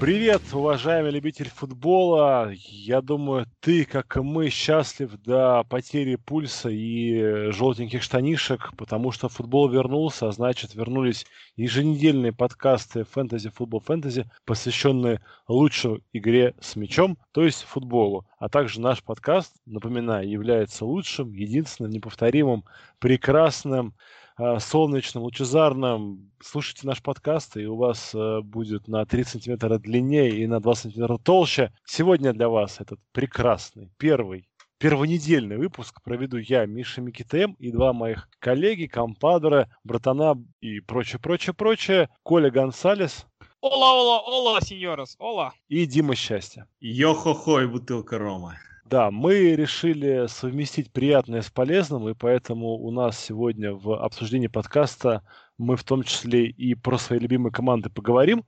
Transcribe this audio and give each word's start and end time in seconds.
Привет, 0.00 0.40
уважаемый 0.54 1.10
любитель 1.10 1.50
футбола. 1.50 2.50
Я 2.54 3.02
думаю, 3.02 3.44
ты, 3.60 3.84
как 3.84 4.16
и 4.16 4.20
мы, 4.20 4.48
счастлив 4.48 5.10
до 5.22 5.62
потери 5.68 6.14
пульса 6.16 6.70
и 6.70 7.50
желтеньких 7.50 8.02
штанишек, 8.02 8.70
потому 8.78 9.12
что 9.12 9.28
футбол 9.28 9.68
вернулся, 9.68 10.28
а 10.28 10.32
значит 10.32 10.74
вернулись 10.74 11.26
еженедельные 11.56 12.32
подкасты 12.32 13.04
«Фэнтези, 13.04 13.50
футбол, 13.50 13.80
фэнтези», 13.80 14.24
посвященные 14.46 15.20
лучшей 15.46 16.02
игре 16.14 16.54
с 16.62 16.76
мячом, 16.76 17.18
то 17.32 17.44
есть 17.44 17.64
футболу. 17.64 18.24
А 18.38 18.48
также 18.48 18.80
наш 18.80 19.02
подкаст, 19.02 19.52
напоминаю, 19.66 20.26
является 20.26 20.86
лучшим, 20.86 21.34
единственным, 21.34 21.92
неповторимым, 21.92 22.64
прекрасным, 23.00 23.94
а, 24.42 24.58
солнечным, 24.58 25.24
лучезарным, 25.24 26.32
слушайте 26.42 26.86
наш 26.86 27.02
подкаст, 27.02 27.58
и 27.58 27.66
у 27.66 27.76
вас 27.76 28.14
э, 28.14 28.40
будет 28.40 28.88
на 28.88 29.04
3 29.04 29.24
сантиметра 29.24 29.78
длиннее 29.78 30.30
и 30.30 30.46
на 30.46 30.60
2 30.60 30.74
сантиметра 30.76 31.18
толще. 31.18 31.74
Сегодня 31.84 32.32
для 32.32 32.48
вас 32.48 32.80
этот 32.80 32.98
прекрасный 33.12 33.90
первый 33.98 34.48
первонедельный 34.78 35.58
выпуск 35.58 36.00
проведу 36.02 36.38
я, 36.38 36.64
Миша 36.64 37.02
Микитем, 37.02 37.52
и 37.58 37.70
два 37.70 37.92
моих 37.92 38.30
коллеги, 38.38 38.86
компадора, 38.86 39.68
братана 39.84 40.42
и 40.62 40.80
прочее, 40.80 41.20
прочее, 41.20 41.52
прочее. 41.52 42.08
Коля 42.22 42.50
Гонсалес. 42.50 43.26
Ола, 43.60 43.92
ола, 43.92 44.20
ола, 44.20 44.60
сеньорос, 44.62 45.16
ола. 45.18 45.52
И 45.68 45.84
Дима 45.84 46.14
Счастья. 46.14 46.66
Йо-хо-хо 46.80 47.60
и 47.60 47.66
бутылка 47.66 48.16
рома. 48.16 48.56
Да, 48.90 49.12
мы 49.12 49.54
решили 49.54 50.26
совместить 50.26 50.90
приятное 50.90 51.42
с 51.42 51.48
полезным, 51.48 52.08
и 52.08 52.14
поэтому 52.14 52.70
у 52.74 52.90
нас 52.90 53.20
сегодня 53.20 53.72
в 53.72 53.94
обсуждении 53.94 54.48
подкаста 54.48 55.22
мы 55.58 55.76
в 55.76 55.84
том 55.84 56.02
числе 56.02 56.48
и 56.48 56.74
про 56.74 56.98
свои 56.98 57.20
любимые 57.20 57.52
команды 57.52 57.88
поговорим. 57.88 58.44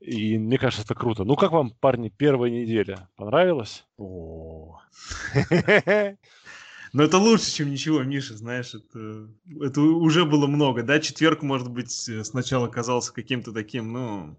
И 0.00 0.38
мне 0.38 0.58
кажется, 0.58 0.84
это 0.84 0.96
круто. 0.96 1.22
Ну, 1.22 1.36
как 1.36 1.52
вам, 1.52 1.70
парни, 1.70 2.08
первая 2.08 2.50
неделя? 2.50 3.08
Понравилось? 3.14 3.86
О. 3.96 4.80
Но 6.92 7.02
это 7.04 7.18
лучше, 7.18 7.52
чем 7.52 7.70
ничего, 7.70 8.02
Миша, 8.02 8.36
знаешь, 8.36 8.74
это, 8.74 9.28
это 9.60 9.80
уже 9.80 10.24
было 10.24 10.48
много, 10.48 10.82
да, 10.82 10.98
четверг, 10.98 11.42
может 11.42 11.70
быть, 11.70 11.92
сначала 11.92 12.66
казался 12.66 13.12
каким-то 13.12 13.52
таким, 13.52 13.92
ну, 13.92 14.36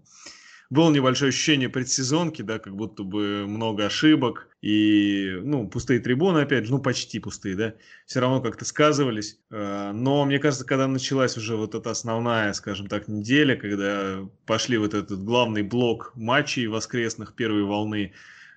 было 0.70 0.90
небольшое 0.90 1.30
ощущение 1.30 1.70
предсезонки, 1.70 2.42
да, 2.42 2.58
как 2.58 2.76
будто 2.76 3.02
бы 3.02 3.46
много 3.46 3.86
ошибок 3.86 4.48
и, 4.60 5.38
ну, 5.42 5.66
пустые 5.66 5.98
трибуны, 6.00 6.40
опять 6.40 6.66
же, 6.66 6.72
ну, 6.72 6.78
почти 6.78 7.20
пустые, 7.20 7.56
да, 7.56 7.74
все 8.04 8.20
равно 8.20 8.42
как-то 8.42 8.66
сказывались. 8.66 9.38
Э, 9.50 9.92
но, 9.92 10.24
мне 10.26 10.38
кажется, 10.38 10.66
когда 10.66 10.86
началась 10.86 11.38
уже 11.38 11.56
вот 11.56 11.74
эта 11.74 11.90
основная, 11.90 12.52
скажем 12.52 12.86
так, 12.86 13.08
неделя, 13.08 13.56
когда 13.56 14.28
пошли 14.44 14.76
вот 14.76 14.92
этот 14.92 15.24
главный 15.24 15.62
блок 15.62 16.12
матчей 16.14 16.66
воскресных 16.66 17.34
первой 17.34 17.62
волны, 17.62 18.12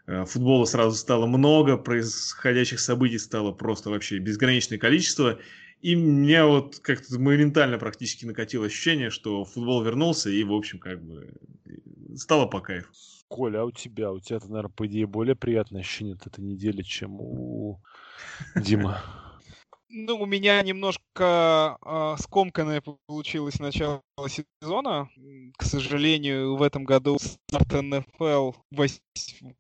э, 0.08 0.26
футбола 0.26 0.66
сразу 0.66 0.98
стало 0.98 1.28
много, 1.28 1.78
происходящих 1.78 2.82
событий 2.82 3.20
стало 3.20 3.54
просто 3.54 3.90
вообще 3.90 4.18
безграничное 4.18 4.78
количество, 4.78 5.40
и 5.82 5.96
мне 5.96 6.44
вот 6.44 6.80
как-то 6.80 7.18
моментально 7.20 7.78
практически 7.78 8.26
накатило 8.26 8.66
ощущение, 8.66 9.10
что 9.10 9.46
футбол 9.46 9.82
вернулся, 9.82 10.30
и, 10.30 10.44
в 10.44 10.54
общем, 10.54 10.78
как 10.78 11.02
бы 11.02 11.34
стало 12.16 12.46
по 12.46 12.62
кайфу. 12.62 12.92
Коля, 13.28 13.62
а 13.62 13.66
у 13.66 13.72
тебя? 13.72 14.12
У 14.12 14.20
тебя, 14.20 14.40
наверное, 14.44 14.70
по 14.70 14.86
идее, 14.88 15.08
более 15.08 15.36
приятное 15.36 15.82
ощущение 15.82 16.16
от 16.16 16.28
этой 16.28 16.44
недели, 16.44 16.82
чем 16.82 17.22
у 17.22 17.82
Дима. 18.56 19.02
Ну, 19.94 20.16
у 20.22 20.26
меня 20.26 20.62
немножко 20.62 21.78
э, 21.86 22.16
скомканное 22.20 22.82
получилось 22.82 23.60
начало 23.60 24.02
сезона. 24.28 25.10
К 25.58 25.64
сожалению, 25.64 26.56
в 26.56 26.62
этом 26.62 26.86
году 26.86 27.18
старт 27.20 27.74
НФЛ 27.74 28.54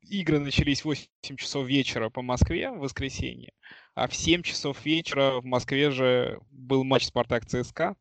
игры 0.04 0.40
начались 0.40 0.82
в 0.82 0.86
8 0.86 1.36
часов 1.36 1.68
вечера 1.68 2.10
по 2.10 2.22
Москве 2.22 2.72
в 2.72 2.80
воскресенье, 2.80 3.52
а 3.94 4.08
в 4.08 4.16
7 4.16 4.42
часов 4.44 4.86
вечера 4.86 5.42
в 5.42 5.46
Москве 5.46 5.92
же 5.92 6.40
был 6.50 6.86
матч 6.86 7.08
Спартак 7.08 7.46
ЦСКА. 7.46 7.98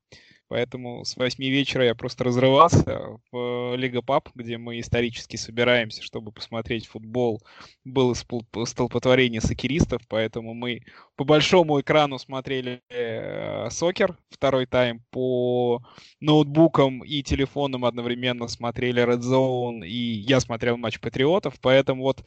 Поэтому 0.50 1.04
с 1.04 1.16
8 1.16 1.44
вечера 1.44 1.84
я 1.84 1.94
просто 1.94 2.24
разрывался 2.24 3.20
в 3.30 3.76
Лига 3.76 4.02
Пап, 4.02 4.30
где 4.34 4.58
мы 4.58 4.80
исторически 4.80 5.36
собираемся, 5.36 6.02
чтобы 6.02 6.32
посмотреть 6.32 6.88
футбол. 6.88 7.40
Было 7.84 8.14
столпотворение 8.14 9.40
сокеристов, 9.40 10.02
поэтому 10.08 10.52
мы 10.52 10.82
по 11.14 11.22
большому 11.22 11.80
экрану 11.80 12.18
смотрели 12.18 12.82
э, 12.88 13.70
сокер, 13.70 14.16
второй 14.28 14.66
тайм, 14.66 15.04
по 15.10 15.84
ноутбукам 16.18 17.04
и 17.04 17.22
телефонам 17.22 17.84
одновременно 17.84 18.48
смотрели 18.48 19.04
Red 19.04 19.20
Zone, 19.20 19.86
и 19.86 19.96
я 19.96 20.40
смотрел 20.40 20.76
матч 20.76 20.98
Патриотов, 20.98 21.60
поэтому 21.60 22.02
вот 22.02 22.24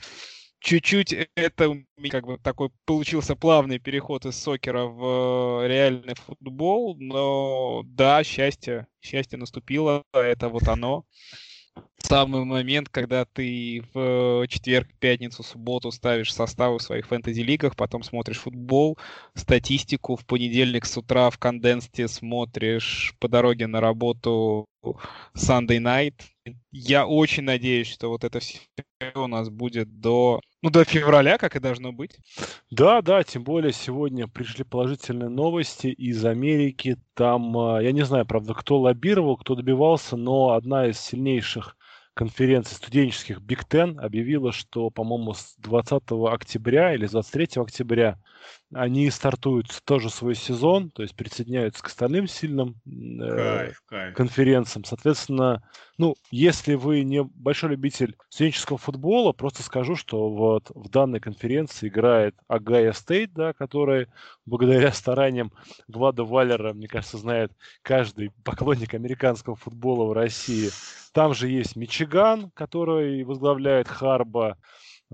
чуть-чуть 0.63 1.13
это 1.35 1.83
как 2.09 2.25
бы 2.25 2.37
такой 2.37 2.69
получился 2.85 3.35
плавный 3.35 3.79
переход 3.79 4.25
из 4.25 4.37
сокера 4.37 4.85
в 4.85 5.67
реальный 5.67 6.15
футбол, 6.15 6.95
но 6.97 7.83
да, 7.85 8.23
счастье, 8.23 8.87
счастье 9.01 9.37
наступило, 9.37 10.03
это 10.13 10.47
вот 10.47 10.67
оно. 10.67 11.05
Самый 12.05 12.43
момент, 12.43 12.89
когда 12.89 13.23
ты 13.23 13.81
в 13.93 14.45
четверг, 14.49 14.89
пятницу, 14.99 15.41
субботу 15.41 15.89
ставишь 15.89 16.33
составы 16.33 16.77
в 16.77 16.81
своих 16.81 17.07
фэнтези-лигах, 17.07 17.77
потом 17.77 18.03
смотришь 18.03 18.39
футбол, 18.39 18.97
статистику, 19.35 20.17
в 20.17 20.25
понедельник 20.25 20.85
с 20.85 20.97
утра 20.97 21.29
в 21.29 21.37
конденсте 21.37 22.09
смотришь 22.09 23.15
по 23.19 23.29
дороге 23.29 23.67
на 23.67 23.79
работу 23.79 24.65
Sunday 25.33 25.79
Night. 25.79 26.13
Я 26.71 27.07
очень 27.07 27.43
надеюсь, 27.43 27.87
что 27.87 28.09
вот 28.09 28.25
это 28.25 28.41
все 28.41 28.59
у 29.15 29.27
нас 29.27 29.49
будет 29.49 30.01
до, 30.01 30.41
ну, 30.61 30.69
до 30.69 30.83
февраля, 30.83 31.37
как 31.37 31.55
и 31.55 31.59
должно 31.59 31.93
быть. 31.93 32.17
Да, 32.69 33.01
да, 33.01 33.23
тем 33.23 33.45
более 33.45 33.71
сегодня 33.71 34.27
пришли 34.27 34.65
положительные 34.65 35.29
новости 35.29 35.87
из 35.87 36.23
Америки. 36.25 36.97
Там, 37.13 37.57
а, 37.57 37.81
я 37.81 37.93
не 37.93 38.03
знаю, 38.03 38.25
правда, 38.25 38.53
кто 38.53 38.77
лоббировал, 38.79 39.37
кто 39.37 39.55
добивался, 39.55 40.17
но 40.17 40.51
одна 40.51 40.87
из 40.87 40.99
сильнейших 40.99 41.77
конференций 42.13 42.75
студенческих 42.75 43.39
Big 43.39 43.67
Ten 43.67 43.99
объявила, 43.99 44.51
что, 44.51 44.89
по-моему, 44.89 45.33
с 45.33 45.55
20 45.57 46.03
октября 46.31 46.93
или 46.93 47.05
с 47.05 47.11
23 47.11 47.61
октября 47.61 48.19
они 48.75 49.09
стартуют 49.09 49.81
тоже 49.85 50.09
свой 50.09 50.35
сезон, 50.35 50.89
то 50.91 51.01
есть 51.01 51.15
присоединяются 51.15 51.83
к 51.83 51.87
остальным 51.87 52.27
сильным 52.27 52.75
э, 52.85 53.35
кайф, 53.35 53.83
кайф. 53.85 54.15
конференциям. 54.15 54.83
Соответственно, 54.83 55.63
ну, 55.97 56.15
если 56.31 56.73
вы 56.75 57.03
не 57.03 57.23
большой 57.23 57.71
любитель 57.71 58.15
студенческого 58.29 58.77
футбола, 58.77 59.31
просто 59.31 59.63
скажу, 59.63 59.95
что 59.95 60.29
вот 60.29 60.71
в 60.73 60.89
данной 60.89 61.19
конференции 61.19 61.87
играет 61.87 62.35
Агая 62.47 62.93
Стейт, 62.93 63.33
да, 63.33 63.53
который 63.53 64.07
благодаря 64.45 64.91
стараниям 64.91 65.51
Влада 65.87 66.23
Валера, 66.23 66.73
мне 66.73 66.87
кажется, 66.87 67.17
знает 67.17 67.51
каждый 67.81 68.31
поклонник 68.43 68.93
американского 68.93 69.55
футбола 69.55 70.05
в 70.05 70.13
России. 70.13 70.69
Там 71.11 71.33
же 71.33 71.47
есть 71.47 71.75
Мичиган, 71.75 72.49
который 72.51 73.23
возглавляет 73.23 73.87
Харба, 73.87 74.57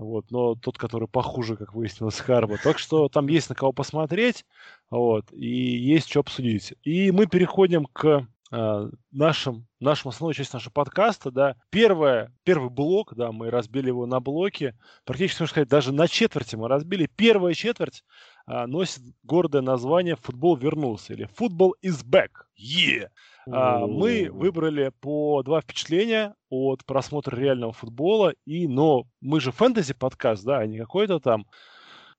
вот, 0.00 0.30
но 0.30 0.54
тот, 0.54 0.78
который 0.78 1.08
похуже, 1.08 1.56
как 1.56 1.74
выяснилось, 1.74 2.18
Харба. 2.18 2.56
Так 2.62 2.78
что 2.78 3.08
там 3.08 3.28
есть 3.28 3.50
на 3.50 3.54
кого 3.54 3.72
посмотреть, 3.72 4.46
вот, 4.90 5.30
и 5.32 5.46
есть 5.46 6.08
что 6.08 6.20
обсудить. 6.20 6.72
И 6.82 7.10
мы 7.10 7.26
переходим 7.26 7.84
к 7.84 8.26
э, 8.50 8.90
нашим, 9.12 9.66
нашим 9.78 10.08
основной 10.08 10.34
части 10.34 10.54
нашего 10.54 10.72
подкаста, 10.72 11.30
да. 11.30 11.54
Первое, 11.70 12.32
первый 12.44 12.70
блок, 12.70 13.14
да, 13.14 13.30
мы 13.30 13.50
разбили 13.50 13.88
его 13.88 14.06
на 14.06 14.20
блоки. 14.20 14.74
Практически, 15.04 15.42
можно 15.42 15.52
сказать, 15.52 15.68
даже 15.68 15.92
на 15.92 16.08
четверти 16.08 16.56
мы 16.56 16.68
разбили. 16.68 17.08
Первая 17.16 17.52
четверть 17.52 18.02
э, 18.46 18.66
носит 18.66 19.02
гордое 19.22 19.62
название 19.62 20.16
«Футбол 20.16 20.56
вернулся» 20.56 21.12
или 21.12 21.28
«Футбол 21.34 21.76
is 21.84 22.02
back». 22.04 22.30
Yeah! 22.58 23.08
А, 23.48 23.86
мы 23.86 24.28
выбрали 24.30 24.92
по 25.00 25.42
два 25.42 25.60
впечатления 25.60 26.34
от 26.48 26.84
просмотра 26.84 27.36
реального 27.36 27.72
футбола. 27.72 28.34
И, 28.44 28.66
но 28.66 29.04
мы 29.20 29.40
же 29.40 29.52
фэнтези 29.52 29.94
подкаст, 29.94 30.44
да, 30.44 30.58
а 30.58 30.66
не 30.66 30.78
какой-то 30.78 31.20
там 31.20 31.46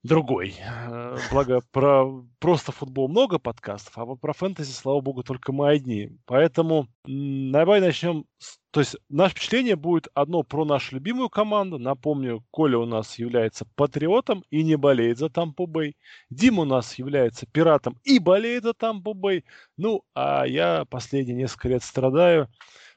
другой. 0.03 0.55
Э, 0.59 1.17
благо, 1.31 1.61
про 1.71 2.23
просто 2.39 2.71
футбол 2.71 3.07
много 3.07 3.39
подкастов, 3.39 3.97
а 3.97 4.05
вот 4.05 4.19
про 4.19 4.33
фэнтези, 4.33 4.71
слава 4.71 5.01
богу, 5.01 5.23
только 5.23 5.51
мы 5.51 5.69
одни. 5.69 6.17
Поэтому 6.25 6.87
давай 7.05 7.81
начнем. 7.81 8.25
С... 8.37 8.57
То 8.71 8.79
есть 8.79 8.95
наше 9.09 9.35
впечатление 9.35 9.75
будет 9.75 10.07
одно 10.13 10.43
про 10.43 10.63
нашу 10.63 10.95
любимую 10.95 11.29
команду. 11.29 11.77
Напомню, 11.77 12.43
Коля 12.51 12.77
у 12.77 12.85
нас 12.85 13.19
является 13.19 13.65
патриотом 13.75 14.45
и 14.49 14.63
не 14.63 14.77
болеет 14.77 15.17
за 15.17 15.29
Тампо 15.29 15.65
Бэй. 15.65 15.97
Дима 16.29 16.61
у 16.61 16.65
нас 16.65 16.95
является 16.95 17.45
пиратом 17.45 17.99
и 18.05 18.17
болеет 18.17 18.63
за 18.63 18.73
Тампо 18.73 19.13
Бэй. 19.13 19.43
Ну, 19.75 20.03
а 20.15 20.45
я 20.45 20.85
последние 20.85 21.35
несколько 21.35 21.67
лет 21.67 21.83
страдаю, 21.83 22.47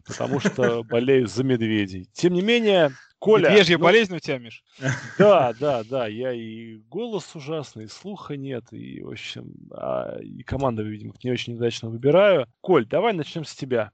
потому 0.06 0.38
что 0.38 0.84
болею 0.88 1.26
за 1.26 1.42
медведей. 1.42 2.08
Тем 2.12 2.34
не 2.34 2.42
менее, 2.42 2.92
Коля, 3.18 3.48
Медвежья 3.48 3.78
ну, 3.78 3.84
болезнь 3.84 4.14
у 4.14 4.20
тебя, 4.20 4.38
Миш? 4.38 4.62
Да, 5.18 5.54
да, 5.58 5.82
да, 5.82 6.06
я 6.06 6.32
и 6.32 6.76
голос 6.88 7.34
ужасный, 7.34 7.84
и 7.84 7.88
слуха 7.88 8.36
нет, 8.36 8.64
и, 8.70 9.02
в 9.02 9.08
общем, 9.08 9.54
а, 9.72 10.18
и 10.20 10.42
команду, 10.44 10.84
видимо, 10.84 11.14
не 11.22 11.32
очень 11.32 11.54
удачно 11.54 11.88
выбираю. 11.88 12.46
Коль, 12.60 12.86
давай 12.86 13.12
начнем 13.12 13.44
с 13.44 13.54
тебя. 13.54 13.90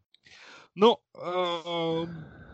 Ну, 0.74 1.00
э, 1.14 2.06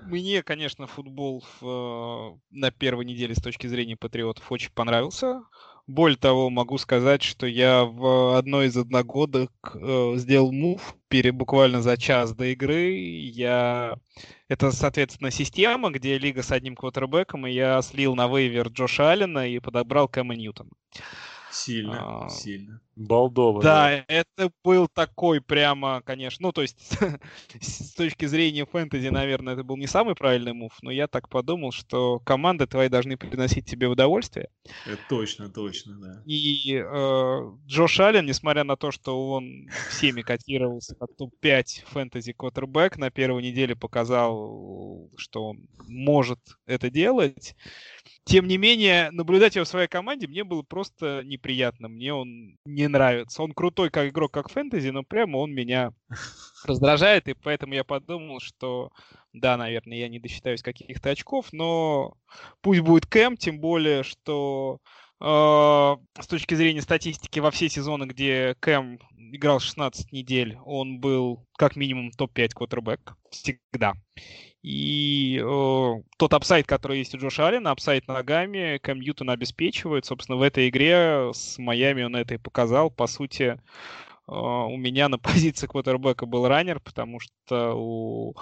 мне, 0.07 0.43
конечно, 0.43 0.87
футбол 0.87 1.45
в, 1.61 2.39
на 2.51 2.71
первой 2.71 3.05
неделе 3.05 3.35
с 3.35 3.43
точки 3.43 3.67
зрения 3.67 3.97
патриотов 3.97 4.51
очень 4.51 4.71
понравился. 4.73 5.43
Более 5.87 6.17
того, 6.17 6.51
могу 6.51 6.79
сказать, 6.79 7.23
что 7.23 7.47
я 7.47 7.85
в 7.85 8.37
одной 8.37 8.67
из 8.67 8.77
одногодок 8.77 9.53
э, 9.75 10.15
сделал 10.17 10.51
мув 10.51 10.97
пере, 11.09 11.31
буквально 11.31 11.81
за 11.81 11.97
час 11.97 12.35
до 12.35 12.47
игры. 12.47 12.93
Я... 12.97 13.97
Это, 14.49 14.73
соответственно, 14.73 15.31
система, 15.31 15.91
где 15.91 16.19
лига 16.19 16.43
с 16.43 16.51
одним 16.51 16.75
квотербеком, 16.75 17.47
и 17.47 17.53
я 17.53 17.81
слил 17.83 18.17
на 18.17 18.27
вейвер 18.27 18.69
Джоша 18.69 19.13
Аллена 19.13 19.47
и 19.47 19.61
подобрал 19.61 20.09
Кэма 20.09 20.35
Ньютона. 20.35 20.71
Сильно, 21.57 22.27
а, 22.27 22.29
сильно. 22.29 22.81
Балдово. 22.97 23.63
Да, 23.63 23.89
да, 23.89 24.05
это 24.09 24.51
был 24.63 24.89
такой 24.89 25.41
прямо, 25.41 26.03
конечно, 26.05 26.49
ну, 26.49 26.53
то 26.53 26.63
есть 26.63 26.99
с 27.61 27.95
точки 27.95 28.27
зрения 28.27 28.67
фэнтези, 28.67 29.09
наверное, 29.09 29.55
это 29.55 29.65
был 29.65 29.77
не 29.77 29.87
самый 29.87 30.15
правильный 30.15 30.53
мув, 30.53 30.73
но 30.83 30.91
я 30.91 31.07
так 31.07 31.29
подумал, 31.29 31.73
что 31.73 32.21
команды 32.21 32.67
твои 32.67 32.89
должны 32.89 33.17
приносить 33.17 33.67
тебе 33.67 33.87
удовольствие. 33.87 34.51
Это 34.87 35.01
точно, 35.09 35.51
точно, 35.51 35.99
да. 35.99 36.23
И 36.27 36.75
э, 36.75 37.41
Джош 37.67 38.01
Аллен, 38.01 38.27
несмотря 38.27 38.65
на 38.65 38.77
то, 38.77 38.91
что 38.91 39.31
он 39.31 39.69
всеми 39.91 40.23
котировался 40.23 40.95
как 40.95 41.09
топ-5 41.17 41.87
фэнтези 41.87 42.33
квотербек, 42.33 42.99
на 42.99 43.11
первой 43.11 43.43
неделе 43.43 43.75
показал, 43.77 45.11
что 45.17 45.49
он 45.49 45.69
может 45.87 46.41
это 46.67 46.91
делать. 46.91 47.57
Тем 48.27 48.49
не 48.49 48.59
менее, 48.59 49.13
наблюдать 49.13 49.55
его 49.55 49.65
в 49.65 49.69
своей 49.69 49.87
команде 49.87 50.27
мне 50.27 50.43
было 50.43 50.63
просто 50.63 51.23
неприятно. 51.25 51.87
Мне 51.87 52.13
он 52.13 52.59
не 52.65 52.89
нравится. 52.89 53.41
Он 53.41 53.53
крутой 53.53 53.89
как 53.91 54.09
игрок, 54.09 54.33
как 54.33 54.51
фэнтези, 54.51 54.89
но 54.89 55.05
прямо 55.05 55.37
он 55.37 55.53
меня 55.53 55.93
раздражает, 56.65 57.29
и 57.29 57.35
поэтому 57.35 57.75
я 57.75 57.85
подумал, 57.85 58.41
что 58.41 58.91
да, 59.33 59.57
наверное, 59.57 59.99
я 59.99 60.09
не 60.09 60.19
досчитаюсь 60.19 60.61
каких-то 60.61 61.11
очков, 61.11 61.53
но 61.53 62.15
пусть 62.63 62.81
будет 62.81 63.07
Кэм, 63.07 63.37
тем 63.37 63.61
более, 63.61 64.03
что 64.03 64.79
э, 65.21 65.25
с 65.25 66.27
точки 66.27 66.55
зрения 66.55 66.83
статистики 66.83 67.39
во 67.39 67.53
все 67.53 67.69
сезоны, 67.69 68.07
где 68.07 68.57
Кэм 68.59 68.99
играл 69.35 69.61
16 69.61 70.11
недель, 70.11 70.59
он 70.65 70.99
был 70.99 71.47
как 71.57 71.77
минимум 71.77 72.11
топ-5 72.11 72.49
квотербек 72.55 73.15
всегда. 73.31 73.95
И 74.67 75.41
э, 75.41 76.03
тот 76.17 76.35
upside, 76.35 76.67
который 76.67 76.99
есть 76.99 77.15
у 77.15 77.19
Джоша 77.19 77.47
Аллена, 77.47 77.71
upside 77.71 78.09
ногами, 78.09 78.79
Кэм 78.83 78.99
Ньютон 78.99 79.31
обеспечивает. 79.31 80.07
Собственно, 80.07 80.39
в 80.39 80.43
этой 80.43 80.69
игре 80.69 81.31
с 81.33 81.57
Майами 81.59 82.03
он 82.03 82.17
это 82.17 82.35
и 82.35 82.39
показал. 82.39 82.91
По 82.91 83.07
сути, 83.07 83.43
э, 83.43 83.57
у 84.27 84.77
меня 84.77 85.09
на 85.09 85.19
позиции 85.21 85.69
квотербека 85.69 86.27
был 86.27 86.49
runner, 86.49 86.81
потому 86.81 87.21
что 87.21 87.75
у 87.77 88.35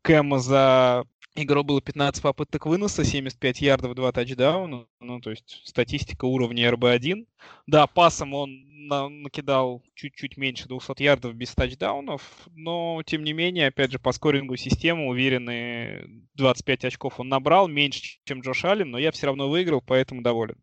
Кэма 0.00 0.38
за 0.38 1.04
игру 1.34 1.62
было 1.62 1.82
15 1.82 2.22
попыток 2.22 2.64
выноса, 2.64 3.04
75 3.04 3.60
ярдов, 3.60 3.94
2 3.94 4.12
тачдауна. 4.12 4.86
Ну, 5.00 5.20
то 5.20 5.28
есть 5.28 5.60
статистика 5.66 6.24
уровня 6.24 6.70
РБ-1. 6.70 7.26
Да, 7.66 7.86
пасом 7.86 8.34
он 8.34 8.66
на, 8.86 9.08
накидал 9.08 9.82
чуть-чуть 9.94 10.36
меньше 10.36 10.68
200 10.68 11.02
ярдов 11.02 11.34
без 11.34 11.54
тачдаунов, 11.54 12.22
но, 12.54 13.02
тем 13.04 13.24
не 13.24 13.32
менее, 13.32 13.68
опять 13.68 13.90
же, 13.90 13.98
по 13.98 14.12
скорингу 14.12 14.56
системы 14.56 15.08
уверенные 15.08 16.06
25 16.34 16.84
очков 16.86 17.18
он 17.18 17.28
набрал, 17.28 17.68
меньше, 17.68 18.18
чем 18.24 18.40
Джош 18.40 18.64
Аллен, 18.64 18.90
но 18.90 18.98
я 18.98 19.10
все 19.10 19.26
равно 19.26 19.48
выиграл, 19.48 19.82
поэтому 19.84 20.22
доволен. 20.22 20.56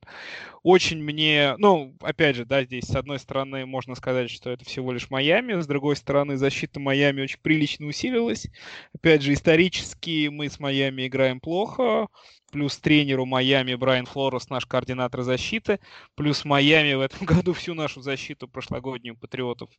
Очень 0.63 1.03
мне, 1.03 1.55
ну, 1.57 1.95
опять 2.01 2.37
же, 2.37 2.45
да, 2.45 2.63
здесь 2.63 2.85
с 2.85 2.95
одной 2.95 3.19
стороны 3.19 3.65
можно 3.65 3.95
сказать, 3.95 4.29
что 4.29 4.49
это 4.49 4.63
всего 4.63 4.93
лишь 4.93 5.09
Майами, 5.09 5.59
с 5.59 5.67
другой 5.67 5.97
стороны 5.97 6.37
защита 6.37 6.79
Майами 6.79 7.21
очень 7.21 7.39
прилично 7.41 7.87
усилилась. 7.87 8.47
Опять 8.93 9.21
же, 9.21 9.33
исторически 9.33 10.29
мы 10.29 10.49
с 10.49 10.59
Майами 10.59 11.07
играем 11.07 11.41
плохо, 11.41 12.07
плюс 12.53 12.77
тренер 12.77 13.18
у 13.18 13.25
Майами 13.25 13.73
Брайан 13.73 14.05
Флорес, 14.05 14.49
наш 14.51 14.67
координатор 14.67 15.23
защиты, 15.23 15.79
плюс 16.15 16.45
Майами 16.45 16.93
в 16.93 17.01
этом 17.01 17.25
году 17.25 17.53
всю 17.53 17.73
нашу 17.73 18.01
защиту 18.01 18.47
прошлогоднюю 18.47 19.17
Патриотов 19.17 19.71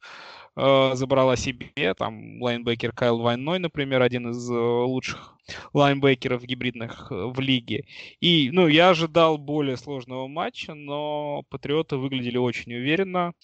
э, 0.56 0.90
забрала 0.94 1.36
себе, 1.36 1.94
там 1.96 2.42
лайнбекер 2.42 2.90
Кайл 2.90 3.18
Ван 3.18 3.36
Ной, 3.36 3.60
например, 3.60 4.02
один 4.02 4.30
из 4.30 4.50
э, 4.50 4.54
лучших 4.54 5.36
лайнбекеров 5.72 6.42
гибридных 6.42 7.12
э, 7.12 7.26
в 7.26 7.38
лиге. 7.38 7.86
И, 8.20 8.50
ну, 8.52 8.66
я 8.66 8.90
ожидал 8.90 9.38
более 9.38 9.76
сложного 9.76 10.26
матча, 10.26 10.74
но 10.74 11.44
Патриоты 11.50 11.96
выглядели 11.96 12.38
очень 12.38 12.74
уверенно 12.74 13.34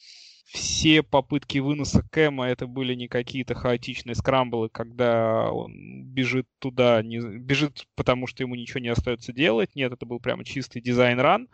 все 0.53 1.03
попытки 1.05 1.59
выноса 1.59 2.03
Кэма 2.11 2.47
это 2.47 2.67
были 2.67 2.95
не 2.95 3.07
какие-то 3.07 3.55
хаотичные 3.55 4.17
скрамблы, 4.17 4.69
когда 4.69 5.51
он 5.53 6.05
бежит 6.05 6.49
туда, 6.59 7.03
не, 7.03 7.21
бежит 7.21 7.87
потому 7.95 8.27
что 8.27 8.43
ему 8.43 8.57
ничего 8.57 8.81
не 8.81 8.89
остается 8.89 9.33
делать. 9.33 9.77
Нет, 9.77 9.93
это 9.93 10.07
был 10.07 10.19
прямо 10.19 10.45
чистый 10.45 10.83
design 10.83 11.23
run. 11.23 11.49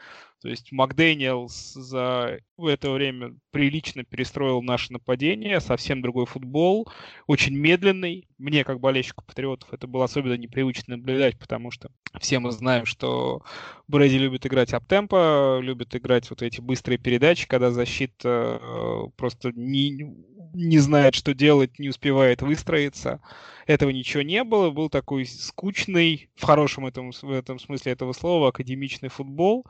То 0.46 0.50
есть 0.50 0.70
Макдэниелс 0.70 1.72
за 1.72 2.38
это 2.56 2.92
время 2.92 3.34
прилично 3.50 4.04
перестроил 4.04 4.62
наше 4.62 4.92
нападение, 4.92 5.58
совсем 5.58 6.02
другой 6.02 6.26
футбол, 6.26 6.88
очень 7.26 7.56
медленный. 7.56 8.28
Мне, 8.38 8.62
как 8.62 8.78
болельщику 8.78 9.24
Патриотов, 9.24 9.72
это 9.72 9.88
было 9.88 10.04
особенно 10.04 10.34
непривычно 10.34 10.98
наблюдать, 10.98 11.36
потому 11.36 11.72
что 11.72 11.90
все 12.20 12.38
мы 12.38 12.52
знаем, 12.52 12.86
что 12.86 13.42
Брэди 13.88 14.18
любит 14.18 14.46
играть 14.46 14.72
аптемпо, 14.72 15.58
любит 15.60 15.96
играть 15.96 16.30
вот 16.30 16.42
эти 16.42 16.60
быстрые 16.60 16.98
передачи, 16.98 17.48
когда 17.48 17.72
защита 17.72 18.60
э, 18.62 19.00
просто 19.16 19.50
не, 19.50 20.14
не 20.52 20.78
знает, 20.78 21.14
что 21.14 21.34
делать, 21.34 21.78
не 21.78 21.88
успевает 21.88 22.42
выстроиться. 22.42 23.20
Этого 23.66 23.90
ничего 23.90 24.22
не 24.22 24.44
было. 24.44 24.70
Был 24.70 24.88
такой 24.88 25.26
скучный, 25.26 26.30
в 26.36 26.44
хорошем 26.44 26.86
этом, 26.86 27.10
в 27.10 27.30
этом 27.30 27.58
смысле 27.58 27.92
этого 27.92 28.12
слова, 28.12 28.48
академичный 28.48 29.08
футбол. 29.08 29.66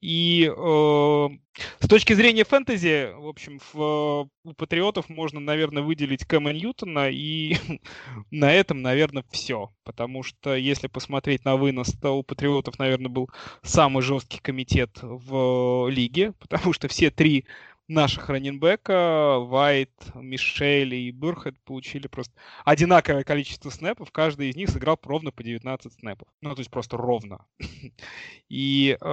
И 0.00 0.52
э, 0.54 1.28
с 1.80 1.88
точки 1.88 2.12
зрения 2.12 2.44
фэнтези, 2.44 3.12
в 3.16 3.26
общем, 3.26 3.58
в, 3.72 4.28
у 4.44 4.52
Патриотов 4.52 5.08
можно, 5.08 5.40
наверное, 5.40 5.82
выделить 5.82 6.26
Кэма 6.26 6.52
Ньютона, 6.52 7.08
и 7.10 7.56
на 8.30 8.52
этом, 8.52 8.82
наверное, 8.82 9.24
все. 9.30 9.72
Потому 9.82 10.22
что, 10.22 10.54
если 10.54 10.88
посмотреть 10.88 11.44
на 11.44 11.56
вынос, 11.56 11.92
то 12.00 12.18
у 12.18 12.22
Патриотов, 12.22 12.78
наверное, 12.78 13.08
был 13.08 13.30
самый 13.62 14.02
жесткий 14.02 14.40
комитет 14.40 14.98
в 15.00 15.88
лиге, 15.88 16.32
потому 16.38 16.72
что 16.72 16.86
все 16.88 17.10
три 17.10 17.46
наших 17.88 18.28
раненбека, 18.28 19.38
Вайт, 19.40 19.90
Мишель 20.14 20.94
и 20.94 21.12
Бурхед 21.12 21.58
получили 21.64 22.06
просто 22.06 22.32
одинаковое 22.64 23.24
количество 23.24 23.70
снэпов. 23.70 24.10
Каждый 24.10 24.50
из 24.50 24.56
них 24.56 24.70
сыграл 24.70 24.98
ровно 25.02 25.30
по 25.32 25.42
19 25.42 25.92
снэпов. 25.92 26.28
Ну, 26.40 26.54
то 26.54 26.60
есть 26.60 26.70
просто 26.70 26.96
ровно. 26.96 27.44
И, 28.48 28.96
э, 29.00 29.04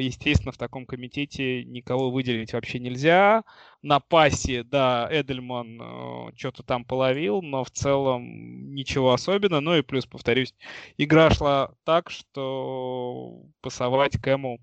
естественно, 0.00 0.52
в 0.52 0.56
таком 0.56 0.86
комитете 0.86 1.64
никого 1.64 2.10
выделить 2.10 2.52
вообще 2.52 2.78
нельзя. 2.78 3.44
На 3.82 4.00
пасе, 4.00 4.62
да, 4.62 5.08
Эдельман 5.10 5.80
э, 5.80 6.32
что-то 6.36 6.62
там 6.62 6.84
половил, 6.84 7.42
но 7.42 7.64
в 7.64 7.70
целом 7.70 8.74
ничего 8.74 9.12
особенного. 9.12 9.60
Ну 9.60 9.76
и 9.76 9.82
плюс, 9.82 10.06
повторюсь, 10.06 10.54
игра 10.96 11.30
шла 11.30 11.72
так, 11.84 12.10
что 12.10 13.42
пасовать 13.60 14.20
Кэму 14.20 14.60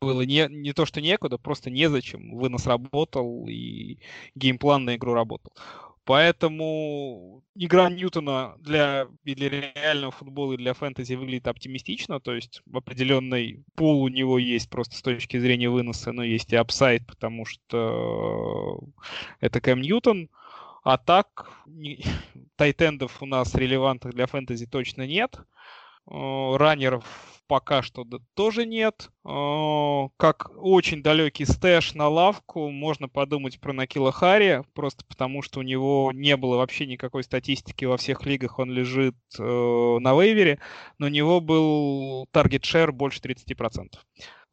было 0.00 0.22
не, 0.22 0.46
не 0.48 0.72
то, 0.72 0.86
что 0.86 1.00
некуда, 1.00 1.38
просто 1.38 1.70
незачем. 1.70 2.36
Вынос 2.36 2.66
работал, 2.66 3.46
и 3.48 3.98
game 4.34 4.59
plan 4.59 4.84
на 4.84 4.96
игру 4.96 5.14
работал. 5.14 5.52
Поэтому 6.08 7.42
игра 7.54 7.90
Ньютона 7.90 8.54
для, 8.60 9.08
для 9.24 9.50
реального 9.50 10.10
футбола 10.10 10.54
и 10.54 10.56
для 10.56 10.72
фэнтези 10.72 11.12
выглядит 11.12 11.48
оптимистично, 11.48 12.18
то 12.18 12.34
есть 12.34 12.62
в 12.64 12.78
определенный 12.78 13.62
пол 13.74 14.02
у 14.02 14.08
него 14.08 14.38
есть 14.38 14.70
просто 14.70 14.96
с 14.96 15.02
точки 15.02 15.38
зрения 15.38 15.68
выноса, 15.68 16.12
но 16.12 16.24
есть 16.24 16.50
и 16.54 16.56
upside, 16.56 17.06
потому 17.06 17.44
что 17.44 18.80
это 19.40 19.60
Кэм 19.60 19.82
Ньютон. 19.82 20.30
А 20.82 20.96
так, 20.96 21.50
тайтендов 22.56 23.22
у 23.22 23.26
нас 23.26 23.54
релевантных 23.54 24.14
для 24.14 24.26
фэнтези 24.26 24.64
точно 24.64 25.06
нет. 25.06 25.38
Раннеров 26.10 27.04
пока 27.48 27.82
что 27.82 28.06
тоже 28.34 28.66
нет. 28.66 29.10
Как 29.24 30.50
очень 30.56 31.02
далекий 31.02 31.46
stash 31.46 31.94
на 31.94 32.08
лавку, 32.08 32.70
можно 32.70 33.08
подумать 33.08 33.58
про 33.58 33.72
Нкила 33.72 34.12
Харри, 34.12 34.62
просто 34.74 35.04
потому 35.06 35.42
что 35.42 35.60
у 35.60 35.62
него 35.62 36.12
не 36.14 36.36
было 36.36 36.56
вообще 36.56 36.86
никакой 36.86 37.24
статистики 37.24 37.86
во 37.86 37.96
всех 37.96 38.24
лигах, 38.26 38.58
он 38.58 38.70
лежит 38.70 39.16
э, 39.38 39.42
на 40.00 40.14
вейвере, 40.14 40.60
но 40.98 41.06
у 41.06 41.10
него 41.10 41.40
был 41.40 42.26
target 42.30 42.64
share 42.64 42.92
больше 42.92 43.20
30%. 43.20 43.90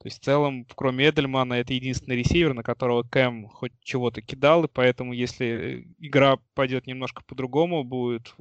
То 0.06 0.08
есть 0.08 0.22
в 0.22 0.26
целом, 0.26 0.68
кроме 0.76 1.10
Эдельмана, 1.10 1.56
это 1.56 1.74
единственный 1.74 2.18
ресивер, 2.18 2.54
на 2.54 2.64
которого 2.64 3.04
Кэм 3.04 3.48
хоть 3.48 3.74
чего-то 3.82 4.22
кидал, 4.22 4.64
и 4.66 4.70
поэтому 4.72 5.14
если 5.14 5.88
игра 5.98 6.38
пойдет 6.54 6.86
немножко 6.86 7.24
по-другому, 7.26 7.84
будет 7.84 8.36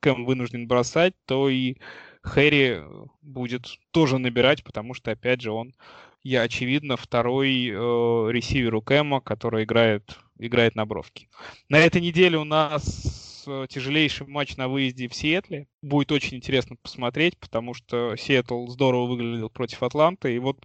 Кэм 0.00 0.24
вынужден 0.24 0.66
бросать, 0.66 1.14
то 1.26 1.48
и 1.48 1.76
Хэри 2.22 2.82
будет 3.20 3.66
тоже 3.90 4.18
набирать, 4.18 4.64
потому 4.64 4.94
что, 4.94 5.10
опять 5.10 5.40
же, 5.40 5.52
он, 5.52 5.74
я 6.22 6.42
очевидно, 6.42 6.96
второй 6.96 7.68
э, 7.68 7.72
ресивер 7.72 8.74
у 8.76 8.82
Кэма, 8.82 9.20
который 9.20 9.64
играет, 9.64 10.18
играет 10.38 10.74
на 10.76 10.86
бровке. 10.86 11.28
На 11.68 11.78
этой 11.78 12.00
неделе 12.00 12.38
у 12.38 12.44
нас 12.44 13.22
Э, 13.46 13.66
тяжелейший 13.68 14.26
матч 14.26 14.56
на 14.56 14.68
выезде 14.68 15.08
в 15.08 15.14
Сиэтле. 15.14 15.66
Будет 15.82 16.12
очень 16.12 16.36
интересно 16.36 16.76
посмотреть, 16.80 17.38
потому 17.38 17.74
что 17.74 18.16
Сиэтл 18.16 18.66
здорово 18.68 19.06
выглядел 19.06 19.50
против 19.50 19.82
Атланты, 19.82 20.34
и 20.34 20.38
вот 20.38 20.58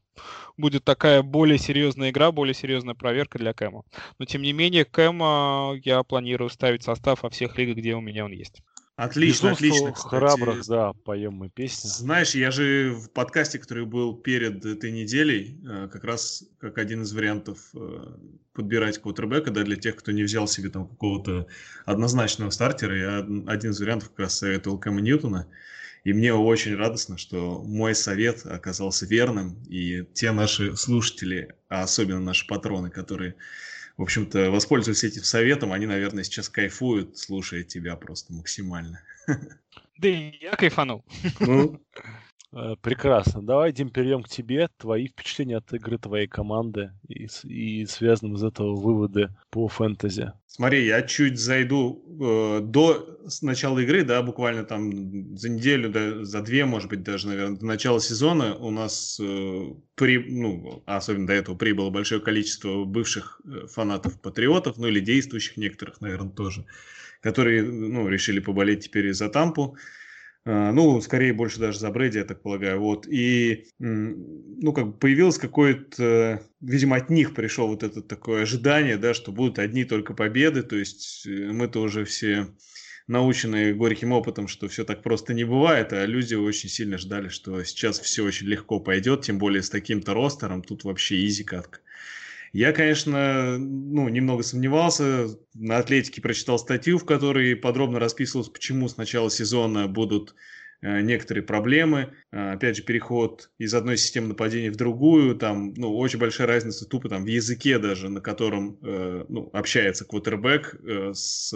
будет 0.58 0.84
такая 0.84 1.24
более 1.24 1.58
серьезная 1.58 2.10
игра, 2.10 2.32
более 2.32 2.54
серьезная 2.54 2.96
проверка 2.96 3.38
для 3.38 3.54
Кэма. 3.54 3.84
Но 4.20 4.26
тем 4.26 4.42
не 4.42 4.54
менее, 4.54 4.86
Кэма 4.86 5.80
я 5.84 6.04
планирую 6.04 6.50
ставить 6.50 6.84
состав 6.84 7.24
во 7.24 7.30
всех 7.30 7.58
лигах, 7.58 7.78
где 7.78 7.96
у 7.96 8.02
меня 8.02 8.26
он 8.26 8.32
есть. 8.32 8.62
Отлично, 8.98 9.52
отлично. 9.52 9.92
Кстати. 9.92 10.10
Храбрых, 10.10 10.66
да, 10.66 10.92
поем 11.06 11.34
мы 11.34 11.50
песни. 11.50 11.88
Знаешь, 11.88 12.34
я 12.34 12.50
же 12.50 12.96
в 12.96 13.12
подкасте, 13.12 13.60
который 13.60 13.86
был 13.86 14.18
перед 14.18 14.66
этой 14.66 14.92
неделей, 14.92 15.62
э, 15.64 15.88
как 15.94 16.04
раз 16.04 16.44
как 16.58 16.80
один 16.80 17.04
из 17.04 17.14
вариантов 17.14 17.60
э, 17.76 18.16
подбирать 18.54 18.98
квотербека, 18.98 19.52
да, 19.52 19.62
для 19.62 19.76
тех, 19.76 19.98
кто 19.98 20.12
не 20.12 20.24
взял 20.24 20.48
себе 20.48 20.70
там 20.70 20.88
какого-то 20.88 21.46
однозначного 21.86 22.50
стартера, 22.50 22.98
я 22.98 23.18
один 23.46 23.70
из 23.70 23.80
вариантов 23.80 24.10
как 24.10 24.20
раз 24.20 24.40
советовал 24.40 24.80
Кэма 24.80 25.00
Ньютона. 25.00 25.48
И 26.04 26.12
мне 26.12 26.34
очень 26.34 26.76
радостно, 26.76 27.20
что 27.20 27.62
мой 27.64 27.94
совет 27.94 28.48
оказался 28.48 29.06
верным, 29.06 29.64
и 29.70 30.06
те 30.14 30.32
наши 30.32 30.76
слушатели, 30.76 31.54
а 31.70 31.84
особенно 31.84 32.20
наши 32.20 32.48
патроны, 32.48 32.90
которые 32.90 33.36
в 33.98 34.04
общем-то, 34.04 34.52
воспользуясь 34.52 35.04
этим 35.04 35.24
советом, 35.24 35.74
они, 35.74 35.88
наверное, 35.88 36.24
сейчас 36.24 36.50
кайфуют, 36.50 37.18
слушая 37.18 37.64
тебя 37.64 37.96
просто 37.96 38.34
максимально. 38.34 39.02
Да 39.98 40.08
и 40.08 40.38
я 40.40 40.56
кайфанул. 40.56 41.04
Ну, 41.40 41.82
прекрасно. 42.82 43.42
Давай, 43.42 43.72
Дим, 43.72 43.90
перейдем 43.90 44.24
к 44.24 44.30
тебе. 44.30 44.70
Твои 44.78 45.08
впечатления 45.08 45.58
от 45.58 45.74
игры 45.74 45.98
твоей 45.98 46.28
команды 46.28 46.92
и, 47.08 47.28
и 47.44 47.86
связанным 47.86 48.36
из 48.36 48.44
этого 48.44 48.76
выводы 48.76 49.30
по 49.50 49.68
фэнтези. 49.68 50.34
Смотри, 50.58 50.86
я 50.86 51.04
чуть 51.04 51.38
зайду 51.38 52.02
э, 52.20 52.62
до 52.62 53.20
начала 53.44 53.78
игры, 53.78 54.04
да, 54.04 54.24
буквально 54.24 54.64
там 54.64 55.38
за 55.38 55.50
неделю, 55.50 55.90
да, 55.90 56.24
за 56.24 56.42
две, 56.42 56.66
может 56.66 56.90
быть, 56.90 57.04
даже, 57.04 57.28
наверное, 57.28 57.60
до 57.60 57.66
начала 57.68 58.00
сезона 58.00 58.56
у 58.56 58.72
нас 58.72 59.20
э, 59.22 59.66
при, 59.94 60.18
ну, 60.18 60.82
особенно 60.88 61.28
до 61.28 61.34
этого 61.34 61.56
прибыло 61.56 61.92
большое 61.92 62.22
количество 62.22 62.86
бывших 62.86 63.40
э, 63.46 63.68
фанатов-патриотов, 63.68 64.78
ну 64.78 64.88
или 64.88 65.00
действующих 65.00 65.58
некоторых, 65.58 66.02
наверное, 66.02 66.32
тоже, 66.32 66.66
которые, 67.22 67.62
ну, 67.62 68.08
решили 68.08 68.40
поболеть 68.40 68.86
теперь 68.86 69.14
за 69.14 69.30
Тампу. 69.30 69.78
Ну, 70.48 71.02
скорее 71.02 71.34
больше 71.34 71.60
даже 71.60 71.80
за 71.80 71.92
Брэди, 71.92 72.20
я 72.20 72.24
так 72.24 72.42
полагаю. 72.42 72.80
Вот. 72.80 73.06
И, 73.08 73.66
ну, 73.80 74.72
как 74.72 74.88
бы 74.88 74.94
появилось 74.94 75.38
какое-то, 75.38 76.42
видимо, 76.62 76.96
от 76.96 77.10
них 77.10 77.34
пришло 77.34 77.68
вот 77.68 77.84
это 77.84 78.02
такое 78.02 78.44
ожидание, 78.44 78.98
да, 78.98 79.14
что 79.14 79.34
будут 79.34 79.60
одни 79.60 79.84
только 79.84 80.14
победы. 80.14 80.64
То 80.64 80.78
есть 80.78 81.28
э, 81.28 81.52
мы-то 81.52 81.82
уже 81.82 82.06
все 82.06 82.48
наученные 83.08 83.74
горьким 83.74 84.14
опытом, 84.14 84.48
что 84.48 84.70
все 84.70 84.86
так 84.86 85.04
просто 85.04 85.34
не 85.34 85.44
бывает, 85.44 85.92
а 85.94 86.06
люди 86.06 86.36
очень 86.36 86.70
сильно 86.70 86.98
ждали, 86.98 87.30
что 87.30 87.64
сейчас 87.64 88.00
все 88.00 88.24
очень 88.24 88.48
легко 88.48 88.80
пойдет, 88.80 89.24
тем 89.24 89.38
более 89.40 89.64
с 89.64 89.70
таким-то 89.70 90.14
ростером, 90.14 90.62
тут 90.62 90.84
вообще 90.84 91.26
изи 91.26 91.44
катка. 91.44 91.80
Я, 92.58 92.74
конечно, 92.74 93.60
ну, 93.60 94.10
немного 94.10 94.42
сомневался. 94.42 95.28
На 95.54 95.78
Атлетике 95.78 96.24
прочитал 96.24 96.58
статью, 96.58 96.98
в 96.98 97.06
которой 97.06 97.56
подробно 97.56 98.00
расписывалось, 98.00 98.50
почему 98.50 98.88
с 98.88 98.98
начала 98.98 99.30
сезона 99.30 99.88
будут 99.88 100.34
э, 100.82 101.02
некоторые 101.02 101.44
проблемы. 101.44 102.16
Э, 102.32 102.54
опять 102.54 102.78
же, 102.78 102.82
переход 102.82 103.52
из 103.60 103.76
одной 103.76 103.96
системы 103.98 104.30
нападения 104.30 104.72
в 104.72 104.76
другую. 104.76 105.36
Там, 105.36 105.76
ну, 105.76 105.96
очень 105.96 106.18
большая 106.18 106.48
разница 106.48 106.90
тупо 106.90 107.10
там 107.10 107.26
в 107.26 107.28
языке 107.28 107.78
даже, 107.78 108.10
на 108.10 108.22
котором 108.22 108.80
э, 108.82 109.26
ну, 109.30 109.52
общается 109.54 110.06
квотербек 110.06 110.78
э, 110.84 111.12
с 111.14 111.54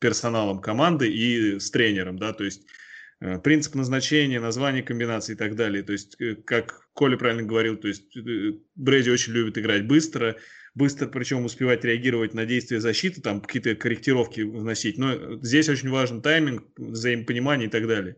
персоналом 0.00 0.60
команды 0.60 1.08
и 1.12 1.60
с 1.60 1.70
тренером, 1.70 2.18
да, 2.18 2.32
то 2.32 2.42
есть 2.42 2.62
Э, 2.62 2.80
принцип 3.20 3.74
назначения, 3.74 4.40
название 4.40 4.82
комбинации 4.82 5.34
и 5.34 5.36
так 5.36 5.54
далее. 5.54 5.82
То 5.82 5.92
есть, 5.92 6.20
э, 6.20 6.36
как 6.36 6.88
Коля 6.94 7.16
правильно 7.16 7.42
говорил, 7.42 7.76
то 7.76 7.88
есть 7.88 8.16
э, 8.16 8.54
Брэди 8.76 9.10
очень 9.10 9.34
любит 9.34 9.58
играть 9.58 9.86
быстро, 9.86 10.36
быстро 10.74 11.06
причем 11.06 11.44
успевать 11.44 11.84
реагировать 11.84 12.32
на 12.32 12.46
действия 12.46 12.80
защиты, 12.80 13.20
там 13.20 13.42
какие-то 13.42 13.74
корректировки 13.74 14.40
вносить. 14.40 14.96
Но 14.96 15.38
здесь 15.42 15.68
очень 15.68 15.90
важен 15.90 16.22
тайминг, 16.22 16.64
взаимопонимание 16.76 17.68
и 17.68 17.70
так 17.70 17.86
далее. 17.86 18.16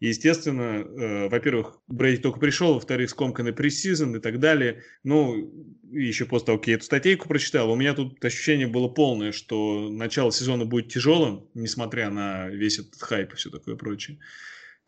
И, 0.00 0.08
естественно, 0.08 0.82
э, 0.82 1.28
во-первых, 1.28 1.78
Брейди 1.86 2.22
только 2.22 2.40
пришел, 2.40 2.74
во-вторых, 2.74 3.10
скомканный 3.10 3.52
пресизон 3.52 4.16
и 4.16 4.18
так 4.18 4.40
далее. 4.40 4.82
Ну, 5.04 5.52
еще 5.92 6.24
после 6.24 6.46
того, 6.46 6.58
как 6.58 6.68
я 6.68 6.74
эту 6.74 6.84
статейку 6.84 7.28
прочитал, 7.28 7.70
у 7.70 7.76
меня 7.76 7.92
тут 7.92 8.24
ощущение 8.24 8.66
было 8.66 8.88
полное, 8.88 9.32
что 9.32 9.90
начало 9.90 10.32
сезона 10.32 10.64
будет 10.64 10.88
тяжелым, 10.88 11.48
несмотря 11.52 12.10
на 12.10 12.48
весь 12.48 12.78
этот 12.78 13.00
хайп 13.00 13.34
и 13.34 13.36
все 13.36 13.50
такое 13.50 13.76
прочее 13.76 14.18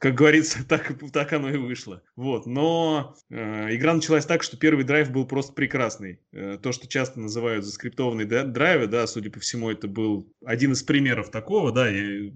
как 0.03 0.17
говорится, 0.17 0.59
так, 0.69 0.93
так 1.13 1.33
оно 1.33 1.49
и 1.49 1.57
вышло. 1.57 2.03
Вот. 2.17 2.45
Но 2.45 3.15
э, 3.31 3.77
игра 3.77 3.95
началась 3.95 4.27
так, 4.27 4.43
что 4.43 4.57
первый 4.57 4.85
драйв 4.85 5.13
был 5.13 5.27
просто 5.29 5.53
прекрасный. 5.53 6.19
Э, 6.33 6.59
то, 6.61 6.73
что 6.73 6.89
часто 6.89 7.21
называют 7.21 7.65
заскриптованные 7.65 8.27
драйвы, 8.27 8.89
да, 8.89 9.07
судя 9.07 9.31
по 9.31 9.39
всему, 9.39 9.71
это 9.71 9.87
был 9.87 10.29
один 10.45 10.73
из 10.73 10.83
примеров 10.83 11.31
такого, 11.31 11.71
да, 11.71 11.89
я 11.89 12.33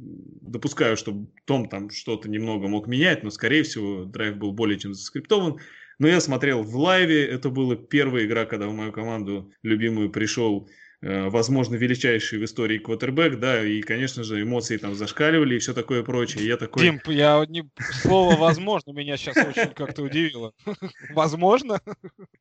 допускаю, 0.46 0.96
что 0.96 1.26
Том 1.44 1.68
там 1.68 1.90
что-то 1.90 2.28
немного 2.28 2.68
мог 2.68 2.86
менять, 2.86 3.22
но, 3.22 3.30
скорее 3.30 3.62
всего, 3.62 4.04
драйв 4.04 4.36
был 4.36 4.52
более 4.52 4.78
чем 4.78 4.94
заскриптован. 4.94 5.58
Но 5.98 6.08
я 6.08 6.20
смотрел 6.20 6.62
в 6.62 6.76
лайве, 6.76 7.24
это 7.26 7.48
была 7.48 7.74
первая 7.74 8.26
игра, 8.26 8.44
когда 8.44 8.68
в 8.68 8.72
мою 8.72 8.92
команду 8.92 9.50
любимую 9.62 10.10
пришел 10.10 10.68
Э, 11.02 11.28
возможно, 11.28 11.76
величайший 11.76 12.38
в 12.38 12.44
истории 12.44 12.78
квотербек, 12.78 13.38
да, 13.38 13.62
и, 13.62 13.82
конечно 13.82 14.24
же, 14.24 14.42
эмоции 14.42 14.78
там 14.78 14.94
зашкаливали 14.94 15.56
и 15.56 15.58
все 15.58 15.74
такое 15.74 16.02
прочее. 16.02 16.46
Я 16.46 16.56
такой... 16.56 16.82
Дим, 16.82 17.00
я 17.06 17.44
не... 17.48 17.68
слово 18.02 18.34
«возможно» 18.36 18.92
меня 18.92 19.18
сейчас 19.18 19.36
очень 19.36 19.72
как-то 19.74 20.02
удивило. 20.02 20.52
Возможно? 21.10 21.80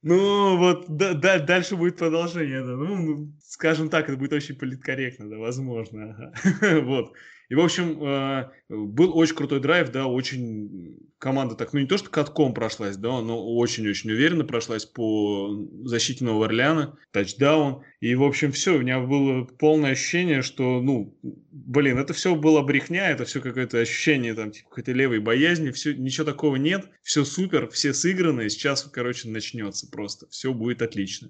Ну, 0.01 0.57
вот 0.57 0.85
да, 0.87 1.13
да, 1.13 1.39
дальше 1.39 1.75
будет 1.75 1.97
продолжение, 1.97 2.61
да. 2.61 2.75
Ну, 2.75 3.31
скажем 3.43 3.89
так, 3.89 4.07
это 4.07 4.17
будет 4.17 4.33
очень 4.33 4.55
политкорректно, 4.55 5.29
да, 5.29 5.37
возможно. 5.37 6.15
Ага. 6.17 6.81
Вот. 6.85 7.13
И, 7.49 7.55
в 7.55 7.59
общем, 7.59 8.03
э, 8.03 8.49
был 8.69 9.15
очень 9.17 9.35
крутой 9.35 9.59
драйв, 9.59 9.91
да, 9.91 10.07
очень 10.07 10.97
команда 11.19 11.55
так, 11.55 11.73
ну 11.73 11.79
не 11.79 11.87
то, 11.87 11.97
что 11.97 12.09
катком 12.09 12.53
прошлась, 12.53 12.97
да, 12.97 13.21
но 13.21 13.55
очень-очень 13.55 14.11
уверенно 14.11 14.43
прошлась 14.43 14.85
по 14.85 15.49
защите 15.83 16.23
Нового 16.23 16.45
Орлеана, 16.45 16.97
тачдаун. 17.11 17.83
И, 17.99 18.13
в 18.15 18.23
общем, 18.23 18.51
все, 18.51 18.75
у 18.75 18.79
меня 18.79 18.99
было 18.99 19.43
полное 19.43 19.91
ощущение, 19.91 20.41
что, 20.41 20.81
ну, 20.81 21.17
блин, 21.51 21.97
это 21.97 22.13
все 22.13 22.35
было 22.35 22.61
брехня, 22.61 23.09
это 23.09 23.25
все 23.25 23.41
какое-то 23.41 23.79
ощущение, 23.79 24.33
там, 24.33 24.51
типа, 24.51 24.69
какой-то 24.69 24.91
левой 24.91 25.19
боязни, 25.19 25.71
все, 25.71 25.93
ничего 25.93 26.25
такого 26.25 26.57
нет, 26.57 26.89
все 27.01 27.23
супер, 27.23 27.69
все 27.69 27.93
сыграны, 27.93 28.49
сейчас, 28.49 28.83
короче, 28.83 29.29
начнется 29.29 29.89
просто, 29.89 30.27
все 30.29 30.53
будет 30.53 30.81
отлично. 30.81 31.29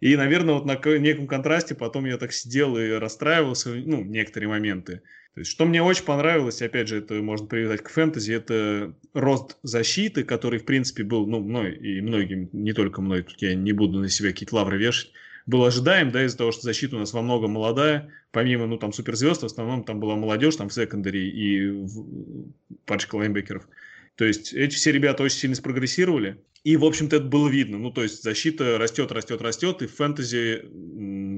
И, 0.00 0.16
наверное, 0.16 0.54
вот 0.54 0.66
на 0.66 0.78
неком 0.98 1.26
контрасте 1.26 1.74
потом 1.74 2.04
я 2.04 2.18
так 2.18 2.32
сидел 2.32 2.76
и 2.76 2.90
расстраивался, 2.90 3.70
ну, 3.70 4.04
некоторые 4.04 4.48
моменты. 4.48 5.02
То 5.34 5.40
есть, 5.40 5.50
что 5.50 5.64
мне 5.64 5.82
очень 5.82 6.04
понравилось, 6.04 6.62
опять 6.62 6.86
же, 6.86 6.98
это 6.98 7.14
можно 7.14 7.46
привязать 7.48 7.82
к 7.82 7.90
фэнтези, 7.90 8.32
это 8.32 8.94
рост 9.14 9.56
защиты, 9.64 10.22
который, 10.22 10.60
в 10.60 10.64
принципе, 10.64 11.02
был, 11.02 11.26
ну, 11.26 11.40
мной 11.40 11.74
и 11.74 12.00
многим, 12.00 12.48
не 12.52 12.72
только 12.72 13.02
мной, 13.02 13.24
тут 13.24 13.42
я 13.42 13.54
не 13.56 13.72
буду 13.72 13.98
на 13.98 14.08
себя 14.08 14.30
какие-то 14.30 14.54
лавры 14.54 14.78
вешать, 14.78 15.10
был 15.46 15.64
ожидаем, 15.64 16.12
да, 16.12 16.24
из-за 16.24 16.38
того, 16.38 16.52
что 16.52 16.62
защита 16.62 16.94
у 16.94 17.00
нас 17.00 17.12
во 17.12 17.20
многом 17.20 17.50
молодая, 17.50 18.12
помимо, 18.30 18.66
ну, 18.68 18.78
там, 18.78 18.92
суперзвезд, 18.92 19.42
в 19.42 19.46
основном 19.46 19.82
там 19.82 19.98
была 19.98 20.14
молодежь, 20.14 20.54
там, 20.54 20.68
в 20.68 20.72
секондаре 20.72 21.28
и 21.28 21.68
в... 21.68 22.52
парочка 22.86 23.16
лайнбекеров. 23.16 23.66
То 24.14 24.24
есть, 24.24 24.52
эти 24.52 24.76
все 24.76 24.92
ребята 24.92 25.24
очень 25.24 25.38
сильно 25.38 25.56
спрогрессировали, 25.56 26.38
и, 26.62 26.76
в 26.76 26.84
общем-то, 26.84 27.16
это 27.16 27.24
было 27.24 27.48
видно. 27.48 27.78
Ну, 27.78 27.90
то 27.90 28.04
есть, 28.04 28.22
защита 28.22 28.78
растет, 28.78 29.10
растет, 29.10 29.42
растет, 29.42 29.82
и 29.82 29.88
в 29.88 29.96
фэнтези, 29.96 30.62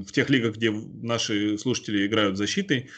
в 0.07 0.11
тех 0.11 0.29
лигах, 0.29 0.55
где 0.55 0.71
наши 0.71 1.57
слушатели 1.57 2.05
играют 2.05 2.37
защитой, 2.37 2.89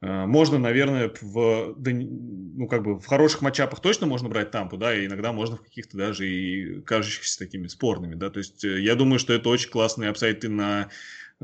можно, 0.00 0.58
наверное, 0.58 1.10
в, 1.20 1.74
ну, 1.78 2.68
как 2.68 2.82
бы 2.82 2.98
в 2.98 3.06
хороших 3.06 3.42
матчапах 3.42 3.80
точно 3.80 4.06
можно 4.06 4.28
брать 4.28 4.50
тампу, 4.50 4.76
да, 4.76 4.94
и 4.94 5.06
иногда 5.06 5.32
можно 5.32 5.56
в 5.56 5.62
каких-то 5.62 5.96
даже 5.96 6.28
и 6.28 6.80
кажущихся 6.82 7.38
такими 7.38 7.66
спорными, 7.66 8.14
да, 8.14 8.30
то 8.30 8.38
есть 8.38 8.64
э, 8.64 8.80
я 8.80 8.94
думаю, 8.94 9.18
что 9.18 9.32
это 9.32 9.48
очень 9.48 9.70
классные 9.70 10.10
апсайты 10.10 10.48
на 10.48 10.90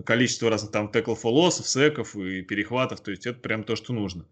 количество 0.04 0.50
разных 0.50 0.70
там 0.70 0.90
теклов 0.90 1.20
фолосов, 1.20 1.68
секов 1.68 2.16
и 2.16 2.42
перехватов, 2.42 3.00
то 3.00 3.10
есть 3.10 3.26
это 3.26 3.38
прям 3.40 3.64
то, 3.64 3.76
что 3.76 3.92
нужно. 3.92 4.26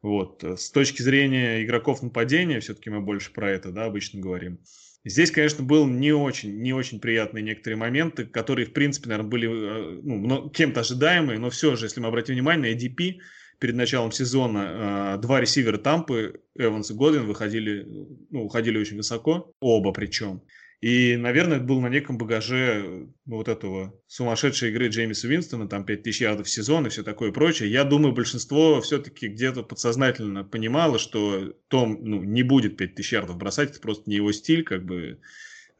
Вот. 0.00 0.42
С 0.42 0.70
точки 0.70 1.02
зрения 1.02 1.62
игроков 1.62 2.02
нападения, 2.02 2.58
все-таки 2.60 2.90
мы 2.90 3.00
больше 3.00 3.32
про 3.32 3.50
это, 3.50 3.70
да, 3.70 3.84
обычно 3.84 4.20
говорим. 4.20 4.58
Здесь, 5.04 5.32
конечно, 5.32 5.64
был 5.64 5.86
не 5.86 6.12
очень, 6.12 6.60
не 6.60 6.72
очень 6.72 7.00
приятные 7.00 7.42
некоторые 7.42 7.76
моменты, 7.76 8.24
которые, 8.24 8.66
в 8.66 8.72
принципе, 8.72 9.08
наверное, 9.08 9.30
были 9.30 9.48
э, 9.48 10.00
ну, 10.02 10.50
кем-то 10.50 10.80
ожидаемые, 10.80 11.40
но 11.40 11.50
все 11.50 11.74
же, 11.74 11.86
если 11.86 12.00
мы 12.00 12.08
обратим 12.08 12.34
внимание 12.34 12.72
на 12.72 12.78
ADP, 12.78 13.18
перед 13.62 13.76
началом 13.76 14.10
сезона 14.10 15.16
два 15.22 15.40
ресивера 15.40 15.78
Тампы, 15.78 16.40
Эванс 16.56 16.90
и 16.90 16.94
Годвин, 16.94 17.26
выходили, 17.26 17.86
ну, 18.30 18.46
уходили 18.46 18.76
очень 18.76 18.96
высоко, 18.96 19.54
оба 19.60 19.92
причем. 19.92 20.42
И, 20.80 21.14
наверное, 21.14 21.58
это 21.58 21.64
был 21.64 21.80
на 21.80 21.86
неком 21.86 22.18
багаже 22.18 23.06
ну, 23.24 23.36
вот 23.36 23.46
этого 23.46 23.94
сумасшедшей 24.08 24.70
игры 24.70 24.88
Джеймиса 24.88 25.28
Уинстона, 25.28 25.68
там 25.68 25.84
5000 25.84 26.20
ярдов 26.20 26.48
в 26.48 26.50
сезон 26.50 26.86
и 26.86 26.90
все 26.90 27.04
такое 27.04 27.30
прочее. 27.30 27.70
Я 27.70 27.84
думаю, 27.84 28.12
большинство 28.12 28.80
все-таки 28.80 29.28
где-то 29.28 29.62
подсознательно 29.62 30.42
понимало, 30.42 30.98
что 30.98 31.54
Том 31.68 31.98
ну, 32.02 32.24
не 32.24 32.42
будет 32.42 32.76
5000 32.76 33.12
ярдов 33.12 33.36
бросать, 33.36 33.70
это 33.70 33.80
просто 33.80 34.10
не 34.10 34.16
его 34.16 34.32
стиль, 34.32 34.64
как 34.64 34.84
бы 34.84 35.20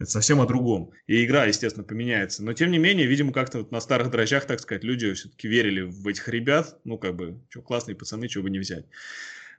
это 0.03 0.11
совсем 0.11 0.41
о 0.41 0.47
другом. 0.47 0.91
И 1.07 1.25
игра, 1.25 1.45
естественно, 1.45 1.85
поменяется. 1.85 2.45
Но, 2.45 2.53
тем 2.53 2.71
не 2.71 2.79
менее, 2.79 3.07
видимо, 3.07 3.33
как-то 3.33 3.59
вот 3.59 3.73
на 3.73 3.81
старых 3.81 4.11
дрожжах, 4.11 4.47
так 4.47 4.61
сказать, 4.61 4.85
люди 4.85 5.13
все-таки 5.15 5.49
верили 5.49 5.83
в 5.83 6.07
этих 6.07 6.29
ребят. 6.29 6.79
Ну, 6.85 6.99
как 6.99 7.17
бы, 7.17 7.41
что, 7.49 7.63
классные 7.63 7.97
пацаны, 7.97 8.29
чего 8.29 8.45
бы 8.45 8.51
не 8.51 8.59
взять. 8.59 8.87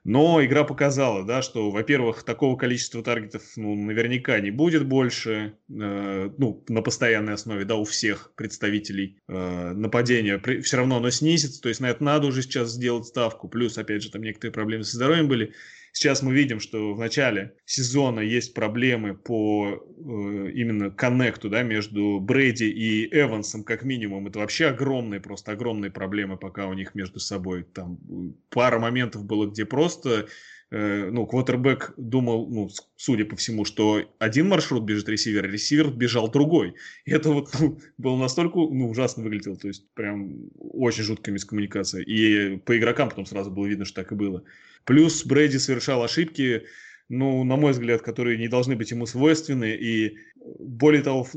Но 0.04 0.44
игра 0.44 0.64
показала, 0.64 1.24
да, 1.24 1.40
что, 1.40 1.70
во-первых, 1.70 2.24
такого 2.24 2.56
количества 2.56 3.02
таргетов 3.02 3.42
ну, 3.56 3.74
наверняка 3.74 4.38
не 4.38 4.50
будет 4.50 4.86
больше, 4.86 5.54
э, 5.70 6.30
ну, 6.36 6.62
на 6.68 6.82
постоянной 6.82 7.32
основе, 7.32 7.64
да, 7.64 7.76
у 7.76 7.84
всех 7.84 8.32
представителей 8.36 9.16
э, 9.28 9.72
нападения. 9.72 10.38
При, 10.38 10.60
все 10.60 10.76
равно 10.76 10.98
оно 10.98 11.08
снизится, 11.08 11.62
то 11.62 11.70
есть 11.70 11.80
на 11.80 11.86
это 11.86 12.04
надо 12.04 12.26
уже 12.26 12.42
сейчас 12.42 12.72
сделать 12.72 13.06
ставку. 13.06 13.48
Плюс, 13.48 13.78
опять 13.78 14.02
же, 14.02 14.10
там 14.10 14.22
некоторые 14.22 14.52
проблемы 14.52 14.84
со 14.84 14.96
здоровьем 14.96 15.26
были. 15.26 15.54
Сейчас 15.96 16.22
мы 16.22 16.34
видим, 16.34 16.58
что 16.58 16.92
в 16.92 16.98
начале 16.98 17.54
сезона 17.66 18.18
есть 18.18 18.52
проблемы 18.52 19.14
по 19.14 19.74
э, 19.74 20.50
именно 20.52 20.90
коннекту 20.90 21.48
да, 21.48 21.62
между 21.62 22.18
Брэди 22.20 22.64
и 22.64 23.08
Эвансом, 23.16 23.62
как 23.62 23.84
минимум. 23.84 24.26
Это 24.26 24.40
вообще 24.40 24.66
огромные, 24.66 25.20
просто 25.20 25.52
огромные 25.52 25.92
проблемы 25.92 26.36
пока 26.36 26.66
у 26.66 26.74
них 26.74 26.96
между 26.96 27.20
собой. 27.20 27.62
Там 27.62 27.98
пара 28.50 28.80
моментов 28.80 29.24
было, 29.24 29.46
где 29.46 29.64
просто 29.64 30.10
э, 30.10 30.26
ну, 30.76 31.24
квотербек 31.24 31.94
думал, 31.96 32.48
ну, 32.48 32.68
судя 32.96 33.24
по 33.24 33.36
всему, 33.36 33.64
что 33.64 34.02
один 34.18 34.48
маршрут 34.48 34.82
бежит 34.82 35.08
ресивер, 35.08 35.44
а 35.44 35.46
ресивер 35.46 35.90
бежал 35.90 36.28
другой. 36.28 36.74
И 37.04 37.12
это 37.12 37.30
вот 37.30 37.50
ну, 37.60 37.78
было 37.96 38.16
настолько 38.16 38.58
ну, 38.58 38.90
ужасно 38.90 39.22
выглядело, 39.22 39.56
то 39.56 39.68
есть 39.68 39.88
прям 39.94 40.50
очень 40.58 41.04
жуткая 41.04 41.32
мискоммуникация. 41.32 42.02
И 42.02 42.56
по 42.56 42.76
игрокам 42.76 43.08
потом 43.08 43.24
сразу 43.24 43.52
было 43.52 43.66
видно, 43.66 43.84
что 43.84 44.02
так 44.02 44.10
и 44.10 44.16
было. 44.16 44.42
Плюс 44.84 45.24
Брэди 45.24 45.58
совершал 45.58 46.02
ошибки, 46.02 46.64
ну, 47.08 47.44
на 47.44 47.54
мой 47.56 47.70
взгляд, 47.70 48.02
которые 48.02 48.36
не 48.36 48.48
должны 48.48 48.74
быть 48.74 48.90
ему 48.90 49.06
свойственны. 49.06 49.76
И 49.76 50.16
более 50.58 51.02
того, 51.02 51.28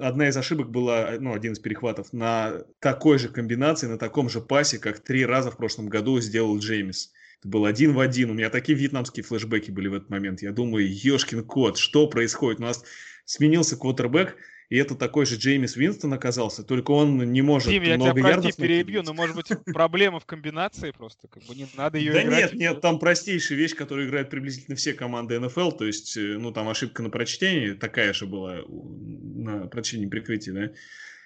одна 0.00 0.28
из 0.28 0.36
ошибок 0.36 0.70
была, 0.70 1.12
ну, 1.18 1.32
один 1.32 1.52
из 1.52 1.60
перехватов 1.60 2.12
на 2.12 2.64
такой 2.78 3.18
же 3.18 3.28
комбинации, 3.28 3.86
на 3.86 3.96
таком 3.96 4.28
же 4.28 4.42
пасе, 4.42 4.78
как 4.78 5.00
три 5.00 5.24
раза 5.24 5.50
в 5.50 5.56
прошлом 5.56 5.88
году 5.88 6.20
сделал 6.20 6.58
Джеймис. 6.58 7.12
Это 7.42 7.48
был 7.48 7.64
один 7.64 7.92
в 7.92 7.98
один. 7.98 8.30
У 8.30 8.34
меня 8.34 8.50
такие 8.50 8.78
вьетнамские 8.78 9.24
флешбеки 9.24 9.72
были 9.72 9.88
в 9.88 9.94
этот 9.94 10.10
момент. 10.10 10.42
Я 10.42 10.52
думаю, 10.52 10.88
ешкин 10.88 11.44
кот, 11.44 11.76
что 11.76 12.06
происходит? 12.06 12.60
У 12.60 12.62
нас 12.62 12.84
сменился 13.24 13.76
квотербек, 13.76 14.36
и 14.68 14.76
это 14.76 14.94
такой 14.94 15.26
же 15.26 15.34
Джеймис 15.34 15.74
Винстон 15.74 16.12
оказался, 16.12 16.62
только 16.62 16.92
он 16.92 17.32
не 17.32 17.42
может 17.42 17.68
Дим, 17.68 17.82
я 17.82 17.96
много 17.96 18.20
тебя, 18.20 18.38
прости, 18.38 18.62
перебью, 18.62 19.02
но 19.02 19.12
может 19.12 19.34
быть 19.34 19.48
проблема 19.66 20.20
в 20.20 20.24
комбинации 20.24 20.92
просто, 20.92 21.26
как 21.26 21.42
бы 21.44 21.54
не 21.56 21.66
надо 21.76 21.98
ее 21.98 22.12
Да 22.12 22.22
нет, 22.22 22.54
нет, 22.54 22.80
там 22.80 23.00
простейшая 23.00 23.58
вещь, 23.58 23.74
которую 23.74 24.08
играют 24.08 24.30
приблизительно 24.30 24.76
все 24.76 24.94
команды 24.94 25.38
НФЛ, 25.40 25.72
то 25.72 25.84
есть, 25.84 26.16
э, 26.16 26.38
ну, 26.38 26.52
там 26.52 26.68
ошибка 26.68 27.02
на 27.02 27.10
прочтении, 27.10 27.72
такая 27.72 28.12
же 28.12 28.26
была 28.26 28.60
на 28.68 29.66
прочтении 29.66 30.06
прикрытия, 30.06 30.54
да, 30.54 30.70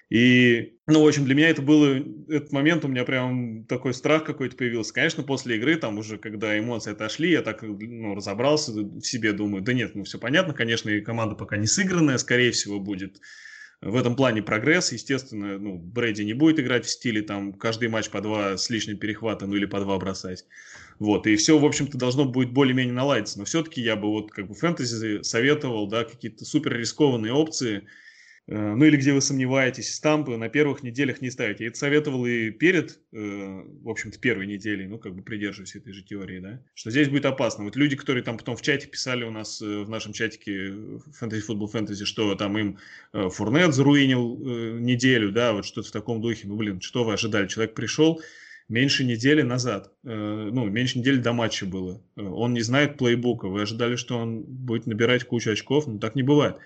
и, 0.09 0.79
ну, 0.87 1.03
в 1.03 1.09
общем, 1.09 1.25
для 1.25 1.35
меня 1.35 1.49
это 1.49 1.63
был 1.63 1.85
этот 2.29 2.53
момент, 2.53 2.85
у 2.85 2.89
меня 2.89 3.05
прям 3.05 3.65
такой 3.65 3.93
страх 3.93 4.23
какой-то 4.25 4.57
появился. 4.57 4.95
Конечно, 4.95 5.25
после 5.25 5.57
игры, 5.57 5.77
там 5.77 5.99
уже, 5.99 6.17
когда 6.17 6.57
эмоции 6.57 6.93
отошли, 6.93 7.33
я 7.33 7.43
так, 7.43 7.63
ну, 7.63 8.15
разобрался 8.15 8.71
в 8.73 9.01
себе, 9.01 9.33
думаю, 9.33 9.65
да 9.65 9.73
нет, 9.73 9.97
ну, 9.97 10.05
все 10.05 10.19
понятно, 10.19 10.55
конечно, 10.55 10.91
и 10.91 11.01
команда 11.01 11.35
пока 11.35 11.57
не 11.57 11.67
сыгранная, 11.67 12.19
скорее 12.19 12.53
всего, 12.53 12.79
будет 12.79 13.21
в 13.81 13.97
этом 13.97 14.15
плане 14.15 14.43
прогресс. 14.43 14.93
Естественно, 14.93 15.59
ну, 15.59 15.77
Брэди 15.77 16.23
не 16.23 16.35
будет 16.35 16.61
играть 16.61 16.87
в 16.87 16.91
стиле 16.91 17.23
там 17.23 17.53
каждый 17.53 17.89
матч 17.89 18.09
по 18.09 18.21
два 18.21 18.57
с 18.57 18.71
лишним 18.71 18.99
перехвата, 18.99 19.47
ну 19.47 19.57
или 19.57 19.65
по 19.65 19.81
два 19.81 19.99
бросать. 19.99 20.47
Вот, 21.01 21.27
и 21.27 21.35
все, 21.35 21.59
в 21.59 21.65
общем-то, 21.65 21.99
должно 21.99 22.27
будет 22.27 22.53
более-менее 22.53 22.95
наладиться. 22.95 23.41
Но 23.41 23.45
все-таки 23.45 23.83
я 23.83 23.97
бы 23.97 24.09
вот 24.09 24.31
как 24.31 24.47
бы 24.47 24.55
фэнтези 24.55 25.23
советовал, 25.25 25.89
да, 25.89 26.05
какие-то 26.05 26.45
супер 26.45 26.77
рискованные 26.79 27.33
опции– 27.33 27.89
ну 28.49 28.85
или 28.85 28.97
где 28.97 29.13
вы 29.13 29.21
сомневаетесь, 29.21 29.93
стампы 29.93 30.37
на 30.37 30.49
первых 30.49 30.85
неделях 30.85 31.21
не 31.21 31.31
ставите. 31.31 31.65
Я 31.65 31.71
это 31.71 31.79
советовал 31.79 32.27
и 32.27 32.51
перед, 32.51 33.01
э, 33.13 33.63
в 33.83 33.89
общем-то, 33.89 34.21
первой 34.21 34.47
неделей, 34.47 34.87
ну, 34.87 34.99
как 34.99 35.17
бы 35.17 35.23
придерживаясь 35.23 35.75
этой 35.75 35.93
же 35.93 36.05
теории, 36.05 36.39
да, 36.39 36.63
что 36.75 36.93
здесь 36.93 37.09
будет 37.09 37.27
опасно. 37.27 37.65
Вот 37.65 37.75
люди, 37.75 37.97
которые 37.97 38.23
там 38.23 38.37
потом 38.39 38.55
в 38.55 38.63
чате 38.63 38.87
писали 38.87 39.25
у 39.25 39.33
нас, 39.33 39.61
э, 39.61 39.83
в 39.83 39.91
нашем 39.91 40.13
чатике 40.13 40.69
Fantasy 41.21 41.43
Football 41.49 41.73
Fantasy, 41.73 42.05
что 42.05 42.37
там 42.37 42.57
им 42.57 42.79
Фурнет 43.13 43.75
заруинил 43.75 44.37
неделю, 44.79 45.33
да, 45.33 45.53
вот 45.53 45.65
что-то 45.65 45.89
в 45.89 45.93
таком 45.93 46.21
духе. 46.21 46.47
Ну, 46.47 46.55
блин, 46.55 46.81
что 46.81 47.03
вы 47.03 47.15
ожидали? 47.15 47.49
Человек 47.49 47.75
пришел, 47.75 48.23
меньше 48.69 49.05
недели 49.05 49.43
назад, 49.43 49.93
ну, 50.05 50.67
меньше 50.67 51.01
недели 51.01 51.19
до 51.19 51.33
матча 51.33 51.67
было. 51.67 52.01
Он 52.17 52.53
не 52.53 52.61
знает 52.61 52.97
плейбука. 52.97 53.49
Вы 53.49 53.63
ожидали, 53.63 53.97
что 53.97 54.19
он 54.19 54.43
будет 54.43 54.87
набирать 54.87 55.25
кучу 55.25 55.51
очков? 55.51 55.87
Ну, 55.87 55.99
так 55.99 56.15
не 56.15 56.23
бывает. 56.23 56.57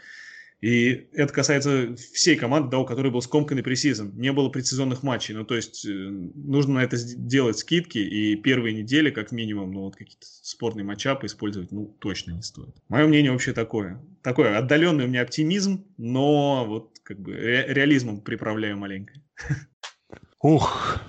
И 0.60 1.08
это 1.14 1.32
касается 1.32 1.96
всей 1.96 2.36
команды, 2.36 2.70
да, 2.70 2.78
у 2.78 2.84
которой 2.84 3.10
был 3.10 3.22
скомканный 3.22 3.62
пресизон. 3.62 4.12
Не 4.14 4.32
было 4.32 4.50
предсезонных 4.50 5.02
матчей. 5.02 5.34
Ну, 5.34 5.44
то 5.44 5.56
есть, 5.56 5.86
э, 5.86 5.90
нужно 5.90 6.74
на 6.74 6.82
это 6.82 6.96
делать 6.98 7.58
скидки, 7.58 7.98
и 7.98 8.36
первые 8.36 8.74
недели, 8.74 9.10
как 9.10 9.32
минимум, 9.32 9.72
ну, 9.72 9.80
вот 9.82 9.96
какие-то 9.96 10.26
спорные 10.26 10.84
матчапы 10.84 11.26
использовать, 11.26 11.72
ну, 11.72 11.86
точно 11.98 12.32
не 12.32 12.42
стоит. 12.42 12.74
Мое 12.88 13.06
мнение 13.06 13.32
вообще 13.32 13.54
такое. 13.54 14.02
Такой 14.22 14.54
отдаленный 14.54 15.06
у 15.06 15.08
меня 15.08 15.22
оптимизм, 15.22 15.86
но 15.96 16.66
вот 16.66 16.98
как 17.02 17.18
бы 17.20 17.32
ре- 17.32 17.66
реализмом 17.68 18.20
приправляю 18.20 18.76
маленько. 18.76 19.14
Ух, 20.42 21.00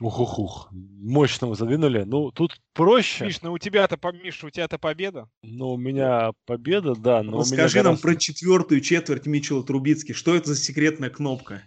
Ух-ух-ух. 0.00 0.68
Мощно 0.72 1.46
вы 1.46 1.54
задвинули. 1.54 2.02
Ну, 2.04 2.30
тут 2.30 2.60
проще. 2.74 3.24
Миш, 3.24 3.40
ну 3.40 3.52
у 3.52 3.58
тебя-то, 3.58 3.98
Миша, 4.12 4.46
у 4.46 4.50
тебя-то 4.50 4.78
победа. 4.78 5.28
Ну, 5.42 5.70
у 5.70 5.76
меня 5.76 6.32
победа, 6.44 6.94
да. 6.94 7.22
Но 7.22 7.38
Расскажи 7.38 7.82
нам 7.82 7.94
раз... 7.94 8.00
про 8.00 8.16
четвертую 8.16 8.80
четверть 8.82 9.26
Митчелла 9.26 9.64
Трубицки. 9.64 10.12
Что 10.12 10.34
это 10.36 10.48
за 10.48 10.56
секретная 10.56 11.10
кнопка? 11.10 11.62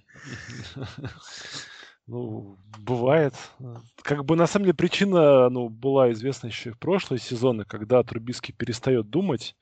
Ну, 2.12 2.58
бывает. 2.80 3.36
Как 4.02 4.26
бы 4.26 4.36
на 4.36 4.48
самом 4.48 4.66
деле 4.66 4.74
причина 4.74 5.48
ну, 5.50 5.70
была 5.70 6.12
известна 6.12 6.48
еще 6.48 6.72
в 6.72 6.80
прошлые 6.80 7.20
сезоны, 7.20 7.66
когда 7.66 8.02
Трубицкий 8.02 8.52
перестает 8.52 9.12
думать, 9.12 9.56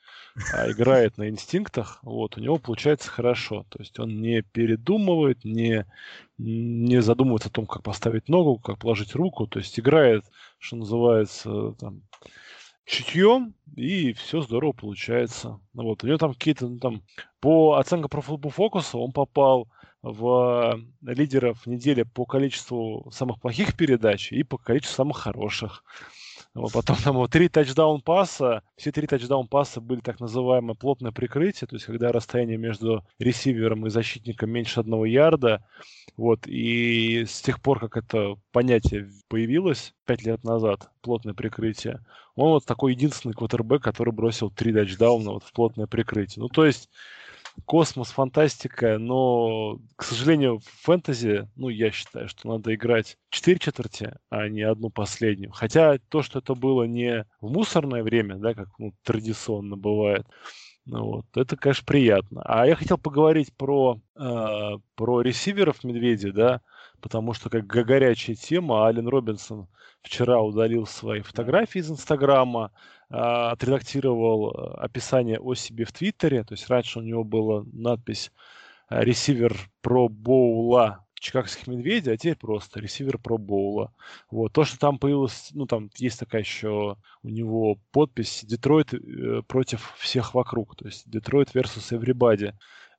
а 0.54 0.72
играет 0.72 1.18
на 1.18 1.28
инстинктах, 1.28 2.00
вот, 2.04 2.38
у 2.38 2.40
него 2.40 2.58
получается 2.58 3.10
хорошо. 3.10 3.66
То 3.68 3.80
есть 3.80 4.00
он 4.00 4.22
не 4.22 4.44
передумывает, 4.44 5.44
не, 5.44 5.86
не 6.38 7.02
задумывается 7.02 7.50
о 7.50 7.52
том, 7.52 7.66
как 7.66 7.84
поставить 7.84 8.30
ногу, 8.30 8.60
как 8.60 8.80
положить 8.80 9.14
руку. 9.14 9.46
То 9.46 9.60
есть 9.60 9.78
играет, 9.78 10.24
что 10.58 10.78
называется, 10.78 11.74
там, 11.82 12.04
чутьем, 12.86 13.56
и 13.76 14.14
все 14.14 14.40
здорово 14.40 14.72
получается. 14.72 15.60
Ну 15.74 15.84
вот, 15.84 16.02
у 16.06 16.08
него 16.08 16.18
там 16.18 16.34
какие-то, 16.34 16.70
ну, 16.70 16.80
там, 16.80 17.02
по 17.42 17.76
оценкам 17.76 18.10
про 18.10 18.22
фокуса 18.22 18.98
он 18.98 19.12
попал 19.12 19.68
в 20.12 20.80
лидеров 21.02 21.66
недели 21.66 22.04
по 22.04 22.26
количеству 22.26 23.10
самых 23.12 23.40
плохих 23.40 23.76
передач 23.76 24.32
и 24.32 24.44
по 24.44 24.58
количеству 24.58 24.96
самых 24.96 25.18
хороших. 25.18 25.84
Вот 26.54 26.74
потом 26.74 26.96
там 27.04 27.28
три 27.28 27.50
тачдаун 27.50 28.02
паса, 28.02 28.64
все 28.78 28.92
три 28.92 29.06
тачдаун 29.06 29.48
паса 29.48 29.80
были 29.80 30.00
так 30.00 30.20
называемое 30.20 30.74
плотное 30.74 31.12
прикрытие, 31.12 31.68
то 31.68 31.76
есть 31.76 31.86
когда 31.86 32.12
расстояние 32.12 32.58
между 32.58 33.06
ресивером 33.20 33.86
и 33.86 33.92
защитником 33.92 34.50
меньше 34.50 34.80
одного 34.80 35.06
ярда. 35.06 35.64
Вот, 36.16 36.48
и 36.48 37.26
с 37.28 37.42
тех 37.42 37.62
пор, 37.62 37.80
как 37.80 37.98
это 37.98 38.38
понятие 38.52 39.08
появилось, 39.28 39.94
пять 40.06 40.24
лет 40.24 40.44
назад, 40.44 40.90
плотное 41.02 41.36
прикрытие, 41.36 42.00
он 42.36 42.50
вот 42.54 42.66
такой 42.66 42.94
единственный 42.94 43.34
квотербек, 43.34 43.84
который 43.84 44.14
бросил 44.14 44.50
три 44.50 44.74
тачдауна 44.74 45.34
вот 45.34 45.44
в 45.44 45.52
плотное 45.54 45.86
прикрытие. 45.86 46.42
Ну, 46.42 46.50
то 46.50 46.66
есть 46.66 46.90
космос, 47.66 48.10
фантастика, 48.10 48.98
но, 48.98 49.80
к 49.96 50.04
сожалению, 50.04 50.60
в 50.60 50.66
фэнтези, 50.84 51.50
ну, 51.56 51.70
я 51.70 51.92
считаю, 51.92 52.28
что 52.28 52.48
надо 52.48 52.74
играть 52.74 53.18
4 53.30 53.60
четверти, 53.60 54.14
а 54.30 54.48
не 54.48 54.62
одну 54.62 54.90
последнюю. 54.90 55.52
Хотя 55.52 55.98
то, 56.10 56.22
что 56.22 56.40
это 56.40 56.56
было 56.56 56.84
не 56.84 57.26
в 57.42 57.52
мусорное 57.52 58.04
время, 58.04 58.36
да, 58.36 58.54
как 58.54 58.70
ну, 58.80 58.94
традиционно 59.04 59.76
бывает, 59.76 60.26
ну, 60.86 61.04
вот, 61.06 61.26
это, 61.36 61.58
конечно, 61.58 61.84
приятно. 61.86 62.42
А 62.46 62.66
я 62.66 62.76
хотел 62.76 62.98
поговорить 62.98 63.54
про, 63.58 64.00
э, 64.16 64.72
про 64.96 65.22
ресиверов 65.22 65.84
Медведи, 65.84 66.32
да, 66.32 66.62
потому 67.02 67.34
что 67.34 67.50
как 67.50 67.68
горячая 67.68 68.38
тема, 68.38 68.86
Ален 68.86 69.08
Робинсон 69.08 69.68
вчера 70.08 70.42
удалил 70.42 70.86
свои 70.86 71.22
фотографии 71.22 71.80
из 71.80 71.92
Инстаграма, 71.92 72.72
а, 73.10 73.52
отредактировал 73.52 74.52
э, 74.52 74.74
описание 74.80 75.40
о 75.40 75.54
себе 75.54 75.86
в 75.86 75.92
Твиттере. 75.92 76.44
То 76.44 76.54
есть 76.54 76.70
раньше 76.70 77.00
у 77.00 77.02
него 77.02 77.24
была 77.24 77.64
надпись 77.72 78.32
э, 78.90 79.04
ресивер 79.04 79.56
про 79.82 80.10
боула 80.10 81.06
чикагских 81.20 81.68
медведей, 81.68 82.14
а 82.14 82.18
теперь 82.18 82.36
просто 82.36 82.80
ресивер 82.80 83.18
про 83.18 83.38
боула. 83.38 83.94
Вот. 84.32 84.54
То, 84.54 84.64
что 84.64 84.78
там 84.78 85.00
появилось, 85.00 85.50
ну, 85.54 85.66
там 85.66 85.90
есть 85.98 86.20
такая 86.20 86.42
еще 86.42 86.98
у 87.24 87.30
него 87.30 87.78
подпись 87.92 88.44
Детройт 88.46 88.94
э, 88.94 89.42
против 89.48 89.94
всех 89.98 90.34
вокруг, 90.34 90.76
то 90.76 90.86
есть 90.86 91.10
Детройт 91.10 91.54
versus 91.54 91.92
everybody. 91.92 92.54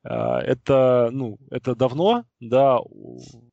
Э, 0.04 0.38
это, 0.38 1.10
ну, 1.12 1.38
это 1.50 1.74
давно, 1.74 2.24
да, 2.40 2.78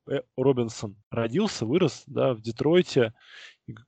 э, 0.08 0.20
Робинсон 0.36 0.96
родился, 1.10 1.66
вырос, 1.66 2.04
да, 2.06 2.34
в 2.34 2.40
Детройте, 2.40 3.12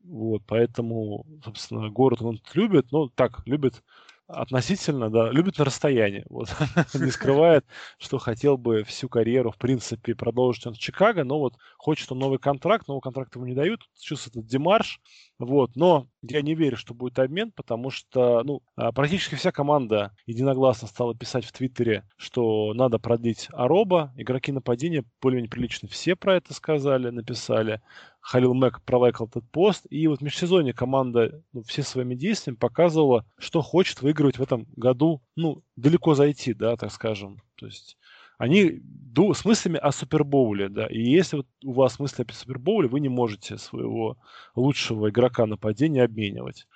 вот, 0.03 0.43
поэтому, 0.47 1.25
собственно, 1.45 1.89
город 1.91 2.23
он 2.23 2.41
любит, 2.55 2.87
ну, 2.91 3.09
так, 3.11 3.43
любит 3.47 3.83
относительно, 4.29 5.11
да, 5.11 5.31
любит 5.31 5.59
на 5.59 5.65
расстоянии. 5.65 6.25
Вот. 6.29 6.55
не 6.95 7.11
скрывает, 7.11 7.65
что 7.99 8.19
хотел 8.19 8.57
бы 8.57 8.85
всю 8.85 9.09
карьеру, 9.09 9.51
в 9.51 9.57
принципе, 9.57 10.15
продолжить 10.15 10.67
он 10.67 10.75
в 10.75 10.79
Чикаго, 10.79 11.25
но 11.25 11.39
вот 11.39 11.55
хочет 11.79 12.13
он 12.13 12.19
новый 12.19 12.39
контракт, 12.39 12.87
новый 12.89 13.01
контракт 13.01 13.35
ему 13.35 13.47
не 13.47 13.55
дают, 13.55 13.81
чувствует 13.99 14.37
этот 14.37 14.51
демарш, 14.51 15.01
вот, 15.39 15.77
но 15.77 16.09
я 16.23 16.43
не 16.43 16.55
верю, 16.55 16.77
что 16.77 16.95
будет 16.95 17.19
обмен, 17.19 17.53
потому 17.53 17.91
что, 17.91 18.43
ну, 18.45 18.63
а, 18.77 18.93
практически 18.93 19.35
вся 19.35 19.51
команда 19.51 20.15
единогласно 20.27 20.89
стала 20.89 21.15
писать 21.15 21.45
в 21.45 21.53
Твиттере, 21.53 22.05
что 22.17 22.75
надо 22.75 22.99
продлить 22.99 23.49
Ароба, 23.53 24.13
игроки 24.17 24.53
нападения 24.53 25.05
более-менее 25.23 25.51
прилично 25.51 25.89
все 25.89 26.17
про 26.17 26.37
это 26.37 26.53
сказали, 26.53 27.11
написали, 27.11 27.81
Халил 28.29 28.53
Мэк 28.53 28.83
пролайкал 28.83 29.27
этот 29.27 29.51
пост, 29.51 29.87
и 29.89 30.07
вот 30.07 30.21
в 30.21 30.23
межсезонье 30.23 30.75
команда 30.75 31.43
ну, 31.55 31.63
все 31.63 31.83
своими 31.83 32.15
действиями 32.15 32.59
показывала, 32.59 33.25
что 33.39 33.63
хочет 33.63 34.03
выигрывать 34.03 34.37
в 34.37 34.43
этом 34.43 34.67
году, 34.77 35.23
ну, 35.35 35.63
далеко 35.77 36.13
зайти, 36.13 36.53
да, 36.53 36.77
так 36.77 36.93
скажем. 36.93 37.39
То 37.55 37.65
есть 37.65 37.97
они 38.37 38.81
ду, 38.83 39.33
с 39.33 39.47
мыслями 39.47 39.79
о 39.79 39.93
Супербоуле, 39.93 40.69
да, 40.69 40.87
и 40.89 41.01
если 41.01 41.39
вот 41.39 41.47
у 41.65 41.73
вас 41.73 41.99
мысли 41.99 42.23
о 42.29 42.31
Супербоуле, 42.31 42.89
вы 42.89 43.01
не 43.01 43.09
можете 43.09 43.57
своего 43.57 44.19
лучшего 44.55 45.09
игрока 45.09 45.47
нападения 45.47 46.03
обменивать. 46.03 46.67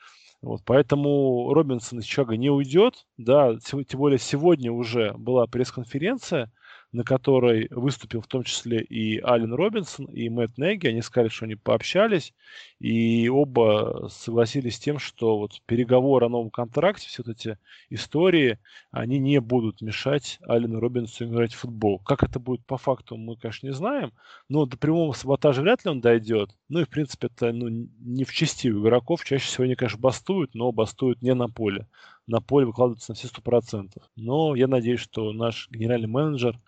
Вот, 0.41 0.63
поэтому 0.65 1.53
Робинсон 1.53 1.99
из 1.99 2.07
Чага 2.07 2.39
не 2.39 2.49
уйдет, 2.49 3.07
да, 3.19 3.59
тем 3.59 3.85
более 3.93 4.19
сегодня 4.19 4.73
уже 4.73 5.13
была 5.19 5.47
пресс-конференция, 5.47 6.51
на 6.93 7.05
которой 7.05 7.69
выступил 7.71 8.21
в 8.21 8.27
том 8.27 8.45
числе 8.45 8.83
и 8.83 9.19
Ален 9.21 9.55
Робинсон, 9.55 10.07
и 10.07 10.29
Мэтт 10.29 10.59
Неги. 10.59 10.87
Они 10.87 11.01
сказали, 11.01 11.31
что 11.31 11.47
они 11.47 11.55
пообщались, 11.55 12.35
и 12.79 13.29
оба 13.29 14.09
согласились 14.11 14.77
с 14.77 14.79
тем, 14.79 14.99
что 14.99 15.39
вот 15.39 15.63
переговоры 15.67 16.27
о 16.27 16.29
новом 16.29 16.51
контракте, 16.51 17.09
все 17.09 17.23
вот 17.25 17.35
эти 17.35 17.59
истории, 17.89 18.59
они 18.91 19.19
не 19.19 19.41
будут 19.41 19.81
мешать 19.81 20.39
Алену 20.43 20.81
Робинсону 20.81 21.33
играть 21.33 21.55
в 21.55 21.61
футбол. 21.61 21.99
Как 21.99 22.23
это 22.23 22.39
будет 22.39 22.65
по 22.67 22.77
факту, 22.77 23.17
мы, 23.17 23.37
конечно, 23.37 23.67
не 23.67 23.73
знаем, 23.73 24.13
но 24.49 24.67
до 24.67 24.77
прямого 24.77 25.13
саботажа 25.13 25.63
вряд 25.63 25.85
ли 25.85 25.91
он 25.91 26.01
дойдет. 26.01 26.51
Ну 26.69 26.81
и, 26.81 26.85
в 26.85 26.91
принципе, 26.91 27.29
это 27.29 27.53
ну, 27.53 27.69
не 27.69 28.25
в 28.25 28.33
части 28.33 28.69
у 28.69 28.83
игроков. 28.83 29.25
Чаще 29.25 29.47
всего 29.47 29.65
они, 29.65 29.77
конечно, 29.77 29.99
бастуют, 29.99 30.55
но 30.55 30.73
бастуют 30.73 31.23
не 31.23 31.35
на 31.35 31.49
поле. 31.49 31.87
На 32.27 32.41
поле 32.41 32.67
выкладываются 32.67 33.13
на 33.13 33.15
все 33.15 33.29
сто 33.29 33.41
процентов. 33.41 34.03
Но 34.17 34.55
я 34.55 34.69
надеюсь, 34.69 35.01
что 35.01 35.33
наш 35.33 35.69
генеральный 35.71 36.09
менеджер 36.09 36.59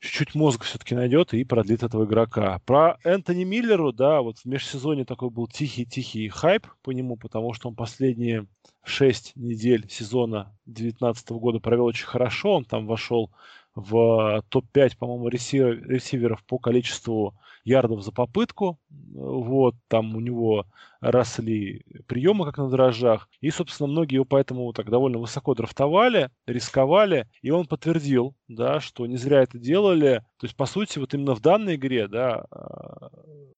чуть-чуть 0.00 0.34
мозг 0.34 0.64
все-таки 0.64 0.94
найдет 0.94 1.34
и 1.34 1.44
продлит 1.44 1.82
этого 1.82 2.04
игрока. 2.04 2.60
Про 2.64 2.98
Энтони 3.04 3.44
Миллеру, 3.44 3.92
да, 3.92 4.20
вот 4.22 4.38
в 4.38 4.44
межсезоне 4.44 5.04
такой 5.04 5.30
был 5.30 5.48
тихий-тихий 5.48 6.28
хайп 6.28 6.66
по 6.82 6.90
нему, 6.90 7.16
потому 7.16 7.52
что 7.52 7.68
он 7.68 7.74
последние 7.74 8.46
шесть 8.84 9.32
недель 9.34 9.88
сезона 9.90 10.56
2019 10.66 11.30
года 11.30 11.60
провел 11.60 11.86
очень 11.86 12.06
хорошо. 12.06 12.54
Он 12.54 12.64
там 12.64 12.86
вошел 12.86 13.30
в 13.74 14.42
топ-5, 14.48 14.96
по-моему, 14.98 15.28
ресиверов 15.28 16.44
по 16.44 16.58
количеству 16.58 17.34
ярдов 17.68 18.02
за 18.02 18.12
попытку. 18.12 18.78
Вот, 18.90 19.74
там 19.88 20.16
у 20.16 20.20
него 20.20 20.66
росли 21.00 21.84
приемы, 22.06 22.44
как 22.46 22.58
на 22.58 22.68
дрожжах. 22.70 23.28
И, 23.40 23.50
собственно, 23.50 23.88
многие 23.88 24.16
его 24.16 24.24
поэтому 24.24 24.72
так 24.72 24.90
довольно 24.90 25.18
высоко 25.18 25.54
драфтовали, 25.54 26.30
рисковали. 26.46 27.28
И 27.42 27.50
он 27.50 27.66
подтвердил, 27.66 28.34
да, 28.48 28.80
что 28.80 29.06
не 29.06 29.16
зря 29.16 29.42
это 29.42 29.58
делали. 29.58 30.24
То 30.38 30.46
есть, 30.46 30.56
по 30.56 30.66
сути, 30.66 30.98
вот 30.98 31.14
именно 31.14 31.34
в 31.34 31.40
данной 31.40 31.76
игре, 31.76 32.08
да, 32.08 32.46
а, 32.50 33.10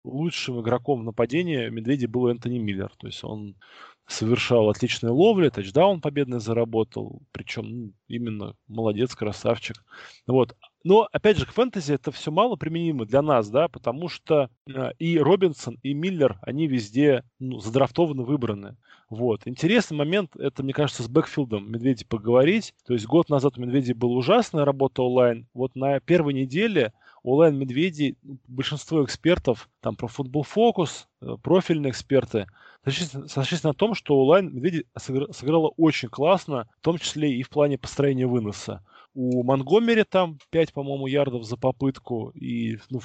лучшим 0.05 0.61
игроком 0.61 1.01
в 1.01 1.05
нападении 1.05 1.68
Медведи 1.68 2.07
был 2.07 2.29
Энтони 2.29 2.59
Миллер. 2.59 2.90
То 2.99 3.07
есть 3.07 3.23
он 3.25 3.57
совершал 4.07 4.68
отличные 4.68 5.12
ловли, 5.12 5.51
тачдаун 5.51 6.01
победный 6.01 6.40
заработал, 6.40 7.23
причем 7.31 7.64
ну, 7.68 7.92
именно 8.09 8.57
молодец, 8.66 9.14
красавчик. 9.14 9.77
Вот. 10.27 10.57
Но, 10.83 11.09
опять 11.12 11.37
же, 11.37 11.47
к 11.47 11.53
фэнтези 11.53 11.95
это 11.95 12.11
все 12.11 12.31
мало 12.31 12.57
применимо 12.57 13.05
для 13.05 13.21
нас, 13.21 13.51
да, 13.51 13.69
потому 13.69 14.09
что 14.09 14.49
э, 14.66 14.93
и 14.99 15.19
Робинсон, 15.19 15.79
и 15.83 15.93
Миллер, 15.93 16.38
они 16.43 16.66
везде 16.66 17.23
ну, 17.38 17.59
задрафтованы, 17.59 18.23
выбраны. 18.23 18.77
Вот. 19.11 19.43
Интересный 19.47 19.97
момент, 19.97 20.37
это, 20.37 20.62
мне 20.62 20.73
кажется, 20.73 21.03
с 21.03 21.09
бэкфилдом 21.09 21.71
Медведи 21.71 22.05
поговорить. 22.05 22.75
То 22.87 22.95
есть 22.95 23.07
год 23.07 23.29
назад 23.29 23.59
у 23.59 23.61
Медведей 23.61 23.93
была 23.93 24.14
ужасная 24.14 24.64
работа 24.64 25.03
онлайн. 25.03 25.47
Вот 25.53 25.75
на 25.75 26.01
первой 26.01 26.33
неделе 26.33 26.93
онлайн 27.23 27.59
Медведи, 27.59 28.16
большинство 28.49 29.05
экспертов, 29.05 29.69
там 29.81 29.97
про 29.97 30.07
футбол 30.07 30.45
фокус, 30.45 31.09
э, 31.21 31.37
профильные 31.43 31.90
эксперты, 31.90 32.47
сошлись 32.87 33.62
на 33.62 33.75
том, 33.75 33.95
что 33.95 34.19
онлайн 34.19 34.55
Медведи 34.55 34.87
сыграла 34.97 35.69
очень 35.77 36.09
классно, 36.09 36.69
в 36.81 36.85
том 36.85 36.97
числе 36.97 37.35
и 37.35 37.43
в 37.43 37.51
плане 37.51 37.77
построения 37.77 38.27
выноса. 38.27 38.83
У 39.14 39.42
Монгомери 39.42 40.05
там 40.05 40.38
5, 40.51 40.73
по-моему, 40.73 41.07
ярдов 41.07 41.44
за 41.44 41.57
попытку, 41.57 42.31
и 42.31 42.79
ну, 42.90 43.01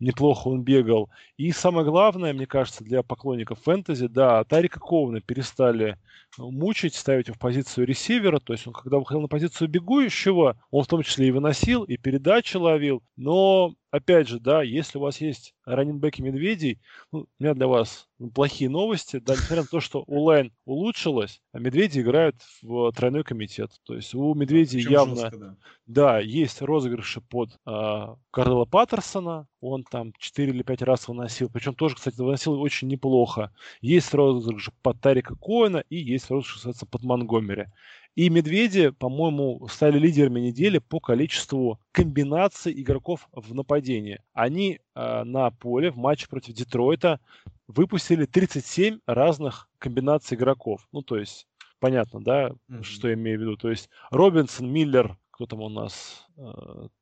неплохо 0.00 0.48
он 0.48 0.62
бегал. 0.62 1.10
И 1.36 1.52
самое 1.52 1.86
главное, 1.86 2.32
мне 2.32 2.46
кажется, 2.46 2.82
для 2.82 3.02
поклонников 3.02 3.60
фэнтези, 3.62 4.06
да, 4.06 4.42
Тарика 4.44 4.80
Ковна 4.80 5.20
перестали 5.20 5.98
мучить, 6.38 6.94
ставить 6.94 7.28
его 7.28 7.34
в 7.34 7.38
позицию 7.38 7.86
ресивера, 7.86 8.38
то 8.38 8.52
есть 8.52 8.66
он 8.66 8.72
когда 8.72 8.98
выходил 8.98 9.20
на 9.20 9.28
позицию 9.28 9.68
бегущего, 9.68 10.56
он 10.70 10.84
в 10.84 10.88
том 10.88 11.02
числе 11.02 11.28
и 11.28 11.30
выносил, 11.30 11.84
и 11.84 11.96
передачи 11.96 12.56
ловил, 12.56 13.02
но 13.16 13.74
опять 13.94 14.26
же, 14.26 14.40
да, 14.40 14.62
если 14.62 14.98
у 14.98 15.02
вас 15.02 15.20
есть 15.20 15.54
раненбеки 15.64 16.20
медведей, 16.20 16.80
ну, 17.12 17.20
у 17.20 17.42
меня 17.42 17.54
для 17.54 17.68
вас 17.68 18.08
плохие 18.34 18.68
новости, 18.68 19.18
да, 19.20 19.34
несмотря 19.34 19.62
на 19.62 19.68
то, 19.68 19.78
что 19.78 20.02
онлайн 20.02 20.52
улучшилось, 20.64 21.40
а 21.52 21.60
медведи 21.60 22.00
играют 22.00 22.34
в 22.60 22.90
тройной 22.90 23.22
комитет. 23.22 23.70
То 23.84 23.94
есть 23.94 24.12
у 24.12 24.34
медведей 24.34 24.80
явно, 24.80 25.14
жестко, 25.14 25.36
да. 25.36 25.56
да, 25.86 26.18
есть 26.18 26.60
розыгрыши 26.60 27.20
под 27.20 27.50
а, 27.64 28.16
Карла 28.32 28.64
Паттерсона, 28.64 29.46
он 29.60 29.84
там 29.84 30.12
4 30.18 30.50
или 30.50 30.62
5 30.64 30.82
раз 30.82 31.06
выносил, 31.06 31.48
причем 31.48 31.74
тоже, 31.74 31.94
кстати, 31.94 32.20
выносил 32.20 32.60
очень 32.60 32.88
неплохо. 32.88 33.52
Есть 33.80 34.12
розыгрыши 34.12 34.72
под 34.82 35.00
Тарика 35.00 35.36
Коэна 35.36 35.84
и 35.88 35.96
есть 35.96 36.30
розыгрыши, 36.30 36.56
кстати, 36.56 36.84
под 36.90 37.04
Монгомери. 37.04 37.66
И 38.14 38.30
медведи, 38.30 38.90
по-моему, 38.90 39.66
стали 39.68 39.98
лидерами 39.98 40.38
недели 40.38 40.78
по 40.78 41.00
количеству 41.00 41.80
комбинаций 41.90 42.72
игроков 42.72 43.28
в 43.32 43.54
нападении. 43.54 44.20
Они 44.32 44.78
э, 44.94 45.24
на 45.24 45.50
поле 45.50 45.90
в 45.90 45.96
матче 45.96 46.28
против 46.28 46.54
Детройта 46.54 47.18
выпустили 47.66 48.24
37 48.26 49.00
разных 49.06 49.68
комбинаций 49.78 50.36
игроков. 50.36 50.86
Ну, 50.92 51.02
то 51.02 51.18
есть, 51.18 51.48
понятно, 51.80 52.22
да, 52.22 52.50
mm-hmm. 52.50 52.82
что 52.84 53.08
я 53.08 53.14
имею 53.14 53.38
в 53.38 53.42
виду. 53.42 53.56
То 53.56 53.70
есть 53.70 53.90
Робинсон, 54.10 54.72
Миллер, 54.72 55.16
кто 55.34 55.46
там 55.46 55.62
у 55.62 55.68
нас 55.68 56.28
э, 56.36 56.42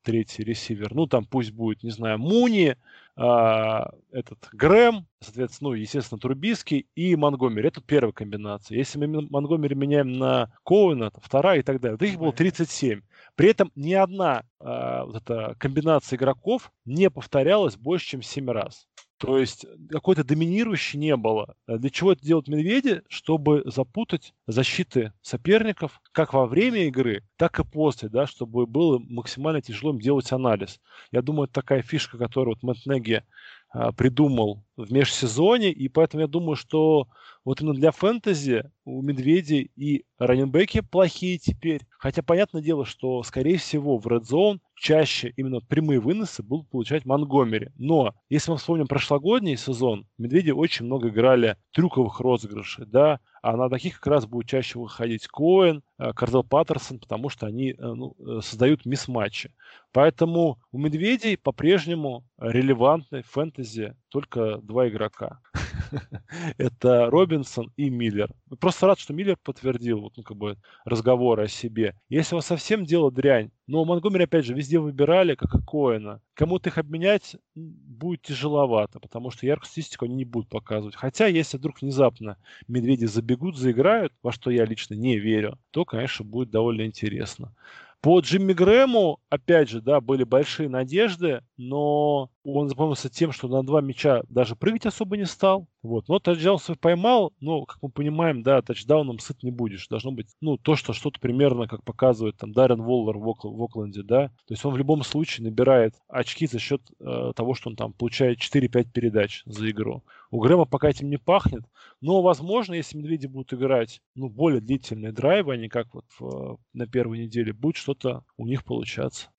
третий 0.02 0.42
ресивер, 0.42 0.94
ну 0.94 1.06
там 1.06 1.26
пусть 1.26 1.52
будет, 1.52 1.82
не 1.82 1.90
знаю, 1.90 2.18
Муни, 2.18 2.76
э, 3.14 3.80
этот 4.10 4.48
Грэм, 4.52 5.06
соответственно, 5.20 5.70
ну, 5.70 5.76
естественно, 5.76 6.18
Трубиский 6.18 6.86
и 6.94 7.14
Монгомери. 7.14 7.68
Это 7.68 7.82
первая 7.82 8.12
комбинация. 8.12 8.78
Если 8.78 9.04
мы 9.04 9.28
Монгомери 9.28 9.74
меняем 9.74 10.14
на 10.14 10.50
Коуна, 10.62 11.10
то 11.10 11.20
вторая 11.20 11.58
и 11.58 11.62
так 11.62 11.78
далее. 11.78 11.98
Вот 12.00 12.06
их 12.06 12.18
было 12.18 12.32
37. 12.32 13.02
При 13.34 13.50
этом 13.50 13.70
ни 13.74 13.92
одна 13.92 14.44
э, 14.60 15.02
вот 15.04 15.16
эта 15.16 15.54
комбинация 15.58 16.16
игроков 16.16 16.72
не 16.86 17.10
повторялась 17.10 17.76
больше, 17.76 18.06
чем 18.06 18.22
7 18.22 18.50
раз. 18.50 18.88
То 19.22 19.38
есть 19.38 19.66
какой-то 19.88 20.24
доминирующей 20.24 20.98
не 20.98 21.14
было. 21.14 21.54
А 21.68 21.78
для 21.78 21.90
чего 21.90 22.10
это 22.10 22.26
делают 22.26 22.48
медведи? 22.48 23.02
Чтобы 23.08 23.62
запутать 23.66 24.34
защиты 24.48 25.12
соперников 25.22 26.00
как 26.10 26.32
во 26.32 26.44
время 26.46 26.88
игры, 26.88 27.22
так 27.36 27.60
и 27.60 27.64
после, 27.64 28.08
да, 28.08 28.26
чтобы 28.26 28.66
было 28.66 28.98
максимально 28.98 29.62
тяжело 29.62 29.92
им 29.92 30.00
делать 30.00 30.32
анализ. 30.32 30.80
Я 31.12 31.22
думаю, 31.22 31.44
это 31.44 31.52
такая 31.52 31.82
фишка, 31.82 32.18
которую 32.18 32.56
вот 32.56 32.64
Мэтт 32.64 32.84
Неги 32.84 33.22
а, 33.70 33.92
придумал 33.92 34.64
в 34.76 34.92
межсезоне, 34.92 35.70
и 35.70 35.88
поэтому 35.88 36.22
я 36.22 36.26
думаю, 36.26 36.56
что 36.56 37.06
вот 37.44 37.60
именно 37.60 37.74
для 37.74 37.92
фэнтези 37.92 38.72
у 38.84 39.02
Медведей 39.02 39.70
и 39.76 40.04
раненбеки 40.18 40.80
плохие 40.80 41.38
теперь. 41.38 41.82
Хотя 41.98 42.24
понятное 42.24 42.60
дело, 42.60 42.84
что, 42.84 43.22
скорее 43.22 43.58
всего, 43.58 43.98
в 43.98 44.06
Red 44.08 44.22
Zone 44.22 44.58
чаще 44.82 45.32
именно 45.36 45.60
прямые 45.60 46.00
выносы 46.00 46.42
будут 46.42 46.68
получать 46.68 47.06
Монгомери. 47.06 47.70
Но, 47.78 48.14
если 48.28 48.50
мы 48.50 48.56
вспомним 48.56 48.88
прошлогодний 48.88 49.56
сезон, 49.56 50.06
Медведи 50.18 50.50
очень 50.50 50.86
много 50.86 51.08
играли 51.08 51.56
трюковых 51.70 52.18
розыгрышей, 52.18 52.84
да, 52.86 53.20
а 53.42 53.56
на 53.56 53.70
таких 53.70 54.00
как 54.00 54.08
раз 54.08 54.26
будет 54.26 54.48
чаще 54.48 54.80
выходить 54.80 55.28
Коэн, 55.28 55.82
э, 55.98 56.12
Кардел 56.12 56.42
Паттерсон, 56.42 56.98
потому 56.98 57.28
что 57.28 57.46
они 57.46 57.70
э, 57.70 57.74
ну, 57.80 58.16
э, 58.18 58.40
создают 58.42 58.84
мисс-матчи. 58.84 59.54
Поэтому 59.92 60.58
у 60.72 60.78
медведей 60.78 61.38
по-прежнему 61.38 62.24
релевантный 62.38 63.22
фэнтези 63.22 63.94
только 64.08 64.58
два 64.58 64.88
игрока. 64.88 65.40
Это 66.58 67.10
Робинсон 67.10 67.70
и 67.76 67.90
Миллер. 67.90 68.30
Просто 68.60 68.86
рад, 68.86 68.98
что 68.98 69.12
Миллер 69.12 69.36
подтвердил 69.42 70.00
вот, 70.00 70.14
ну, 70.16 70.22
как 70.22 70.36
бы, 70.36 70.56
разговоры 70.84 71.44
о 71.44 71.48
себе. 71.48 71.94
Если 72.08 72.34
у 72.34 72.38
вас 72.38 72.46
совсем 72.46 72.84
дело 72.84 73.10
дрянь, 73.10 73.50
но 73.66 73.84
Монгомери, 73.84 74.24
опять 74.24 74.44
же, 74.44 74.54
везде 74.54 74.78
выбирали, 74.78 75.34
как 75.34 75.54
и 75.54 75.58
Коэна. 75.64 76.20
Кому-то 76.34 76.68
их 76.70 76.78
обменять 76.78 77.36
будет 77.54 78.22
тяжеловато, 78.22 79.00
потому 79.00 79.30
что 79.30 79.46
яркую 79.46 79.66
статистику 79.66 80.04
они 80.04 80.14
не 80.14 80.24
будут 80.24 80.48
показывать. 80.48 80.96
Хотя, 80.96 81.26
если 81.26 81.56
вдруг 81.56 81.80
внезапно 81.80 82.36
медведи 82.68 83.04
забегут, 83.06 83.56
заиграют, 83.56 84.12
во 84.22 84.32
что 84.32 84.50
я 84.50 84.64
лично 84.64 84.94
не 84.94 85.18
верю, 85.18 85.58
то, 85.70 85.84
конечно, 85.84 86.24
будет 86.24 86.50
довольно 86.50 86.86
интересно. 86.86 87.54
По 88.02 88.18
Джимми 88.18 88.52
Грэму, 88.52 89.20
опять 89.30 89.68
же, 89.70 89.80
да, 89.80 90.00
были 90.00 90.24
большие 90.24 90.68
надежды, 90.68 91.40
но 91.56 92.30
он 92.42 92.68
запомнился 92.68 93.08
тем, 93.08 93.30
что 93.30 93.46
на 93.46 93.62
два 93.62 93.80
мяча 93.80 94.22
даже 94.28 94.56
прыгать 94.56 94.86
особо 94.86 95.16
не 95.16 95.24
стал. 95.24 95.68
Вот. 95.82 96.08
Но 96.08 96.20
тачдаун 96.20 96.58
поймал, 96.80 97.32
но, 97.40 97.64
как 97.64 97.78
мы 97.82 97.88
понимаем, 97.88 98.42
да, 98.42 98.62
тачдауном 98.62 99.18
сыт 99.18 99.42
не 99.42 99.50
будешь. 99.50 99.88
Должно 99.88 100.12
быть, 100.12 100.28
ну, 100.40 100.56
то, 100.56 100.76
что 100.76 100.92
что-то 100.92 101.18
примерно, 101.18 101.66
как 101.66 101.82
показывает 101.82 102.36
там 102.36 102.52
Даррен 102.52 102.82
Воллер 102.82 103.18
в, 103.18 103.28
Окл- 103.28 103.54
в 103.54 103.62
Окленде, 103.62 104.02
да. 104.02 104.28
То 104.46 104.54
есть 104.54 104.64
он 104.64 104.74
в 104.74 104.76
любом 104.76 105.02
случае 105.02 105.44
набирает 105.44 105.94
очки 106.08 106.46
за 106.46 106.60
счет 106.60 106.82
э, 107.00 107.32
того, 107.34 107.54
что 107.54 107.70
он 107.70 107.76
там 107.76 107.92
получает 107.92 108.38
4-5 108.38 108.90
передач 108.92 109.42
за 109.44 109.68
игру. 109.70 110.04
У 110.30 110.38
Грэма 110.38 110.66
пока 110.66 110.88
этим 110.88 111.10
не 111.10 111.18
пахнет, 111.18 111.64
но, 112.00 112.22
возможно, 112.22 112.74
если 112.74 112.96
медведи 112.96 113.26
будут 113.26 113.52
играть, 113.52 114.00
ну, 114.14 114.28
более 114.28 114.60
длительные 114.60 115.12
драйвы, 115.12 115.54
а 115.54 115.56
не 115.56 115.68
как 115.68 115.92
вот 115.94 116.04
в, 116.18 116.58
на 116.72 116.86
первой 116.86 117.18
неделе, 117.18 117.52
будет 117.52 117.76
что-то 117.76 118.24
у 118.36 118.46
них 118.46 118.64
получаться. 118.64 119.30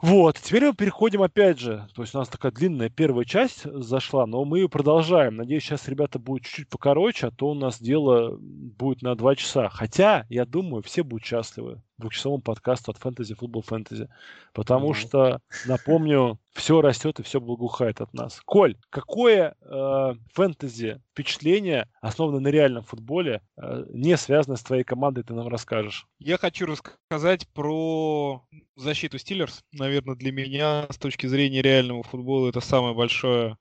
Вот, 0.00 0.38
теперь 0.38 0.64
мы 0.64 0.74
переходим 0.74 1.22
опять 1.22 1.58
же, 1.58 1.88
то 1.92 2.02
есть 2.02 2.14
у 2.14 2.18
нас 2.18 2.28
такая 2.28 2.52
длинная 2.52 2.88
первая 2.88 3.24
часть 3.24 3.64
зашла, 3.64 4.26
но 4.26 4.44
мы 4.44 4.58
ее 4.60 4.68
продолжаем. 4.68 5.34
Надеюсь, 5.36 5.64
сейчас 5.64 5.88
ребята 5.88 6.20
будут 6.20 6.44
чуть-чуть 6.44 6.68
покороче, 6.68 7.26
а 7.26 7.30
то 7.32 7.48
у 7.48 7.54
нас 7.54 7.80
дело 7.80 8.36
будет 8.38 9.02
на 9.02 9.16
два 9.16 9.34
часа. 9.34 9.68
Хотя, 9.68 10.24
я 10.28 10.44
думаю, 10.44 10.84
все 10.84 11.02
будут 11.02 11.26
счастливы 11.26 11.82
двухчасовому 11.98 12.40
подкасту 12.40 12.92
от 12.92 12.98
Fantasy 12.98 13.36
Football 13.36 13.64
Fantasy. 13.66 14.08
Потому 14.52 14.92
mm-hmm. 14.92 14.94
что, 14.94 15.40
напомню, 15.66 16.38
все 16.52 16.80
растет 16.80 17.20
и 17.20 17.22
все 17.22 17.40
благоухает 17.40 18.00
от 18.00 18.12
нас. 18.14 18.40
Коль, 18.44 18.76
какое 18.90 19.54
э, 19.60 20.14
фэнтези 20.32 21.00
впечатление, 21.12 21.88
основанное 22.00 22.40
на 22.40 22.48
реальном 22.48 22.84
футболе, 22.84 23.42
э, 23.56 23.84
не 23.92 24.16
связанное 24.16 24.56
с 24.56 24.62
твоей 24.62 24.84
командой, 24.84 25.22
ты 25.22 25.34
нам 25.34 25.48
расскажешь? 25.48 26.06
Я 26.18 26.38
хочу 26.38 26.66
рассказать 26.66 27.48
про 27.48 28.42
защиту 28.76 29.18
Стиллерс. 29.18 29.62
Наверное, 29.72 30.16
для 30.16 30.32
меня 30.32 30.86
с 30.90 30.98
точки 30.98 31.26
зрения 31.26 31.62
реального 31.62 32.02
футбола 32.02 32.48
это 32.48 32.60
самое 32.60 32.94
большое 32.94 33.56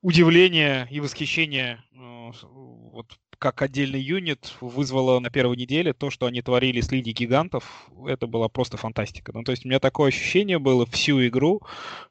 удивление 0.00 0.88
и 0.90 1.00
восхищение 1.00 1.82
э, 1.92 2.30
вот 2.42 3.18
как 3.42 3.60
отдельный 3.60 4.00
юнит 4.00 4.54
вызвало 4.60 5.18
на 5.18 5.28
первой 5.28 5.56
неделе 5.56 5.92
то, 5.92 6.10
что 6.10 6.26
они 6.26 6.42
творили 6.42 6.80
с 6.80 6.92
линией 6.92 7.12
гигантов. 7.12 7.90
Это 8.06 8.28
была 8.28 8.48
просто 8.48 8.76
фантастика. 8.76 9.32
Ну, 9.34 9.42
то 9.42 9.50
есть 9.50 9.64
у 9.64 9.68
меня 9.68 9.80
такое 9.80 10.10
ощущение 10.10 10.60
было 10.60 10.86
всю 10.86 11.26
игру, 11.26 11.60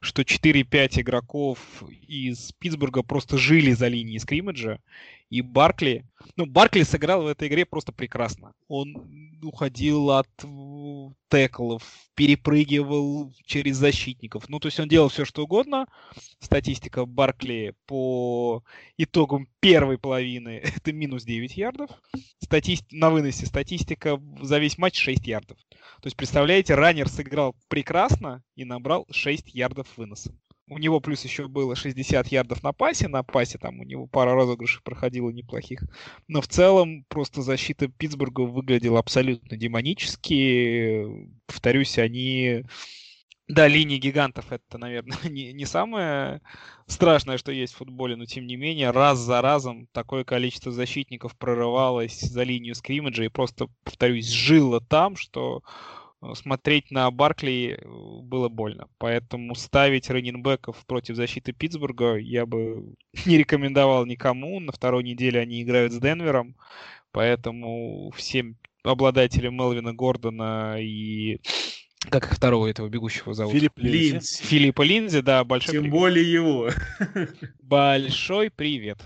что 0.01 0.23
4-5 0.23 0.99
игроков 0.99 1.57
из 2.05 2.51
Питтсбурга 2.59 3.01
просто 3.01 3.37
жили 3.37 3.71
за 3.71 3.87
линией 3.87 4.19
скриммиджа. 4.19 4.79
И 5.31 5.41
Баркли, 5.41 6.05
ну, 6.35 6.45
Баркли 6.45 6.83
сыграл 6.83 7.23
в 7.23 7.27
этой 7.27 7.47
игре 7.47 7.65
просто 7.65 7.93
прекрасно. 7.93 8.51
Он 8.67 9.39
уходил 9.41 10.11
от 10.11 10.27
теклов, 11.29 11.83
перепрыгивал 12.15 13.33
через 13.45 13.77
защитников. 13.77 14.49
Ну, 14.49 14.59
то 14.59 14.67
есть 14.67 14.77
он 14.81 14.89
делал 14.89 15.07
все, 15.07 15.23
что 15.23 15.45
угодно. 15.45 15.87
Статистика 16.39 17.05
Баркли 17.05 17.73
по 17.85 18.61
итогам 18.97 19.47
первой 19.61 19.97
половины 19.97 20.61
это 20.75 20.91
минус 20.91 21.23
9 21.23 21.55
ярдов. 21.55 21.89
Статист... 22.43 22.91
На 22.91 23.09
выносе 23.09 23.45
статистика 23.45 24.21
за 24.41 24.59
весь 24.59 24.77
матч 24.77 24.99
6 24.99 25.25
ярдов. 25.25 25.57
То 26.01 26.07
есть, 26.07 26.17
представляете, 26.17 26.75
раннер 26.75 27.07
сыграл 27.07 27.55
прекрасно 27.69 28.43
и 28.55 28.65
набрал 28.65 29.07
6 29.09 29.55
ярдов 29.55 29.87
выноса. 29.95 30.33
У 30.71 30.77
него 30.77 31.01
плюс 31.01 31.25
еще 31.25 31.49
было 31.49 31.75
60 31.75 32.29
ярдов 32.29 32.63
на 32.63 32.71
пасе. 32.71 33.09
На 33.09 33.23
пасе 33.23 33.57
там 33.57 33.81
у 33.81 33.83
него 33.83 34.07
пара 34.07 34.33
розыгрышей 34.33 34.81
проходило 34.81 35.29
неплохих. 35.29 35.83
Но 36.29 36.39
в 36.39 36.47
целом 36.47 37.03
просто 37.09 37.41
защита 37.41 37.89
Питтсбурга 37.89 38.39
выглядела 38.39 38.99
абсолютно 38.99 39.57
демонически. 39.57 41.05
Повторюсь, 41.45 41.97
они... 41.97 42.63
Да, 43.49 43.67
линии 43.67 43.97
гигантов 43.97 44.53
это, 44.53 44.77
наверное, 44.77 45.17
не, 45.29 45.51
не 45.51 45.65
самое 45.65 46.39
страшное, 46.87 47.37
что 47.37 47.51
есть 47.51 47.73
в 47.73 47.77
футболе, 47.77 48.15
но 48.15 48.23
тем 48.23 48.47
не 48.47 48.55
менее, 48.55 48.91
раз 48.91 49.19
за 49.19 49.41
разом 49.41 49.87
такое 49.91 50.23
количество 50.23 50.71
защитников 50.71 51.35
прорывалось 51.35 52.21
за 52.21 52.43
линию 52.43 52.75
скриммиджа 52.75 53.25
и 53.25 53.27
просто, 53.27 53.67
повторюсь, 53.83 54.29
жило 54.29 54.79
там, 54.79 55.17
что 55.17 55.63
смотреть 56.33 56.91
на 56.91 57.09
Баркли 57.11 57.79
э, 57.79 58.21
было 58.21 58.49
больно. 58.49 58.87
Поэтому 58.97 59.55
ставить 59.55 60.09
раненбеков 60.09 60.85
против 60.85 61.15
защиты 61.15 61.53
Питтсбурга 61.53 62.15
я 62.15 62.45
бы 62.45 62.95
не 63.25 63.37
рекомендовал 63.37 64.05
никому. 64.05 64.59
На 64.59 64.71
второй 64.71 65.03
неделе 65.03 65.39
они 65.39 65.61
играют 65.61 65.93
с 65.93 65.99
Денвером. 65.99 66.55
Поэтому 67.11 68.11
всем 68.15 68.57
обладателям 68.83 69.55
Мелвина 69.55 69.93
Гордона 69.93 70.77
и 70.79 71.39
как 72.09 72.33
второго 72.33 72.67
этого 72.67 72.87
бегущего 72.87 73.33
зовут? 73.33 73.53
Филипп 73.53 73.73
Линзи. 73.77 74.43
Филиппа 74.43 74.81
Линзи, 74.81 75.21
да, 75.21 75.43
большой 75.43 75.73
Тем 75.73 75.83
привет. 75.83 75.99
более 75.99 76.31
его. 76.31 76.69
Большой 77.61 78.49
привет. 78.49 78.97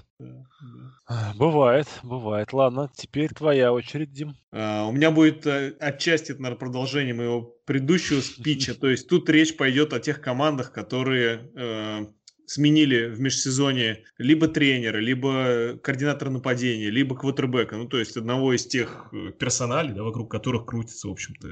А, 1.08 1.34
бывает, 1.36 1.88
бывает. 2.01 2.51
Ладно, 2.51 2.89
теперь 2.95 3.29
твоя 3.29 3.71
очередь, 3.71 4.12
Дим. 4.12 4.36
А, 4.51 4.88
у 4.88 4.91
меня 4.91 5.12
будет 5.12 5.45
а, 5.45 5.71
отчасти, 5.79 6.31
это, 6.31 6.41
наверное, 6.41 6.60
продолжение 6.60 7.13
моего 7.13 7.41
предыдущего 7.65 8.21
спича. 8.21 8.73
То 8.79 8.89
есть 8.89 9.08
тут 9.08 9.29
речь 9.29 9.55
пойдет 9.55 9.93
о 9.93 9.99
тех 9.99 10.19
командах, 10.19 10.71
которые 10.71 11.51
э, 11.55 12.08
сменили 12.45 13.08
в 13.08 13.19
межсезонье 13.19 14.03
либо 14.17 14.47
тренера, 14.47 14.97
либо 14.97 15.77
координатора 15.81 16.29
нападения, 16.29 16.89
либо 16.89 17.15
квотербека. 17.15 17.77
Ну, 17.77 17.88
то 17.88 17.97
есть 17.97 18.17
одного 18.17 18.53
из 18.53 18.65
тех 18.65 19.10
э, 19.12 19.31
персоналей, 19.38 19.93
да, 19.93 20.03
вокруг 20.03 20.29
которых 20.29 20.65
крутится, 20.65 21.08
в 21.08 21.12
общем-то, 21.12 21.47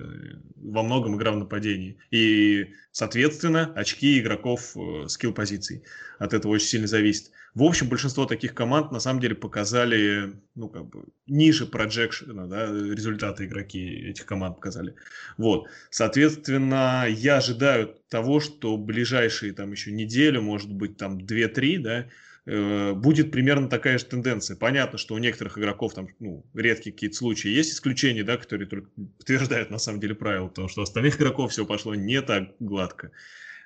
во 0.56 0.84
многом 0.84 1.18
игра 1.18 1.32
в 1.32 1.38
нападении. 1.38 1.98
И, 2.12 2.74
соответственно, 2.92 3.74
очки 3.76 4.20
игроков 4.20 4.76
э, 4.76 5.08
скилл-позиций 5.08 5.84
от 6.20 6.34
этого 6.34 6.52
очень 6.54 6.68
сильно 6.68 6.88
зависит. 6.88 7.32
В 7.56 7.62
общем, 7.62 7.88
большинство 7.88 8.26
таких 8.26 8.56
команд 8.56 8.92
на 8.92 9.00
самом 9.00 9.20
деле 9.20 9.36
показали, 9.36 10.34
ну, 10.56 10.70
как 10.70 10.90
бы, 10.90 11.06
ниже 11.28 11.68
проджекшена, 11.68 12.48
да, 12.48 12.66
результаты 12.66 13.46
игроки 13.46 14.10
этих 14.10 14.26
команд 14.26 14.56
показали. 14.56 14.96
Вот. 15.38 15.68
Соответственно, 15.92 17.06
я 17.08 17.38
ожидаю 17.38 17.96
того, 18.10 18.40
что 18.40 18.76
ближайшие 18.78 19.54
там 19.54 19.72
еще 19.72 19.92
неделю, 19.92 20.42
может 20.42 20.74
быть, 20.74 20.98
там 20.98 21.20
2-3, 21.20 21.78
да, 21.78 22.08
э, 22.48 22.94
будет 22.94 23.32
примерно 23.32 23.70
такая 23.70 24.00
же 24.00 24.06
тенденция. 24.06 24.58
Понятно, 24.58 24.98
что 24.98 25.14
у 25.14 25.20
некоторых 25.20 25.60
игроков 25.60 25.94
там 25.94 26.08
ну, 26.20 26.44
редкие 26.56 26.92
какие-то 26.92 27.18
случаи. 27.18 27.50
Есть 27.50 27.74
исключения, 27.74 28.24
да, 28.24 28.38
которые 28.38 28.68
только 28.68 28.90
подтверждают 29.20 29.70
на 29.70 29.78
самом 29.78 30.00
деле 30.00 30.16
правила, 30.16 30.48
потому 30.48 30.70
что 30.70 30.82
у 30.82 30.84
остальных 30.84 31.18
игроков 31.18 31.52
все 31.52 31.68
пошло 31.68 31.94
не 31.94 32.20
так 32.24 32.56
гладко. 32.60 33.12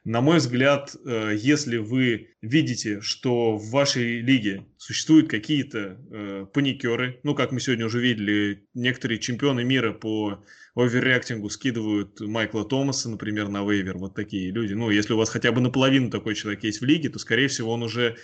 На 0.07 0.21
мой 0.21 0.37
взгляд, 0.37 0.95
э, 1.03 1.33
если 1.35 1.75
вы 1.75 2.29
видите, 2.41 3.01
что 3.01 3.57
в 3.57 3.71
вашей 3.71 4.21
лиге 4.21 4.65
существуют 4.77 5.29
какие-то 5.29 5.97
э, 6.09 6.45
паникеры, 6.53 7.19
ну, 7.23 7.35
как 7.35 7.51
мы 7.51 7.59
сегодня 7.59 7.85
уже 7.85 7.99
видели, 7.99 8.65
некоторые 8.73 9.19
чемпионы 9.19 9.65
мира 9.65 9.91
по 9.91 10.45
оверреактингу 10.75 11.49
скидывают 11.49 12.21
Майкла 12.21 12.63
Томаса, 12.63 13.09
например, 13.09 13.49
на 13.49 13.69
вейвер, 13.69 13.97
вот 13.97 14.15
такие 14.15 14.49
люди. 14.49 14.71
Ну, 14.71 14.91
если 14.91 15.11
у 15.11 15.17
вас 15.17 15.29
хотя 15.29 15.51
бы 15.51 15.59
наполовину 15.59 16.09
такой 16.09 16.35
человек 16.35 16.63
есть 16.63 16.79
в 16.79 16.85
лиге, 16.85 17.09
то, 17.09 17.19
скорее 17.19 17.49
всего, 17.49 17.73
он 17.73 17.83
уже 17.83 18.15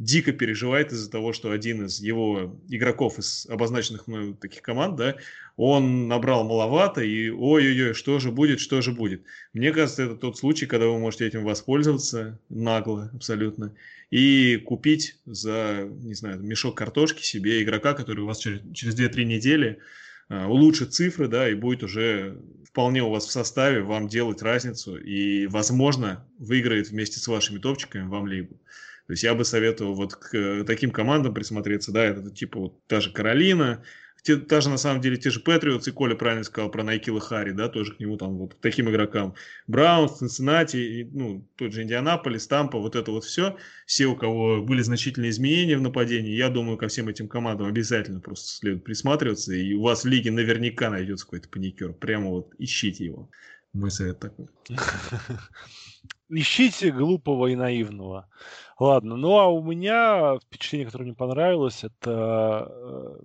дико 0.00 0.32
переживает 0.32 0.92
из-за 0.92 1.10
того, 1.10 1.34
что 1.34 1.52
один 1.52 1.84
из 1.84 2.00
его 2.00 2.58
игроков 2.68 3.18
из 3.18 3.46
обозначенных 3.46 4.06
мною 4.06 4.34
таких 4.34 4.62
команд, 4.62 4.96
да, 4.96 5.16
он 5.56 6.08
набрал 6.08 6.42
маловато, 6.42 7.02
и 7.02 7.28
ой-ой-ой, 7.28 7.92
что 7.92 8.18
же 8.18 8.32
будет, 8.32 8.60
что 8.60 8.80
же 8.80 8.92
будет. 8.92 9.22
Мне 9.52 9.72
кажется, 9.72 10.04
это 10.04 10.16
тот 10.16 10.38
случай, 10.38 10.64
когда 10.64 10.86
вы 10.86 10.98
можете 10.98 11.26
этим 11.26 11.44
воспользоваться 11.44 12.40
нагло 12.48 13.10
абсолютно 13.14 13.74
и 14.10 14.56
купить 14.56 15.18
за, 15.26 15.86
не 16.00 16.14
знаю, 16.14 16.40
мешок 16.40 16.78
картошки 16.78 17.22
себе 17.22 17.62
игрока, 17.62 17.92
который 17.92 18.20
у 18.20 18.26
вас 18.26 18.38
через, 18.38 18.62
через 18.72 18.98
2-3 18.98 19.24
недели 19.24 19.80
uh, 20.30 20.46
улучшит 20.46 20.94
цифры, 20.94 21.28
да, 21.28 21.50
и 21.50 21.54
будет 21.54 21.82
уже 21.82 22.40
вполне 22.64 23.02
у 23.02 23.10
вас 23.10 23.26
в 23.26 23.30
составе 23.30 23.82
вам 23.82 24.08
делать 24.08 24.40
разницу 24.40 24.96
и, 24.96 25.46
возможно, 25.46 26.26
выиграет 26.38 26.88
вместе 26.88 27.20
с 27.20 27.28
вашими 27.28 27.58
топчиками 27.58 28.08
вам 28.08 28.26
лигу. 28.26 28.56
То 29.10 29.14
есть 29.14 29.24
я 29.24 29.34
бы 29.34 29.44
советовал 29.44 29.94
вот 29.94 30.14
к 30.14 30.32
э, 30.36 30.62
таким 30.62 30.92
командам 30.92 31.34
присмотреться, 31.34 31.90
да, 31.90 32.04
это 32.04 32.30
типа 32.30 32.60
вот 32.60 32.86
та 32.86 33.00
же 33.00 33.10
Каролина, 33.10 33.82
те, 34.22 34.36
та 34.36 34.60
же, 34.60 34.70
на 34.70 34.76
самом 34.76 35.00
деле, 35.00 35.16
те 35.16 35.30
же 35.30 35.40
Патриотс, 35.40 35.88
и 35.88 35.90
Коля 35.90 36.14
правильно 36.14 36.44
сказал 36.44 36.70
про 36.70 36.84
Найкила 36.84 37.18
Хари, 37.18 37.50
да, 37.50 37.68
тоже 37.68 37.92
к 37.92 37.98
нему 37.98 38.16
там 38.16 38.38
вот 38.38 38.54
к 38.54 38.60
таким 38.60 38.88
игрокам. 38.88 39.34
Браунс, 39.66 40.18
Цинциннати, 40.18 41.08
ну, 41.12 41.44
тот 41.56 41.72
же 41.72 41.82
Индианаполис, 41.82 42.46
Тампа, 42.46 42.78
вот 42.78 42.94
это 42.94 43.10
вот 43.10 43.24
все. 43.24 43.56
Все, 43.84 44.06
у 44.06 44.14
кого 44.14 44.62
были 44.62 44.80
значительные 44.80 45.32
изменения 45.32 45.76
в 45.76 45.82
нападении, 45.82 46.36
я 46.36 46.48
думаю, 46.48 46.78
ко 46.78 46.86
всем 46.86 47.08
этим 47.08 47.26
командам 47.26 47.66
обязательно 47.66 48.20
просто 48.20 48.58
следует 48.58 48.84
присматриваться, 48.84 49.52
и 49.52 49.74
у 49.74 49.82
вас 49.82 50.04
в 50.04 50.06
лиге 50.06 50.30
наверняка 50.30 50.88
найдется 50.88 51.24
какой-то 51.24 51.48
паникер. 51.48 51.94
Прямо 51.94 52.30
вот 52.30 52.54
ищите 52.58 53.06
его. 53.06 53.28
Мой 53.72 53.90
совет 53.90 54.20
такой. 54.20 54.46
Ищите 56.28 56.92
глупого 56.92 57.48
и 57.48 57.56
наивного. 57.56 58.28
Ладно, 58.80 59.16
ну 59.16 59.38
а 59.38 59.46
у 59.48 59.62
меня 59.62 60.38
впечатление, 60.38 60.86
которое 60.86 61.04
мне 61.04 61.14
понравилось, 61.14 61.84
это 61.84 62.66
э, 62.70 63.18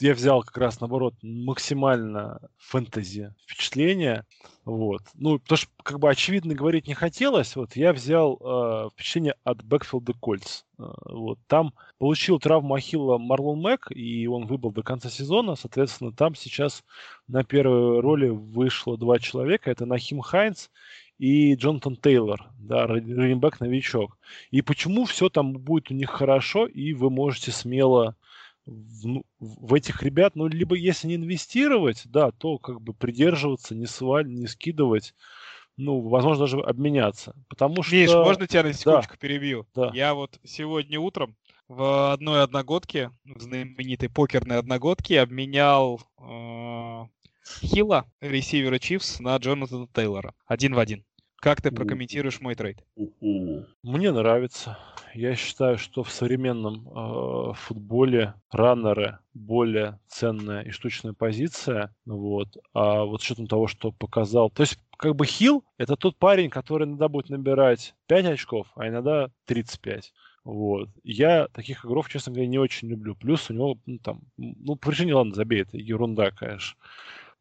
я 0.00 0.14
взял 0.14 0.42
как 0.42 0.58
раз 0.58 0.80
наоборот 0.80 1.14
максимально 1.22 2.40
фэнтези 2.58 3.32
впечатление. 3.46 4.24
Вот. 4.64 5.02
Ну, 5.14 5.38
потому 5.38 5.58
что, 5.58 5.70
как 5.82 6.00
бы, 6.00 6.10
очевидно 6.10 6.54
говорить 6.54 6.88
не 6.88 6.94
хотелось. 6.94 7.54
Вот 7.54 7.76
я 7.76 7.92
взял 7.92 8.36
э, 8.40 8.88
впечатление 8.92 9.36
от 9.44 9.62
Бэкфилда 9.62 10.14
Кольц. 10.14 10.64
Э, 10.78 10.84
вот. 11.04 11.38
Там 11.46 11.72
получил 11.98 12.40
травму 12.40 12.74
Ахилла 12.74 13.18
Марлон 13.18 13.60
Мэг, 13.60 13.92
и 13.92 14.26
он 14.26 14.46
выбыл 14.46 14.72
до 14.72 14.82
конца 14.82 15.08
сезона. 15.08 15.54
Соответственно, 15.54 16.10
там 16.12 16.34
сейчас 16.34 16.82
на 17.28 17.44
первой 17.44 18.00
роли 18.00 18.28
вышло 18.28 18.98
два 18.98 19.20
человека. 19.20 19.70
Это 19.70 19.86
Нахим 19.86 20.20
Хайнс 20.20 20.70
и 21.18 21.54
Джонатан 21.54 21.96
Тейлор, 21.96 22.50
да, 22.58 22.86
раннинбэк 22.86 23.60
новичок. 23.60 24.18
И 24.50 24.62
почему 24.62 25.04
все 25.04 25.28
там 25.28 25.52
будет 25.52 25.90
у 25.90 25.94
них 25.94 26.10
хорошо, 26.10 26.66
и 26.66 26.92
вы 26.92 27.10
можете 27.10 27.52
смело 27.52 28.16
в, 28.66 29.06
ну, 29.06 29.24
в 29.38 29.74
этих 29.74 30.02
ребят, 30.02 30.36
ну, 30.36 30.46
либо 30.46 30.74
если 30.74 31.08
не 31.08 31.16
инвестировать, 31.16 32.02
да, 32.06 32.30
то 32.32 32.58
как 32.58 32.80
бы 32.80 32.94
придерживаться, 32.94 33.74
не, 33.74 33.86
сваль, 33.86 34.26
не 34.26 34.46
скидывать, 34.46 35.14
ну, 35.76 36.00
возможно, 36.00 36.44
даже 36.44 36.60
обменяться. 36.60 37.34
Потому 37.48 37.82
что... 37.82 37.94
Миш, 37.94 38.12
можно 38.12 38.46
тебя 38.46 38.62
на 38.62 38.72
секундочку 38.72 39.14
да, 39.14 39.18
перебью? 39.18 39.66
Да. 39.74 39.90
Я 39.92 40.14
вот 40.14 40.38
сегодня 40.44 40.98
утром 41.00 41.36
в 41.68 42.12
одной 42.12 42.42
одногодке, 42.42 43.10
в 43.24 43.40
знаменитой 43.40 44.08
покерной 44.08 44.58
одногодке, 44.58 45.20
обменял 45.20 46.00
э, 46.18 47.06
Хила, 47.46 48.06
ресивера 48.20 48.78
Чивс, 48.78 49.20
на 49.20 49.36
Джонатана 49.36 49.86
Тейлора. 49.92 50.34
Один 50.46 50.74
в 50.74 50.78
один. 50.78 51.04
Как 51.36 51.60
ты 51.60 51.70
прокомментируешь 51.70 52.40
мой 52.40 52.54
трейд? 52.54 52.82
Мне 53.82 54.12
нравится. 54.12 54.78
Я 55.12 55.36
считаю, 55.36 55.76
что 55.76 56.02
в 56.02 56.10
современном 56.10 56.88
э, 56.88 57.52
футболе 57.54 58.32
раннеры 58.50 59.18
более 59.34 60.00
ценная 60.08 60.62
и 60.62 60.70
штучная 60.70 61.12
позиция. 61.12 61.94
Вот. 62.06 62.56
А 62.72 63.04
вот 63.04 63.20
с 63.20 63.24
учетом 63.26 63.46
того, 63.46 63.66
что 63.66 63.92
показал... 63.92 64.48
То 64.48 64.62
есть, 64.62 64.78
как 64.96 65.14
бы 65.14 65.26
Хил— 65.26 65.64
это 65.76 65.96
тот 65.96 66.16
парень, 66.16 66.48
который 66.48 66.86
иногда 66.86 67.08
будет 67.08 67.28
набирать 67.28 67.94
5 68.06 68.24
очков, 68.24 68.68
а 68.74 68.88
иногда 68.88 69.28
35. 69.44 70.14
Вот. 70.44 70.88
Я 71.02 71.48
таких 71.48 71.84
игров, 71.84 72.08
честно 72.08 72.32
говоря, 72.32 72.48
не 72.48 72.58
очень 72.58 72.88
люблю. 72.88 73.14
Плюс 73.14 73.50
у 73.50 73.52
него, 73.52 73.78
ну, 73.84 73.98
там, 73.98 74.22
ну, 74.38 74.76
по 74.76 74.88
причине, 74.88 75.14
ладно, 75.14 75.34
забей, 75.34 75.60
это 75.60 75.76
ерунда, 75.76 76.30
конечно 76.30 76.78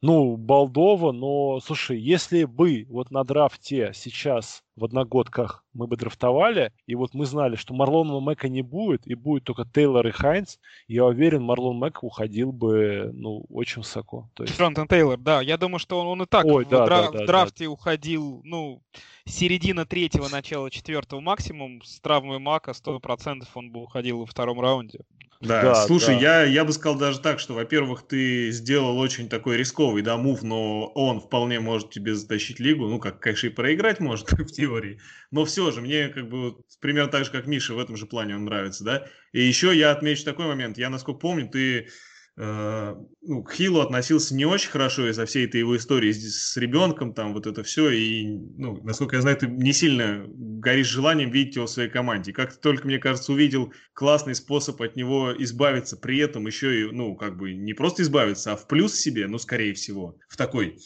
ну, 0.04 0.36
балдово, 0.36 1.14
но, 1.14 1.62
слушай, 1.62 1.98
если 1.98 2.44
бы 2.44 2.86
вот 2.90 3.10
на 3.10 3.24
драфте 3.24 3.94
сейчас 3.96 4.62
в 4.76 4.84
одногодках 4.84 5.64
мы 5.72 5.88
бы 5.88 5.96
драфтовали, 5.96 6.74
и 6.88 6.96
вот 6.96 7.14
мы 7.14 7.26
знали, 7.26 7.56
что 7.56 7.74
Марлона 7.74 8.20
Мэка 8.20 8.50
не 8.50 8.62
будет, 8.62 9.08
и 9.08 9.16
будет 9.16 9.46
только 9.46 9.64
Тейлор 9.64 10.06
и 10.06 10.12
Хайнс, 10.12 10.60
я 10.90 11.06
уверен, 11.06 11.44
Марлон 11.44 11.78
Мэк 11.78 12.04
уходил 12.04 12.52
бы, 12.52 13.12
ну, 13.14 13.46
очень 13.50 13.82
высоко. 13.82 14.30
То 14.34 14.44
есть... 14.44 14.60
Джонатан 14.60 14.90
Тейлор, 14.90 15.18
да, 15.18 15.42
я 15.42 15.58
думаю, 15.58 15.80
что 15.80 16.02
он, 16.02 16.08
он 16.08 16.24
и 16.24 16.26
так 16.26 16.44
Ой, 16.44 16.66
в, 16.66 16.68
да, 16.68 16.86
дра- 16.86 17.06
да, 17.06 17.12
да, 17.12 17.24
в 17.24 17.26
драфте 17.26 17.64
да. 17.64 17.70
уходил, 17.70 18.42
ну, 18.44 18.82
середина 19.24 19.86
третьего, 19.86 20.28
начала 20.28 20.70
четвертого 20.70 21.22
максимум, 21.22 21.82
с 21.82 22.02
травмой 22.02 22.40
Мака 22.40 22.72
100% 22.72 23.48
он 23.54 23.72
бы 23.72 23.84
уходил 23.84 24.20
во 24.20 24.26
втором 24.26 24.60
раунде. 24.60 25.00
Да, 25.44 25.62
да 25.62 25.88
слушай, 25.88 26.16
да. 26.16 26.22
Я, 26.22 26.44
я 26.44 26.64
бы 26.64 26.72
сказал 26.72 26.98
даже 26.98 27.20
так, 27.20 27.40
что, 27.40 27.54
во-первых, 27.54 28.08
ты 28.08 28.50
сделал 28.52 28.98
очень 28.98 29.28
такой 29.28 29.58
рисковый, 29.58 30.02
да, 30.02 30.16
мув, 30.16 30.42
но 30.42 30.88
он 30.96 31.20
вполне 31.20 31.60
может 31.60 31.90
тебе 31.90 32.16
затащить 32.16 32.60
лигу, 32.62 32.88
ну, 32.88 32.98
как, 32.98 33.20
конечно, 33.20 33.48
и 33.48 33.50
проиграть 33.50 34.00
может 34.00 34.32
в 34.32 34.46
теории, 34.52 35.02
но 35.32 35.44
все 35.44 35.72
же, 35.72 35.82
мне 35.82 36.08
как 36.08 36.30
бы 36.30 36.56
примерно 36.80 37.12
так 37.12 37.26
же, 37.26 37.32
как 37.32 37.46
Миша 37.46 37.74
в 37.74 37.80
этом 37.80 37.98
же 37.98 38.06
плане 38.06 38.36
он 38.38 38.46
нравится, 38.46 38.86
да. 38.86 39.08
И 39.34 39.42
еще 39.42 39.76
я 39.78 39.92
отмечу 39.92 40.24
такой 40.24 40.46
момент, 40.46 40.78
я, 40.78 40.90
насколько 40.90 41.20
помню, 41.20 41.50
ты 41.50 41.90
ну, 42.36 43.44
к 43.44 43.54
Хилу 43.54 43.82
относился 43.82 44.34
не 44.34 44.46
очень 44.46 44.72
хорошо 44.72 45.08
из-за 45.10 45.26
всей 45.26 45.46
этой 45.46 45.60
его 45.60 45.78
истории 45.78 46.12
с 46.12 46.58
ребенком, 46.58 47.14
там 47.14 47.34
вот 47.34 47.46
это 47.46 47.62
все, 47.64 47.92
и, 47.92 48.26
ну, 48.26 48.82
насколько 48.84 49.16
я 49.16 49.22
знаю, 49.22 49.38
ты 49.38 49.48
не 49.48 49.72
сильно 49.72 50.26
горишь 50.28 50.88
желанием 50.88 51.30
видеть 51.30 51.58
его 51.58 51.68
в 51.68 51.70
своей 51.70 51.90
команде. 51.90 52.34
Как 52.34 52.54
ты 52.54 52.60
только, 52.60 52.88
мне 52.88 52.98
кажется, 52.98 53.34
увидел 53.34 53.72
классный 53.94 54.34
способ 54.34 54.82
от 54.82 54.96
него 54.96 55.32
избавиться, 55.38 55.96
при 55.96 56.18
этом 56.18 56.48
еще 56.48 56.82
и, 56.82 56.92
ну, 56.92 57.16
как 57.16 57.38
бы 57.38 57.54
не 57.54 57.74
просто 57.74 58.02
избавиться, 58.02 58.54
а 58.54 58.56
в 58.56 58.68
плюс 58.68 58.96
себе, 58.96 59.28
ну, 59.28 59.38
скорее 59.38 59.76
всего, 59.76 60.18
в 60.28 60.36
такой 60.36 60.80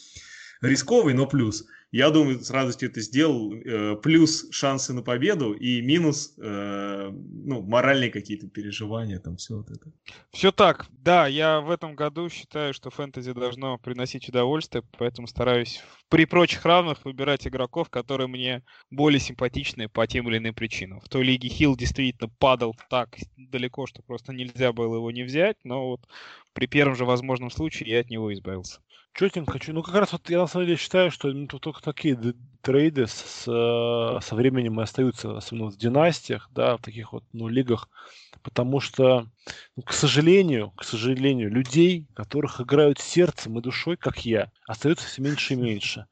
рисковый, 0.60 1.14
но 1.14 1.26
плюс– 1.26 1.64
я 1.90 2.10
думаю, 2.10 2.40
с 2.40 2.50
радостью 2.50 2.90
это 2.90 3.00
сделал. 3.00 3.54
Э, 3.54 3.96
плюс 3.96 4.48
шансы 4.50 4.92
на 4.92 5.02
победу 5.02 5.52
и 5.52 5.80
минус 5.80 6.34
э, 6.38 7.10
ну, 7.10 7.62
моральные 7.62 8.10
какие-то 8.10 8.48
переживания, 8.48 9.18
там 9.18 9.36
все 9.36 9.56
вот 9.56 9.70
это. 9.70 9.90
Все 10.30 10.52
так. 10.52 10.86
Да, 10.90 11.26
я 11.26 11.60
в 11.60 11.70
этом 11.70 11.94
году 11.94 12.28
считаю, 12.28 12.74
что 12.74 12.90
фэнтези 12.90 13.32
должно 13.32 13.78
приносить 13.78 14.28
удовольствие, 14.28 14.84
поэтому 14.98 15.26
стараюсь 15.26 15.82
при 16.08 16.24
прочих 16.24 16.64
равных 16.64 17.04
выбирать 17.04 17.46
игроков, 17.46 17.90
которые 17.90 18.28
мне 18.28 18.62
более 18.90 19.20
симпатичны 19.20 19.88
по 19.88 20.06
тем 20.06 20.28
или 20.28 20.38
иным 20.38 20.54
причинам. 20.54 21.00
В 21.00 21.08
той 21.08 21.22
лиге 21.24 21.48
Хилл 21.48 21.76
действительно 21.76 22.30
падал 22.38 22.74
так 22.88 23.16
далеко, 23.36 23.86
что 23.86 24.02
просто 24.02 24.32
нельзя 24.32 24.72
было 24.72 24.96
его 24.96 25.10
не 25.10 25.22
взять, 25.22 25.56
но 25.64 25.88
вот 25.88 26.08
при 26.54 26.66
первом 26.66 26.96
же 26.96 27.04
возможном 27.04 27.50
случае 27.50 27.90
я 27.90 28.00
от 28.00 28.10
него 28.10 28.32
избавился. 28.32 28.80
Четенько. 29.14 29.58
Ну, 29.72 29.82
как 29.82 29.94
раз 29.96 30.12
вот 30.12 30.30
я 30.30 30.38
на 30.38 30.46
самом 30.46 30.66
деле 30.66 30.78
считаю, 30.78 31.10
что 31.10 31.32
ну, 31.32 31.46
только 31.46 31.82
такие 31.82 32.16
трейды 32.62 33.06
с, 33.06 33.44
со 33.44 34.34
временем 34.34 34.80
и 34.80 34.82
остаются, 34.82 35.36
особенно 35.36 35.70
в 35.70 35.76
династиях, 35.76 36.48
да, 36.52 36.76
в 36.76 36.82
таких 36.82 37.12
вот 37.12 37.24
ну, 37.32 37.48
лигах, 37.48 37.88
потому 38.42 38.80
что, 38.80 39.26
ну, 39.76 39.82
к 39.82 39.92
сожалению, 39.92 40.70
к 40.72 40.84
сожалению, 40.84 41.50
людей, 41.50 42.06
которых 42.14 42.60
играют 42.60 42.98
сердцем 42.98 43.58
и 43.58 43.62
душой, 43.62 43.96
как 43.96 44.24
я, 44.24 44.50
остается 44.66 45.06
все 45.06 45.22
меньше 45.22 45.54
и 45.54 45.56
меньше. 45.56 46.06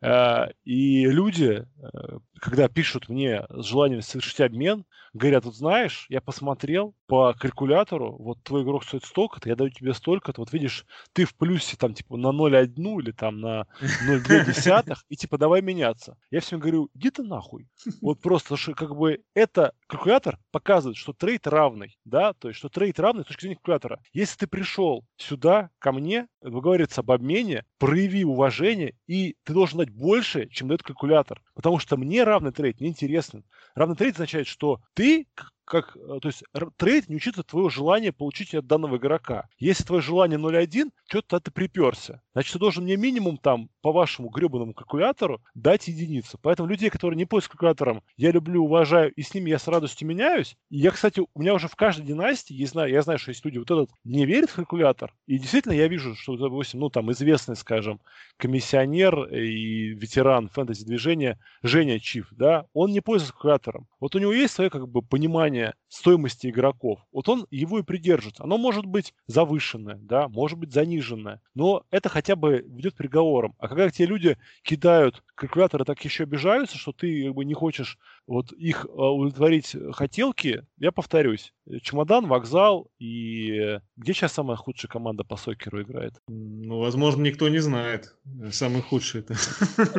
Э, 0.00 0.48
и 0.64 1.06
люди, 1.06 1.64
э, 1.78 2.18
когда 2.42 2.66
пишут 2.68 3.08
мне 3.08 3.44
с 3.50 3.66
желанием 3.66 4.02
совершить 4.02 4.40
обмен, 4.40 4.84
говорят, 5.12 5.44
вот 5.44 5.54
знаешь, 5.54 6.06
я 6.08 6.20
посмотрел 6.20 6.92
по 7.06 7.34
калькулятору, 7.34 8.16
вот 8.18 8.42
твой 8.42 8.64
игрок 8.64 8.82
стоит 8.82 9.04
столько-то, 9.04 9.48
я 9.48 9.54
даю 9.54 9.70
тебе 9.70 9.94
столько-то, 9.94 10.40
вот 10.40 10.52
видишь, 10.52 10.84
ты 11.12 11.24
в 11.24 11.36
плюсе 11.36 11.76
там 11.76 11.94
типа 11.94 12.16
на 12.16 12.28
0,1 12.28 12.74
или 13.00 13.12
там 13.12 13.40
на 13.40 13.66
0,2, 13.80 14.96
и 15.08 15.16
типа 15.16 15.38
давай 15.38 15.62
меняться. 15.62 16.16
Я 16.32 16.40
всем 16.40 16.58
говорю, 16.58 16.90
иди 16.94 17.10
ты 17.10 17.22
нахуй. 17.22 17.68
Вот 18.00 18.20
просто, 18.20 18.56
что 18.56 18.74
как 18.74 18.96
бы 18.96 19.22
это 19.34 19.72
калькулятор 19.86 20.38
показывает, 20.50 20.96
что 20.96 21.12
трейд 21.12 21.46
равный, 21.46 21.96
да, 22.04 22.32
то 22.32 22.48
есть 22.48 22.58
что 22.58 22.68
трейд 22.68 22.98
равный 22.98 23.22
с 23.22 23.26
точки 23.28 23.42
зрения 23.42 23.56
калькулятора. 23.56 24.00
Если 24.12 24.36
ты 24.38 24.46
пришел 24.48 25.04
сюда, 25.16 25.70
ко 25.78 25.92
мне, 25.92 26.26
договориться 26.40 27.02
об 27.02 27.12
обмене, 27.12 27.64
прояви 27.78 28.24
уважение, 28.24 28.96
и 29.06 29.36
ты 29.44 29.52
должен 29.52 29.78
дать 29.78 29.90
больше, 29.90 30.48
чем 30.48 30.68
дает 30.68 30.82
калькулятор. 30.82 31.40
Потому 31.54 31.78
что 31.78 31.96
мне 31.96 32.24
равный 32.24 32.52
трейд 32.52 32.80
неинтересен. 32.80 33.44
Равный 33.74 33.96
трейд 33.96 34.14
означает, 34.14 34.46
что 34.46 34.80
ты 34.94 35.26
как, 35.64 35.96
э, 35.96 36.18
то 36.20 36.28
есть 36.28 36.44
трейд 36.76 37.08
не 37.08 37.16
учитывает 37.16 37.46
твоего 37.46 37.68
желания 37.68 38.12
получить 38.12 38.54
от 38.54 38.66
данного 38.66 38.96
игрока. 38.96 39.48
Если 39.58 39.84
твое 39.84 40.02
желание 40.02 40.38
0.1, 40.38 40.90
что-то 41.06 41.40
ты 41.40 41.50
приперся. 41.50 42.22
Значит, 42.32 42.54
ты 42.54 42.58
должен 42.58 42.84
мне 42.84 42.96
минимум 42.96 43.36
там 43.36 43.68
по 43.82 43.92
вашему 43.92 44.28
гребаному 44.28 44.74
калькулятору 44.74 45.42
дать 45.54 45.88
единицу. 45.88 46.38
Поэтому 46.40 46.68
людей, 46.68 46.90
которые 46.90 47.16
не 47.18 47.26
пользуются 47.26 47.50
калькулятором, 47.50 48.02
я 48.16 48.30
люблю, 48.30 48.64
уважаю, 48.64 49.12
и 49.12 49.22
с 49.22 49.34
ними 49.34 49.50
я 49.50 49.58
с 49.58 49.68
радостью 49.68 50.08
меняюсь. 50.08 50.56
И 50.70 50.78
я, 50.78 50.90
кстати, 50.90 51.20
у 51.20 51.40
меня 51.40 51.54
уже 51.54 51.68
в 51.68 51.76
каждой 51.76 52.06
династии, 52.06 52.54
я 52.54 52.66
знаю, 52.66 52.90
я 52.90 53.02
знаю, 53.02 53.18
что 53.18 53.30
есть 53.30 53.44
люди, 53.44 53.58
вот 53.58 53.70
этот 53.70 53.90
не 54.04 54.24
верит 54.24 54.50
в 54.50 54.56
калькулятор, 54.56 55.14
и 55.26 55.38
действительно 55.38 55.72
я 55.72 55.88
вижу, 55.88 56.14
что, 56.14 56.36
допустим, 56.36 56.80
ну 56.80 56.90
там 56.90 57.10
известный, 57.12 57.56
скажем, 57.56 58.00
комиссионер 58.36 59.24
и 59.34 59.88
ветеран 59.94 60.48
фэнтези-движения 60.48 61.38
Женя 61.62 62.00
Чиф, 62.00 62.28
да, 62.32 62.66
он 62.72 62.92
не 62.92 63.00
пользуется 63.00 63.34
калькулятором. 63.34 63.86
Вот 64.00 64.14
у 64.14 64.18
него 64.18 64.32
есть 64.32 64.54
свое 64.54 64.70
как 64.70 64.88
бы 64.88 65.02
понимание 65.02 65.51
стоимости 65.88 66.48
игроков. 66.48 67.00
Вот 67.12 67.28
он 67.28 67.46
его 67.50 67.78
и 67.78 67.82
придержится. 67.82 68.44
Оно 68.44 68.58
может 68.58 68.86
быть 68.86 69.14
завышенное, 69.26 69.98
да, 70.02 70.28
может 70.28 70.58
быть 70.58 70.72
заниженное, 70.72 71.40
но 71.54 71.84
это 71.90 72.08
хотя 72.08 72.36
бы 72.36 72.64
ведет 72.68 72.94
приговором. 72.94 73.54
А 73.58 73.68
когда 73.68 73.90
те 73.90 74.06
люди 74.06 74.38
кидают 74.62 75.22
калькуляторы, 75.34 75.84
так 75.84 76.04
еще 76.04 76.24
обижаются, 76.24 76.78
что 76.78 76.92
ты 76.92 77.24
как 77.26 77.34
бы 77.34 77.44
не 77.44 77.54
хочешь 77.54 77.98
вот 78.26 78.52
их 78.52 78.86
удовлетворить 78.88 79.76
хотелки, 79.92 80.64
я 80.78 80.92
повторюсь, 80.92 81.52
чемодан, 81.82 82.26
вокзал 82.26 82.88
и 82.98 83.78
где 83.96 84.14
сейчас 84.14 84.32
самая 84.32 84.56
худшая 84.56 84.88
команда 84.90 85.24
по 85.24 85.36
сокеру 85.36 85.82
играет? 85.82 86.14
Ну, 86.28 86.78
возможно, 86.80 87.22
никто 87.22 87.48
не 87.48 87.58
знает. 87.58 88.16
Самый 88.50 88.82
худший 88.82 89.20
это. 89.20 89.34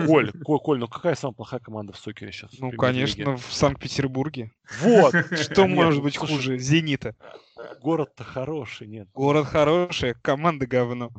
Коль, 0.05 0.32
Коль, 0.43 0.59
Коль, 0.59 0.80
ну 0.80 0.88
какая 0.88 1.15
самая 1.15 1.36
плохая 1.36 1.59
команда 1.59 1.93
в 1.93 1.97
сокере 1.97 2.32
сейчас? 2.32 2.51
Ну, 2.59 2.71
конечно, 2.71 3.38
в 3.38 3.53
Санкт-Петербурге. 3.53 4.51
Вот! 4.82 5.13
Что 5.39 5.67
может 5.67 6.01
быть 6.01 6.17
хуже 6.17 6.57
Зенита? 6.57 7.15
Город-то 7.82 8.24
хороший, 8.24 8.88
нет. 8.88 9.09
Город 9.13 9.47
хороший, 9.47 10.15
команда 10.21 10.65
говно. 10.67 11.11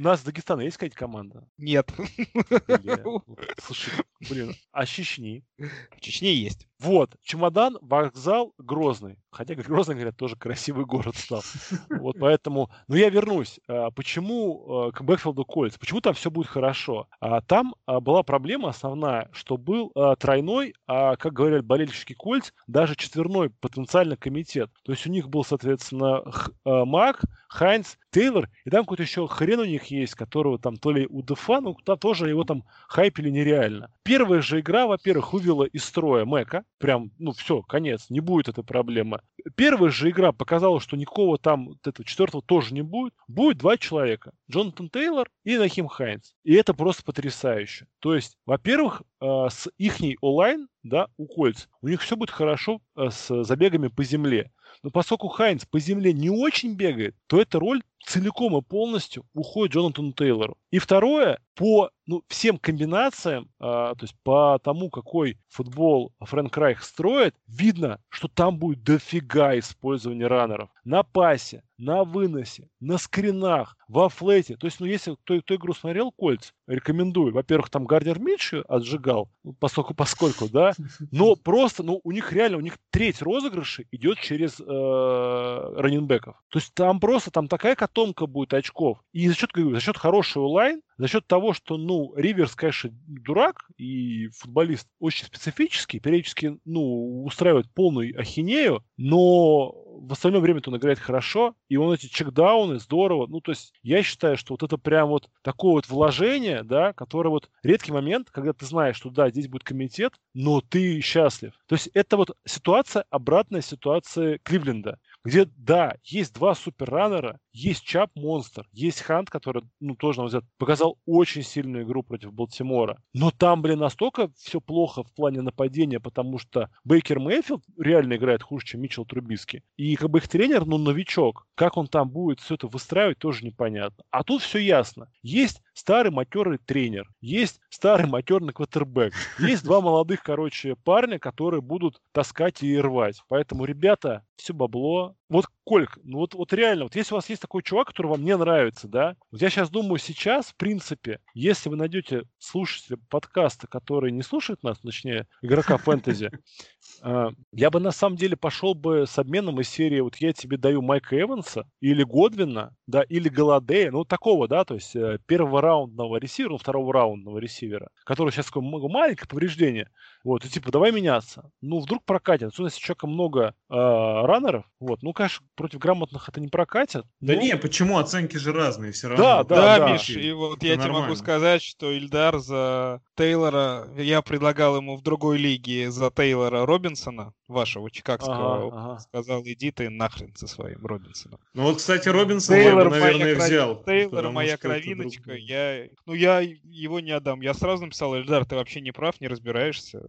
У 0.00 0.02
нас 0.02 0.20
в 0.20 0.24
Дагестане 0.24 0.64
есть 0.64 0.78
какая-то 0.78 0.96
команда? 0.96 1.46
Нет. 1.58 1.92
Слушай, 3.58 3.92
блин, 4.30 4.54
а 4.72 4.86
Чечни? 4.86 5.44
В 5.58 6.00
Чечне 6.00 6.34
есть. 6.34 6.69
Вот, 6.82 7.14
чемодан, 7.22 7.76
вокзал, 7.82 8.54
Грозный. 8.56 9.18
Хотя, 9.30 9.54
Грозный, 9.54 9.96
говорят, 9.96 10.16
тоже 10.16 10.34
красивый 10.34 10.86
город 10.86 11.14
стал. 11.14 11.42
Вот 11.90 12.16
поэтому... 12.18 12.70
Но 12.88 12.96
я 12.96 13.10
вернусь. 13.10 13.60
А, 13.68 13.90
почему 13.90 14.86
а, 14.88 14.90
к 14.90 15.02
Бэкфилду 15.02 15.44
Кольц? 15.44 15.76
Почему 15.76 16.00
там 16.00 16.14
все 16.14 16.30
будет 16.30 16.46
хорошо? 16.46 17.06
А, 17.20 17.42
там 17.42 17.74
была 17.86 18.22
проблема 18.22 18.70
основная, 18.70 19.28
что 19.32 19.58
был 19.58 19.92
тройной, 20.18 20.74
а, 20.86 21.16
как 21.16 21.34
говорят 21.34 21.66
болельщики 21.66 22.14
Кольц, 22.14 22.52
даже 22.66 22.96
четверной 22.96 23.50
потенциально 23.50 24.16
комитет. 24.16 24.70
То 24.82 24.92
есть 24.92 25.06
у 25.06 25.10
них 25.10 25.28
был, 25.28 25.44
соответственно, 25.44 26.22
Мак, 26.64 27.20
Хайнц, 27.48 27.96
Тейлор, 28.10 28.48
и 28.64 28.70
там 28.70 28.84
какой-то 28.84 29.02
еще 29.02 29.28
хрен 29.28 29.60
у 29.60 29.64
них 29.64 29.84
есть, 29.86 30.14
которого 30.14 30.58
там 30.58 30.76
то 30.76 30.92
ли 30.92 31.06
у 31.06 31.22
Дефа, 31.22 31.60
ну, 31.60 31.76
там 31.84 31.98
тоже 31.98 32.28
его 32.28 32.44
там 32.44 32.64
хайпили 32.88 33.28
нереально. 33.28 33.92
Первая 34.02 34.40
же 34.40 34.60
игра, 34.60 34.86
во-первых, 34.86 35.32
вывела 35.32 35.64
из 35.64 35.84
строя 35.84 36.24
Мэка, 36.24 36.64
прям, 36.80 37.12
ну, 37.18 37.32
все, 37.32 37.62
конец, 37.62 38.06
не 38.08 38.20
будет 38.20 38.48
этой 38.48 38.64
проблемы. 38.64 39.20
Первая 39.54 39.90
же 39.90 40.10
игра 40.10 40.32
показала, 40.32 40.80
что 40.80 40.96
никакого 40.96 41.38
там 41.38 41.68
вот 41.68 41.86
этого 41.86 42.04
четвертого 42.04 42.42
тоже 42.42 42.74
не 42.74 42.82
будет. 42.82 43.12
Будет 43.28 43.58
два 43.58 43.76
человека. 43.76 44.32
Джонатан 44.50 44.88
Тейлор 44.88 45.30
и 45.44 45.56
Нахим 45.58 45.86
Хайнс. 45.86 46.34
И 46.42 46.54
это 46.54 46.74
просто 46.74 47.04
потрясающе. 47.04 47.86
То 48.00 48.14
есть, 48.14 48.36
во-первых, 48.46 49.02
э, 49.20 49.46
с 49.50 49.68
ихней 49.76 50.16
онлайн, 50.20 50.68
да, 50.82 51.08
у 51.16 51.26
Кольц, 51.26 51.68
у 51.82 51.88
них 51.88 52.00
все 52.00 52.16
будет 52.16 52.30
хорошо 52.30 52.80
э, 52.96 53.08
с 53.10 53.44
забегами 53.44 53.88
по 53.88 54.02
земле. 54.04 54.50
Но 54.82 54.90
поскольку 54.90 55.28
Хайнс 55.28 55.66
по 55.66 55.78
земле 55.78 56.12
не 56.12 56.30
очень 56.30 56.74
бегает, 56.74 57.14
то 57.26 57.40
эта 57.40 57.58
роль 57.58 57.82
целиком 58.06 58.56
и 58.56 58.62
полностью 58.62 59.24
уходит 59.34 59.74
Джонатану 59.74 60.12
Тейлору. 60.12 60.56
И 60.70 60.78
второе, 60.78 61.38
по 61.54 61.90
ну, 62.06 62.24
всем 62.28 62.56
комбинациям, 62.56 63.50
а, 63.58 63.94
то 63.94 64.04
есть 64.04 64.14
по 64.22 64.58
тому, 64.62 64.88
какой 64.88 65.38
футбол 65.48 66.12
Фрэнк 66.20 66.56
Райх 66.56 66.82
строит, 66.82 67.34
видно, 67.46 68.00
что 68.08 68.28
там 68.28 68.58
будет 68.58 68.82
дофига 68.82 69.58
использования 69.58 70.26
раннеров. 70.26 70.70
На 70.84 71.02
пасе, 71.02 71.62
на 71.80 72.04
выносе, 72.04 72.68
на 72.78 72.98
скринах, 72.98 73.76
во 73.88 74.08
флете. 74.08 74.56
То 74.56 74.66
есть, 74.66 74.78
ну, 74.78 74.86
если 74.86 75.14
кто, 75.14 75.40
кто 75.40 75.54
игру 75.56 75.74
смотрел, 75.74 76.12
Кольц, 76.12 76.52
рекомендую. 76.66 77.32
Во-первых, 77.32 77.70
там 77.70 77.86
Гардер 77.86 78.20
Митчи 78.20 78.62
отжигал, 78.68 79.30
ну, 79.42 79.54
поскольку, 79.58 79.94
поскольку, 79.94 80.48
да, 80.48 80.72
но 81.10 81.34
просто, 81.42 81.82
ну, 81.82 82.00
у 82.04 82.12
них 82.12 82.32
реально, 82.32 82.58
у 82.58 82.60
них 82.60 82.78
треть 82.90 83.22
розыгрышей 83.22 83.88
идет 83.90 84.20
через 84.20 84.60
э, 84.60 84.64
раненбеков. 84.64 86.36
То 86.50 86.58
есть 86.58 86.72
там 86.74 87.00
просто, 87.00 87.30
там 87.30 87.48
такая 87.48 87.74
котомка 87.74 88.26
будет 88.26 88.54
очков. 88.54 88.98
И 89.12 89.28
за 89.28 89.34
счет, 89.34 89.50
за 89.54 89.80
счет 89.80 89.96
хорошего 89.96 90.46
лайн, 90.46 90.82
за 91.00 91.08
счет 91.08 91.26
того, 91.26 91.54
что, 91.54 91.78
ну, 91.78 92.12
Риверс, 92.14 92.54
конечно, 92.54 92.90
дурак 92.92 93.64
и 93.78 94.28
футболист 94.36 94.86
очень 94.98 95.24
специфический, 95.24 95.98
периодически, 95.98 96.58
ну, 96.66 97.24
устраивает 97.24 97.72
полную 97.72 98.20
ахинею, 98.20 98.84
но 98.98 99.72
в 99.72 100.12
остальное 100.12 100.42
время 100.42 100.60
он 100.66 100.76
играет 100.76 100.98
хорошо, 100.98 101.54
и 101.70 101.76
он 101.76 101.94
эти 101.94 102.04
чекдауны 102.06 102.78
здорово, 102.78 103.26
ну, 103.28 103.40
то 103.40 103.52
есть 103.52 103.72
я 103.82 104.02
считаю, 104.02 104.36
что 104.36 104.52
вот 104.52 104.62
это 104.62 104.76
прям 104.76 105.08
вот 105.08 105.30
такое 105.40 105.72
вот 105.72 105.88
вложение, 105.88 106.64
да, 106.64 106.92
которое 106.92 107.30
вот 107.30 107.48
редкий 107.62 107.92
момент, 107.92 108.30
когда 108.30 108.52
ты 108.52 108.66
знаешь, 108.66 108.96
что 108.96 109.08
да, 109.08 109.30
здесь 109.30 109.48
будет 109.48 109.64
комитет, 109.64 110.12
но 110.34 110.60
ты 110.60 111.00
счастлив. 111.00 111.54
То 111.66 111.76
есть 111.76 111.88
это 111.94 112.18
вот 112.18 112.36
ситуация, 112.44 113.06
обратная 113.08 113.62
ситуация 113.62 114.38
Кливленда 114.42 114.98
где, 115.24 115.46
да, 115.56 115.96
есть 116.02 116.34
два 116.34 116.54
суперраннера, 116.54 117.38
есть 117.52 117.82
Чап 117.84 118.10
Монстр, 118.14 118.66
есть 118.72 119.02
Хант, 119.02 119.28
который, 119.28 119.64
ну, 119.80 119.94
тоже, 119.94 120.18
на 120.18 120.22
мой 120.22 120.28
взгляд, 120.28 120.44
показал 120.58 120.98
очень 121.04 121.42
сильную 121.42 121.84
игру 121.84 122.02
против 122.02 122.32
Балтимора. 122.32 123.02
Но 123.12 123.30
там, 123.30 123.62
блин, 123.62 123.80
настолько 123.80 124.30
все 124.36 124.60
плохо 124.60 125.02
в 125.02 125.12
плане 125.14 125.42
нападения, 125.42 126.00
потому 126.00 126.38
что 126.38 126.70
Бейкер 126.84 127.18
Мейфилд 127.18 127.64
реально 127.78 128.14
играет 128.14 128.42
хуже, 128.42 128.66
чем 128.66 128.80
Митчелл 128.80 129.04
Трубиски. 129.04 129.62
И 129.76 129.96
как 129.96 130.10
бы 130.10 130.18
их 130.18 130.28
тренер, 130.28 130.64
ну, 130.64 130.78
новичок. 130.78 131.46
Как 131.54 131.76
он 131.76 131.86
там 131.86 132.08
будет 132.08 132.40
все 132.40 132.54
это 132.54 132.68
выстраивать, 132.68 133.18
тоже 133.18 133.44
непонятно. 133.44 134.04
А 134.10 134.22
тут 134.22 134.42
все 134.42 134.58
ясно. 134.58 135.10
Есть 135.22 135.62
старый 135.80 136.12
матерый 136.12 136.58
тренер, 136.58 137.08
есть 137.22 137.58
старый 137.70 138.06
матерный 138.06 138.52
квотербек, 138.52 139.14
есть 139.38 139.64
два 139.64 139.80
молодых, 139.80 140.22
короче, 140.22 140.76
парня, 140.76 141.18
которые 141.18 141.62
будут 141.62 142.02
таскать 142.12 142.62
и 142.62 142.78
рвать. 142.78 143.22
Поэтому, 143.28 143.64
ребята, 143.64 144.24
все 144.36 144.52
бабло. 144.52 145.16
Вот, 145.30 145.46
Кольк, 145.62 145.96
ну 146.02 146.18
вот, 146.18 146.34
вот 146.34 146.52
реально, 146.52 146.84
вот 146.84 146.96
если 146.96 147.14
у 147.14 147.16
вас 147.16 147.28
есть 147.28 147.40
такой 147.40 147.62
чувак, 147.62 147.86
который 147.86 148.08
вам 148.08 148.24
не 148.24 148.36
нравится, 148.36 148.88
да, 148.88 149.14
вот 149.30 149.40
я 149.40 149.48
сейчас 149.48 149.70
думаю, 149.70 149.98
сейчас, 149.98 150.46
в 150.46 150.56
принципе, 150.56 151.20
если 151.34 151.68
вы 151.68 151.76
найдете 151.76 152.24
слушателя 152.38 152.98
подкаста, 153.08 153.68
который 153.68 154.10
не 154.10 154.22
слушает 154.22 154.64
нас, 154.64 154.80
точнее, 154.80 155.28
игрока 155.40 155.76
фэнтези, 155.76 156.32
а, 157.02 157.28
я 157.52 157.70
бы 157.70 157.78
на 157.78 157.92
самом 157.92 158.16
деле 158.16 158.36
пошел 158.36 158.74
бы 158.74 159.06
с 159.06 159.16
обменом 159.20 159.60
из 159.60 159.68
серии, 159.68 160.00
вот 160.00 160.16
я 160.16 160.32
тебе 160.32 160.56
даю 160.56 160.82
Майка 160.82 161.18
Эванса 161.20 161.70
или 161.80 162.02
Годвина, 162.02 162.74
да, 162.88 163.02
или 163.02 163.28
Голодея, 163.28 163.92
ну, 163.92 164.04
такого, 164.04 164.48
да, 164.48 164.64
то 164.64 164.74
есть 164.74 164.96
э, 164.96 165.20
первого 165.26 165.62
раундного 165.62 166.16
ресивера, 166.16 166.50
ну, 166.50 166.58
второго 166.58 166.92
раундного 166.92 167.38
ресивера, 167.38 167.90
который 168.02 168.30
сейчас 168.32 168.46
такое 168.46 168.64
маленькое 168.64 169.28
повреждение, 169.28 169.88
вот, 170.24 170.44
и 170.44 170.48
типа, 170.48 170.70
давай 170.70 170.92
меняться. 170.92 171.50
Ну, 171.60 171.78
вдруг 171.78 172.04
прокатит. 172.04 172.48
Особенно, 172.48 172.66
если 172.66 172.78
у 172.78 172.82
человека 172.82 173.06
много 173.06 173.40
э, 173.46 173.52
раннеров, 173.68 174.64
вот, 174.78 175.02
ну, 175.02 175.12
конечно, 175.20 175.46
против 175.54 175.78
грамотных 175.78 176.28
это 176.28 176.40
не 176.40 176.48
прокатит. 176.48 177.04
Да 177.20 177.34
но... 177.34 177.40
не, 177.40 177.56
почему? 177.56 177.98
Оценки 177.98 178.38
же 178.38 178.52
разные 178.52 178.92
все 178.92 179.08
равно. 179.08 179.24
Да, 179.24 179.44
да, 179.44 179.54
да, 179.54 179.78
да. 179.78 179.92
Миш, 179.92 180.08
и 180.08 180.32
вот 180.32 180.58
это 180.58 180.66
я 180.66 180.76
нормально. 180.76 180.94
тебе 180.94 181.02
могу 181.02 181.16
сказать, 181.16 181.62
что 181.62 181.90
Ильдар 181.92 182.38
за 182.38 183.02
Тейлора, 183.16 183.88
я 183.98 184.22
предлагал 184.22 184.76
ему 184.76 184.96
в 184.96 185.02
другой 185.02 185.36
лиге 185.36 185.90
за 185.90 186.10
Тейлора 186.10 186.64
Робинсона, 186.64 187.34
вашего 187.50 187.90
чикагского, 187.90 188.66
ага, 188.68 188.76
ага. 188.76 188.98
сказал, 189.00 189.42
иди 189.44 189.70
ты 189.70 189.90
нахрен 189.90 190.34
со 190.36 190.46
своим 190.46 190.84
Робинсоном. 190.86 191.38
Ну 191.54 191.64
вот, 191.64 191.78
кстати, 191.78 192.08
Робинсон 192.08 192.56
Тейлор 192.56 192.84
я 192.84 192.84
бы, 192.84 192.90
наверное, 192.90 193.18
моя 193.18 193.34
взял. 193.36 193.84
Тейлор 193.84 194.30
моя 194.30 194.56
кровиночка, 194.56 195.34
я, 195.34 195.88
ну 196.06 196.14
я 196.14 196.40
его 196.40 197.00
не 197.00 197.10
отдам. 197.10 197.40
Я 197.40 197.54
сразу 197.54 197.84
написал, 197.84 198.16
Ильдар, 198.16 198.44
ты 198.46 198.54
вообще 198.54 198.80
не 198.80 198.92
прав, 198.92 199.20
не 199.20 199.28
разбираешься. 199.28 200.02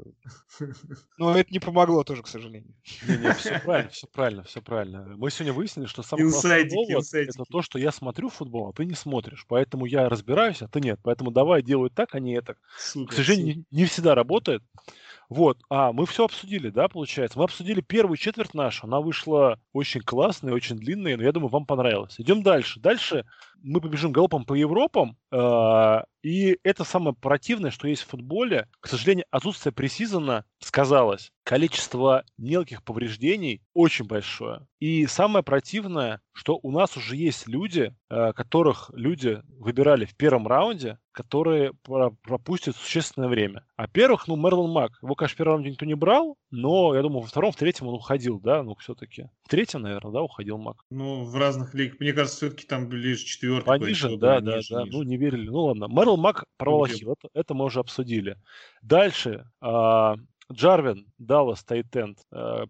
Но 1.17 1.35
это 1.35 1.51
не 1.51 1.59
помогло 1.59 2.03
тоже, 2.03 2.23
к 2.23 2.27
сожалению. 2.27 2.73
Не-не, 3.07 3.33
все 3.33 3.59
правильно, 3.59 3.89
все 3.89 4.07
правильно, 4.07 4.43
все 4.43 4.61
правильно. 4.61 5.13
Мы 5.17 5.31
сегодня 5.31 5.53
выяснили, 5.53 5.87
что 5.87 6.03
самое 6.03 6.29
главное 6.29 6.61
это 7.11 7.43
то, 7.49 7.61
что 7.61 7.79
я 7.79 7.91
смотрю 7.91 8.29
футбол, 8.29 8.69
а 8.69 8.73
ты 8.73 8.85
не 8.85 8.95
смотришь. 8.95 9.45
Поэтому 9.47 9.85
я 9.85 10.09
разбираюсь, 10.09 10.61
а 10.61 10.67
ты 10.67 10.79
нет. 10.79 10.99
Поэтому 11.03 11.31
давай 11.31 11.61
делай 11.61 11.89
так, 11.89 12.15
а 12.15 12.19
не 12.19 12.33
это. 12.33 12.55
К 13.07 13.13
сожалению, 13.13 13.65
не 13.71 13.85
всегда 13.85 14.15
работает. 14.15 14.63
Вот, 15.31 15.59
а 15.69 15.93
мы 15.93 16.05
все 16.07 16.25
обсудили, 16.25 16.69
да, 16.71 16.89
получается? 16.89 17.39
Мы 17.39 17.45
обсудили 17.45 17.79
первую 17.79 18.17
четверть 18.17 18.53
нашу, 18.53 18.85
она 18.85 18.99
вышла 18.99 19.57
очень 19.71 20.01
классная, 20.01 20.53
очень 20.53 20.75
длинная, 20.75 21.15
но 21.15 21.23
я 21.23 21.31
думаю, 21.31 21.47
вам 21.47 21.65
понравилось. 21.65 22.15
Идем 22.17 22.43
дальше. 22.43 22.81
Дальше 22.81 23.25
мы 23.63 23.79
побежим 23.79 24.11
галопом 24.11 24.43
по 24.43 24.55
Европам, 24.55 25.15
э, 25.31 25.99
и 26.21 26.59
это 26.63 26.83
самое 26.83 27.15
противное, 27.15 27.71
что 27.71 27.87
есть 27.87 28.01
в 28.01 28.07
футболе. 28.07 28.67
К 28.81 28.89
сожалению, 28.89 29.23
отсутствие 29.31 29.71
пресизона 29.71 30.43
сказалось. 30.63 31.31
Количество 31.43 32.23
мелких 32.37 32.83
повреждений 32.83 33.61
очень 33.73 34.05
большое. 34.05 34.67
И 34.79 35.05
самое 35.07 35.43
противное, 35.43 36.21
что 36.33 36.59
у 36.61 36.71
нас 36.71 36.95
уже 36.97 37.15
есть 37.15 37.47
люди, 37.47 37.93
э, 38.09 38.33
которых 38.33 38.91
люди 38.93 39.41
выбирали 39.57 40.05
в 40.05 40.15
первом 40.15 40.47
раунде, 40.47 40.99
которые 41.11 41.73
пропустят 42.23 42.75
существенное 42.75 43.27
время. 43.27 43.65
А 43.75 43.87
первых, 43.87 44.27
ну, 44.27 44.35
Мерлон 44.35 44.71
Мак, 44.71 44.91
его, 45.01 45.15
конечно, 45.15 45.33
в 45.33 45.37
первом 45.37 45.53
раунде 45.53 45.71
никто 45.71 45.85
не 45.85 45.95
брал, 45.95 46.37
но, 46.51 46.95
я 46.95 47.01
думаю, 47.01 47.21
во 47.21 47.27
втором, 47.27 47.51
в 47.51 47.57
третьем 47.57 47.87
он 47.87 47.95
уходил, 47.95 48.39
да, 48.39 48.63
ну, 48.63 48.75
все-таки. 48.75 49.29
В 49.43 49.49
третьем, 49.49 49.81
наверное, 49.81 50.13
да, 50.13 50.21
уходил 50.21 50.57
Мак. 50.57 50.85
Ну, 50.89 51.25
в 51.25 51.35
разных 51.35 51.73
лигах. 51.73 51.99
Мне 51.99 52.13
кажется, 52.13 52.37
все-таки 52.37 52.65
там 52.65 52.87
ближе 52.87 53.25
четвертый. 53.25 53.65
Пониже, 53.65 54.17
да, 54.17 54.39
да, 54.39 54.57
ниже, 54.57 54.75
да. 54.75 54.83
Ниже. 54.83 54.95
Ну, 54.95 55.03
не 55.03 55.17
верили. 55.17 55.49
Ну, 55.49 55.65
ладно. 55.65 55.87
Мэрил 55.87 56.17
Мак 56.17 56.45
порвал 56.57 56.83
ахилл. 56.85 57.13
Это, 57.13 57.29
это 57.33 57.53
мы 57.53 57.65
уже 57.65 57.79
обсудили. 57.79 58.37
Дальше. 58.81 59.45
А, 59.59 60.15
Джарвин, 60.51 61.07
Даллас, 61.17 61.63
Тайтенд, 61.63 62.19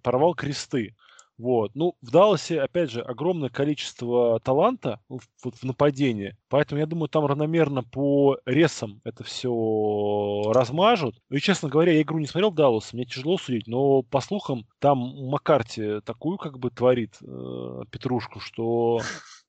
порвал 0.01 0.33
кресты. 0.35 0.95
Вот. 1.37 1.71
Ну, 1.73 1.95
в 2.03 2.11
Далласе, 2.11 2.61
опять 2.61 2.91
же, 2.91 3.01
огромное 3.01 3.49
количество 3.49 4.39
таланта 4.41 4.99
в, 5.09 5.21
вот, 5.43 5.55
в 5.55 5.63
нападении. 5.63 6.37
Поэтому, 6.49 6.79
я 6.79 6.85
думаю, 6.85 7.09
там 7.09 7.25
равномерно 7.25 7.81
по 7.81 8.37
ресам 8.45 9.01
это 9.03 9.23
все 9.23 10.43
размажут. 10.53 11.15
Ну 11.29 11.37
и, 11.37 11.39
честно 11.39 11.67
говоря, 11.67 11.93
я 11.93 12.03
игру 12.03 12.19
не 12.19 12.27
смотрел 12.27 12.51
Даллас, 12.51 12.93
мне 12.93 13.05
тяжело 13.05 13.39
судить, 13.39 13.65
но 13.65 14.03
по 14.03 14.21
слухам, 14.21 14.67
там 14.77 14.99
Маккарти 14.99 16.01
такую 16.01 16.37
как 16.37 16.59
бы 16.59 16.69
творит 16.69 17.15
э, 17.23 17.81
петрушку, 17.89 18.39
что 18.39 18.99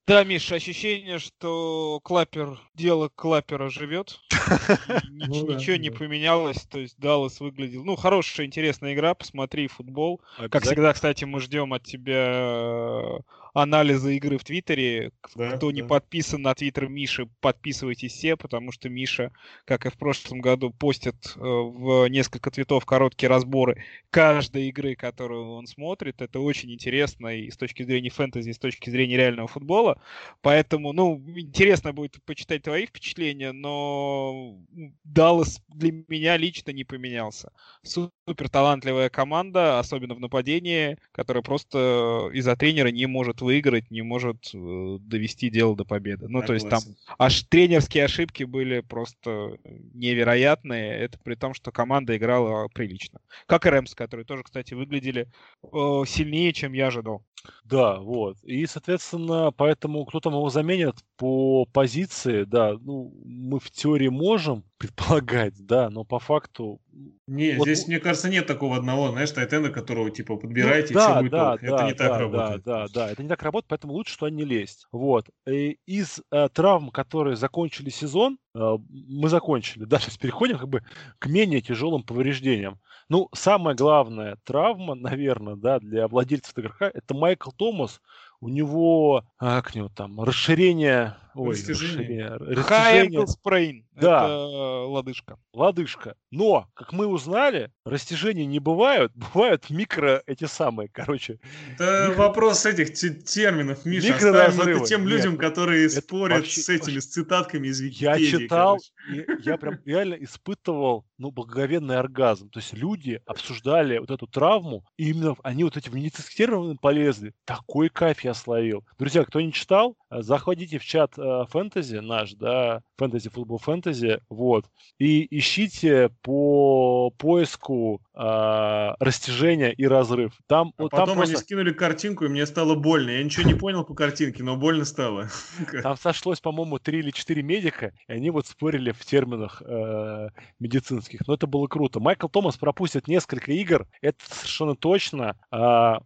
да, 0.07 0.25
Миша, 0.25 0.57
ощущение, 0.57 1.19
что 1.19 2.01
Клапер, 2.03 2.59
дело 2.75 3.11
Клапера 3.15 3.69
живет. 3.69 4.21
Ну 5.09 5.53
ничего 5.53 5.77
не 5.77 5.91
поменялось. 5.91 6.63
То 6.63 6.81
есть 6.81 6.99
Даллас 6.99 7.39
выглядел... 7.41 7.85
Ну, 7.85 7.95
хорошая, 7.95 8.47
интересная 8.47 8.95
игра. 8.95 9.15
Посмотри 9.15 9.69
футбол. 9.69 10.21
Как 10.51 10.65
всегда, 10.65 10.93
кстати, 10.93 11.25
мы 11.25 11.41
ждем 11.41 11.73
от 11.73 11.85
тебя 11.85 13.21
анализа 13.53 14.11
игры 14.11 14.39
в 14.39 14.45
Твиттере. 14.45 15.13
Да, 15.35 15.53
Кто 15.53 15.71
да. 15.71 15.75
не 15.75 15.83
подписан 15.83 16.43
на 16.43 16.55
Твиттер 16.55 16.89
Миши, 16.89 17.29
подписывайтесь 17.41 18.13
все, 18.13 18.37
потому 18.37 18.73
что 18.73 18.89
Миша, 18.89 19.31
как 19.65 19.87
и 19.87 19.91
в 19.91 19.99
прошлом 19.99 20.41
году, 20.41 20.71
постит 20.71 21.15
э, 21.37 21.41
в 21.41 22.07
несколько 22.09 22.51
цветов 22.51 22.87
короткие 22.87 23.29
разборы 23.29 23.85
каждой 24.11 24.69
игры, 24.69 24.95
которую 24.95 25.51
он 25.51 25.67
смотрит. 25.67 26.23
Это 26.23 26.41
очень 26.41 26.73
интересно 26.73 27.29
и 27.29 27.51
с 27.51 27.57
точки 27.57 27.83
зрения 27.83 28.11
фэнтези, 28.11 28.51
и 28.51 28.55
с 28.55 28.59
точки 28.59 28.89
зрения 28.89 29.17
реального 29.17 29.49
футбола. 29.49 30.01
Поэтому, 30.41 30.93
ну, 30.93 31.23
интересно 31.37 31.93
будет 31.93 32.23
почитать 32.25 32.63
твои 32.63 32.87
впечатления, 32.87 33.53
но 33.53 34.59
Даллас 35.05 35.61
для 35.69 35.93
меня 36.09 36.37
лично 36.37 36.71
не 36.71 36.85
поменялся. 36.85 37.53
Супер 37.83 38.49
талантливая 38.49 39.11
команда, 39.11 39.79
особенно 39.79 40.15
в 40.15 40.21
нападении, 40.21 40.97
которая 41.13 41.43
просто 41.43 42.31
из-за 42.33 42.57
тренера 42.57 42.89
не 42.89 43.07
может 43.07 43.42
выиграть, 43.43 43.91
не 43.91 44.03
может 44.03 44.51
э, 44.55 44.99
довести 45.01 45.51
дело 45.51 45.77
до 45.77 45.85
победы. 45.85 46.29
Ну, 46.29 46.41
Согласен. 46.41 46.47
то 46.47 46.53
есть 46.55 46.69
там 46.87 47.17
аж 47.19 47.43
тренерские 47.45 48.05
ошибки 48.05 48.45
были 48.45 48.81
просто 48.81 49.59
невероятные. 49.93 50.99
Это 50.99 51.19
при 51.19 51.35
том, 51.35 51.55
что 51.55 51.73
команда 51.73 52.17
играла 52.17 52.69
прилично. 52.69 53.21
Как 53.47 53.67
и 53.67 53.69
Рэмс, 53.69 53.95
которые 53.95 54.25
тоже, 54.25 54.43
кстати, 54.43 54.75
выглядели 54.75 55.29
э, 55.63 55.69
сильнее, 56.07 56.53
чем 56.53 56.73
я 56.73 56.87
ожидал. 56.87 57.25
Да, 57.65 57.99
вот. 57.99 58.37
И, 58.45 58.67
соответственно, 58.67 59.53
поэтому 59.57 60.05
кто 60.05 60.21
там 60.21 60.35
его 60.35 60.49
заменит 60.51 60.97
по 61.17 61.65
позиции, 61.65 62.45
да, 62.45 62.75
ну, 62.81 63.13
мы 63.25 63.59
в 63.59 63.71
теории 63.71 64.09
можем 64.09 64.65
предполагать, 64.79 65.55
да, 65.65 65.91
но 65.91 66.05
по 66.05 66.19
факту... 66.19 66.81
Не, 67.27 67.53
вот, 67.53 67.67
здесь, 67.67 67.87
мне 67.89 67.99
кажется, 67.99 68.29
нет 68.29 68.47
такого 68.47 68.77
одного, 68.77 69.11
знаешь, 69.11 69.31
тайтенда, 69.31 69.71
которого, 69.71 70.11
типа, 70.11 70.37
подбираете, 70.37 70.95
ну, 70.95 71.01
да, 71.01 71.05
и 71.05 71.09
все 71.09 71.21
будет 71.21 71.31
да, 71.33 71.57
да, 71.57 71.67
Это 71.67 71.85
не 71.85 71.93
да, 71.93 72.09
так 72.09 72.21
работает. 72.21 72.63
Да, 72.65 72.87
да, 72.87 72.93
да, 72.93 73.11
это 73.11 73.23
не 73.23 73.29
так 73.33 73.43
работает, 73.43 73.69
поэтому 73.69 73.95
лучше, 73.95 74.13
что 74.13 74.27
они 74.27 74.45
лезть. 74.45 74.87
Вот. 74.93 75.27
И 75.49 75.79
из 75.87 76.21
э, 76.31 76.49
травм, 76.53 76.91
которые 76.91 77.35
закончили 77.37 77.89
сезон, 77.89 78.39
э, 78.55 78.77
мы 78.91 79.29
закончили, 79.31 79.85
да, 79.87 79.99
сейчас 79.99 80.19
переходим 80.19 80.59
как 80.59 80.69
бы 80.69 80.83
к 81.19 81.27
менее 81.27 81.63
тяжелым 81.63 82.03
повреждениям. 82.03 82.79
Ну, 83.09 83.29
самая 83.35 83.75
главная 83.75 84.37
травма, 84.45 84.95
наверное, 84.95 85.57
да, 85.57 85.81
для 85.81 86.09
владельцев 86.09 86.59
игрока, 86.59 86.91
это 86.93 87.15
Майкл 87.15 87.51
Томас. 87.51 88.03
У 88.41 88.49
него, 88.49 89.25
а, 89.39 89.63
как 89.63 89.75
у 89.75 89.79
него 89.79 89.89
там, 89.89 90.21
расширение 90.21 91.17
Ой, 91.35 91.51
растяжение. 91.51 92.37
High 92.41 93.27
sprain. 93.27 93.85
Да. 93.93 94.25
Это 94.25 94.87
лодыжка. 94.87 95.39
Лодыжка. 95.53 96.17
Но, 96.31 96.69
как 96.75 96.93
мы 96.93 97.07
узнали, 97.07 97.71
растяжения 97.85 98.47
не 98.47 98.59
бывают. 98.59 99.13
Бывают 99.35 99.71
микро 99.71 100.23
эти 100.27 100.45
самые, 100.45 100.89
короче. 100.89 101.39
Это 101.75 102.09
микро... 102.09 102.23
вопрос 102.23 102.67
этих 102.67 102.93
терминов, 102.93 103.85
Миша. 103.85 104.15
Оставим 104.15 104.61
это 104.61 104.85
тем 104.87 105.07
людям, 105.07 105.33
Нет, 105.33 105.41
которые 105.41 105.87
это 105.87 106.01
спорят 106.01 106.39
вообще, 106.39 106.61
с 106.61 106.69
этими, 106.69 106.99
с 106.99 107.07
цитатками 107.07 107.69
из 107.69 107.81
Википедии. 107.81 108.25
Я 108.25 108.39
читал, 108.39 108.79
и 109.11 109.25
я 109.43 109.57
прям 109.57 109.79
реально 109.85 110.15
испытывал, 110.15 111.07
ну, 111.19 111.31
благоговенный 111.31 111.99
оргазм. 111.99 112.51
То 112.51 112.61
есть 112.61 112.73
люди 112.73 113.21
обсуждали 113.27 113.99
вот 113.99 114.11
эту 114.11 114.27
травму, 114.27 114.85
и 114.97 115.11
именно 115.11 115.37
они 115.43 115.65
вот 115.65 115.77
эти 115.77 115.89
в 115.89 115.95
медицинские 115.95 116.47
термины 116.47 116.77
полезли. 116.81 117.35
Такой 117.45 117.89
кайф 117.89 118.23
я 118.23 118.35
словил. 118.35 118.85
Друзья, 118.99 119.25
кто 119.25 119.41
не 119.41 119.53
читал, 119.53 119.97
заходите 120.11 120.79
в 120.79 120.85
чат 120.85 121.13
Э, 121.23 121.45
фэнтези 121.49 121.99
наш, 121.99 122.33
да, 122.33 122.83
фэнтези, 122.99 123.29
футбол 123.29 123.59
фэнтези, 123.59 124.19
вот, 124.29 124.65
и 124.99 125.27
ищите 125.39 126.11
по 126.23 127.11
поиску 127.17 128.01
э, 128.13 128.95
растяжения 128.99 129.71
и 129.71 129.87
разрыв. 129.87 130.33
Там, 130.49 130.73
а 130.77 130.83
вот, 130.83 130.91
потом 130.91 131.07
там 131.07 131.17
просто... 131.19 131.35
они 131.35 131.43
скинули 131.43 131.73
картинку, 131.73 132.25
и 132.25 132.29
мне 132.29 132.45
стало 132.45 132.75
больно. 132.75 133.11
Я 133.11 133.23
ничего 133.23 133.47
не 133.47 133.55
понял 133.55 133.85
по 133.85 133.95
картинке, 133.95 134.43
но 134.43 134.57
больно 134.57 134.85
стало. 134.85 135.29
Там 135.83 135.97
сошлось, 135.97 136.41
по-моему, 136.41 136.81
три 136.81 136.99
или 136.99 137.11
четыре 137.11 137.43
медика, 137.43 137.93
и 138.09 138.13
они 138.13 138.31
вот 138.31 138.49
спорили 138.49 138.91
в 138.91 139.05
терминах 139.05 139.63
э, 139.65 140.29
медицинских. 140.59 141.21
Но 141.29 141.35
это 141.35 141.47
было 141.47 141.69
круто. 141.69 142.01
Майкл 142.01 142.27
Томас 142.27 142.57
пропустит 142.57 143.07
несколько 143.07 143.53
игр, 143.53 143.87
это 144.01 144.19
совершенно 144.29 144.75
точно. 144.75 145.37
Э, 145.53 145.99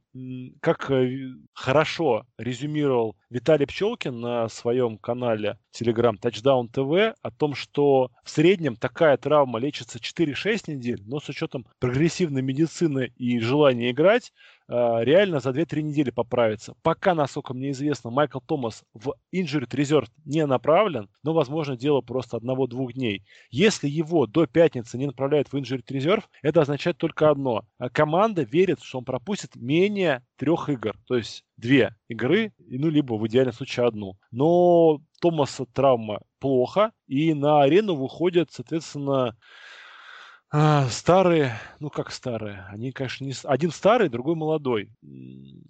как 0.61 0.91
хорошо 1.53 2.27
резюмировал 2.39 3.17
Виталий 3.29 3.67
Пчелкин 3.67 4.19
на 4.19 4.49
своем 4.49 4.99
канале 5.07 5.57
Telegram 5.73 6.19
Touchdown 6.21 6.69
TV 6.69 7.15
о 7.23 7.31
том, 7.31 7.55
что 7.55 8.11
в 8.25 8.31
среднем 8.31 8.75
такая 8.75 9.17
травма 9.17 9.61
лечится 9.61 10.01
4-6 10.01 10.73
недель, 10.73 11.01
но 11.07 11.21
с 11.21 11.29
учетом 11.29 11.65
прогрессивной 11.79 12.43
медицины 12.43 13.13
и 13.17 13.39
желания 13.39 13.93
играть, 13.93 14.33
реально 14.69 15.41
за 15.41 15.51
2-3 15.51 15.83
недели 15.83 16.11
поправится. 16.11 16.75
Пока, 16.83 17.15
насколько 17.15 17.55
мне 17.55 17.71
известно, 17.71 18.11
Майкл 18.11 18.41
Томас 18.41 18.85
в 18.95 19.15
Injured 19.35 19.69
Reserve 19.69 20.09
не 20.25 20.45
направлен, 20.47 21.09
но, 21.23 21.33
возможно, 21.33 21.77
дело 21.77 22.01
просто 22.01 22.37
одного-двух 22.37 22.93
дней. 22.93 23.25
Если 23.51 23.89
его 23.89 24.27
до 24.27 24.47
пятницы 24.47 24.99
не 24.99 25.07
направляют 25.07 25.49
в 25.49 25.55
Injured 25.55 25.85
Reserve, 25.91 26.25
это 26.43 26.63
означает 26.63 26.99
только 26.99 27.31
одно. 27.31 27.65
А 27.79 27.89
команда 27.89 28.43
верит, 28.43 28.81
что 28.83 28.99
он 28.99 29.05
пропустит 29.05 29.57
менее 29.57 30.25
трех 30.37 30.69
игр. 30.69 30.97
То 31.07 31.17
есть 31.17 31.45
две 31.57 31.95
игры, 32.09 32.53
ну, 32.59 32.89
либо 32.89 33.15
в 33.15 33.27
идеальном 33.27 33.55
случае 33.55 33.87
одну. 33.87 34.19
Но 34.31 35.01
Томаса 35.21 35.65
травма 35.67 36.21
плохо, 36.39 36.93
и 37.07 37.33
на 37.35 37.63
арену 37.63 37.95
выходят, 37.95 38.51
соответственно, 38.53 39.37
а, 40.51 40.89
старые, 40.89 41.59
ну 41.81 41.91
как 41.91 42.11
старые, 42.13 42.67
они, 42.69 42.93
конечно, 42.93 43.25
не... 43.25 43.35
Один 43.45 43.71
старый, 43.73 44.09
другой 44.09 44.37
молодой. 44.37 44.91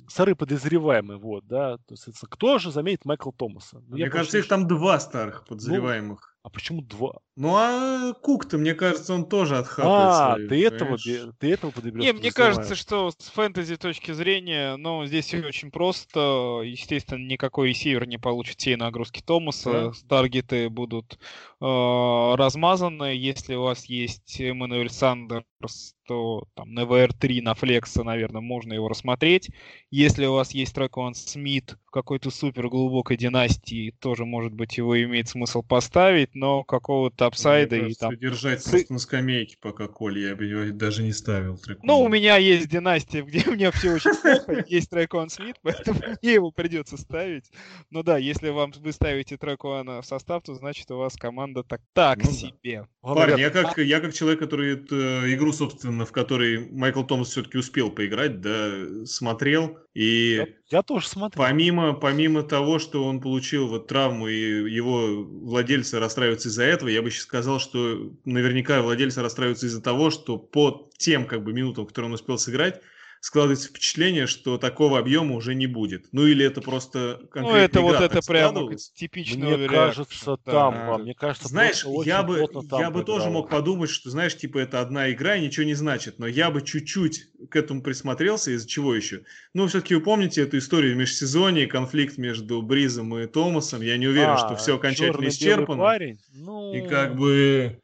Старый 0.08 0.36
подозреваемый, 0.36 1.16
вот, 1.16 1.46
да. 1.46 1.78
То 1.78 1.94
есть, 1.94 2.06
кто 2.28 2.58
же 2.58 2.70
заметит 2.70 3.04
Майкла 3.04 3.32
Томаса? 3.32 3.82
Ну, 3.88 3.96
Мне 3.96 4.10
кажется, 4.10 4.38
их 4.38 4.48
там 4.48 4.66
два 4.66 5.00
старых 5.00 5.46
подозреваемых. 5.46 6.34
Ну, 6.34 6.35
а 6.46 6.48
почему 6.48 6.80
два? 6.80 7.14
Ну, 7.34 7.56
а 7.56 8.12
Кук-то, 8.22 8.56
мне 8.56 8.74
кажется, 8.74 9.12
он 9.14 9.28
тоже 9.28 9.58
отхапает 9.58 10.14
А, 10.14 10.34
свою, 10.34 10.48
ты, 10.48 10.64
этого, 10.64 10.96
ты 10.96 11.52
этого 11.52 11.72
подберешь? 11.72 12.04
Не, 12.04 12.12
мне 12.12 12.30
кажется, 12.30 12.76
что 12.76 13.10
с 13.10 13.30
фэнтези 13.30 13.74
точки 13.74 14.12
зрения, 14.12 14.76
ну, 14.76 15.04
здесь 15.06 15.26
все 15.26 15.44
очень 15.44 15.72
просто. 15.72 16.60
Естественно, 16.64 17.18
никакой 17.18 17.70
ресивер 17.70 18.06
не 18.06 18.16
получит 18.16 18.60
все 18.60 18.76
нагрузки 18.76 19.22
Томаса. 19.26 19.90
Да. 19.90 19.92
Таргеты 20.08 20.70
будут 20.70 21.18
э, 21.60 22.34
размазаны. 22.36 23.16
Если 23.16 23.56
у 23.56 23.62
вас 23.62 23.86
есть 23.86 24.40
Эммануэль 24.40 24.88
Сандерс, 24.90 25.95
то 26.06 26.44
там 26.54 26.72
на 26.72 26.84
VR3 26.84 27.42
на 27.42 27.54
флекса, 27.54 28.04
наверное, 28.04 28.40
можно 28.40 28.72
его 28.72 28.88
рассмотреть. 28.88 29.50
Если 29.90 30.26
у 30.26 30.34
вас 30.34 30.52
есть 30.52 30.74
Трекон 30.74 31.14
Смит 31.14 31.76
в 31.86 31.90
какой-то 31.90 32.30
супер 32.30 32.68
глубокой 32.68 33.16
династии, 33.16 33.94
тоже, 34.00 34.24
может 34.24 34.52
быть, 34.52 34.76
его 34.76 35.00
имеет 35.02 35.28
смысл 35.28 35.62
поставить, 35.62 36.34
но 36.34 36.64
какого-то 36.64 37.26
апсайда 37.26 37.76
и 37.76 37.94
там... 37.94 38.16
Держать 38.16 38.64
просто 38.64 38.92
на 38.92 38.98
скамейке 38.98 39.56
пока 39.60 39.88
Коль, 39.88 40.18
я 40.18 40.36
бы 40.36 40.44
его 40.44 40.72
даже 40.72 41.02
не 41.02 41.12
ставил. 41.12 41.58
Трекон. 41.58 41.86
Ну, 41.86 42.00
у 42.00 42.08
меня 42.08 42.36
есть 42.36 42.68
династия, 42.68 43.22
где 43.22 43.42
у 43.46 43.52
меня 43.52 43.70
все 43.70 43.94
очень 43.94 44.14
плохо, 44.14 44.64
есть 44.68 44.90
Трекон 44.90 45.28
Смит, 45.28 45.56
поэтому 45.62 45.98
мне 46.22 46.34
его 46.34 46.50
придется 46.50 46.96
ставить. 46.96 47.50
Но 47.90 48.02
да, 48.02 48.18
если 48.18 48.50
вам 48.50 48.72
вы 48.76 48.92
ставите 48.92 49.36
Трекона 49.36 50.02
в 50.02 50.06
состав, 50.06 50.42
то 50.42 50.54
значит 50.54 50.90
у 50.90 50.96
вас 50.96 51.16
команда 51.16 51.62
так, 51.62 51.80
так 51.92 52.22
ну, 52.22 52.30
себе. 52.30 52.86
Да. 53.02 53.14
Парни, 53.14 53.40
я 53.40 53.50
как, 53.50 53.78
я 53.78 54.00
как 54.00 54.14
человек, 54.14 54.40
который 54.40 54.74
эту 54.74 54.96
игру, 55.32 55.52
собственно, 55.52 55.95
в 56.04 56.12
которой 56.12 56.68
Майкл 56.70 57.02
Томас 57.02 57.28
все-таки 57.28 57.58
успел 57.58 57.90
поиграть, 57.90 58.40
да, 58.40 59.06
смотрел. 59.06 59.78
И 59.94 60.36
я, 60.70 60.78
я 60.78 60.82
тоже 60.82 61.08
смотрел. 61.08 61.42
Помимо, 61.42 61.94
помимо 61.94 62.42
того, 62.42 62.78
что 62.78 63.04
он 63.04 63.20
получил 63.20 63.68
вот 63.68 63.86
травму 63.86 64.28
и 64.28 64.70
его 64.70 65.24
владельцы 65.24 65.98
расстраиваются 65.98 66.48
из-за 66.48 66.64
этого, 66.64 66.88
я 66.88 67.02
бы 67.02 67.10
сейчас 67.10 67.22
сказал, 67.22 67.60
что 67.60 68.12
наверняка 68.24 68.82
владельцы 68.82 69.22
расстраиваются 69.22 69.66
из-за 69.66 69.80
того, 69.80 70.10
что 70.10 70.36
по 70.36 70.90
тем 70.98 71.26
как 71.26 71.42
бы 71.44 71.52
минутам, 71.52 71.86
которые 71.86 72.08
он 72.08 72.14
успел 72.14 72.36
сыграть, 72.36 72.82
складывается 73.20 73.68
впечатление, 73.68 74.26
что 74.26 74.58
такого 74.58 74.98
объема 74.98 75.34
уже 75.34 75.54
не 75.54 75.66
будет. 75.66 76.06
Ну 76.12 76.26
или 76.26 76.44
это 76.44 76.60
просто 76.60 77.20
Ну 77.34 77.54
это 77.54 77.80
вот 77.80 78.00
это 78.00 78.20
прямо 78.26 78.74
типичный 78.94 79.56
Мне 79.56 79.68
кажется, 79.68 80.38
да. 80.44 80.52
там, 80.52 80.74
а, 80.74 80.98
мне 80.98 81.14
кажется, 81.14 81.48
знаешь, 81.48 81.84
я 82.04 82.22
бы, 82.22 82.46
там 82.68 82.80
я 82.80 82.90
бы 82.90 83.04
тоже 83.04 83.30
мог 83.30 83.50
подумать, 83.50 83.90
что, 83.90 84.10
знаешь, 84.10 84.36
типа 84.36 84.58
это 84.58 84.80
одна 84.80 85.10
игра 85.10 85.36
и 85.36 85.44
ничего 85.44 85.66
не 85.66 85.74
значит, 85.74 86.18
но 86.18 86.26
я 86.26 86.50
бы 86.50 86.62
чуть-чуть 86.62 87.30
к 87.50 87.56
этому 87.56 87.82
присмотрелся, 87.82 88.50
из-за 88.52 88.68
чего 88.68 88.94
еще? 88.94 89.24
Ну, 89.54 89.66
все-таки 89.66 89.94
вы 89.94 90.00
помните 90.00 90.42
эту 90.42 90.58
историю 90.58 90.94
в 90.94 90.98
межсезонье, 90.98 91.66
конфликт 91.66 92.18
между 92.18 92.62
Бризом 92.62 93.16
и 93.18 93.26
Томасом, 93.26 93.82
я 93.82 93.96
не 93.96 94.06
уверен, 94.06 94.30
а, 94.30 94.38
что 94.38 94.56
все 94.56 94.76
окончательно 94.76 95.28
исчерпано. 95.28 95.82
Парень? 95.82 96.18
Ну... 96.32 96.74
И 96.74 96.86
как 96.86 97.16
бы 97.16 97.80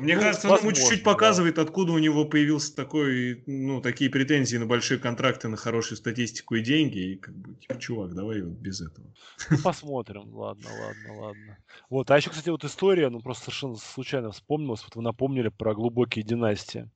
мне 0.00 0.16
ну, 0.16 0.22
кажется, 0.22 0.48
возможно, 0.48 0.68
он 0.68 0.74
ему 0.74 0.82
чуть-чуть 0.82 1.04
да. 1.04 1.12
показывает, 1.12 1.58
откуда 1.58 1.92
у 1.92 1.98
него 1.98 2.24
появился 2.24 2.74
такой, 2.74 3.42
ну, 3.46 3.80
такие 3.80 4.10
претензии 4.10 4.56
на 4.56 4.66
большие 4.66 4.98
контракты, 4.98 5.48
на 5.48 5.56
хорошую 5.56 5.98
статистику 5.98 6.56
и 6.56 6.60
деньги. 6.60 6.98
И 6.98 7.16
как 7.16 7.34
бы, 7.34 7.54
типа, 7.54 7.78
чувак, 7.78 8.14
давай 8.14 8.42
вот 8.42 8.58
без 8.58 8.80
этого. 8.80 9.06
Ну, 9.50 9.58
посмотрим. 9.58 10.34
Ладно, 10.34 10.68
ладно, 10.68 11.20
ладно. 11.20 11.58
Вот, 11.90 12.10
а 12.10 12.16
еще, 12.16 12.30
кстати, 12.30 12.48
вот 12.50 12.64
история, 12.64 13.08
ну, 13.08 13.20
просто 13.20 13.44
совершенно 13.44 13.76
случайно 13.76 14.32
вспомнилась. 14.32 14.82
Вот 14.84 14.96
вы 14.96 15.02
напомнили 15.02 15.48
про 15.48 15.74
глубокие 15.74 16.24
династии. 16.24 16.90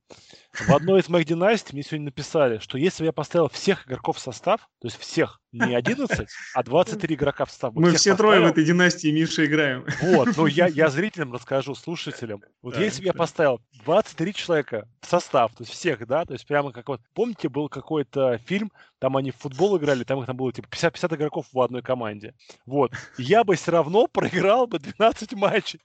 В 0.53 0.73
одной 0.73 1.01
из 1.01 1.09
моих 1.09 1.25
династий 1.25 1.73
мне 1.73 1.83
сегодня 1.83 2.05
написали, 2.05 2.57
что 2.57 2.77
если 2.77 3.03
бы 3.03 3.05
я 3.05 3.13
поставил 3.13 3.49
всех 3.49 3.85
игроков 3.87 4.17
в 4.17 4.19
состав, 4.19 4.61
то 4.79 4.87
есть 4.87 4.97
всех, 4.97 5.39
не 5.51 5.75
11, 5.75 6.27
а 6.53 6.63
23 6.63 7.15
игрока 7.15 7.45
в 7.45 7.51
состав. 7.51 7.73
Мы 7.75 7.91
все 7.91 8.11
поставил, 8.11 8.17
трое 8.17 8.41
в 8.41 8.45
этой 8.45 8.65
династии, 8.65 9.11
Миша, 9.11 9.45
играем. 9.45 9.85
Вот, 10.01 10.35
ну 10.35 10.47
я, 10.47 10.67
я 10.67 10.89
зрителям 10.89 11.33
расскажу, 11.33 11.75
слушателям. 11.75 12.41
Вот 12.61 12.75
да, 12.75 12.81
если 12.81 13.01
бы 13.01 13.07
я 13.07 13.13
поставил 13.13 13.61
23 13.85 14.33
человека 14.33 14.87
в 15.01 15.05
состав, 15.07 15.51
то 15.55 15.63
есть 15.63 15.71
всех, 15.73 16.05
да, 16.07 16.25
то 16.25 16.33
есть 16.33 16.47
прямо 16.47 16.71
как 16.71 16.87
вот, 16.87 17.01
помните, 17.13 17.47
был 17.47 17.69
какой-то 17.69 18.39
фильм, 18.39 18.71
там 18.99 19.15
они 19.15 19.31
в 19.31 19.37
футбол 19.37 19.77
играли, 19.77 20.03
там 20.03 20.19
их 20.19 20.25
там 20.25 20.35
было 20.35 20.51
типа 20.51 20.67
50, 20.67 20.93
50 20.93 21.13
игроков 21.13 21.45
в 21.51 21.59
одной 21.61 21.81
команде. 21.81 22.35
Вот. 22.65 22.91
Я 23.17 23.43
бы 23.43 23.55
все 23.55 23.71
равно 23.71 24.07
проиграл 24.07 24.67
бы 24.67 24.79
12 24.79 25.33
матчей. 25.33 25.79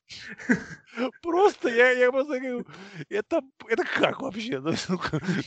Просто 1.22 1.68
я, 1.68 1.90
я 1.90 2.10
говорю, 2.10 2.66
это, 3.08 3.40
это 3.68 3.84
как 3.84 4.20
вообще? 4.20 4.53
Ну, 4.64 4.72
ну 4.88 4.98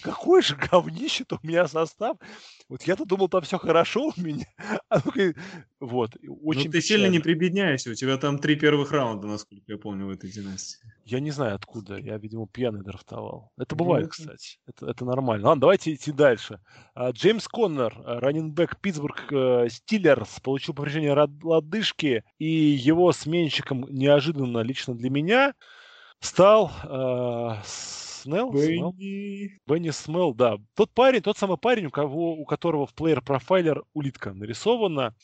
какой 0.01 0.41
же 0.41 0.55
говнище 0.55 1.25
у 1.29 1.47
меня 1.47 1.67
состав? 1.67 2.17
Вот 2.69 2.83
я-то 2.83 3.05
думал, 3.05 3.29
там 3.29 3.41
все 3.41 3.57
хорошо 3.57 4.11
у 4.15 4.21
меня. 4.21 4.45
А 4.89 5.01
вот. 5.79 6.15
Очень 6.41 6.65
ну, 6.65 6.71
ты 6.71 6.81
сильно 6.81 7.07
не 7.07 7.19
прибедняйся. 7.19 7.91
У 7.91 7.93
тебя 7.93 8.17
там 8.17 8.39
три 8.39 8.55
первых 8.55 8.91
раунда, 8.91 9.27
насколько 9.27 9.63
я 9.67 9.77
помню, 9.77 10.07
в 10.07 10.09
этой 10.09 10.31
династии. 10.31 10.79
Я 11.05 11.19
не 11.19 11.31
знаю 11.31 11.55
откуда. 11.55 11.97
Я, 11.97 12.17
видимо, 12.17 12.47
пьяный 12.47 12.83
драфтовал. 12.83 13.51
Это 13.57 13.75
бывает, 13.75 14.05
ну, 14.05 14.09
кстати. 14.09 14.59
Это, 14.65 14.87
это 14.87 15.05
нормально. 15.05 15.47
Ладно, 15.47 15.61
давайте 15.61 15.93
идти 15.93 16.11
дальше. 16.11 16.59
А, 16.95 17.11
Джеймс 17.11 17.47
Коннор, 17.47 17.93
раненбэк 18.05 18.79
Питтсбург 18.79 19.31
э, 19.31 19.67
Стиллерс, 19.69 20.39
получил 20.39 20.73
повреждение 20.73 21.13
лодыжки, 21.43 22.23
и 22.39 22.47
его 22.47 23.11
сменщиком 23.11 23.85
неожиданно 23.89 24.59
лично 24.59 24.95
для 24.95 25.09
меня 25.09 25.53
стал 26.19 26.71
э, 26.83 27.61
Снелл? 28.27 28.51
Бенни. 28.51 29.59
Бенни 29.65 29.89
Смелл, 29.89 30.33
да. 30.33 30.57
Тот 30.75 30.91
парень, 30.93 31.21
тот 31.21 31.37
самый 31.37 31.57
парень, 31.57 31.85
у, 31.85 31.89
кого, 31.89 32.33
у 32.33 32.45
которого 32.45 32.85
в 32.85 32.93
плеер 32.93 33.21
профайлер 33.21 33.83
улитка 33.93 34.33
нарисована 34.33 35.15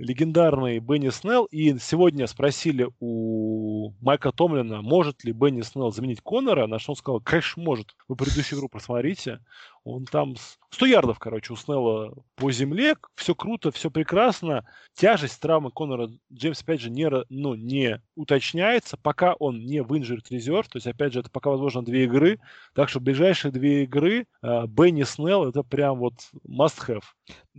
легендарный 0.00 0.78
Бенни 0.78 1.10
Снелл. 1.10 1.44
И 1.46 1.78
сегодня 1.78 2.26
спросили 2.26 2.88
у 3.00 3.92
Майка 4.00 4.32
Томлина, 4.32 4.82
может 4.82 5.24
ли 5.24 5.32
Бенни 5.32 5.62
Снелл 5.62 5.92
заменить 5.92 6.20
Коннора, 6.22 6.66
на 6.66 6.78
что 6.78 6.92
он 6.92 6.96
сказал, 6.96 7.20
конечно, 7.20 7.62
может. 7.62 7.94
Вы 8.08 8.16
предыдущую 8.16 8.58
игру 8.58 8.68
просмотрите. 8.68 9.40
Он 9.84 10.04
там 10.04 10.34
100 10.70 10.86
ярдов, 10.86 11.18
короче, 11.18 11.52
у 11.52 11.56
Снелла 11.56 12.14
по 12.36 12.50
земле. 12.50 12.96
Все 13.14 13.34
круто, 13.34 13.70
все 13.70 13.90
прекрасно. 13.90 14.64
Тяжесть 14.94 15.40
травмы 15.40 15.70
Коннора 15.70 16.10
Джеймс, 16.32 16.62
опять 16.62 16.80
же, 16.80 16.90
не, 16.90 17.08
ну, 17.28 17.54
не 17.54 18.02
уточняется, 18.14 18.96
пока 18.96 19.34
он 19.34 19.64
не 19.64 19.82
в 19.82 19.92
injured 19.92 20.24
reserve. 20.30 20.64
То 20.64 20.76
есть, 20.76 20.86
опять 20.86 21.12
же, 21.12 21.20
это 21.20 21.30
пока, 21.30 21.50
возможно, 21.50 21.82
две 21.82 22.04
игры. 22.04 22.40
Так 22.74 22.88
что 22.88 23.00
ближайшие 23.00 23.52
две 23.52 23.84
игры 23.84 24.26
э, 24.42 24.66
Бенни 24.66 25.02
Снелл 25.04 25.48
это 25.48 25.62
прям 25.62 25.98
вот 25.98 26.14
must 26.46 26.86
have. 26.86 27.02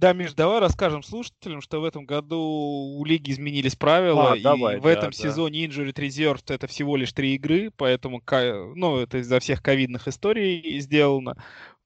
Да, 0.01 0.13
Миш, 0.13 0.33
давай 0.33 0.59
расскажем 0.59 1.03
слушателям, 1.03 1.61
что 1.61 1.79
в 1.79 1.85
этом 1.85 2.07
году 2.07 2.39
у 2.39 3.05
лиги 3.05 3.29
изменились 3.29 3.75
правила, 3.75 4.31
а, 4.31 4.35
и 4.35 4.41
давай, 4.41 4.79
в 4.79 4.83
да, 4.83 4.89
этом 4.89 5.11
да. 5.11 5.15
сезоне 5.15 5.63
Injured 5.67 5.93
Reserved 5.93 6.45
это 6.47 6.65
всего 6.65 6.97
лишь 6.97 7.13
три 7.13 7.35
игры, 7.35 7.69
поэтому, 7.77 8.19
ну, 8.27 8.97
это 8.97 9.19
из-за 9.19 9.39
всех 9.39 9.61
ковидных 9.61 10.07
историй 10.07 10.79
сделано. 10.79 11.37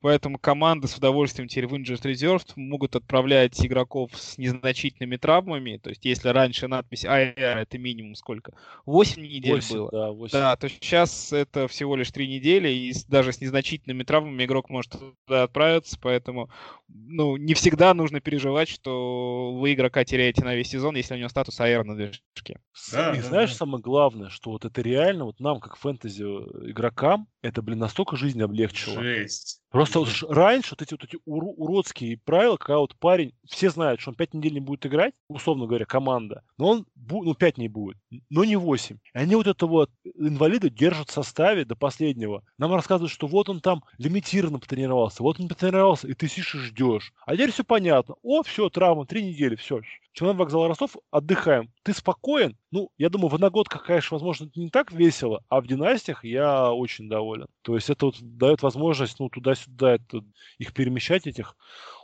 Поэтому 0.05 0.37
команды 0.37 0.87
с 0.87 0.97
удовольствием 0.97 1.47
теперь 1.47 1.65
в 1.65 1.73
Injured 1.73 2.03
Reserved 2.03 2.51
могут 2.57 2.95
отправлять 2.95 3.59
игроков 3.65 4.11
с 4.13 4.37
незначительными 4.37 5.15
травмами. 5.17 5.77
То 5.81 5.89
есть, 5.89 6.05
если 6.05 6.29
раньше 6.29 6.67
надпись 6.67 7.05
IR 7.05 7.33
это 7.35 7.79
минимум 7.79 8.13
сколько? 8.13 8.53
8 8.85 9.23
недель 9.23 9.55
8, 9.55 9.75
было. 9.75 9.89
Да, 9.91 10.11
8. 10.11 10.31
да, 10.31 10.55
то 10.57 10.69
сейчас 10.69 11.33
это 11.33 11.67
всего 11.67 11.95
лишь 11.95 12.11
3 12.11 12.27
недели, 12.27 12.69
и 12.69 12.93
даже 13.07 13.33
с 13.33 13.41
незначительными 13.41 14.03
травмами 14.03 14.45
игрок 14.45 14.69
может 14.69 14.91
туда 15.25 15.41
отправиться. 15.41 15.97
Поэтому 15.99 16.51
ну, 16.87 17.35
не 17.37 17.55
всегда 17.55 17.95
нужно 17.95 18.21
переживать, 18.21 18.69
что 18.69 19.55
вы 19.55 19.73
игрока 19.73 20.05
теряете 20.05 20.43
на 20.43 20.53
весь 20.53 20.69
сезон, 20.69 20.95
если 20.95 21.15
у 21.15 21.17
него 21.17 21.29
статус 21.29 21.59
IR 21.59 21.83
на 21.83 21.95
движке. 21.95 22.59
Да, 22.91 23.11
и 23.11 23.17
да, 23.17 23.23
знаешь, 23.23 23.49
да. 23.49 23.55
самое 23.55 23.81
главное, 23.81 24.29
что 24.29 24.51
вот 24.51 24.65
это 24.65 24.83
реально, 24.83 25.25
вот 25.25 25.39
нам, 25.39 25.59
как 25.59 25.77
фэнтези 25.77 26.21
игрокам, 26.21 27.27
это, 27.45 27.61
блин, 27.61 27.79
настолько 27.79 28.15
жизнь 28.15 28.41
облегчило. 28.41 29.01
Жесть. 29.01 29.61
Просто 29.69 29.99
вот 29.99 30.09
раньше 30.29 30.71
вот 30.71 30.81
эти 30.81 30.93
вот 30.93 31.03
эти 31.03 31.17
ур- 31.25 31.53
уродские 31.57 32.17
правила, 32.17 32.57
когда 32.57 32.79
вот 32.79 32.95
парень, 32.97 33.33
все 33.45 33.69
знают, 33.69 34.01
что 34.01 34.11
он 34.11 34.15
5 34.15 34.33
недель 34.33 34.53
не 34.53 34.59
будет 34.59 34.85
играть, 34.85 35.13
условно 35.27 35.67
говоря, 35.67 35.85
команда, 35.85 36.43
но 36.57 36.69
он, 36.69 36.85
ну, 36.95 37.33
5 37.33 37.57
не 37.57 37.67
будет, 37.67 37.97
но 38.29 38.43
не 38.43 38.55
8. 38.55 38.97
И 38.97 39.17
они 39.17 39.35
вот 39.35 39.47
это 39.47 39.67
вот 39.67 39.89
инвалида 40.15 40.69
держат 40.69 41.09
в 41.09 41.13
составе 41.13 41.65
до 41.65 41.75
последнего. 41.75 42.43
Нам 42.57 42.73
рассказывают, 42.73 43.11
что 43.11 43.27
вот 43.27 43.49
он 43.49 43.61
там 43.61 43.83
лимитированно 43.97 44.59
потренировался, 44.59 45.23
вот 45.23 45.39
он 45.39 45.47
потренировался, 45.47 46.07
и 46.07 46.13
ты 46.13 46.27
сидишь 46.27 46.55
и 46.55 46.59
ждешь. 46.59 47.13
А 47.25 47.33
теперь 47.33 47.51
все 47.51 47.63
понятно. 47.63 48.15
О, 48.21 48.43
все, 48.43 48.69
травма, 48.69 49.05
3 49.05 49.23
недели, 49.23 49.55
все. 49.55 49.81
Чемодан 50.13 50.37
вокзал 50.37 50.67
Ростов, 50.69 50.95
отдыхаем. 51.11 51.73
Ты 51.83 51.93
спокоен? 51.93 52.57
Ну, 52.71 52.89
я 52.97 53.09
думаю, 53.09 53.27
в 53.27 53.35
одногодках, 53.35 53.83
конечно, 53.83 54.15
возможно, 54.15 54.49
не 54.55 54.69
так 54.69 54.93
весело, 54.93 55.43
а 55.49 55.59
в 55.59 55.67
династиях 55.67 56.23
я 56.23 56.71
очень 56.71 57.09
доволен. 57.09 57.47
То 57.63 57.75
есть 57.75 57.89
это 57.89 58.05
вот 58.05 58.15
дает 58.21 58.61
возможность, 58.63 59.19
ну, 59.19 59.27
туда-сюда 59.27 59.95
это, 59.95 60.21
их 60.57 60.73
перемещать, 60.73 61.27
этих 61.27 61.57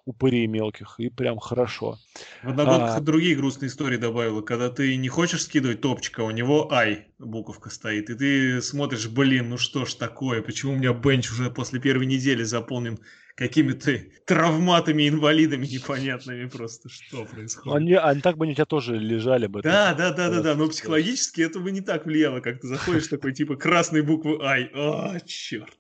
упырей 0.05 0.47
мелких, 0.47 0.95
и 0.97 1.09
прям 1.09 1.39
хорошо. 1.39 1.99
В 2.43 2.49
одногодках 2.49 2.97
а... 2.97 3.01
другие 3.01 3.35
грустные 3.35 3.69
истории 3.69 3.97
добавила, 3.97 4.41
когда 4.41 4.69
ты 4.69 4.95
не 4.97 5.09
хочешь 5.09 5.43
скидывать 5.43 5.81
топчика, 5.81 6.21
у 6.21 6.31
него 6.31 6.71
ай 6.71 7.07
буковка 7.19 7.69
стоит, 7.69 8.09
и 8.09 8.15
ты 8.15 8.61
смотришь, 8.61 9.07
блин, 9.07 9.49
ну 9.49 9.57
что 9.57 9.85
ж 9.85 9.93
такое, 9.93 10.41
почему 10.41 10.73
у 10.73 10.77
меня 10.77 10.93
бенч 10.93 11.31
уже 11.31 11.49
после 11.51 11.79
первой 11.79 12.05
недели 12.05 12.43
заполнен 12.43 12.99
какими-то 13.35 13.99
травматами, 14.25 15.07
инвалидами 15.07 15.65
непонятными 15.65 16.47
просто. 16.47 16.89
Что 16.89 17.25
происходит? 17.25 17.75
Они, 17.75 17.93
они 17.93 18.21
так 18.21 18.37
бы 18.37 18.45
они 18.45 18.53
у 18.53 18.55
тебя 18.55 18.65
тоже 18.65 18.97
лежали 18.97 19.47
бы. 19.47 19.61
Да, 19.61 19.93
да, 19.93 20.11
да, 20.11 20.29
да, 20.29 20.41
да, 20.41 20.55
но 20.55 20.67
психологически 20.67 21.41
это 21.41 21.59
бы 21.59 21.71
не 21.71 21.81
так 21.81 22.05
влияло, 22.05 22.39
как 22.39 22.61
ты 22.61 22.67
заходишь 22.67 23.07
такой 23.07 23.33
типа 23.33 23.55
красной 23.55 24.01
буквы 24.01 24.39
Ай. 24.41 24.69
О, 24.73 25.17
черт. 25.25 25.75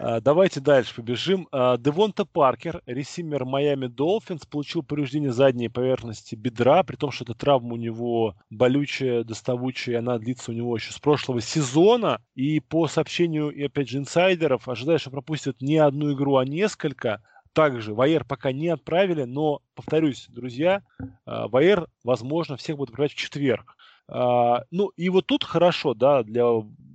А, 0.00 0.20
давайте 0.20 0.60
дальше 0.60 0.94
побежим. 0.94 1.48
А, 1.50 1.76
Девонта 1.76 2.24
Паркер, 2.24 2.82
ресимер 2.86 3.44
Майами 3.44 3.88
Долфинс, 3.88 4.46
получил 4.46 4.82
повреждение 4.82 5.32
задней 5.32 5.68
поверхности 5.68 6.36
бедра, 6.36 6.82
при 6.84 6.96
том, 6.96 7.10
что 7.10 7.24
эта 7.24 7.34
травма 7.34 7.74
у 7.74 7.76
него 7.76 8.36
болючая, 8.48 9.24
доставучая, 9.24 9.98
она 9.98 10.18
длится 10.18 10.52
у 10.52 10.54
него 10.54 10.76
еще 10.76 10.92
с 10.92 10.98
прошлого 10.98 11.40
сезона. 11.40 12.20
И 12.34 12.60
по 12.60 12.86
сообщению, 12.86 13.50
и 13.50 13.64
опять 13.64 13.88
же, 13.88 13.98
инсайдеров, 13.98 14.68
ожидаю, 14.68 14.98
что 15.00 15.10
пропустят 15.10 15.60
не 15.60 15.78
одну 15.78 16.12
игру, 16.12 16.36
а 16.36 16.44
несколько. 16.44 17.22
Также 17.52 17.92
Вайер 17.92 18.24
пока 18.24 18.52
не 18.52 18.68
отправили, 18.68 19.24
но, 19.24 19.62
повторюсь, 19.74 20.26
друзья, 20.28 20.82
а, 21.24 21.48
Вайер, 21.48 21.88
возможно, 22.04 22.56
всех 22.56 22.76
будет 22.76 22.90
отправлять 22.90 23.12
в 23.12 23.16
четверг. 23.16 23.74
Ну, 24.10 24.88
и 24.96 25.10
вот 25.10 25.26
тут 25.26 25.44
хорошо, 25.44 25.92
да, 25.92 26.22
для 26.22 26.46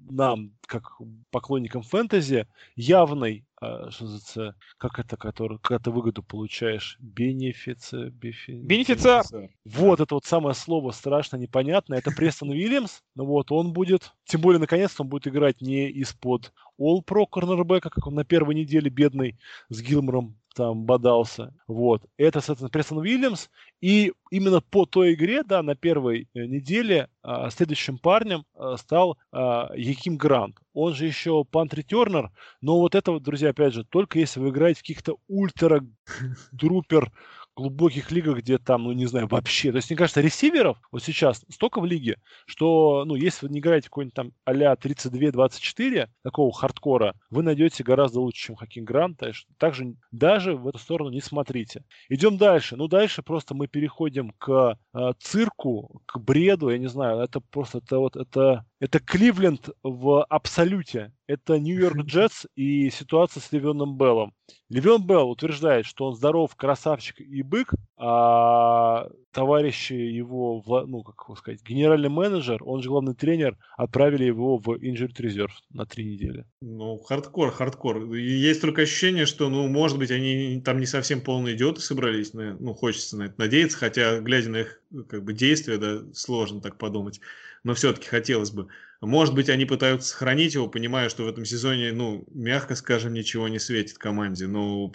нам, 0.10 0.53
как 0.74 0.98
поклонникам 1.30 1.84
фэнтези, 1.84 2.48
явной, 2.76 3.46
а, 3.62 3.92
что 3.92 4.06
называется, 4.06 4.56
как 4.80 4.98
это, 4.98 5.18
который, 5.18 5.60
когда 5.60 5.84
ты 5.84 5.92
выгоду 5.92 6.24
получаешь, 6.24 6.98
бенефица, 7.00 8.10
бефи... 8.10 8.54
бенефица. 8.54 9.22
Вот 9.66 10.00
это 10.00 10.16
вот 10.16 10.26
самое 10.26 10.56
слово 10.56 10.92
страшно 10.92 11.38
непонятное. 11.38 12.00
Это 12.00 12.10
Престон 12.10 12.50
Уильямс, 12.50 13.02
ну 13.14 13.26
вот 13.26 13.52
он 13.52 13.72
будет, 13.72 14.14
тем 14.26 14.42
более 14.42 14.60
наконец-то 14.60 15.04
он 15.04 15.10
будет 15.10 15.28
играть 15.28 15.62
не 15.62 15.90
из-под 15.92 16.52
All 16.80 17.04
Pro 17.06 17.26
корнербека, 17.30 17.90
как 17.90 18.08
он 18.08 18.16
на 18.16 18.24
первой 18.24 18.56
неделе 18.56 18.90
бедный 18.90 19.38
с 19.70 19.82
Гилмором 19.82 20.36
там 20.54 20.86
бодался. 20.86 21.54
Вот. 21.68 22.04
Это, 22.18 22.40
соответственно, 22.40 22.70
Престон 22.70 23.00
Уильямс. 23.00 23.50
И 23.82 24.14
именно 24.32 24.62
по 24.62 24.86
той 24.86 25.14
игре, 25.14 25.44
да, 25.44 25.62
на 25.62 25.76
первой 25.76 26.30
э, 26.34 26.46
неделе 26.46 27.10
а, 27.22 27.50
следующим 27.50 27.98
парнем 27.98 28.46
а, 28.56 28.78
стал 28.78 29.18
а, 29.32 29.72
Яким 29.76 30.18
Грант. 30.18 30.58
Он 30.74 30.94
же 30.94 31.06
еще 31.06 31.44
пант-ретернер, 31.44 32.32
но 32.62 32.80
вот 32.80 32.96
это 32.96 33.12
вот, 33.12 33.24
друзья, 33.24 33.50
опять 33.50 33.74
же, 33.74 33.84
только 33.84 34.20
если 34.20 34.40
вы 34.40 34.50
играете 34.50 34.80
в 34.80 34.84
каких-то 34.84 35.18
ультра-друпер 35.28 37.12
глубоких 37.56 38.12
лигах, 38.12 38.40
где 38.40 38.58
там, 38.58 38.84
ну, 38.84 38.92
не 38.92 39.06
знаю, 39.06 39.28
вообще. 39.28 39.72
То 39.72 39.78
есть, 39.78 39.90
мне 39.90 39.98
кажется, 39.98 40.22
ресиверов 40.22 40.78
вот 40.92 41.04
сейчас 41.04 41.44
столько 41.50 41.80
в 41.80 41.86
лиге, 41.86 42.18
что, 42.46 43.04
ну, 43.06 43.16
если 43.16 43.48
вы 43.48 43.54
не 43.54 43.60
играете 43.60 43.90
какой-нибудь 43.90 44.16
там 44.16 44.32
а-ля 44.46 44.74
32-24, 44.74 46.08
такого 46.24 46.52
хардкора, 46.54 47.16
вы 47.30 47.44
найдете 47.44 47.84
гораздо 47.84 48.20
лучше, 48.20 48.48
чем 48.48 48.56
Хакин 48.56 48.86
Грант. 48.86 49.22
Также 49.58 49.96
даже 50.12 50.56
в 50.56 50.68
эту 50.68 50.80
сторону 50.80 51.10
не 51.10 51.22
смотрите. 51.22 51.84
Идем 52.10 52.38
дальше. 52.38 52.76
Ну, 52.76 52.88
дальше 52.88 53.22
просто 53.24 53.54
мы 53.54 53.68
переходим 53.68 54.32
к 54.38 54.78
э, 54.94 55.12
цирку, 55.20 56.02
к 56.06 56.18
бреду, 56.20 56.70
я 56.70 56.78
не 56.78 56.88
знаю, 56.88 57.20
это 57.20 57.40
просто, 57.40 57.80
это 57.80 58.00
вот, 58.00 58.16
это 58.16 58.66
это 58.84 59.00
Кливленд 59.00 59.70
в 59.82 60.26
абсолюте. 60.26 61.14
Это 61.26 61.58
Нью-Йорк 61.58 61.98
Джетс 62.06 62.46
и 62.58 62.90
ситуация 62.90 63.40
с 63.40 63.50
Левионом 63.54 63.98
Беллом. 63.98 64.34
Левион 64.68 65.08
Белл 65.08 65.30
утверждает, 65.30 65.86
что 65.86 66.08
он 66.08 66.16
здоров, 66.16 66.54
красавчик 66.58 67.22
и 67.22 67.44
бык, 67.44 67.74
а 67.96 69.08
товарищи 69.32 69.94
его, 69.94 70.62
ну, 70.86 71.02
как 71.04 71.16
его 71.26 71.36
сказать, 71.38 71.64
генеральный 71.64 72.10
менеджер, 72.10 72.62
он 72.64 72.82
же 72.84 72.90
главный 72.90 73.16
тренер, 73.16 73.58
отправили 73.78 74.26
его 74.26 74.58
в 74.58 74.68
Injured 74.72 75.16
Reserve 75.18 75.54
на 75.72 75.86
три 75.86 76.04
недели. 76.04 76.46
Ну, 76.62 76.98
хардкор, 76.98 77.52
хардкор. 77.52 78.14
Есть 78.14 78.62
только 78.62 78.82
ощущение, 78.82 79.26
что, 79.26 79.48
ну, 79.50 79.68
может 79.68 79.98
быть, 79.98 80.12
они 80.12 80.62
там 80.64 80.80
не 80.80 80.86
совсем 80.86 81.22
полные 81.22 81.56
идиоты 81.56 81.80
собрались, 81.80 82.34
ну, 82.34 82.74
хочется 82.74 83.16
на 83.18 83.24
это 83.24 83.36
надеяться, 83.38 83.78
хотя, 83.78 84.20
глядя 84.20 84.50
на 84.50 84.58
их, 84.58 84.82
как 85.10 85.24
бы, 85.24 85.34
действия, 85.34 85.78
да, 85.78 86.02
сложно 86.14 86.62
так 86.62 86.78
подумать 86.78 87.20
но 87.64 87.74
все-таки 87.74 88.08
хотелось 88.08 88.52
бы. 88.52 88.68
Может 89.02 89.34
быть, 89.34 89.50
они 89.50 89.66
пытаются 89.66 90.10
сохранить 90.10 90.54
его, 90.54 90.68
понимая, 90.68 91.10
что 91.10 91.24
в 91.24 91.28
этом 91.28 91.46
сезоне, 91.46 91.92
ну, 91.92 92.26
мягко 92.34 92.76
скажем, 92.76 93.14
ничего 93.14 93.48
не 93.48 93.60
светит 93.60 93.98
команде. 93.98 94.48
Но 94.48 94.94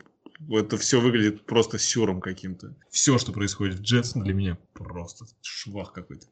это 0.51 0.77
все 0.77 1.01
выглядит 1.01 1.45
просто 1.45 1.79
сюром 1.79 2.21
каким-то. 2.21 2.75
Все, 2.91 3.19
что 3.19 3.33
происходит 3.33 3.77
в 3.77 3.83
Джетс, 3.83 4.13
для 4.13 4.35
меня 4.35 4.59
просто 4.73 5.27
швах 5.43 5.93
какой-то. 5.93 6.27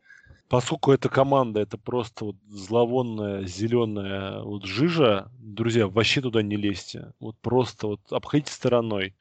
Поскольку 0.48 0.92
эта 0.92 1.08
команда, 1.08 1.60
это 1.60 1.76
просто 1.76 2.26
вот 2.26 2.36
зловонная 2.48 3.46
зеленая 3.46 4.42
вот 4.42 4.64
жижа, 4.64 5.28
друзья, 5.38 5.88
вообще 5.88 6.20
туда 6.20 6.40
не 6.42 6.56
лезьте. 6.56 7.12
Вот 7.18 7.36
просто 7.40 7.88
вот 7.88 8.00
обходите 8.10 8.52
стороной. 8.52 9.14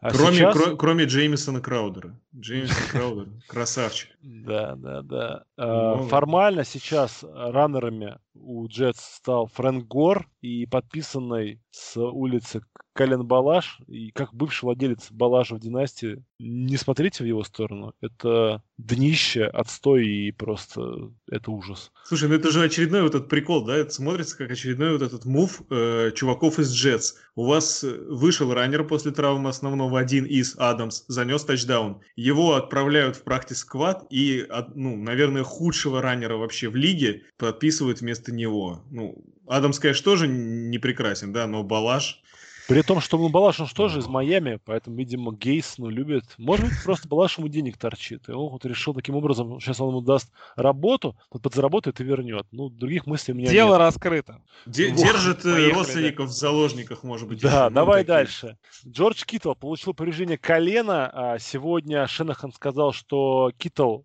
А 0.00 0.10
кроме, 0.10 0.38
сейчас... 0.38 0.56
кро, 0.56 0.76
кроме 0.76 1.04
Джеймисона 1.04 1.60
Краудера. 1.60 2.18
Джеймисон 2.36 2.88
Краудер, 2.90 3.28
красавчик. 3.46 4.10
Да, 4.24 4.74
да, 4.76 5.02
да. 5.02 5.44
А, 5.58 5.98
формально 6.08 6.64
сейчас 6.64 7.22
раннерами 7.22 8.18
у 8.34 8.66
Джетс 8.68 9.16
стал 9.16 9.48
Фрэнк 9.48 9.86
Гор 9.86 10.28
и 10.40 10.66
подписанный 10.66 11.60
с 11.70 11.98
улицы 12.00 12.62
Кален 12.94 13.26
Балаш. 13.26 13.80
И 13.86 14.10
как 14.12 14.32
бывший 14.32 14.64
владелец 14.64 15.08
Балаша 15.10 15.56
в 15.56 15.60
династии, 15.60 16.24
не 16.38 16.76
смотрите 16.76 17.22
в 17.22 17.26
его 17.26 17.44
сторону. 17.44 17.92
Это 18.00 18.62
днище, 18.78 19.44
отстой 19.44 20.06
и 20.06 20.32
просто 20.32 21.10
это 21.30 21.50
ужас. 21.50 21.92
Слушай, 22.04 22.28
ну 22.28 22.34
это 22.36 22.50
же 22.50 22.62
очередной 22.62 23.02
вот 23.02 23.14
этот 23.14 23.28
прикол, 23.28 23.64
да? 23.64 23.76
Это 23.76 23.90
смотрится 23.90 24.36
как 24.36 24.50
очередной 24.50 24.92
вот 24.92 25.02
этот 25.02 25.24
мув 25.24 25.62
э, 25.70 26.12
чуваков 26.14 26.58
из 26.58 26.72
Джетс. 26.72 27.14
У 27.34 27.46
вас 27.46 27.84
э, 27.84 28.04
вышел 28.08 28.52
раннер 28.52 28.84
после 28.84 29.12
травмы 29.12 29.50
основного 29.50 29.98
один 29.98 30.24
из 30.24 30.54
Адамс, 30.58 31.04
занес 31.08 31.44
тачдаун. 31.44 32.00
Его 32.24 32.54
отправляют 32.54 33.16
в 33.16 33.22
практис 33.22 33.58
сквад 33.58 34.06
и, 34.08 34.46
ну, 34.74 34.96
наверное, 34.96 35.42
худшего 35.42 36.00
раннера 36.00 36.36
вообще 36.38 36.70
в 36.70 36.74
лиге 36.74 37.24
подписывают 37.36 38.00
вместо 38.00 38.32
него. 38.32 38.82
Ну, 38.90 39.22
Адамс, 39.46 39.78
конечно, 39.78 40.04
тоже 40.06 40.26
не 40.26 40.78
прекрасен, 40.78 41.34
да, 41.34 41.46
но 41.46 41.62
Балаш 41.62 42.22
при 42.68 42.82
том, 42.82 43.00
что 43.00 43.18
ну, 43.18 43.28
Балаш, 43.28 43.60
он 43.60 43.68
тоже 43.68 44.00
из 44.00 44.06
Майами, 44.06 44.58
поэтому, 44.64 44.96
видимо, 44.96 45.32
Гейс, 45.32 45.74
ну, 45.78 45.88
любит. 45.88 46.24
Может 46.38 46.66
быть, 46.66 46.82
просто 46.82 47.08
Балаш 47.08 47.38
ему 47.38 47.48
денег 47.48 47.76
торчит. 47.76 48.28
И 48.28 48.32
он 48.32 48.50
вот 48.50 48.64
решил 48.64 48.94
таким 48.94 49.16
образом, 49.16 49.60
сейчас 49.60 49.80
он 49.80 49.90
ему 49.90 50.00
даст 50.00 50.30
работу, 50.56 51.16
он 51.30 51.40
подзаработает 51.40 52.00
и 52.00 52.04
вернет. 52.04 52.46
Ну, 52.52 52.70
других 52.70 53.06
мыслей 53.06 53.34
у 53.34 53.36
меня 53.36 53.50
Дело 53.50 53.72
нет. 53.72 53.78
раскрыто. 53.78 54.40
Де- 54.66 54.90
вот. 54.90 54.98
Держит 54.98 55.40
э, 55.40 55.52
Поехали, 55.52 55.72
родственников 55.72 56.26
да. 56.26 56.32
в 56.32 56.34
заложниках, 56.34 57.02
может 57.02 57.28
быть. 57.28 57.40
Да, 57.40 57.68
давай 57.70 58.02
такие. 58.02 58.06
дальше. 58.06 58.58
Джордж 58.86 59.24
Киттл 59.24 59.52
получил 59.54 59.92
повреждение 59.94 60.38
колена. 60.38 61.10
А 61.12 61.38
сегодня 61.38 62.06
Шенахан 62.06 62.52
сказал, 62.52 62.92
что 62.92 63.52
Киттл 63.58 64.00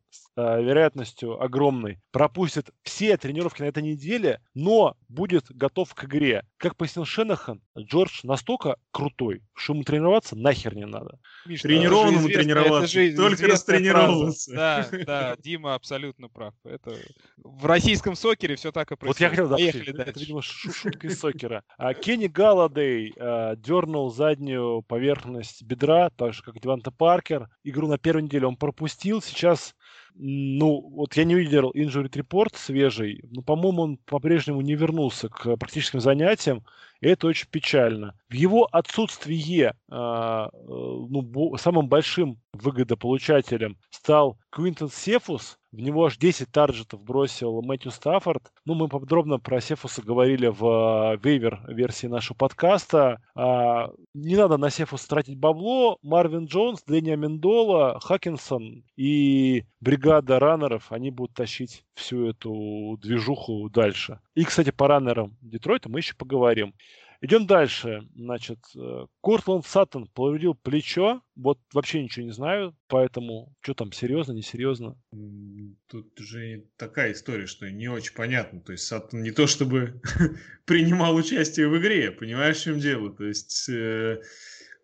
вероятностью 0.61 1.41
огромной 1.41 1.99
пропустит 2.11 2.69
все 2.83 3.17
тренировки 3.17 3.61
на 3.61 3.65
этой 3.65 3.83
неделе, 3.83 4.41
но 4.53 4.95
будет 5.07 5.45
готов 5.49 5.93
к 5.93 6.05
игре. 6.05 6.43
Как 6.57 6.75
пояснил 6.75 7.05
Шенахан, 7.05 7.61
Джордж 7.77 8.21
настолько 8.23 8.77
крутой, 8.91 9.41
что 9.55 9.73
ему 9.73 9.83
тренироваться 9.83 10.35
нахер 10.35 10.75
не 10.75 10.85
надо. 10.85 11.19
Миш, 11.45 11.61
Тренированному 11.61 12.27
тренироваться, 12.27 12.99
это 12.99 13.11
же 13.11 13.15
только 13.15 13.47
растренировываться. 13.47 14.53
Да, 14.53 14.87
да, 15.05 15.35
Дима 15.37 15.75
абсолютно 15.75 16.27
прав. 16.27 16.53
Это 16.63 16.95
в 17.37 17.65
российском 17.65 18.15
сокере 18.15 18.55
все 18.55 18.71
так 18.71 18.91
и 18.91 18.95
происходит. 18.95 19.19
Вот 19.19 19.21
я 19.21 19.29
хотел, 19.29 19.49
да, 19.49 19.55
Поехали 19.55 19.93
это, 19.93 20.01
это, 20.03 20.19
видимо, 20.19 20.41
шутка 20.41 21.07
из 21.07 21.19
сокера. 21.19 21.63
А 21.77 21.93
Кенни 21.93 22.27
Галладей 22.27 23.13
а, 23.17 23.55
дернул 23.55 24.11
заднюю 24.11 24.81
поверхность 24.83 25.63
бедра, 25.63 26.09
так 26.09 26.33
же, 26.33 26.43
как 26.43 26.59
Деванта 26.59 26.91
Паркер. 26.91 27.49
Игру 27.63 27.87
на 27.87 27.97
первой 27.97 28.23
неделе 28.23 28.47
он 28.47 28.55
пропустил, 28.55 29.21
сейчас 29.21 29.75
ну, 30.21 30.81
вот 30.81 31.15
я 31.15 31.23
не 31.23 31.33
видел 31.33 31.71
injury 31.71 32.09
report 32.09 32.49
свежий, 32.55 33.23
но, 33.31 33.41
по-моему, 33.41 33.81
он 33.83 33.97
по-прежнему 33.97 34.59
не 34.59 34.75
вернулся 34.75 35.29
к 35.29 35.55
практическим 35.55 36.01
занятиям, 36.01 36.65
и 36.99 37.07
это 37.07 37.27
очень 37.27 37.47
печально. 37.49 38.15
В 38.27 38.33
его 38.33 38.67
отсутствие 38.69 39.75
а, 39.89 40.49
э, 40.51 40.57
ну, 40.67 41.55
самым 41.57 41.87
большим 41.87 42.37
выгодополучателем 42.63 43.77
стал 43.89 44.37
Квинтон 44.49 44.89
Сефус, 44.89 45.59
в 45.71 45.79
него 45.79 46.05
аж 46.05 46.17
10 46.17 46.51
тарджетов 46.51 47.03
бросил 47.03 47.61
Мэтью 47.61 47.91
Стаффорд. 47.91 48.51
Ну, 48.65 48.73
мы 48.73 48.87
подробно 48.87 49.37
про 49.37 49.61
Сефуса 49.61 50.01
говорили 50.01 50.47
в 50.47 50.65
а, 50.65 51.15
вейвер 51.17 51.61
версии 51.67 52.07
нашего 52.07 52.35
подкаста. 52.35 53.21
А, 53.35 53.91
не 54.15 54.35
надо 54.35 54.57
на 54.57 54.71
Сефуса 54.71 55.07
тратить 55.07 55.37
бабло. 55.37 55.99
Марвин 56.01 56.45
Джонс, 56.45 56.83
Дэниа 56.83 57.15
Мендола, 57.17 57.99
Хакинсон 57.99 58.83
и 58.95 59.65
бригада 59.79 60.39
раннеров, 60.39 60.91
они 60.91 61.11
будут 61.11 61.35
тащить 61.35 61.83
всю 61.93 62.29
эту 62.29 62.97
движуху 62.99 63.69
дальше. 63.69 64.19
И, 64.33 64.45
кстати, 64.45 64.71
по 64.71 64.87
раннерам 64.87 65.37
Детройта 65.41 65.87
мы 65.89 65.99
еще 65.99 66.15
поговорим. 66.15 66.73
Идем 67.21 67.47
дальше. 67.47 68.07
Значит, 68.15 68.59
э, 68.77 69.05
Кортланд 69.21 69.65
Саттон 69.65 70.07
повредил 70.07 70.55
плечо. 70.55 71.21
Вот 71.35 71.59
вообще 71.73 72.01
ничего 72.01 72.25
не 72.25 72.31
знаю, 72.31 72.77
поэтому 72.87 73.53
что 73.59 73.73
там, 73.73 73.91
серьезно, 73.91 74.31
несерьезно? 74.31 74.97
Тут 75.87 76.17
уже 76.19 76.65
такая 76.77 77.11
история, 77.11 77.45
что 77.45 77.69
не 77.69 77.89
очень 77.89 78.13
понятно. 78.13 78.61
То 78.61 78.71
есть 78.71 78.85
Саттон 78.85 79.21
не 79.21 79.31
то 79.31 79.47
чтобы 79.47 80.01
принимал 80.65 81.15
участие 81.15 81.67
в 81.67 81.77
игре, 81.77 82.11
понимаешь, 82.11 82.57
в 82.57 82.63
чем 82.63 82.79
дело? 82.79 83.13
То 83.13 83.25
есть 83.25 83.67
э, 83.67 84.21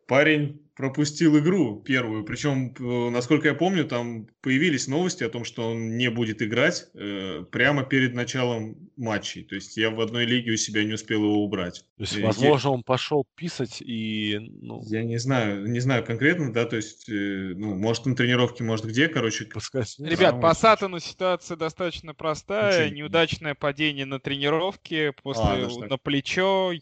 парень 0.06 0.65
пропустил 0.76 1.38
игру 1.40 1.82
первую. 1.82 2.24
Причем, 2.26 2.74
э, 2.78 3.10
насколько 3.10 3.48
я 3.48 3.54
помню, 3.54 3.86
там 3.86 4.28
появились 4.42 4.88
новости 4.88 5.24
о 5.24 5.30
том, 5.30 5.46
что 5.46 5.72
он 5.72 5.98
не 5.98 6.10
будет 6.10 6.42
играть 6.42 6.88
э, 6.94 7.44
прямо 7.52 7.84
перед 7.84 8.14
началом 8.14 8.76
матчей. 8.98 9.44
То 9.44 9.56
есть 9.56 9.78
я 9.78 9.90
в 9.90 10.00
одной 10.02 10.26
лиге 10.26 10.52
у 10.52 10.58
себя 10.58 10.84
не 10.84 10.94
успел 10.94 11.24
его 11.24 11.44
убрать. 11.44 11.86
То 11.98 12.04
есть, 12.04 12.20
возможно, 12.20 12.72
он 12.72 12.84
пошел 12.84 13.26
писать 13.36 13.82
и... 13.82 14.38
Ну... 14.62 14.82
Я 14.86 15.04
не 15.04 15.18
знаю, 15.18 15.70
не 15.70 15.80
знаю 15.80 16.04
конкретно, 16.04 16.52
да, 16.52 16.66
то 16.66 16.76
есть, 16.76 17.08
э, 17.10 17.54
ну, 17.56 17.76
может, 17.76 18.06
на 18.06 18.16
тренировке, 18.16 18.64
может, 18.64 18.86
где, 18.86 19.08
короче. 19.08 19.46
Пускай... 19.46 19.84
Ребят, 20.00 20.42
по 20.42 20.54
Сатану 20.54 21.00
ситуация 21.00 21.56
достаточно 21.58 22.14
простая. 22.14 22.86
Ничего. 22.86 22.98
Неудачное 22.98 23.56
падение 23.56 24.06
на 24.06 24.20
тренировке 24.20 25.14
после 25.24 25.44
а, 25.44 25.88
на 25.88 25.98
плечо. 25.98 26.74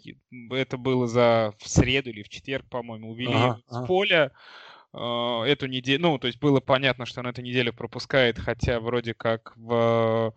Это 0.51 0.77
было 0.77 1.07
за 1.07 1.53
в 1.59 1.69
среду 1.69 2.09
или 2.09 2.23
в 2.23 2.29
четверг, 2.29 2.65
по-моему, 2.69 3.11
увели 3.11 3.33
ага, 3.33 3.61
ага. 3.69 3.82
Поля 3.85 4.31
а, 4.93 5.43
эту 5.43 5.67
неделю, 5.67 6.01
ну, 6.01 6.17
то 6.19 6.27
есть 6.27 6.39
было 6.39 6.59
понятно, 6.59 7.05
что 7.05 7.21
он 7.21 7.27
эту 7.27 7.41
неделю 7.41 7.73
пропускает, 7.73 8.39
хотя 8.39 8.79
вроде 8.79 9.13
как 9.13 9.53
в 9.55 10.33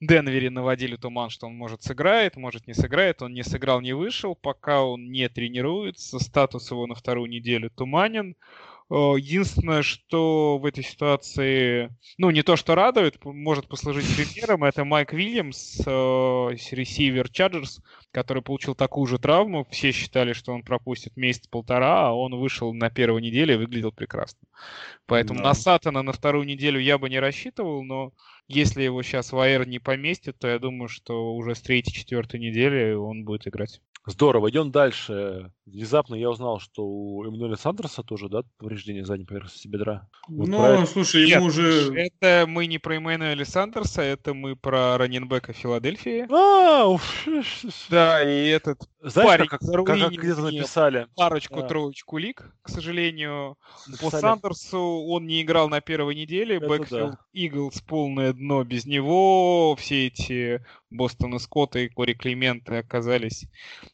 Денвере 0.00 0.50
наводили 0.50 0.96
туман, 0.96 1.30
что 1.30 1.46
он 1.46 1.54
может 1.54 1.82
сыграет, 1.82 2.36
может 2.36 2.66
не 2.66 2.74
сыграет. 2.74 3.22
Он 3.22 3.32
не 3.32 3.42
сыграл, 3.42 3.80
не 3.80 3.92
вышел, 3.92 4.34
пока 4.34 4.82
он 4.82 5.10
не 5.10 5.28
тренируется. 5.28 6.18
Статус 6.18 6.70
его 6.70 6.86
на 6.86 6.94
вторую 6.94 7.28
неделю 7.30 7.70
туманен. 7.70 8.36
Единственное, 8.90 9.82
что 9.82 10.58
в 10.58 10.66
этой 10.66 10.84
ситуации, 10.84 11.90
ну, 12.18 12.30
не 12.30 12.42
то, 12.42 12.54
что 12.56 12.74
радует, 12.74 13.24
может 13.24 13.66
послужить 13.66 14.06
примером, 14.14 14.62
это 14.62 14.84
Майк 14.84 15.12
Вильямс, 15.12 15.78
ресивер 15.80 17.30
Чарджерс, 17.30 17.80
который 18.12 18.42
получил 18.42 18.74
такую 18.74 19.06
же 19.06 19.18
травму. 19.18 19.66
Все 19.70 19.90
считали, 19.90 20.34
что 20.34 20.52
он 20.52 20.62
пропустит 20.62 21.16
месяц-полтора, 21.16 22.08
а 22.08 22.12
он 22.12 22.36
вышел 22.36 22.74
на 22.74 22.90
первой 22.90 23.22
неделе 23.22 23.54
и 23.54 23.58
выглядел 23.58 23.90
прекрасно. 23.90 24.40
Поэтому 25.06 25.38
да. 25.40 25.46
на 25.46 25.54
Сатана 25.54 26.02
на 26.02 26.12
вторую 26.12 26.44
неделю 26.44 26.78
я 26.78 26.98
бы 26.98 27.08
не 27.08 27.18
рассчитывал, 27.18 27.82
но 27.82 28.12
если 28.48 28.82
его 28.82 29.02
сейчас 29.02 29.32
в 29.32 29.38
АР 29.38 29.66
не 29.66 29.78
поместит, 29.78 30.38
то 30.38 30.48
я 30.48 30.58
думаю, 30.58 30.88
что 30.88 31.34
уже 31.34 31.54
с 31.54 31.62
третьей-четвертой 31.62 32.40
недели 32.40 32.92
он 32.92 33.24
будет 33.24 33.46
играть. 33.46 33.80
Здорово, 34.06 34.50
идем 34.50 34.70
дальше. 34.70 35.50
Внезапно 35.64 36.14
я 36.14 36.28
узнал, 36.28 36.60
что 36.60 36.84
у 36.84 37.24
Эммануэля 37.24 37.56
Сандерса 37.56 38.02
тоже, 38.02 38.28
да, 38.28 38.42
повреждение 38.58 39.02
задней 39.02 39.24
поверхности 39.24 39.66
бедра. 39.66 40.10
Вот 40.28 40.46
ну, 40.46 40.62
это... 40.62 40.84
слушай, 40.84 41.22
ему 41.22 41.44
Нет, 41.44 41.48
уже... 41.48 41.94
Это 41.94 42.44
мы 42.46 42.66
не 42.66 42.76
про 42.76 42.96
Эммануэля 42.96 43.46
Сандерса, 43.46 44.02
это 44.02 44.34
мы 44.34 44.56
про 44.56 44.98
раненбека 44.98 45.54
Филадельфии. 45.54 46.26
А, 46.30 46.86
уф. 46.86 47.26
Да, 47.88 48.22
и 48.22 48.48
этот 48.48 48.86
Знаешь, 49.00 49.26
парень, 49.26 49.46
как, 49.46 49.60
как, 49.60 49.86
как 49.86 50.12
где-то 50.12 50.42
написали. 50.42 51.06
Парочку-троечку 51.16 52.16
да. 52.16 52.22
лик, 52.22 52.54
к 52.60 52.68
сожалению. 52.68 53.56
Написали. 53.86 54.10
По 54.10 54.18
Сандерсу 54.18 54.78
он 54.80 55.26
не 55.26 55.40
играл 55.40 55.70
на 55.70 55.80
первой 55.80 56.14
неделе. 56.14 56.60
Бэкфилд 56.60 57.12
да. 57.12 57.18
Иглс 57.32 57.80
полное 57.80 58.33
дно 58.34 58.64
без 58.64 58.86
него. 58.86 59.74
Все 59.76 60.06
эти 60.08 60.60
Бостона 60.94 61.38
Скотта 61.38 61.80
и 61.80 61.88
Кори 61.88 62.14
Клименты 62.14 62.76
оказались 62.76 63.46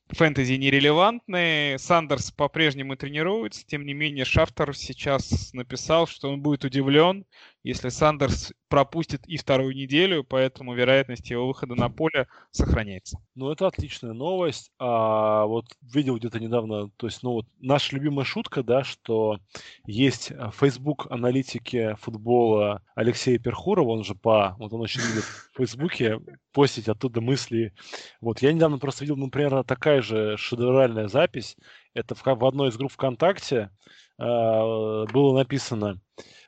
фэнтези 0.09 0.55
нерелевантные. 0.55 1.79
Сандерс 1.79 2.31
по-прежнему 2.31 2.97
тренируется, 2.97 3.65
тем 3.67 3.87
не 3.87 3.95
менее 3.95 4.25
Шафтер 4.25 4.77
сейчас 4.77 5.53
написал, 5.53 6.07
что 6.07 6.31
он 6.31 6.41
будет 6.41 6.65
удивлен, 6.65 7.25
если 7.63 7.89
Сандерс 7.89 8.53
пропустит 8.69 9.27
и 9.27 9.37
вторую 9.37 9.75
неделю, 9.75 10.25
поэтому 10.25 10.75
вероятность 10.75 11.29
его 11.29 11.47
выхода 11.47 11.75
на 11.75 11.91
поле 11.91 12.29
сохраняется. 12.53 13.19
Ну, 13.35 13.51
это 13.51 13.67
отличная 13.67 14.13
новость. 14.13 14.71
А 14.79 15.45
вот 15.47 15.67
видел 15.83 16.17
где-то 16.17 16.39
недавно, 16.39 16.89
то 16.97 17.07
есть, 17.07 17.23
ну 17.23 17.33
вот 17.33 17.47
наша 17.59 17.97
любимая 17.97 18.25
шутка, 18.25 18.63
да, 18.63 18.85
что 18.85 19.39
есть 19.87 20.33
Facebook 20.59 21.07
аналитики 21.11 21.97
футбола 22.01 22.83
Алексея 22.95 23.39
Перхурова, 23.39 23.91
он 23.91 24.05
же 24.05 24.15
по, 24.15 24.57
вот 24.59 24.73
он 24.73 24.81
очень 24.81 25.03
любит 25.03 25.25
в 25.25 25.57
Фейсбуке 25.57 26.21
постить 26.53 26.89
оттуда 26.89 27.21
мысли. 27.21 27.75
Вот 28.21 28.43
я 28.43 28.53
недавно 28.53 28.79
просто 28.79 29.05
видел, 29.05 29.29
примерно 29.31 29.65
такая 29.65 30.03
же 30.03 30.37
шедевральная 30.37 31.09
запись. 31.09 31.57
Это 31.95 32.15
в, 32.15 32.25
в 32.25 32.45
одной 32.45 32.71
из 32.71 32.77
групп 32.77 32.93
ВКонтакте 32.93 33.71
э, 34.19 34.23
было 34.23 35.37
написано 35.37 36.01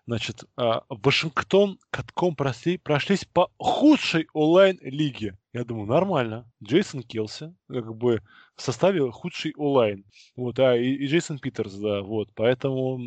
Значит, 0.07 0.44
а, 0.57 0.82
Вашингтон 0.88 1.78
катком 1.90 2.34
прошли, 2.34 2.76
прошлись 2.76 3.24
по 3.24 3.53
худшей 3.57 4.26
онлайн-лиге. 4.32 5.38
Я 5.53 5.64
думаю, 5.64 5.86
нормально. 5.86 6.50
Джейсон 6.62 7.05
Келси, 7.05 7.55
как 7.68 7.94
бы 7.94 8.20
в 8.57 8.62
составе 8.62 9.09
худший 9.12 9.55
онлайн. 9.57 10.05
Вот, 10.34 10.59
а 10.59 10.76
и, 10.76 10.94
и 10.94 11.07
Джейсон 11.07 11.38
Питерс, 11.38 11.74
да, 11.74 12.03
вот. 12.03 12.30
Поэтому 12.34 12.98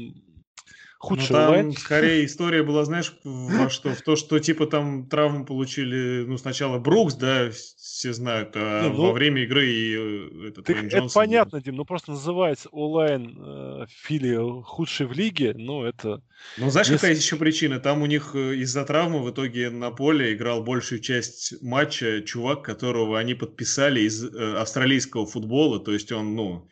худший 0.99 1.31
ну, 1.31 1.35
там 1.35 1.47
онлайн. 1.47 1.71
скорее 1.73 2.25
история 2.25 2.63
была, 2.63 2.85
знаешь, 2.85 3.13
во 3.23 3.69
что? 3.69 3.93
В 3.93 4.01
то, 4.01 4.15
что 4.15 4.39
типа 4.39 4.67
там 4.67 5.07
травму 5.07 5.45
получили, 5.45 6.23
ну, 6.25 6.37
сначала 6.37 6.79
Брукс, 6.79 7.15
да, 7.15 7.49
все 7.51 8.13
знают, 8.13 8.51
а 8.55 8.89
ну, 8.89 9.01
во 9.01 9.11
время 9.11 9.43
игры 9.43 9.67
и 9.67 9.95
э, 9.95 10.47
этот 10.49 10.65
так 10.65 10.83
Это 10.83 11.07
понятно, 11.13 11.61
Дим, 11.61 11.75
ну 11.75 11.85
просто 11.85 12.11
называется 12.11 12.69
онлайн 12.69 13.37
э, 13.37 13.85
фили 13.87 14.61
худший 14.63 15.07
в 15.07 15.13
лиге, 15.13 15.53
ну 15.55 15.83
это... 15.83 16.21
Ну, 16.57 16.69
знаешь, 16.69 16.87
Если... 16.87 16.97
какая 16.97 17.15
еще 17.15 17.37
причина? 17.37 17.79
Там 17.79 18.01
у 18.01 18.05
них 18.05 18.31
э, 18.33 18.55
из-за 18.55 18.83
травмы 18.85 19.23
в 19.23 19.31
итоге 19.31 19.69
на 19.69 19.91
поле 19.91 20.33
играл 20.33 20.63
большую 20.63 20.99
часть 20.99 21.61
матча 21.61 22.21
чувак, 22.21 22.63
которого 22.63 23.19
они 23.19 23.33
подписали 23.33 24.01
из 24.01 24.23
австралийского 24.23 25.25
футбола, 25.25 25.79
то 25.79 25.91
есть 25.93 26.11
он, 26.11 26.35
ну, 26.35 26.67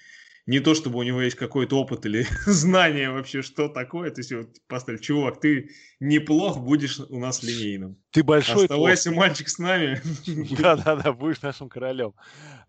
не 0.46 0.60
то 0.60 0.76
чтобы 0.76 1.00
у 1.00 1.04
него 1.04 1.22
есть 1.22 1.38
какой-то 1.38 1.80
опыт 1.80 2.06
или 2.06 2.26
знание 2.46 3.12
вообще, 3.12 3.42
что 3.42 3.70
такое. 3.70 4.12
То 4.12 4.20
есть 4.22 4.34
вот 4.34 4.50
поставь, 4.68 5.02
чувак, 5.02 5.40
ты 5.40 5.70
неплох, 6.00 6.60
будешь 6.60 7.00
у 7.00 7.20
нас 7.20 7.44
линейным. 7.44 7.98
Ты 8.12 8.24
большой. 8.24 8.64
Оставайся, 8.64 9.12
плох. 9.12 9.20
мальчик, 9.20 9.48
с 9.48 9.58
нами. 9.58 10.02
Да-да-да, 10.60 11.14
будешь 11.14 11.42
нашим 11.42 11.70
королем. 11.70 12.14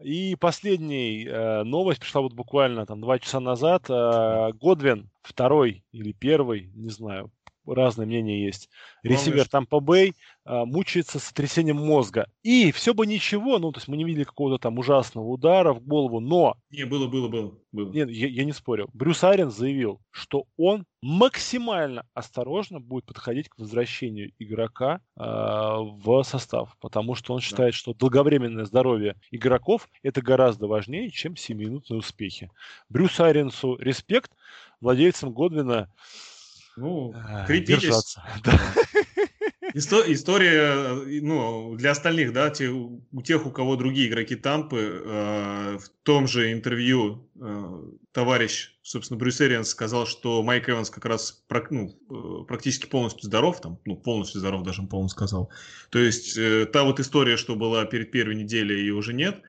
И 0.01 0.37
последняя 0.37 1.25
э, 1.25 1.63
новость 1.65 2.01
пришла 2.01 2.21
вот 2.21 2.33
буквально 2.33 2.87
там 2.87 3.01
два 3.01 3.19
часа 3.19 3.41
назад. 3.41 3.87
Э, 3.89 4.53
Годвин, 4.53 5.11
второй 5.23 5.85
или 5.93 6.13
первый, 6.13 6.71
не 6.75 6.91
знаю, 6.91 7.33
разные 7.67 8.07
мнения 8.07 8.45
есть. 8.45 8.69
Ресивер 9.03 9.49
там 9.49 9.67
по 9.67 9.81
Бэй 9.81 10.15
а, 10.47 10.67
мучается 10.67 11.19
с 11.19 11.25
сотрясением 11.25 11.77
мозга. 11.77 12.29
И 12.43 12.71
все 12.73 12.93
бы 12.93 13.07
ничего, 13.07 13.59
ну, 13.59 13.73
то 13.73 13.79
есть 13.79 13.89
мы 13.89 13.97
не 13.97 14.05
видели 14.05 14.25
какого-то 14.25 14.59
там 14.59 14.79
ужасного 14.79 15.27
удара 15.27 15.73
в 15.73 15.81
голову, 15.81 16.21
но... 16.21 16.57
Не, 16.71 16.85
было, 16.85 17.07
было, 17.07 17.29
было. 17.29 17.59
было. 17.73 17.91
Нет, 17.91 18.11
я, 18.11 18.29
я 18.29 18.45
не 18.45 18.53
спорю. 18.53 18.89
Брюс 18.93 19.25
Айрен 19.25 19.51
заявил, 19.51 20.01
что 20.11 20.45
он 20.59 20.85
максимально 21.01 22.07
осторожно 22.13 22.79
будет 22.79 23.07
подходить 23.07 23.49
к 23.49 23.59
возвращению 23.59 24.33
игрока 24.39 25.01
э, 25.17 25.23
в 25.23 26.23
состав, 26.25 26.77
потому 26.81 27.15
что 27.15 27.33
он 27.33 27.41
считает, 27.41 27.73
да. 27.73 27.79
что 27.79 27.95
долговременное 27.95 28.65
здоровье 28.65 29.17
игроков 29.31 29.89
это 30.03 30.21
гораздо 30.21 30.67
важнее, 30.67 31.11
чем 31.11 31.35
7-минутные 31.35 31.99
успехи. 31.99 32.51
Брюс 32.91 33.19
Айренсу 33.19 33.77
респект, 33.77 34.33
владельцам 34.81 35.33
Годвина 35.33 35.91
ну, 36.77 37.15
крепитесь. 37.47 38.17
Исто- 39.75 40.05
история, 40.07 40.95
ну, 41.21 41.75
для 41.75 41.91
остальных, 41.91 42.33
да, 42.33 42.49
те, 42.51 42.69
у 42.69 43.23
тех, 43.25 43.45
у 43.45 43.51
кого 43.51 43.75
другие 43.75 44.09
игроки 44.09 44.37
Тампы, 44.37 45.03
э, 45.05 45.79
в 45.79 45.89
том 46.05 46.29
же 46.29 46.53
интервью 46.53 47.29
э, 47.41 47.83
товарищ, 48.13 48.73
собственно, 48.83 49.19
Брюс 49.19 49.41
Эрианс 49.41 49.71
сказал, 49.71 50.07
что 50.07 50.45
Майк 50.45 50.69
Эванс 50.69 50.91
как 50.91 51.07
раз 51.07 51.43
ну, 51.71 51.89
э, 51.89 52.45
практически 52.47 52.87
полностью 52.87 53.25
здоров, 53.25 53.61
там, 53.61 53.81
ну, 53.85 53.97
полностью 53.97 54.39
здоров 54.39 54.63
даже, 54.63 54.83
по-моему, 54.83 55.09
сказал. 55.09 55.51
То 55.91 55.99
есть, 55.99 56.37
э, 56.39 56.67
та 56.67 56.85
вот 56.85 57.01
история, 57.01 57.37
что 57.37 57.57
была 57.57 57.85
перед 57.85 58.13
первой 58.13 58.37
неделей, 58.37 58.79
ее 58.79 58.95
уже 58.95 59.13
нет. 59.13 59.43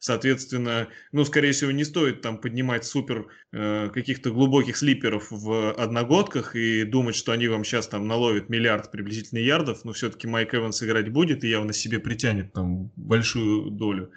Соответственно, 0.00 0.88
ну, 1.10 1.24
скорее 1.24 1.52
всего, 1.52 1.72
не 1.72 1.84
стоит 1.84 2.20
там 2.20 2.38
поднимать 2.38 2.84
супер 2.84 3.26
э, 3.52 3.90
каких-то 3.92 4.30
глубоких 4.30 4.76
слиперов 4.76 5.26
в 5.30 5.72
одногодках 5.72 6.54
и 6.54 6.84
думать, 6.84 7.16
что 7.16 7.32
они 7.32 7.48
вам 7.48 7.64
сейчас 7.64 7.88
там 7.88 8.06
наловят 8.06 8.48
миллиард 8.48 8.92
приблизительно 8.92 9.40
ярдов, 9.40 9.84
но 9.84 9.92
все-таки 9.92 10.28
Майк 10.28 10.54
Эванс 10.54 10.82
играть 10.82 11.10
будет 11.10 11.42
и 11.42 11.48
явно 11.48 11.72
себе 11.72 11.98
притянет 11.98 12.52
там 12.52 12.92
большую 12.94 13.70
долю. 13.70 14.12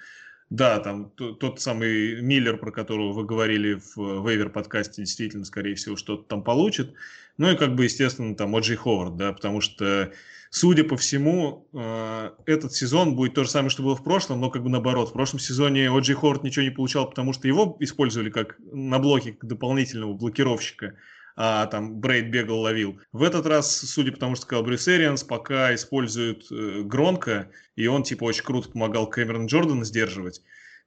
Да, 0.51 0.79
там 0.79 1.09
тот, 1.11 1.61
самый 1.61 2.21
Миллер, 2.21 2.57
про 2.57 2.71
которого 2.71 3.13
вы 3.13 3.23
говорили 3.23 3.81
в 3.95 4.27
вейвер 4.27 4.49
подкасте, 4.49 5.01
действительно, 5.01 5.45
скорее 5.45 5.75
всего, 5.75 5.95
что-то 5.95 6.23
там 6.23 6.43
получит. 6.43 6.93
Ну 7.37 7.49
и 7.49 7.55
как 7.55 7.73
бы, 7.73 7.85
естественно, 7.85 8.35
там 8.35 8.53
Оджей 8.55 8.75
Ховард, 8.75 9.15
да, 9.15 9.31
потому 9.31 9.61
что 9.61 10.11
судя 10.51 10.83
по 10.83 10.97
всему, 10.97 11.67
э, 11.73 12.31
этот 12.45 12.73
сезон 12.73 13.15
будет 13.15 13.33
то 13.33 13.45
же 13.45 13.49
самое, 13.49 13.69
что 13.69 13.83
было 13.83 13.95
в 13.95 14.03
прошлом, 14.03 14.41
но 14.41 14.51
как 14.51 14.61
бы 14.63 14.69
наоборот. 14.69 15.09
В 15.09 15.13
прошлом 15.13 15.39
сезоне 15.39 15.89
Оджи 15.89 16.13
Хорт 16.13 16.43
ничего 16.43 16.63
не 16.63 16.69
получал, 16.69 17.09
потому 17.09 17.33
что 17.33 17.47
его 17.47 17.77
использовали 17.79 18.29
как 18.29 18.57
на 18.59 18.99
блоке 18.99 19.31
как 19.31 19.49
дополнительного 19.49 20.13
блокировщика 20.13 20.95
а 21.37 21.65
там 21.67 22.01
Брейд 22.01 22.27
бегал, 22.27 22.59
ловил. 22.59 22.99
В 23.13 23.23
этот 23.23 23.45
раз, 23.45 23.79
судя 23.79 24.11
по 24.11 24.19
тому, 24.19 24.35
что 24.35 24.43
сказал 24.43 24.65
Брюс 24.65 24.87
Эрианс, 24.89 25.23
пока 25.23 25.73
используют 25.73 26.51
э, 26.51 26.83
и 27.77 27.87
он 27.87 28.03
типа 28.03 28.25
очень 28.25 28.43
круто 28.43 28.69
помогал 28.69 29.07
Кэмерон 29.09 29.45
Джордана 29.45 29.85
сдерживать 29.85 30.41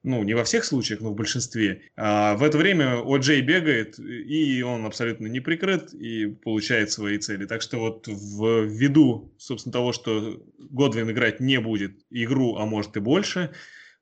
ну, 0.05 0.23
не 0.23 0.35
во 0.35 0.45
всех 0.45 0.65
случаях, 0.65 1.01
но 1.01 1.11
в 1.11 1.17
большинстве. 1.17 1.83
А 1.97 2.37
в 2.37 2.43
это 2.43 2.59
время 2.59 3.01
О'Джей 3.03 3.41
бегает, 3.41 3.99
и 3.99 4.63
он 4.63 4.85
абсолютно 4.85 5.27
не 5.27 5.41
прикрыт 5.41 5.93
и 5.95 6.27
получает 6.27 6.93
свои 6.93 7.19
цели. 7.19 7.47
Так 7.47 7.63
что 7.63 7.79
вот 7.79 8.07
в 8.07 8.65
виду, 8.67 9.35
собственно, 9.39 9.73
того, 9.73 9.93
что 9.93 10.43
Годвин 10.59 11.11
играть 11.11 11.41
не 11.41 11.59
будет 11.59 11.99
игру, 12.11 12.57
а 12.57 12.67
может 12.67 12.97
и 12.97 13.01
больше, 13.01 13.51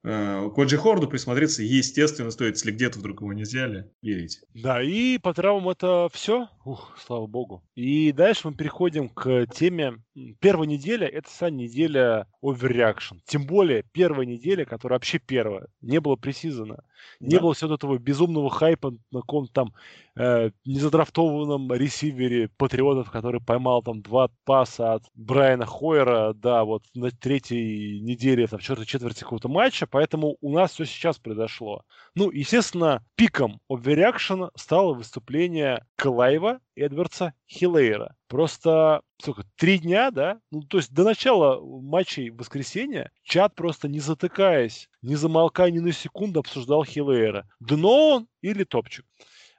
Э, 0.05 0.50
к 0.53 0.59
Оджи 0.59 0.76
Хорду 0.76 1.07
присмотреться, 1.07 1.62
естественно, 1.62 2.30
стоит, 2.30 2.57
если 2.57 2.72
где-то 2.72 2.98
вдруг 2.98 3.20
его 3.20 3.32
не 3.32 3.42
взяли, 3.42 3.90
верить. 4.03 4.40
Да, 4.53 4.82
и 4.82 5.18
по 5.18 5.32
травмам 5.32 5.70
это 5.70 6.09
все. 6.12 6.48
Ух, 6.64 6.96
слава 6.96 7.26
богу. 7.26 7.64
И 7.74 8.12
дальше 8.12 8.48
мы 8.48 8.54
переходим 8.54 9.08
к 9.08 9.46
теме. 9.46 9.94
Первая 10.38 10.68
неделя– 10.68 11.08
это 11.08 11.28
вся 11.28 11.50
неделя 11.50 12.28
overreaction. 12.40 13.18
Тем 13.24 13.46
более 13.46 13.82
первая 13.92 14.26
неделя, 14.26 14.64
которая 14.64 14.98
вообще 14.98 15.18
первая. 15.18 15.66
Не 15.80 16.00
было 16.00 16.14
пресизона. 16.14 16.84
Не 17.18 17.36
да. 17.36 17.42
было 17.42 17.54
всего 17.54 17.74
этого 17.74 17.98
безумного 17.98 18.48
хайпа 18.48 18.94
на 19.10 19.20
каком-то 19.22 19.52
там 19.52 19.74
э, 20.16 20.50
незадрафтованном 20.64 21.72
ресивере 21.72 22.48
Патриотов, 22.56 23.10
который 23.10 23.40
поймал 23.40 23.82
там 23.82 24.02
два 24.02 24.28
паса 24.44 24.94
от 24.94 25.04
Брайана 25.14 25.66
Хойера, 25.66 26.32
да, 26.34 26.64
вот 26.64 26.84
на 26.94 27.10
третьей 27.10 28.00
неделе, 28.00 28.46
там, 28.46 28.60
четвертой 28.60 28.86
четверти 28.86 29.20
какого-то 29.20 29.48
матча, 29.48 29.86
поэтому 29.86 30.36
у 30.40 30.52
нас 30.52 30.72
все 30.72 30.84
сейчас 30.84 31.18
произошло. 31.18 31.82
Ну, 32.14 32.30
естественно, 32.30 33.04
пиком 33.16 33.60
overreaction 33.70 34.50
стало 34.54 34.94
выступление 34.94 35.84
Клайва 35.96 36.51
Клайва 36.53 36.61
Эдвардса 36.76 37.34
Хиллейра. 37.48 38.16
Просто 38.28 39.03
сколько, 39.20 39.44
три 39.57 39.78
дня, 39.78 40.11
да? 40.11 40.40
Ну, 40.50 40.62
то 40.62 40.78
есть 40.78 40.92
до 40.92 41.05
начала 41.05 41.61
матчей 41.61 42.30
воскресенья 42.30 43.11
чат 43.22 43.55
просто 43.55 43.88
не 43.88 44.00
затыкаясь, 44.00 44.88
не 45.03 45.16
замолкая 45.16 45.70
ни 45.70 45.78
на 45.78 45.92
секунду 45.92 46.40
обсуждал 46.40 46.84
Хиллейра. 46.84 47.46
Дно 47.61 48.14
он 48.14 48.28
или 48.40 48.64
топчик. 48.64 49.05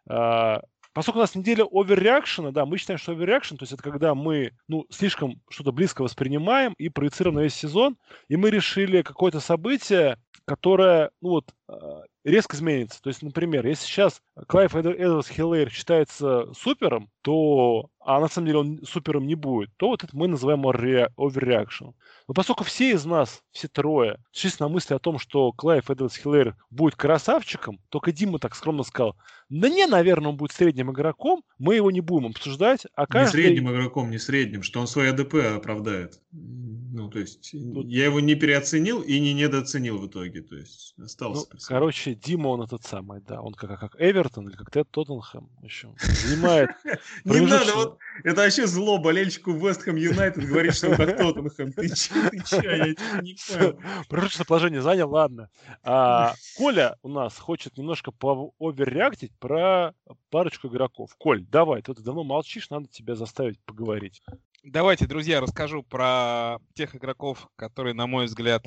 А, 0.10 0.62
Поскольку 0.94 1.18
у 1.18 1.22
нас 1.22 1.34
неделя 1.34 1.66
оверреакшена, 1.66 2.52
да, 2.52 2.68
мы 2.68 2.78
считаем, 2.78 3.00
что 3.00 3.14
оверреакшн, 3.14 3.56
то 3.56 3.64
есть 3.64 3.74
это 3.74 3.82
когда 3.82 4.14
мы, 4.14 4.52
ну, 4.68 4.86
слишком 4.92 5.42
что-то 5.50 5.72
близко 5.72 6.04
воспринимаем 6.04 6.74
и 6.78 6.90
проецируем 6.90 7.38
на 7.38 7.40
весь 7.40 7.56
сезон, 7.56 7.98
и 8.28 8.36
мы 8.36 8.52
решили 8.52 9.02
какое-то 9.02 9.40
событие, 9.40 10.20
которое, 10.46 11.10
ну 11.20 11.30
вот, 11.30 11.46
а, 11.68 12.04
резко 12.24 12.56
изменится. 12.56 13.02
То 13.02 13.10
есть, 13.10 13.22
например, 13.22 13.66
если 13.66 13.86
сейчас 13.86 14.22
Клайд 14.48 14.76
Эдвардс 14.76 15.30
Хиллер 15.30 15.70
считается 15.70 16.52
супером, 16.54 17.10
то, 17.22 17.90
а 18.06 18.20
на 18.20 18.28
самом 18.28 18.48
деле 18.48 18.60
он 18.60 18.80
супером 18.86 19.28
не 19.28 19.36
будет, 19.36 19.70
то 19.78 19.88
вот 19.88 20.04
это 20.04 20.16
мы 20.16 20.28
называем 20.28 20.66
overreaction. 20.66 21.94
Но 22.28 22.34
поскольку 22.34 22.64
все 22.64 22.92
из 22.92 23.06
нас, 23.06 23.42
все 23.52 23.68
трое, 23.68 24.18
шли 24.32 24.52
на 24.60 24.68
мысли 24.68 24.94
о 24.94 25.00
том, 25.00 25.20
что 25.20 25.52
Клайд 25.52 25.90
Эдвардс 25.90 26.18
Хиллер 26.18 26.56
будет 26.70 26.96
красавчиком, 26.96 27.80
только 27.90 28.12
Дима 28.12 28.40
так 28.40 28.56
скромно 28.56 28.84
сказал, 28.84 29.16
да 29.50 29.70
не, 29.70 29.86
наверное, 29.86 30.30
он 30.30 30.38
будет 30.38 30.52
средним 30.52 30.92
игроком, 30.92 31.44
мы 31.58 31.76
его 31.76 31.92
не 31.92 32.02
будем 32.02 32.28
обсуждать, 32.28 32.88
а 32.96 33.06
каждый... 33.06 33.38
Не 33.38 33.48
средним 33.48 33.72
игроком, 33.72 34.10
не 34.10 34.18
средним, 34.18 34.64
что 34.64 34.80
он 34.80 34.88
свой 34.88 35.10
АДП 35.10 35.36
оправдает. 35.56 36.20
Ну, 36.32 37.10
то 37.10 37.20
есть, 37.20 37.52
Тут... 37.52 37.88
я 37.88 38.06
его 38.06 38.20
не 38.20 38.36
переоценил 38.36 39.02
и 39.02 39.20
не 39.20 39.34
недооценил 39.34 39.98
в 39.98 40.08
итоге, 40.08 40.42
то 40.42 40.56
есть, 40.56 40.94
остался. 40.98 41.48
Ну, 41.52 41.60
короче, 41.68 42.16
Дима, 42.16 42.50
он 42.50 42.62
этот 42.62 42.84
самый, 42.84 43.22
да, 43.22 43.42
он 43.42 43.54
как, 43.54 43.80
как 43.80 43.96
Эвертон 44.00 44.48
или 44.48 44.56
как 44.56 44.72
Тед 44.72 44.90
Тоттенхэм 44.92 45.50
еще 45.62 45.94
занимает 46.00 46.70
Не 47.26 47.42
надо, 47.42 47.74
вот 47.76 47.93
это 48.24 48.42
вообще 48.42 48.68
зло 48.68 48.98
болельщику 48.98 49.52
Вестхэм 49.52 49.96
Юнайтед 49.96 50.46
говорит, 50.46 50.76
что 50.76 50.90
он 50.90 50.98
как 50.98 51.18
Тоттенхэм. 51.18 51.74
Ты 51.74 51.90
че, 51.90 52.30
ты 52.30 52.44
че, 52.44 52.62
я 52.62 52.86
не 53.22 53.36
понял. 53.48 53.80
Промежуточное 54.10 54.46
положение 54.46 54.82
занял, 54.82 55.10
ладно. 55.10 55.50
А, 55.84 56.34
Коля 56.58 56.98
у 57.02 57.10
нас 57.10 57.38
хочет 57.38 57.78
немножко 57.78 58.12
пооверреактить 58.12 59.32
про 59.40 59.94
парочку 60.30 60.68
игроков. 60.68 61.12
Коль, 61.18 61.44
давай, 61.44 61.82
ты 61.82 61.94
давно 61.94 62.24
молчишь, 62.24 62.70
надо 62.70 62.88
тебя 62.88 63.16
заставить 63.16 63.60
поговорить. 63.66 64.22
Давайте, 64.64 65.08
друзья, 65.08 65.42
расскажу 65.42 65.84
про 65.84 66.58
тех 66.74 66.96
игроков, 66.96 67.50
которые, 67.58 67.94
на 67.94 68.08
мой 68.08 68.26
взгляд, 68.26 68.66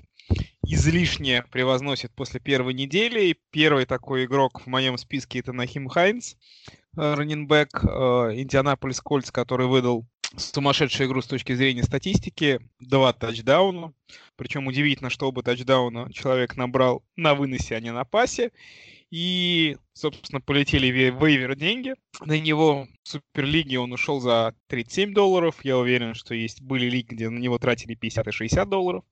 излишне 0.69 1.45
превозносят 1.51 2.13
после 2.15 2.41
первой 2.41 2.75
недели. 2.75 3.39
Первый 3.51 3.87
такой 3.87 4.25
игрок 4.25 4.61
в 4.61 4.67
моем 4.67 4.99
списке 4.99 5.39
это 5.39 5.53
Нахим 5.53 5.89
Хайнс, 5.89 6.37
э, 6.97 7.15
раненбэк 7.15 7.85
э, 7.85 7.89
Индианаполис 8.37 9.01
Кольц, 9.01 9.31
который 9.31 9.67
выдал 9.67 10.07
сумасшедшую 10.37 11.09
игру 11.09 11.23
с 11.23 11.27
точки 11.27 11.55
зрения 11.55 11.85
статистики. 11.85 12.61
Два 12.81 13.13
тачдауна. 13.13 13.93
Причем 14.37 14.67
удивительно, 14.67 15.11
что 15.11 15.29
оба 15.29 15.43
тачдауна 15.43 16.13
человек 16.13 16.57
набрал 16.57 17.05
на 17.15 17.35
выносе, 17.35 17.77
а 17.77 17.81
не 17.81 17.93
на 17.93 18.05
пасе. 18.05 18.51
И, 19.11 19.77
собственно, 19.93 20.41
полетели 20.41 20.89
вейвер 20.89 21.55
деньги. 21.55 21.95
На 22.25 22.39
него 22.41 22.89
в 23.05 23.09
Суперлиге 23.09 23.79
он 23.79 23.93
ушел 23.93 24.21
за 24.21 24.55
37 24.67 25.15
долларов. 25.15 25.65
Я 25.65 25.79
уверен, 25.79 26.15
что 26.15 26.35
есть 26.35 26.61
были 26.61 26.87
лиги, 26.91 27.15
где 27.15 27.29
на 27.29 27.39
него 27.39 27.59
тратили 27.59 27.95
50 27.95 28.27
и 28.27 28.33
60 28.33 28.69
долларов. 28.69 29.05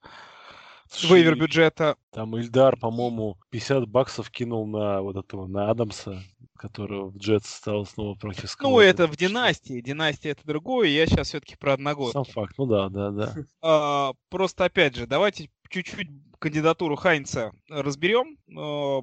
Вейвер 1.03 1.37
бюджета. 1.37 1.97
Там 2.11 2.37
Ильдар, 2.37 2.76
по-моему, 2.76 3.39
50 3.51 3.89
баксов 3.89 4.30
кинул 4.30 4.66
на 4.66 5.01
вот 5.03 5.16
этого, 5.16 5.47
на 5.47 5.70
Адамса, 5.70 6.22
которого 6.57 7.11
в 7.11 7.18
Джетс 7.18 7.49
стал 7.49 7.85
снова 7.85 8.14
практически. 8.14 8.62
Ну, 8.62 8.78
это 8.78 9.07
в 9.07 9.16
Династии. 9.16 9.80
Династия 9.80 10.30
это 10.30 10.47
другое. 10.47 10.89
Я 10.89 11.07
сейчас 11.07 11.28
все-таки 11.28 11.57
про 11.57 11.74
одного. 11.74 12.11
Сам 12.12 12.24
факт, 12.24 12.55
ну 12.59 12.66
да, 12.66 12.89
да, 12.89 13.11
да. 13.11 13.35
А, 13.61 14.12
просто, 14.30 14.64
опять 14.64 14.97
же, 14.97 15.07
давайте 15.07 15.51
чуть-чуть 15.68 16.09
кандидатуру 16.45 16.95
Хайнца 16.97 17.53
разберем. 17.71 18.37
А, 18.55 19.01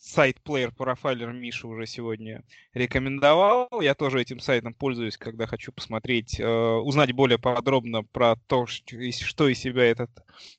сайт 0.00 0.38
Player 0.42 0.74
Profiler 0.74 1.30
Миша 1.30 1.68
уже 1.68 1.86
сегодня 1.86 2.44
рекомендовал. 2.72 3.68
Я 3.82 3.94
тоже 3.94 4.22
этим 4.22 4.40
сайтом 4.40 4.72
пользуюсь, 4.72 5.18
когда 5.18 5.46
хочу 5.46 5.70
посмотреть, 5.70 6.40
э, 6.40 6.46
узнать 6.46 7.12
более 7.12 7.38
подробно 7.38 8.04
про 8.04 8.36
то, 8.46 8.64
что 8.64 8.96
из 8.96 9.58
себя 9.58 9.84
этот 9.84 10.10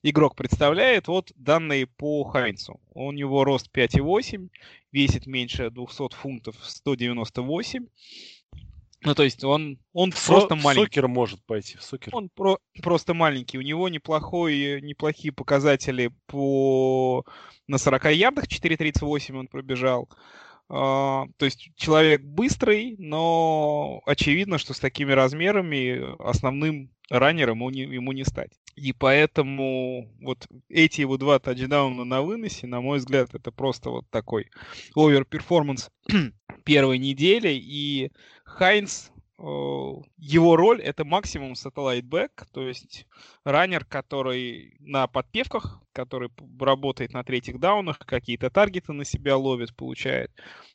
игрок 0.04 0.36
представляет. 0.36 1.08
Вот 1.08 1.32
данные 1.36 1.88
по 1.88 2.24
Хайнцу. 2.26 2.80
У 2.93 3.12
него 3.12 3.43
рост 3.43 3.72
5,8, 3.72 4.50
весит 4.91 5.26
меньше 5.26 5.72
200 5.72 6.14
фунтов, 6.14 6.58
198. 6.62 7.88
Ну, 9.08 9.16
то 9.16 9.24
есть 9.24 9.41
он, 9.45 9.80
он 9.93 10.12
в 10.12 10.28
просто 10.28 10.49
со- 10.49 10.62
маленький. 10.62 10.86
Сокер 10.86 11.08
может 11.08 11.45
пойти, 11.45 11.78
в 11.78 11.84
сокер. 11.84 12.14
Он 12.14 12.28
про- 12.28 12.60
просто 12.84 13.14
маленький. 13.14 13.58
У 13.58 13.62
него 13.62 13.88
неплохой, 13.88 14.82
неплохие 14.82 15.32
показатели 15.32 16.12
по... 16.26 17.24
на 17.68 17.78
40 17.78 18.12
ярдах, 18.12 18.47
4.38 18.47 19.38
он 19.38 19.47
пробежал. 19.47 20.10
Э, 20.70 21.32
то 21.38 21.45
есть 21.45 21.72
человек 21.78 22.22
быстрый, 22.24 22.97
но 22.99 24.01
очевидно, 24.05 24.58
что 24.58 24.74
с 24.74 24.80
такими 24.80 25.14
размерами 25.14 26.14
основным 26.22 26.91
раннером 27.10 27.60
ему 27.60 27.70
не, 27.70 27.84
ему 27.84 28.12
не 28.12 28.26
стать. 28.26 28.51
И 28.76 28.91
поэтому 28.91 30.14
вот 30.20 30.45
эти 30.68 30.99
его 30.99 31.18
два 31.18 31.39
тачдауна 31.39 32.03
на 32.03 32.22
выносе, 32.22 32.68
на 32.68 32.82
мой 32.82 32.97
взгляд, 32.97 33.34
это 33.34 33.51
просто 33.51 33.89
вот 33.91 34.10
такой 34.10 34.49
overperformance 34.93 35.89
первой 36.68 36.97
недели. 36.97 37.51
И 37.53 38.11
Хайнс, 38.43 39.11
его 39.38 40.55
роль 40.57 40.82
это 40.82 41.05
максимум 41.05 41.53
back, 41.53 42.45
то 42.51 42.68
есть 42.68 43.07
раннер, 43.45 43.86
который 43.86 44.76
на 44.80 45.07
подпевках, 45.07 45.82
который 45.93 46.30
работает 46.59 47.13
на 47.13 47.24
третьих 47.24 47.59
даунах, 47.59 47.99
какие-то 47.99 48.49
таргеты 48.49 48.91
на 48.91 49.05
себя 49.05 49.38
ловит, 49.38 49.76
получает. 49.78 50.32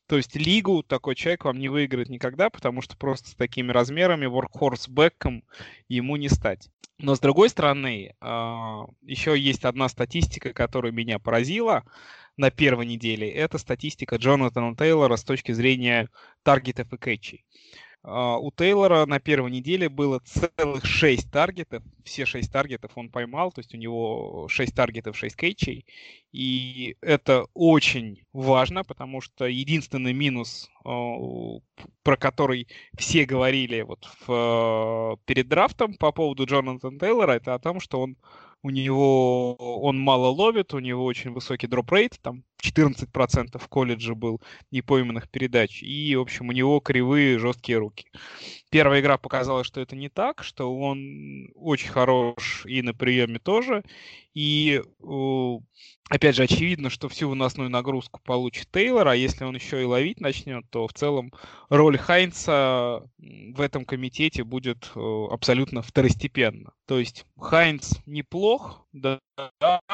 То 0.07 0.17
есть 0.17 0.35
лигу 0.35 0.83
такой 0.83 1.15
человек 1.15 1.45
вам 1.45 1.59
не 1.59 1.69
выиграет 1.69 2.09
никогда, 2.09 2.49
потому 2.49 2.81
что 2.81 2.97
просто 2.97 3.31
с 3.31 3.35
такими 3.35 3.71
размерами 3.71 4.27
workhorse 4.27 4.89
бэком 4.89 5.45
ему 5.89 6.17
не 6.17 6.31
стать. 6.31 6.71
Но 6.99 7.17
с 7.17 7.21
другой 7.21 7.51
стороны, 7.51 8.15
а, 8.21 8.85
еще 9.03 9.39
есть 9.39 9.65
одна 9.65 9.89
статистика, 9.89 10.53
которая 10.55 10.93
меня 10.93 11.19
поразила 11.19 11.85
на 12.37 12.51
первой 12.51 12.87
неделе. 12.87 13.31
Это 13.31 13.59
статистика 13.59 14.17
Джонатана 14.17 14.77
Тейлора 14.77 15.17
с 15.17 15.25
точки 15.25 15.53
зрения 15.53 16.09
таргетов 16.43 16.93
и 16.93 16.97
кэтчей. 16.97 17.45
Э, 18.05 18.37
у 18.41 18.51
Тейлора 18.51 19.07
на 19.07 19.21
первой 19.21 19.53
неделе 19.53 19.89
было 19.89 20.19
целых 20.25 20.85
6 20.85 21.31
таргетов. 21.31 21.85
Все 22.05 22.27
6 22.27 22.51
таргетов 22.51 22.91
он 22.97 23.11
поймал, 23.11 23.53
то 23.53 23.61
есть 23.61 23.73
у 23.75 23.79
него 23.79 24.49
6 24.49 24.75
таргетов, 24.75 25.17
6 25.17 25.37
кейчей. 25.37 25.87
И 26.33 26.97
это 27.01 27.47
очень 27.55 28.25
важно, 28.33 28.83
потому 28.83 29.21
что 29.21 29.45
единственный 29.45 30.13
минус, 30.13 30.69
э, 30.85 31.63
про 32.03 32.17
который 32.17 32.67
все 32.99 33.25
говорили 33.25 33.83
вот 33.83 34.09
в, 34.27 34.29
э, 34.29 35.19
перед 35.25 35.47
драфтом 35.47 35.95
по 35.95 36.11
поводу 36.11 36.45
Джонатана 36.45 36.99
Тейлора, 36.99 37.33
это 37.35 37.55
о 37.55 37.61
том, 37.61 37.79
что 37.79 38.01
он 38.01 38.17
у 38.63 38.71
него 38.71 39.55
он 39.57 39.99
мало 39.99 40.29
ловит, 40.29 40.75
у 40.75 40.79
него 40.79 41.05
очень 41.05 41.33
высокий 41.33 41.67
drop 41.67 41.90
rate, 41.90 42.19
там 42.23 42.45
14% 42.63 43.59
в 43.59 43.69
колледже 43.69 44.15
был 44.15 44.41
непойманных 44.71 45.29
передач, 45.29 45.83
и, 45.83 46.15
в 46.17 46.21
общем, 46.21 46.49
у 46.49 46.53
него 46.53 46.81
кривые 46.81 47.39
жесткие 47.39 47.79
руки. 47.79 48.07
Первая 48.71 49.01
игра 49.01 49.19
показала, 49.19 49.65
что 49.65 49.81
это 49.81 49.97
не 49.97 50.09
так, 50.09 50.43
что 50.43 50.75
он 50.79 51.51
очень 51.55 51.91
хорош 51.91 52.65
и 52.67 52.81
на 52.83 52.95
приеме 52.95 53.39
тоже, 53.39 53.83
и 54.33 54.81
опять 56.09 56.37
же, 56.37 56.45
очевидно, 56.45 56.89
что 56.89 57.09
всю 57.09 57.29
выносную 57.29 57.69
нагрузку 57.69 58.21
получит 58.25 58.71
Тейлор, 58.71 59.09
а 59.09 59.17
если 59.17 59.45
он 59.45 59.55
еще 59.55 59.83
и 59.83 59.85
ловить 59.85 60.21
начнет, 60.21 60.65
то 60.71 60.87
в 60.87 60.93
целом 60.95 61.33
роль 61.69 61.99
Хайнца 61.99 63.03
в 63.19 63.61
этом 63.61 63.85
комитете 63.85 64.45
будет 64.45 64.91
абсолютно 64.95 65.83
второстепенна. 65.83 66.73
То 66.87 66.99
есть 66.99 67.27
Хайнц 67.39 67.93
неплох, 68.07 68.82
да, 68.93 69.19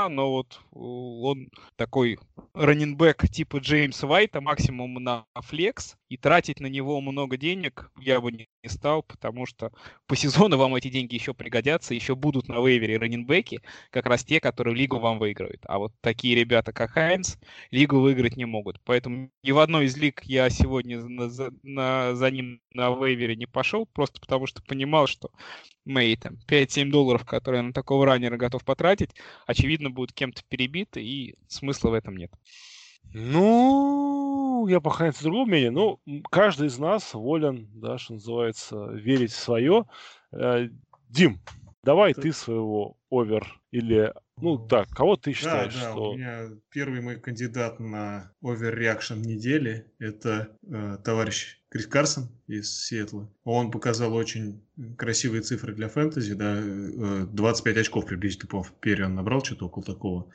но 0.08 0.30
вот 0.30 0.60
он 0.72 1.48
такой 1.76 2.18
раненбэк 2.54 3.28
типа 3.28 3.58
Джеймса 3.58 4.06
Уайта, 4.06 4.40
максимум 4.40 4.94
на 4.94 5.24
флекс, 5.36 5.96
и 6.08 6.16
тратить 6.16 6.60
на 6.60 6.66
него 6.66 7.00
много 7.00 7.36
денег 7.36 7.90
я 8.00 8.20
бы 8.20 8.32
не 8.32 8.48
стал, 8.66 9.02
потому 9.02 9.46
что 9.46 9.72
по 10.06 10.16
сезону 10.16 10.56
вам 10.56 10.74
эти 10.74 10.88
деньги 10.88 11.14
еще 11.14 11.34
пригодятся, 11.34 11.94
еще 11.94 12.14
будут 12.14 12.48
на 12.48 12.64
вейвере 12.64 12.96
раненбеки, 12.96 13.60
как 13.90 14.06
раз 14.06 14.24
те, 14.24 14.40
которые 14.40 14.74
лигу 14.74 14.98
вам 14.98 15.18
выиграют. 15.18 15.60
А 15.64 15.78
вот 15.78 15.92
такие 16.00 16.34
ребята, 16.34 16.72
как 16.72 16.90
Хайнс, 16.90 17.38
лигу 17.70 18.00
выиграть 18.00 18.36
не 18.36 18.46
могут. 18.46 18.80
Поэтому 18.84 19.30
ни 19.42 19.52
в 19.52 19.58
одной 19.58 19.86
из 19.86 19.96
лиг 19.96 20.22
я 20.24 20.48
сегодня 20.50 21.00
на, 21.02 21.30
на, 21.62 22.14
за 22.14 22.30
ним 22.30 22.60
на 22.72 22.90
вейвере 22.90 23.36
не 23.36 23.46
пошел, 23.46 23.86
просто 23.86 24.20
потому 24.20 24.46
что 24.46 24.62
понимал, 24.62 25.06
что 25.06 25.30
мои 25.84 26.16
там 26.16 26.36
5-7 26.46 26.90
долларов, 26.90 27.24
которые 27.24 27.60
я 27.60 27.62
на 27.64 27.72
такого 27.72 28.06
раннера 28.06 28.36
готов 28.36 28.64
потратить, 28.64 29.10
очевидно, 29.46 29.90
будут 29.90 30.12
кем-то 30.12 30.42
перебиты, 30.48 31.02
и 31.02 31.34
смысла 31.48 31.90
в 31.90 31.94
этом 31.94 32.16
нет. 32.16 32.30
Ну, 33.12 34.47
Ну, 34.58 34.66
я 34.66 34.80
по 34.80 34.90
Хайнцу 34.90 35.22
другого 35.22 35.46
мнения. 35.46 35.70
Ну, 35.70 36.00
каждый 36.32 36.66
из 36.66 36.80
нас 36.80 37.14
волен, 37.14 37.68
да, 37.74 37.96
что 37.96 38.14
называется, 38.14 38.88
верить 38.90 39.30
в 39.30 39.36
свое. 39.36 39.84
Э, 40.32 40.68
Дим, 41.08 41.38
давай 41.84 42.12
ты 42.12 42.32
своего 42.32 42.96
овер 43.08 43.46
или 43.70 44.12
ну 44.40 44.58
так, 44.58 44.88
кого 44.88 45.14
ты 45.14 45.32
считаешь, 45.32 45.74
да, 45.74 45.80
да, 45.80 45.90
что... 45.92 46.10
у 46.10 46.16
меня 46.16 46.48
первый 46.70 47.00
мой 47.00 47.20
кандидат 47.20 47.78
на 47.78 48.32
оверреакшн 48.42 49.20
недели– 49.20 49.86
это 50.00 50.48
э, 50.66 50.98
товарищ 51.04 51.60
Крис 51.68 51.86
Карсон 51.86 52.28
из 52.48 52.84
Сиэтла. 52.84 53.30
Он 53.44 53.70
показал 53.70 54.12
очень 54.12 54.60
красивые 54.96 55.42
цифры 55.42 55.72
для 55.72 55.88
фэнтези, 55.88 56.34
да, 56.34 56.56
э, 56.60 57.26
25 57.30 57.76
очков 57.76 58.06
приблизительно, 58.06 58.48
по 58.48 58.66
Перри 58.80 59.04
он 59.04 59.14
набрал, 59.14 59.44
что-то 59.44 59.66
около 59.66 59.84
такого. 59.84 60.32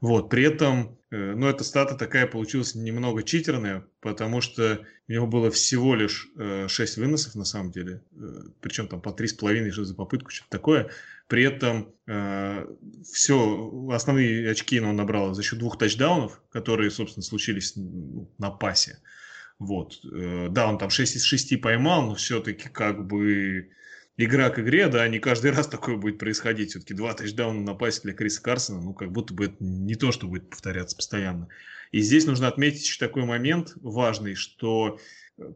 Вот, 0.00 0.30
при 0.30 0.44
этом, 0.44 0.96
э, 1.10 1.34
ну, 1.34 1.48
эта 1.48 1.64
стата 1.64 1.96
такая 1.96 2.26
получилась 2.26 2.76
немного 2.76 3.24
читерная, 3.24 3.84
потому 4.00 4.40
что 4.40 4.86
у 5.08 5.12
него 5.12 5.26
было 5.26 5.50
всего 5.50 5.96
лишь 5.96 6.28
э, 6.36 6.68
6 6.68 6.98
выносов, 6.98 7.34
на 7.34 7.44
самом 7.44 7.72
деле, 7.72 8.02
э, 8.12 8.42
причем 8.60 8.86
там 8.86 9.00
по 9.00 9.08
3,5 9.10 9.84
за 9.84 9.94
попытку, 9.94 10.30
что-то 10.30 10.50
такое. 10.50 10.90
При 11.26 11.42
этом 11.42 11.92
э, 12.06 12.66
все, 13.10 13.88
основные 13.92 14.50
очки 14.50 14.80
он 14.80 14.94
набрал 14.94 15.34
за 15.34 15.42
счет 15.42 15.58
двух 15.58 15.78
тачдаунов, 15.78 16.40
которые, 16.50 16.90
собственно, 16.90 17.24
случились 17.24 17.74
ну, 17.74 18.30
на 18.38 18.50
пасе. 18.50 18.98
Вот. 19.58 19.98
Э, 20.04 20.46
да, 20.48 20.68
он 20.68 20.78
там 20.78 20.90
6 20.90 21.16
из 21.16 21.24
6 21.24 21.60
поймал, 21.60 22.06
но 22.06 22.14
все-таки 22.14 22.68
как 22.68 23.04
бы 23.04 23.70
игра 24.18 24.50
к 24.50 24.58
игре, 24.58 24.88
да, 24.88 25.08
не 25.08 25.18
каждый 25.18 25.50
раз 25.56 25.66
такое 25.66 25.96
будет 25.96 26.18
происходить. 26.18 26.70
Все-таки 26.70 26.92
два 26.92 27.14
тачдауна 27.14 27.62
на 27.62 27.74
пасе 27.74 28.02
для 28.02 28.12
Криса 28.12 28.42
Карсона, 28.42 28.82
ну, 28.82 28.92
как 28.92 29.10
будто 29.12 29.32
бы 29.32 29.46
это 29.46 29.56
не 29.60 29.94
то, 29.94 30.12
что 30.12 30.26
будет 30.26 30.50
повторяться 30.50 30.96
постоянно. 30.96 31.48
И 31.90 32.00
здесь 32.00 32.26
нужно 32.26 32.48
отметить 32.48 32.84
еще 32.84 32.98
такой 32.98 33.24
момент 33.24 33.72
важный, 33.76 34.34
что 34.34 34.98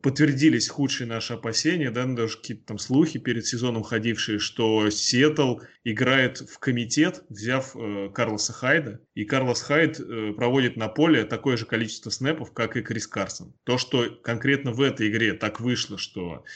подтвердились 0.01 0.69
худшие 0.69 1.09
наши 1.09 1.35
опасения, 1.35 1.91
да, 1.91 2.07
ну, 2.07 2.15
даже 2.15 2.39
какие-то 2.39 2.65
там 2.67 2.79
слухи 2.79 3.19
перед 3.19 3.45
сезоном 3.47 3.83
ходившие, 3.83 4.39
что 4.39 4.89
Сиэтл 4.89 5.59
играет 5.83 6.39
в 6.39 6.59
комитет, 6.61 7.25
взяв 7.29 7.75
э, 7.75 8.09
Карлоса 8.15 8.53
Хайда, 8.53 9.01
и 9.15 9.25
Карлос 9.25 9.61
Хайд 9.61 9.99
э, 9.99 10.33
проводит 10.35 10.77
на 10.77 10.89
поле 10.89 11.25
такое 11.25 11.57
же 11.57 11.67
количество 11.67 12.11
снэпов, 12.11 12.53
как 12.53 12.77
и 12.77 12.83
Крис 12.83 13.09
Карсон. 13.09 13.55
То, 13.65 13.77
что 13.77 14.09
конкретно 14.23 14.73
в 14.73 14.81
этой 14.81 15.09
игре 15.09 15.35
так 15.35 15.61
вышло, 15.61 15.99
что 15.99 16.37
э, 16.37 16.49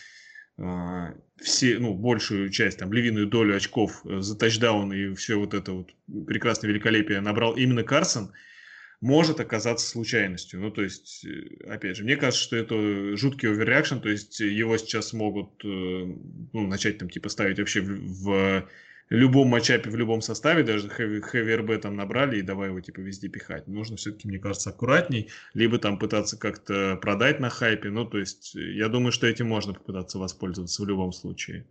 все, 0.57 1.79
ну, 1.79 1.95
большую 1.95 2.49
часть, 2.51 2.79
там, 2.79 2.93
львиную 2.93 3.27
долю 3.27 3.57
очков 3.57 4.01
э, 4.05 4.21
за 4.21 4.39
тачдаун 4.39 4.93
и 4.93 5.15
все 5.15 5.37
вот 5.37 5.55
это 5.55 5.73
вот 5.73 5.91
прекрасное 6.27 6.71
великолепие 6.71 7.21
набрал 7.21 7.55
именно 7.57 7.83
Карсон– 7.83 8.33
может 9.01 9.41
оказаться 9.41 9.87
случайностью. 9.87 10.61
Ну, 10.61 10.71
то 10.71 10.83
есть, 10.83 11.25
э, 11.25 11.69
опять 11.69 11.97
же, 11.97 12.05
мне 12.05 12.17
кажется, 12.17 12.43
что 12.43 12.57
это 12.57 13.17
жуткий 13.17 13.49
оверреакшн, 13.49 13.99
то 13.99 14.09
есть 14.09 14.41
его 14.41 14.77
сейчас 14.79 15.13
могут 15.13 15.65
э, 15.65 15.69
ну, 15.69 16.67
начать 16.67 16.99
там 16.99 17.11
типа 17.11 17.29
ставить 17.29 17.59
вообще 17.59 17.81
в, 17.81 18.23
в 18.25 18.69
любом 19.15 19.49
матчапе, 19.49 19.91
в 19.91 19.97
любом 19.97 20.21
составе, 20.21 20.65
даже 20.65 20.89
RB 20.89 21.79
там 21.79 21.97
набрали 21.97 22.39
и 22.39 22.43
давай 22.43 22.69
его 22.69 22.81
типа 22.81 23.01
везде 23.01 23.29
пихать. 23.29 23.67
Нужно 23.69 23.97
все-таки, 23.97 24.27
мне 24.27 24.39
кажется, 24.39 24.71
аккуратней, 24.71 25.31
либо 25.55 25.79
там 25.79 25.99
пытаться 25.99 26.37
как-то 26.37 26.97
продать 26.97 27.39
на 27.39 27.49
хайпе. 27.49 27.91
Ну, 27.91 28.05
то 28.05 28.19
есть, 28.19 28.55
я 28.55 28.89
думаю, 28.89 29.13
что 29.13 29.27
этим 29.27 29.47
можно 29.47 29.75
попытаться 29.75 30.19
воспользоваться 30.19 30.83
в 30.83 30.87
любом 30.87 31.13
случае. 31.13 31.67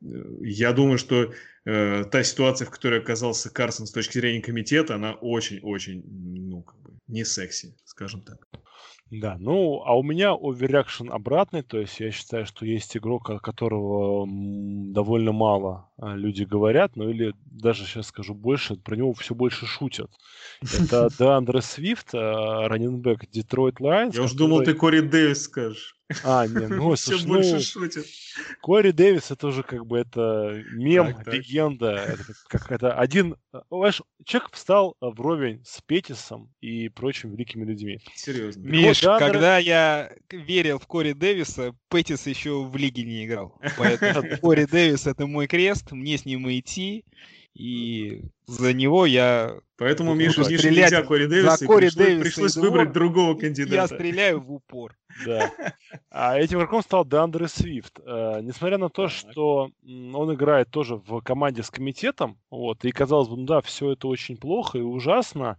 Я 0.00 0.72
думаю, 0.72 0.96
что 0.96 1.34
э, 1.66 2.04
та 2.04 2.22
ситуация, 2.22 2.66
в 2.66 2.70
которой 2.70 3.00
оказался 3.00 3.52
Карсон 3.52 3.86
с 3.86 3.92
точки 3.92 4.18
зрения 4.18 4.40
комитета, 4.40 4.94
она 4.94 5.12
очень-очень, 5.12 6.02
ну, 6.06 6.62
как 6.62 6.80
бы, 6.80 6.92
не 7.06 7.24
секси, 7.24 7.76
скажем 7.84 8.22
так. 8.22 8.48
Да, 9.10 9.36
ну, 9.38 9.82
а 9.84 9.98
у 9.98 10.02
меня 10.02 10.32
overreaction 10.32 11.10
обратный, 11.10 11.62
то 11.62 11.80
есть 11.80 11.98
я 11.98 12.12
считаю, 12.12 12.46
что 12.46 12.64
есть 12.64 12.96
игрок, 12.96 13.42
которого 13.42 14.26
довольно 14.26 15.32
мало 15.32 15.89
люди 16.00 16.44
говорят, 16.44 16.96
ну 16.96 17.10
или 17.10 17.34
даже 17.44 17.84
сейчас 17.84 18.06
скажу 18.06 18.34
больше, 18.34 18.76
про 18.76 18.96
него 18.96 19.12
все 19.14 19.34
больше 19.34 19.66
шутят. 19.66 20.10
Это 20.62 21.08
Деандре 21.18 21.60
Свифт, 21.60 22.14
а, 22.14 22.68
раннинбэк 22.68 23.30
Детройт 23.30 23.80
Лайнс. 23.80 24.16
Я 24.16 24.22
уж 24.22 24.32
думал, 24.32 24.62
ты 24.62 24.74
Кори 24.74 25.00
Дэвис 25.00 25.44
скажешь. 25.44 25.94
А, 26.24 26.46
не, 26.46 26.66
ну, 26.66 26.94
Все 26.94 27.12
слушай, 27.18 27.26
больше 27.26 27.54
ну, 27.54 27.60
шутят. 27.60 28.06
Кори 28.60 28.90
Дэвис 28.90 29.30
это 29.30 29.46
уже 29.46 29.62
как 29.62 29.86
бы 29.86 29.98
это 29.98 30.62
мем, 30.72 31.14
так, 31.14 31.24
так. 31.24 31.34
легенда. 31.34 31.92
Это 31.92 32.24
как 32.48 32.72
это 32.72 32.94
один... 32.94 33.36
Знаешь, 33.70 34.02
человек 34.24 34.50
встал 34.52 34.96
вровень 35.00 35.62
с 35.64 35.80
Петисом 35.82 36.52
и 36.60 36.88
прочими 36.88 37.32
великими 37.32 37.64
людьми. 37.64 38.00
Серьезно. 38.14 38.62
Миш, 38.62 39.02
вот, 39.02 39.18
когда 39.18 39.58
я 39.58 40.12
верил 40.30 40.78
в 40.78 40.86
Кори 40.86 41.12
Дэвиса, 41.12 41.74
Петис 41.88 42.26
еще 42.26 42.64
в 42.64 42.76
лиге 42.76 43.04
не 43.04 43.26
играл. 43.26 43.58
Поэтому 43.78 44.36
Кори 44.38 44.64
Дэвис 44.64 45.06
это 45.06 45.26
мой 45.26 45.46
крест, 45.46 45.89
мне 45.96 46.18
с 46.18 46.24
ним 46.24 46.50
идти. 46.50 47.04
И 47.54 48.22
за 48.46 48.72
него 48.72 49.06
я... 49.06 49.58
Поэтому 49.76 50.14
Миша, 50.14 50.48
Миша 50.48 50.70
нельзя 50.70 51.02
Кори 51.02 51.26
Дэвиса, 51.26 51.66
Кори 51.66 51.86
пришлось, 51.86 51.94
Дэвиса 51.94 52.22
пришлось 52.22 52.56
выбрать 52.56 52.92
другого 52.92 53.34
кандидата. 53.34 53.74
Я 53.74 53.86
стреляю 53.86 54.40
в 54.40 54.52
упор. 54.52 54.96
Да. 55.26 55.50
А 56.10 56.38
этим 56.38 56.58
игроком 56.58 56.82
стал 56.82 57.04
Деандре 57.04 57.48
Свифт. 57.48 57.98
Э, 58.06 58.40
несмотря 58.40 58.78
на 58.78 58.88
то, 58.88 59.08
что 59.08 59.70
он 59.82 60.34
играет 60.34 60.70
тоже 60.70 60.96
в 60.96 61.20
команде 61.20 61.62
с 61.64 61.70
комитетом, 61.70 62.38
вот, 62.50 62.84
и 62.84 62.92
казалось 62.92 63.28
бы, 63.28 63.36
ну 63.36 63.44
да, 63.44 63.60
все 63.60 63.92
это 63.92 64.06
очень 64.06 64.36
плохо 64.36 64.78
и 64.78 64.82
ужасно, 64.82 65.58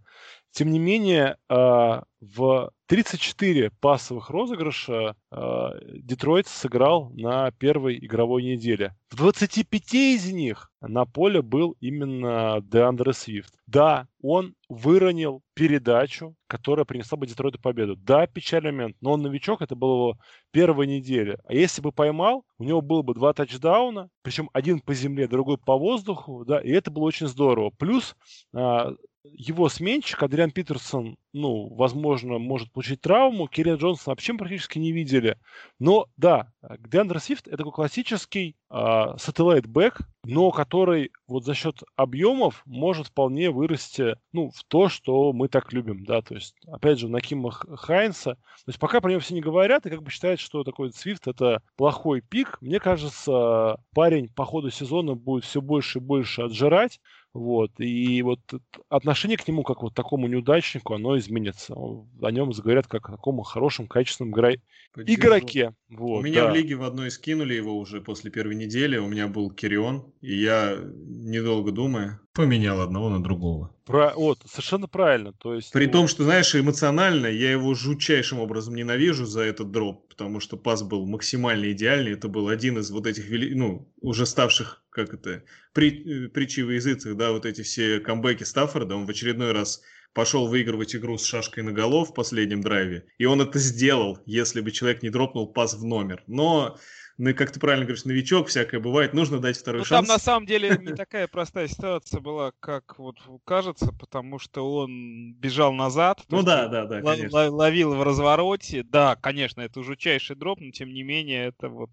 тем 0.50 0.70
не 0.70 0.78
менее, 0.78 1.36
э, 1.50 2.00
в 2.20 2.72
34 2.92 3.70
пассовых 3.80 4.28
розыгрыша 4.28 5.16
э, 5.30 5.68
Детройт 6.02 6.46
сыграл 6.46 7.08
на 7.14 7.50
первой 7.52 7.96
игровой 7.96 8.42
неделе. 8.42 8.94
В 9.08 9.16
25 9.16 9.94
из 9.94 10.30
них 10.30 10.70
на 10.82 11.06
поле 11.06 11.40
был 11.40 11.74
именно 11.80 12.60
Деандре 12.60 13.14
Свифт. 13.14 13.54
Да, 13.66 14.08
он 14.20 14.54
выронил 14.68 15.40
передачу, 15.54 16.34
которая 16.46 16.84
принесла 16.84 17.16
бы 17.16 17.26
Детройту 17.26 17.58
победу. 17.58 17.96
Да, 17.96 18.26
печальный 18.26 18.72
момент, 18.72 18.96
но 19.00 19.12
он 19.12 19.22
новичок, 19.22 19.62
это 19.62 19.74
была 19.74 19.94
его 19.94 20.18
первая 20.50 20.86
неделя. 20.86 21.38
А 21.46 21.54
если 21.54 21.80
бы 21.80 21.92
поймал, 21.92 22.44
у 22.58 22.64
него 22.64 22.82
было 22.82 23.00
бы 23.00 23.14
два 23.14 23.32
тачдауна, 23.32 24.10
причем 24.20 24.50
один 24.52 24.80
по 24.80 24.92
земле, 24.92 25.28
другой 25.28 25.56
по 25.56 25.78
воздуху, 25.78 26.44
да, 26.44 26.60
и 26.60 26.70
это 26.70 26.90
было 26.90 27.04
очень 27.04 27.28
здорово. 27.28 27.70
Плюс 27.70 28.14
а, 28.52 28.92
его 29.24 29.68
сменщик, 29.68 30.22
Адриан 30.22 30.50
Питерсон, 30.50 31.16
ну, 31.32 31.68
возможно, 31.74 32.38
может 32.38 32.72
получить 32.72 33.00
травму. 33.00 33.46
Кирилл 33.46 33.76
Джонсон 33.76 34.12
вообще 34.12 34.34
практически 34.34 34.78
не 34.78 34.92
видели. 34.92 35.38
Но, 35.78 36.08
да, 36.16 36.52
Деандер 36.78 37.20
Свифт– 37.20 37.46
это 37.48 37.58
такой 37.58 37.72
классический 37.72 38.56
сателлайт 38.68 39.66
бэк, 39.66 40.00
но 40.24 40.50
который 40.50 41.12
вот 41.26 41.44
за 41.44 41.54
счет 41.54 41.82
объемов 41.96 42.62
может 42.64 43.08
вполне 43.08 43.50
вырасти, 43.50 44.16
ну, 44.32 44.50
в 44.50 44.64
то, 44.64 44.88
что 44.88 45.32
мы 45.32 45.48
так 45.48 45.72
любим, 45.72 46.04
да, 46.04 46.22
то 46.22 46.34
есть, 46.34 46.54
опять 46.66 46.98
же, 46.98 47.08
Накима 47.08 47.50
Хайнса. 47.50 48.34
То 48.34 48.68
есть, 48.68 48.78
пока 48.78 49.00
про 49.00 49.10
него 49.10 49.20
все 49.20 49.34
не 49.34 49.40
говорят 49.40 49.86
и 49.86 49.90
как 49.90 50.02
бы 50.02 50.10
считают, 50.10 50.40
что 50.40 50.64
такой 50.64 50.92
Свифт– 50.92 51.26
это 51.28 51.62
плохой 51.76 52.22
пик, 52.22 52.58
мне 52.60 52.80
кажется, 52.80 53.78
парень 53.94 54.28
по 54.28 54.44
ходу 54.44 54.70
сезона 54.70 55.14
будет 55.14 55.44
все 55.44 55.60
больше 55.60 55.98
и 55.98 56.02
больше 56.02 56.42
отжирать, 56.42 57.00
вот. 57.34 57.72
И 57.78 58.20
вот 58.22 58.40
отношение 58.88 59.38
к 59.38 59.48
нему, 59.48 59.62
как 59.62 59.82
вот 59.82 59.94
такому 59.94 60.26
неудачнику, 60.26 60.94
оно 60.94 61.18
изменится. 61.18 61.74
О 61.74 62.30
нем 62.30 62.52
заговорят 62.52 62.86
как 62.86 63.08
о 63.08 63.12
таком 63.12 63.40
хорошем, 63.42 63.86
качественном 63.86 64.32
игра... 64.32 64.52
игроке. 64.96 65.74
Вот, 65.88 66.20
у 66.20 66.22
меня 66.22 66.44
да. 66.44 66.52
в 66.52 66.54
лиге 66.54 66.74
в 66.74 66.82
одной 66.82 67.10
скинули 67.10 67.54
его 67.54 67.78
уже 67.78 68.02
после 68.02 68.30
первой 68.30 68.54
недели. 68.54 68.98
У 68.98 69.08
меня 69.08 69.28
был 69.28 69.50
Кирион, 69.50 70.12
и 70.20 70.34
я, 70.34 70.76
недолго 70.76 71.72
думая, 71.72 72.20
поменял 72.32 72.80
одного 72.80 73.10
на 73.10 73.22
другого. 73.22 73.74
Про... 73.84 74.12
Вот, 74.14 74.38
совершенно 74.46 74.86
правильно. 74.86 75.32
То 75.32 75.54
есть, 75.54 75.72
При 75.72 75.86
ну... 75.86 75.92
том, 75.92 76.08
что, 76.08 76.24
знаешь, 76.24 76.54
эмоционально 76.54 77.26
я 77.26 77.52
его 77.52 77.74
жутчайшим 77.74 78.38
образом 78.38 78.74
ненавижу 78.74 79.26
за 79.26 79.42
этот 79.42 79.70
дроп, 79.70 80.08
потому 80.08 80.40
что 80.40 80.56
пас 80.56 80.82
был 80.82 81.06
максимально 81.06 81.72
идеальный. 81.72 82.12
Это 82.12 82.28
был 82.28 82.48
один 82.48 82.78
из 82.78 82.90
вот 82.90 83.06
этих, 83.06 83.24
ну, 83.54 83.92
уже 84.00 84.26
ставших, 84.26 84.82
как 84.90 85.14
это, 85.14 85.44
при... 85.72 86.26
Э, 86.26 86.28
притчи 86.28 86.60
в 86.60 86.70
языцах, 86.70 87.16
да, 87.16 87.32
вот 87.32 87.44
эти 87.44 87.62
все 87.62 88.00
камбэки 88.00 88.44
Стаффорда. 88.44 88.96
Он 88.96 89.06
в 89.06 89.10
очередной 89.10 89.52
раз 89.52 89.82
пошел 90.14 90.46
выигрывать 90.46 90.94
игру 90.94 91.18
с 91.18 91.24
шашкой 91.24 91.62
на 91.64 91.72
голов 91.72 92.10
в 92.10 92.14
последнем 92.14 92.60
драйве. 92.60 93.06
И 93.18 93.24
он 93.24 93.40
это 93.40 93.58
сделал, 93.58 94.18
если 94.26 94.60
бы 94.60 94.70
человек 94.70 95.02
не 95.02 95.10
дропнул 95.10 95.52
пас 95.52 95.74
в 95.74 95.84
номер. 95.84 96.22
Но 96.26 96.78
ну, 97.18 97.34
как 97.34 97.52
ты 97.52 97.60
правильно 97.60 97.84
говоришь, 97.84 98.04
новичок, 98.04 98.48
всякое 98.48 98.80
бывает, 98.80 99.12
нужно 99.12 99.38
дать 99.38 99.58
второй 99.58 99.80
ну, 99.80 99.84
шанс. 99.84 100.06
Там 100.06 100.16
на 100.16 100.22
самом 100.22 100.46
деле 100.46 100.78
не 100.80 100.94
такая 100.94 101.28
простая 101.28 101.68
ситуация 101.68 102.20
была, 102.20 102.52
как 102.60 102.98
вот 102.98 103.16
кажется, 103.44 103.92
потому 103.92 104.38
что 104.38 104.74
он 104.74 105.34
бежал 105.34 105.72
назад. 105.72 106.22
Ну 106.28 106.42
да, 106.42 106.68
да, 106.68 106.86
да, 106.86 107.02
конечно. 107.02 107.50
Ловил 107.50 107.94
в 107.94 108.02
развороте. 108.02 108.82
Да, 108.82 109.16
конечно, 109.16 109.60
это 109.60 109.82
жутчайший 109.82 110.36
дроп, 110.36 110.60
но 110.60 110.70
тем 110.70 110.92
не 110.92 111.02
менее 111.02 111.46
это 111.46 111.68
вот 111.68 111.90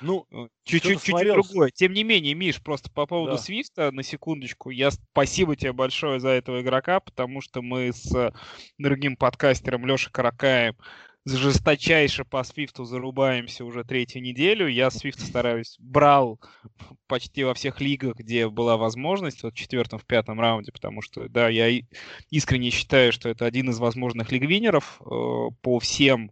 ну 0.00 0.26
э, 0.30 0.48
чуть-чуть 0.64 1.04
другое. 1.04 1.70
Тем 1.70 1.92
не 1.92 2.04
менее, 2.04 2.34
Миш, 2.34 2.62
просто 2.62 2.90
по 2.90 3.06
поводу 3.06 3.32
да. 3.32 3.38
Свифта, 3.38 3.90
на 3.90 4.02
секундочку, 4.02 4.70
я 4.70 4.90
спасибо 4.90 5.56
тебе 5.56 5.72
большое 5.72 6.20
за 6.20 6.30
этого 6.30 6.60
игрока, 6.60 7.00
потому 7.00 7.40
что 7.40 7.62
мы 7.62 7.92
с 7.92 8.32
другим 8.78 9.16
подкастером 9.16 9.86
Лешей 9.86 10.12
Каракаем 10.12 10.76
жесточайше 11.26 12.24
по 12.24 12.44
Свифту 12.44 12.84
зарубаемся 12.84 13.64
уже 13.64 13.84
третью 13.84 14.22
неделю. 14.22 14.68
Я 14.68 14.90
Свифта 14.90 15.22
стараюсь, 15.22 15.76
брал 15.78 16.40
почти 17.08 17.44
во 17.44 17.54
всех 17.54 17.80
лигах, 17.80 18.16
где 18.16 18.48
была 18.48 18.76
возможность, 18.76 19.42
вот 19.42 19.54
в 19.54 19.56
четвертом, 19.56 19.98
в 19.98 20.06
пятом 20.06 20.40
раунде, 20.40 20.72
потому 20.72 21.02
что, 21.02 21.28
да, 21.28 21.48
я 21.48 21.68
искренне 22.30 22.70
считаю, 22.70 23.12
что 23.12 23.28
это 23.28 23.44
один 23.44 23.70
из 23.70 23.78
возможных 23.78 24.30
лигвинеров 24.30 25.00
э, 25.00 25.04
по 25.62 25.80
всем 25.80 26.30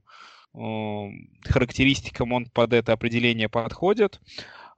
э, 0.54 1.08
характеристикам 1.42 2.32
он 2.32 2.46
под 2.46 2.72
это 2.72 2.92
определение 2.92 3.48
подходит. 3.48 4.20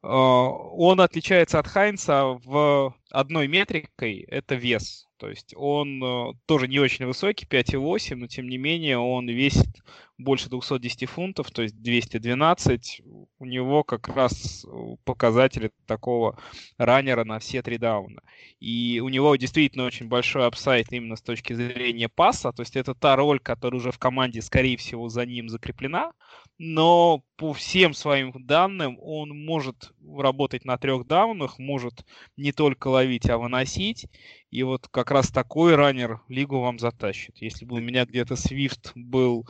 Э, 0.03 0.09
он 0.09 1.01
отличается 1.01 1.59
от 1.59 1.67
Хайнца 1.67 2.39
в 2.43 2.95
одной 3.11 3.49
метрикой, 3.49 4.21
это 4.29 4.55
вес. 4.55 5.07
То 5.19 5.31
есть 5.31 5.55
он 5.57 6.03
э, 6.03 6.33
тоже 6.45 6.69
не 6.69 6.79
очень 6.79 7.07
высокий, 7.07 7.47
5,8, 7.47 8.17
но 8.17 8.27
тем 8.27 8.49
не 8.49 8.59
менее 8.59 8.99
он 8.99 9.29
весит 9.29 9.83
больше 10.19 10.49
210 10.49 11.09
фунтов, 11.09 11.51
то 11.51 11.63
есть 11.63 11.81
212. 11.81 13.03
У 13.39 13.45
него 13.45 13.85
как 13.85 14.09
раз 14.09 14.67
показатели 15.05 15.71
такого 15.87 16.39
раннера 16.79 17.25
на 17.25 17.39
все 17.39 17.63
три 17.63 17.79
дауна. 17.79 18.21
И 18.61 19.01
у 19.03 19.09
него 19.09 19.37
действительно 19.37 19.85
очень 19.85 20.09
большой 20.09 20.47
апсайт 20.47 20.93
именно 20.93 21.17
с 21.17 21.23
точки 21.23 21.53
зрения 21.53 22.09
паса. 22.09 22.53
То 22.53 22.63
есть 22.63 22.77
это 22.77 22.95
та 22.95 23.17
роль, 23.17 23.41
которая 23.41 23.81
уже 23.81 23.93
в 23.93 23.99
команде, 23.99 24.43
скорее 24.43 24.77
всего, 24.77 25.09
за 25.09 25.25
ним 25.27 25.49
закреплена. 25.49 26.13
Но 26.59 27.23
по 27.37 27.53
всем 27.53 27.93
своим 27.93 28.33
данным 28.47 28.99
он 29.01 29.31
может 29.31 29.93
работать 30.17 30.65
на 30.65 30.79
трех 30.79 31.07
даунах, 31.07 31.59
может 31.59 32.07
не 32.37 32.53
только 32.53 32.89
ловить, 32.97 33.29
а 33.29 33.39
выносить. 33.39 34.07
И 34.51 34.63
вот 34.63 34.89
как 34.89 35.11
раз 35.11 35.29
такой 35.31 35.75
раннер 35.75 36.21
лигу 36.29 36.61
вам 36.61 36.79
затащит. 36.79 37.37
Если 37.41 37.65
бы 37.65 37.77
у 37.77 37.81
меня 37.81 38.05
где-то 38.05 38.35
Swift 38.35 38.93
был 38.95 39.47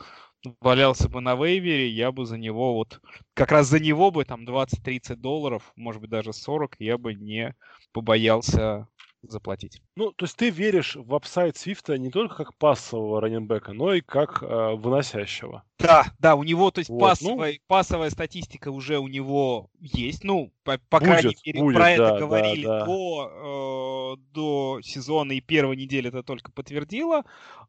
валялся 0.61 1.09
бы 1.09 1.21
на 1.21 1.35
вейвере, 1.35 1.89
я 1.89 2.11
бы 2.11 2.25
за 2.25 2.37
него 2.37 2.75
вот, 2.75 3.01
как 3.33 3.51
раз 3.51 3.67
за 3.67 3.79
него 3.79 4.11
бы 4.11 4.23
там 4.23 4.45
20-30 4.45 5.15
долларов, 5.15 5.71
может 5.75 6.01
быть 6.01 6.11
даже 6.11 6.33
40, 6.33 6.75
я 6.79 6.97
бы 6.97 7.13
не 7.13 7.55
побоялся 7.91 8.87
заплатить. 9.21 9.81
Ну, 9.95 10.11
то 10.11 10.25
есть 10.25 10.35
ты 10.35 10.49
веришь 10.49 10.95
в 10.95 11.13
апсайд 11.13 11.57
Свифта 11.57 11.97
не 11.97 12.09
только 12.09 12.35
как 12.35 12.55
пассового 12.55 13.21
раненбека, 13.21 13.73
но 13.73 13.93
и 13.93 14.01
как 14.01 14.43
э, 14.43 14.75
выносящего. 14.75 15.63
Да, 15.79 16.05
да, 16.19 16.35
у 16.35 16.43
него, 16.43 16.71
то 16.71 16.79
есть 16.79 16.89
вот, 16.89 16.99
пассовая, 16.99 17.53
ну, 17.53 17.59
пассовая 17.67 18.09
статистика 18.09 18.69
уже 18.69 18.99
у 18.99 19.07
него 19.07 19.69
есть. 19.79 20.23
Ну, 20.23 20.51
по, 20.63 20.79
по 20.89 20.99
будет, 20.99 21.11
крайней 21.11 21.37
мере, 21.45 21.59
будет, 21.59 21.75
про 21.75 21.83
да, 21.83 21.91
это 21.91 22.17
говорили 22.17 22.63
да, 22.65 22.79
да. 22.79 22.85
До, 22.85 24.15
э, 24.15 24.21
до 24.33 24.81
сезона 24.81 25.33
и 25.33 25.41
первой 25.41 25.75
недели 25.75 26.09
это 26.09 26.23
только 26.23 26.51
подтвердило. 26.51 27.23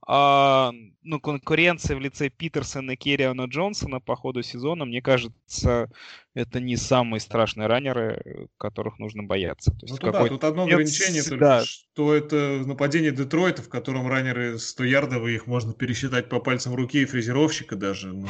А, 0.07 0.73
ну, 1.03 1.20
конкуренция 1.20 1.97
в 1.97 2.01
лице 2.01 2.31
Питерсона 2.31 2.93
и 2.93 2.97
Керриана 2.97 3.45
Джонсона 3.45 4.01
по 4.01 4.16
ходу 4.16 4.43
сезона, 4.43 4.85
мне 4.87 5.03
кажется, 5.03 5.91
это 6.39 6.60
не 6.60 6.77
самые 6.77 7.20
страшные 7.20 7.66
раннеры, 7.66 8.48
которых 8.59 9.01
нужно 9.01 9.24
бояться. 9.24 9.73
То 9.73 9.86
есть 9.86 10.01
ну, 10.01 10.12
да, 10.12 10.24
тут 10.27 10.44
одно 10.44 10.65
ограничение 10.65 11.23
только, 11.23 11.44
да. 11.44 11.65
что 11.65 12.15
это 12.15 12.62
нападение 12.65 13.10
Детройта, 13.10 13.62
в 13.62 13.69
котором 13.69 14.06
раннеры 14.06 14.55
100-ярдовые, 14.55 15.35
их 15.35 15.47
можно 15.48 15.73
пересчитать 15.73 16.28
по 16.28 16.39
пальцам 16.39 16.74
руки 16.74 17.02
и 17.02 17.06
фрезеровщика 17.06 17.74
даже. 17.74 18.15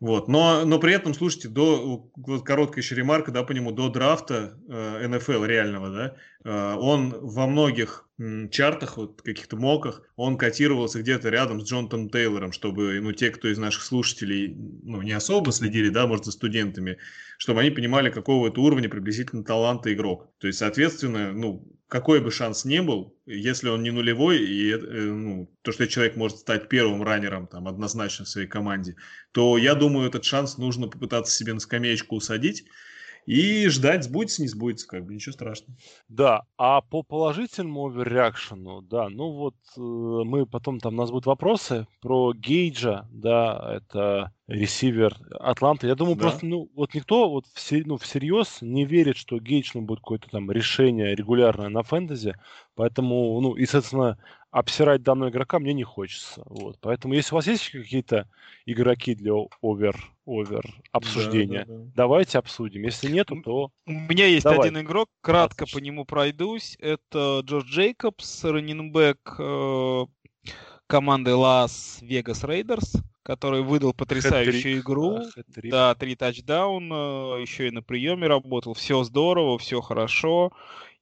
Вот. 0.00 0.28
Но, 0.28 0.64
но 0.64 0.78
при 0.78 0.94
этом, 0.94 1.12
слушайте, 1.12 1.48
до 1.48 2.08
вот 2.14 2.44
короткая 2.44 2.82
еще 2.82 2.94
ремарка, 2.94 3.32
да, 3.32 3.42
по 3.42 3.50
нему, 3.50 3.72
до 3.72 3.88
драфта 3.88 4.56
э, 4.68 5.08
НФЛ 5.08 5.44
реального, 5.44 5.90
да, 5.90 6.16
э, 6.44 6.74
он 6.76 7.10
во 7.20 7.48
многих 7.48 8.08
м, 8.18 8.48
чартах, 8.48 8.96
вот 8.96 9.22
каких-то 9.22 9.56
моках, 9.56 10.02
он 10.14 10.38
котировался 10.38 11.00
где-то 11.00 11.30
рядом 11.30 11.60
с 11.60 11.68
Джонатаном 11.68 12.10
Тейлором, 12.10 12.52
чтобы, 12.52 13.00
ну, 13.00 13.12
те, 13.12 13.30
кто 13.30 13.48
из 13.48 13.58
наших 13.58 13.82
слушателей, 13.82 14.54
ну, 14.84 15.02
не 15.02 15.12
особо 15.12 15.50
следили, 15.50 15.88
да, 15.88 16.06
может, 16.06 16.26
за 16.26 16.32
студентами, 16.32 16.98
чтобы 17.36 17.60
они 17.60 17.70
понимали, 17.70 18.10
какого 18.10 18.48
это 18.48 18.60
уровня 18.60 18.88
приблизительно 18.88 19.42
таланта 19.42 19.92
игрок. 19.92 20.30
То 20.38 20.46
есть, 20.46 20.60
соответственно, 20.60 21.32
ну, 21.32 21.66
какой 21.88 22.20
бы 22.20 22.30
шанс 22.30 22.66
ни 22.66 22.80
был, 22.80 23.16
если 23.24 23.68
он 23.68 23.82
не 23.82 23.90
нулевой, 23.90 24.38
и 24.38 24.72
э, 24.72 24.76
ну, 24.76 25.50
то, 25.62 25.72
что 25.72 25.88
человек 25.88 26.16
может 26.16 26.38
стать 26.38 26.68
первым 26.68 27.02
раннером 27.02 27.46
там, 27.46 27.66
однозначно 27.66 28.26
в 28.26 28.28
своей 28.28 28.46
команде, 28.46 28.96
то 29.32 29.56
я 29.56 29.74
думаю, 29.74 30.08
этот 30.08 30.24
шанс 30.24 30.58
нужно 30.58 30.88
попытаться 30.88 31.34
себе 31.34 31.54
на 31.54 31.60
скамеечку 31.60 32.16
усадить, 32.16 32.66
и 33.28 33.68
ждать, 33.68 34.04
сбудется, 34.04 34.40
не 34.40 34.48
сбудется, 34.48 34.88
как 34.88 35.04
бы 35.04 35.14
ничего 35.14 35.34
страшного. 35.34 35.78
Да, 36.08 36.44
а 36.56 36.80
по 36.80 37.02
положительному 37.02 37.88
оверреакшену, 37.88 38.80
да, 38.80 39.10
ну 39.10 39.32
вот 39.32 39.54
э, 39.76 39.80
мы 39.80 40.46
потом, 40.46 40.80
там 40.80 40.94
у 40.94 40.96
нас 40.96 41.10
будут 41.10 41.26
вопросы 41.26 41.86
про 42.00 42.32
Гейджа, 42.32 43.06
да, 43.12 43.74
это 43.76 44.32
ресивер 44.46 45.14
Атланты. 45.38 45.88
Я 45.88 45.94
думаю, 45.94 46.16
да. 46.16 46.22
просто, 46.22 46.46
ну, 46.46 46.70
вот 46.74 46.94
никто 46.94 47.28
вот 47.28 47.44
все, 47.52 47.82
ну, 47.84 47.98
всерьез 47.98 48.62
не 48.62 48.86
верит, 48.86 49.18
что 49.18 49.38
Гейдж, 49.38 49.72
ну, 49.74 49.82
будет 49.82 49.98
какое-то 49.98 50.30
там 50.30 50.50
решение 50.50 51.14
регулярное 51.14 51.68
на 51.68 51.82
фэнтези, 51.82 52.34
поэтому, 52.76 53.38
ну, 53.42 53.56
и, 53.56 53.66
соответственно, 53.66 54.16
обсирать 54.50 55.02
данного 55.02 55.30
игрока 55.30 55.58
мне 55.58 55.74
не 55.74 55.84
хочется. 55.84 56.42
Вот. 56.46 56.78
Поэтому, 56.80 57.14
если 57.14 57.34
у 57.34 57.36
вас 57.36 57.46
есть 57.46 57.70
какие-то 57.70 58.28
игроки 58.66 59.14
для 59.14 59.32
over, 59.60 59.96
over 60.26 60.64
обсуждения, 60.92 61.64
да, 61.66 61.74
да, 61.74 61.78
да. 61.78 61.90
давайте 61.94 62.38
обсудим. 62.38 62.82
Если 62.82 63.10
нет, 63.10 63.28
то... 63.44 63.70
У 63.86 63.92
меня 63.92 64.26
есть 64.26 64.44
давай. 64.44 64.68
один 64.68 64.80
игрок, 64.80 65.08
кратко 65.20 65.64
Отлично. 65.64 65.78
по 65.78 65.84
нему 65.84 66.04
пройдусь. 66.04 66.76
Это 66.80 67.40
Джош 67.44 67.70
Джейкобс, 67.70 68.44
раннинбэк 68.44 69.36
э, 69.38 70.06
команды 70.86 71.34
Лас 71.34 71.98
Вегас 72.00 72.42
Рейдерс, 72.44 72.94
который 73.22 73.62
выдал 73.62 73.92
потрясающую 73.92 74.80
игру. 74.80 75.20
Да, 75.62 75.94
три 75.94 76.16
тачдауна, 76.16 77.36
еще 77.38 77.68
и 77.68 77.70
на 77.70 77.82
приеме 77.82 78.26
работал. 78.26 78.72
Все 78.72 79.04
здорово, 79.04 79.58
все 79.58 79.82
хорошо. 79.82 80.52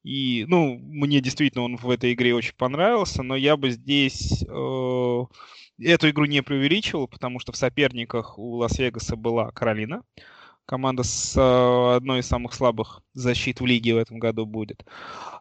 И, 0.07 0.45
ну, 0.47 0.79
мне 0.79 1.21
действительно 1.21 1.65
он 1.65 1.77
в 1.77 1.91
этой 1.91 2.13
игре 2.13 2.33
очень 2.33 2.55
понравился, 2.57 3.25
но 3.25 3.35
я 3.35 3.57
бы 3.57 3.71
здесь 3.71 4.45
э, 4.49 5.25
эту 5.81 6.11
игру 6.11 6.27
не 6.27 6.45
преувеличивал, 6.45 7.09
потому 7.09 7.41
что 7.41 7.51
в 7.51 7.57
соперниках 7.57 8.39
у 8.39 8.55
Лас-Вегаса 8.55 9.17
была 9.17 9.51
Каролина. 9.51 10.03
Команда 10.67 11.05
с 11.05 11.37
э, 11.37 11.97
одной 11.97 12.21
из 12.21 12.27
самых 12.27 12.53
слабых 12.53 13.03
защит 13.15 13.61
в 13.61 13.67
лиге 13.67 13.95
в 13.95 13.99
этом 13.99 14.19
году 14.19 14.47
будет. 14.47 14.85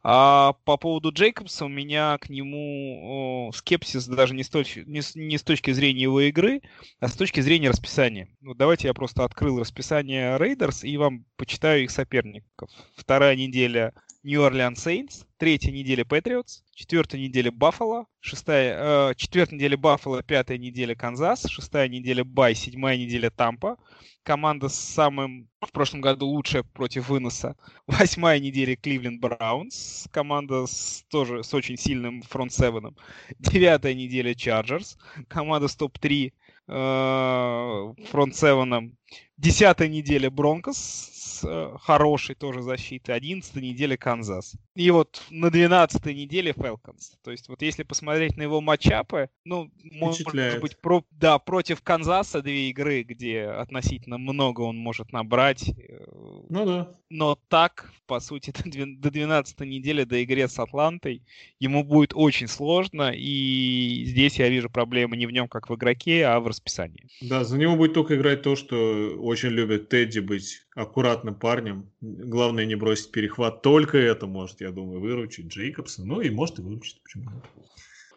А 0.04 0.54
по 0.66 0.78
поводу 0.78 1.12
Джейкобса 1.12 1.66
у 1.66 1.68
меня 1.68 2.18
к 2.20 2.30
нему 2.30 3.52
скепсис 3.56 4.06
даже 4.06 4.36
не 4.36 4.44
с, 4.44 4.50
точ, 4.50 4.78
не, 4.86 5.02
с, 5.02 5.16
не 5.16 5.38
с 5.38 5.44
точки 5.44 5.72
зрения 5.72 6.04
его 6.04 6.22
игры, 6.22 6.62
а 7.00 7.08
с 7.08 7.14
точки 7.14 7.40
зрения 7.40 7.70
расписания. 7.70 8.30
Вот 8.42 8.58
давайте 8.58 8.88
я 8.88 8.94
просто 8.94 9.24
открыл 9.24 9.60
расписание 9.60 10.38
Рейдерс 10.38 10.84
и 10.84 10.96
вам 10.98 11.26
почитаю 11.38 11.84
их 11.84 11.92
соперников. 11.92 12.70
Вторая 12.96 13.36
неделя 13.36 13.94
Нью 14.26 14.44
Орлеан 14.44 14.76
Сейнс, 14.76 15.26
третья 15.38 15.72
неделя 15.72 16.06
Патриотс, 16.06 16.64
четвертая 16.74 17.22
неделя 17.22 17.52
Баффало, 17.52 18.06
шестая, 18.20 19.12
э, 19.12 19.14
четвертая 19.16 19.56
неделя 19.56 19.78
Баффало, 19.78 20.24
пятая 20.24 20.58
неделя 20.58 20.96
Канзас, 20.96 21.46
шестая 21.48 21.88
неделя 21.88 22.24
bye, 22.24 22.56
седьмая 22.56 22.98
неделя 22.98 23.30
Тампа, 23.30 23.78
команда 24.26 24.70
с 24.70 24.76
самым 24.76 25.48
в 25.62 25.72
прошлом 25.72 26.02
году 26.02 26.26
лучшая 26.26 26.64
против 26.64 27.10
выноса, 27.10 27.56
восьмая 27.88 28.40
неделя 28.40 28.76
Кливленд 28.76 29.22
Браунс, 29.22 30.08
команда 30.12 30.66
с, 30.66 31.06
тоже 31.10 31.44
с 31.44 31.54
очень 31.54 31.78
сильным 31.78 32.24
фронт-севеном, 32.24 32.98
девятая 33.40 33.94
неделя 33.94 34.34
Чарджерс, 34.34 34.98
команда 35.28 35.68
с 35.68 35.76
топ-3 35.76 36.34
э, 36.68 37.94
фронт-севеном, 38.10 38.98
десятая 39.38 39.88
неделя 39.88 40.30
Бронкос 40.32 41.12
э, 41.44 41.76
хорошей 41.82 42.36
тоже 42.36 42.62
защиты. 42.62 43.12
11 43.12 43.56
неделя 43.56 43.98
Канзас. 43.98 44.56
И 44.76 44.92
вот 44.92 45.24
на 45.30 45.50
12 45.50 46.06
неделе 46.08 46.54
Фелконс. 46.54 47.18
То 47.24 47.32
есть 47.32 47.48
вот 47.50 47.62
если 47.62 47.84
посмотреть 47.84 48.38
на 48.38 48.44
его 48.44 48.62
матчапы, 48.62 49.30
ну, 49.46 49.72
может 49.84 50.28
быть, 50.62 50.78
про, 50.80 51.04
да, 51.12 51.40
против 51.40 51.82
Канзаса 51.82 52.42
две 52.42 52.70
игры, 52.70 53.04
где 53.04 53.44
относительно 53.44 54.18
много 54.18 54.62
он 54.62 54.78
может 54.78 55.12
набрать. 55.12 55.70
Э, 55.70 56.06
ну 56.50 56.66
да. 56.66 56.92
Но 57.10 57.40
так, 57.48 57.92
по 58.08 58.20
сути, 58.20 58.54
до 59.00 59.12
12 59.12 59.60
недели, 59.62 60.04
до 60.04 60.18
игры 60.18 60.48
с 60.48 60.60
Атлантой, 60.60 61.24
ему 61.60 61.84
будет 61.84 62.12
очень 62.14 62.48
сложно. 62.48 63.12
И 63.16 64.04
здесь 64.06 64.40
я 64.40 64.50
вижу 64.50 64.70
проблемы 64.70 65.18
не 65.18 65.26
в 65.26 65.32
нем 65.32 65.48
как 65.48 65.70
в 65.70 65.76
игроке, 65.76 66.26
а 66.26 66.40
в 66.40 66.48
расписании. 66.48 67.08
Да, 67.22 67.44
за 67.44 67.58
него 67.58 67.76
будет 67.76 67.94
только 67.94 68.16
играть 68.16 68.42
то, 68.42 68.56
что 68.56 68.76
очень 69.20 69.50
любит 69.50 69.90
Тедди 69.90 70.20
быть 70.20 70.65
аккуратным 70.76 71.36
парнем. 71.36 71.90
Главное 72.02 72.66
не 72.66 72.76
бросить 72.76 73.12
перехват. 73.12 73.62
Только 73.62 73.98
это 73.98 74.28
может, 74.28 74.62
я 74.62 74.72
думаю, 74.72 75.00
выручить 75.00 75.48
Джейкобса. 75.48 76.06
Ну 76.06 76.22
и 76.22 76.30
может 76.30 76.60
и 76.60 76.62
выручить. 76.62 77.02
Почему 77.02 77.32
нет? 77.32 77.44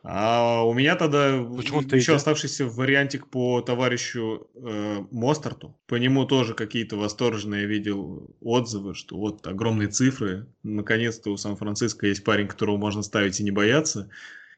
А 0.04 0.62
у 0.64 0.74
меня 0.74 0.96
тогда 0.96 1.42
Почему 1.56 1.82
еще 1.82 2.14
оставшийся 2.14 2.66
вариантик 2.66 3.28
по 3.28 3.60
товарищу 3.60 4.48
э, 4.54 5.04
Мостарту. 5.10 5.78
По 5.86 5.96
нему 5.96 6.24
тоже 6.24 6.54
какие-то 6.54 6.96
восторженные 6.96 7.66
видел 7.66 8.34
отзывы, 8.40 8.94
что 8.94 9.16
вот 9.16 9.46
огромные 9.46 9.88
цифры. 9.88 10.46
Наконец-то 10.62 11.30
у 11.30 11.36
Сан-Франциско 11.36 12.06
есть 12.06 12.24
парень, 12.24 12.48
которого 12.48 12.76
можно 12.76 13.02
ставить 13.02 13.40
и 13.40 13.44
не 13.44 13.50
бояться. 13.50 14.08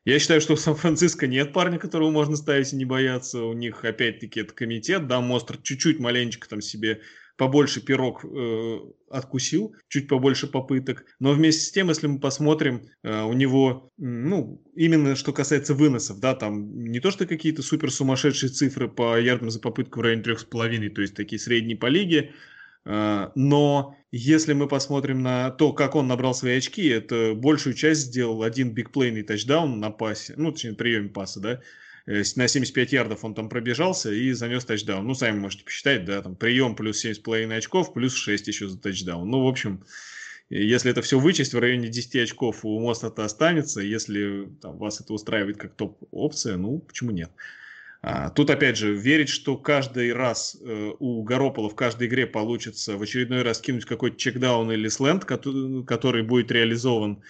Я 0.05 0.19
считаю, 0.19 0.41
что 0.41 0.55
у 0.55 0.57
Сан-Франциско 0.57 1.27
нет 1.27 1.53
парня, 1.53 1.79
которого 1.79 2.11
можно 2.11 2.37
ставить 2.37 2.73
и 2.73 2.77
не 2.77 2.85
бояться. 2.87 3.43
У 3.43 3.53
них, 3.53 3.85
опять-таки, 3.85 4.41
это 4.41 4.55
комитет. 4.55 5.07
Да, 5.07 5.21
Мостер 5.21 5.59
чуть-чуть 5.59 6.01
маленечко 6.01 6.49
там 6.49 6.63
себе 6.63 7.01
побольше 7.41 7.81
пирог 7.81 8.23
э, 8.23 8.79
откусил, 9.09 9.75
чуть 9.89 10.09
побольше 10.09 10.47
попыток. 10.47 11.07
Но 11.21 11.33
вместе 11.33 11.63
с 11.63 11.73
тем, 11.73 11.89
если 11.89 12.07
мы 12.07 12.21
посмотрим, 12.21 12.83
э, 13.03 13.23
у 13.23 13.33
него, 13.33 13.91
ну, 13.97 14.63
именно 14.75 15.17
что 15.17 15.33
касается 15.33 15.73
выносов, 15.73 16.21
да, 16.21 16.35
там 16.35 16.85
не 16.85 17.01
то, 17.01 17.11
что 17.11 17.25
какие-то 17.27 17.63
супер 17.63 17.91
сумасшедшие 17.91 18.51
цифры 18.51 18.89
по 18.89 19.19
ярдам 19.19 19.51
за 19.51 19.59
попытку 19.59 20.01
в 20.01 20.03
районе 20.03 20.23
трех 20.23 20.41
с 20.41 20.45
половиной, 20.45 20.91
то 20.91 21.01
есть 21.01 21.15
такие 21.15 21.39
средние 21.39 21.79
по 21.79 21.87
лиге, 21.87 22.33
э, 22.85 23.29
но 23.35 23.97
если 24.13 24.53
мы 24.53 24.69
посмотрим 24.69 25.23
на 25.23 25.51
то, 25.51 25.73
как 25.73 25.95
он 25.95 26.09
набрал 26.09 26.35
свои 26.35 26.59
очки, 26.59 26.87
это 26.89 27.33
большую 27.35 27.73
часть 27.73 28.03
сделал 28.03 28.43
один 28.43 28.75
бигплейный 28.75 29.23
тачдаун 29.23 29.81
на 29.81 29.91
пасе, 29.91 30.35
ну, 30.37 30.53
точнее, 30.53 30.75
приеме 30.75 31.09
паса, 31.09 31.41
да, 31.41 31.61
на 32.07 32.49
75 32.49 32.93
ярдов 32.93 33.25
он 33.25 33.35
там 33.35 33.49
пробежался 33.49 34.13
и 34.13 34.33
занес 34.33 34.65
тачдаун. 34.65 35.07
Ну, 35.07 35.15
сами 35.15 35.39
можете 35.39 35.65
посчитать, 35.65 36.05
да, 36.05 36.23
там 36.23 36.37
прием 36.37 36.75
плюс 36.75 37.05
7,5 37.05 37.57
очков, 37.57 37.93
плюс 37.93 38.15
6 38.15 38.49
еще 38.49 38.69
за 38.69 38.79
тачдаун. 38.79 39.29
Ну, 39.31 39.45
в 39.45 39.49
общем, 39.49 39.85
если 40.51 40.91
это 40.91 41.01
все 41.01 41.19
вычесть, 41.19 41.55
в 41.55 41.59
районе 41.59 41.89
10 41.89 42.17
очков 42.17 42.65
у 42.65 42.81
Моста-то 42.81 43.25
останется. 43.25 43.81
Если 43.81 44.49
там, 44.61 44.79
вас 44.79 45.01
это 45.01 45.13
устраивает 45.13 45.57
как 45.57 45.75
топ-опция, 45.75 46.57
ну, 46.57 46.81
почему 46.81 47.13
нет? 47.13 47.31
А, 48.03 48.31
тут, 48.31 48.51
опять 48.51 48.77
же, 48.77 48.95
верить, 48.95 49.29
что 49.29 49.57
каждый 49.57 50.13
раз 50.13 50.57
э, 50.61 50.93
у 50.99 51.25
Garoppolo 51.25 51.69
в 51.69 51.75
каждой 51.75 52.09
игре 52.09 52.27
получится 52.27 52.97
в 52.97 53.03
очередной 53.03 53.43
раз 53.43 53.61
кинуть 53.61 53.85
какой-то 53.85 54.17
чекдаун 54.17 54.73
или 54.73 54.89
сленд, 54.89 55.25
который, 55.25 55.85
который 55.85 56.23
будет 56.23 56.51
реализован 56.51 57.23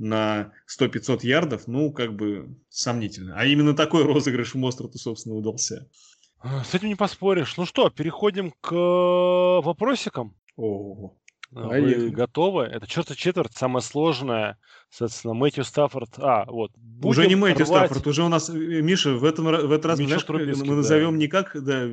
на 0.00 0.52
100-500 0.66 1.20
ярдов, 1.22 1.66
ну, 1.66 1.92
как 1.92 2.14
бы 2.16 2.56
сомнительно. 2.68 3.34
А 3.36 3.44
именно 3.44 3.74
такой 3.74 4.04
розыгрыш 4.12 4.54
у 4.54 4.58
Мострата, 4.58 4.98
собственно, 4.98 5.36
удался. 5.36 5.88
А, 6.40 6.64
с 6.64 6.74
этим 6.74 6.88
не 6.88 6.94
поспоришь. 6.94 7.56
Ну 7.56 7.66
что, 7.66 7.90
переходим 7.90 8.52
к 8.60 8.72
вопросикам. 8.72 10.34
О, 10.56 11.14
а, 11.54 11.68
вы 11.68 12.10
готовы? 12.10 12.64
Это 12.64 12.86
черта 12.86 13.14
четверть, 13.14 13.56
самое 13.56 13.82
сложное 13.82 14.58
Соответственно, 14.90 15.34
Мэтью 15.34 15.64
Стаффорд... 15.64 16.10
А, 16.18 16.44
вот. 16.46 16.72
Уже 17.02 17.28
не 17.28 17.36
Мэтью 17.36 17.64
рвать... 17.64 17.86
Стаффорд, 17.86 18.06
уже 18.08 18.24
у 18.24 18.28
нас, 18.28 18.50
э, 18.50 18.52
Миша, 18.52 19.14
в, 19.14 19.24
этом, 19.24 19.44
в 19.44 19.72
этот 19.72 19.86
раз, 19.86 19.98
знаешь, 19.98 20.24
Трубицкий, 20.24 20.68
мы 20.68 20.74
назовем 20.74 21.12
да. 21.12 21.16
не 21.16 21.28
как 21.28 21.62
да, 21.62 21.88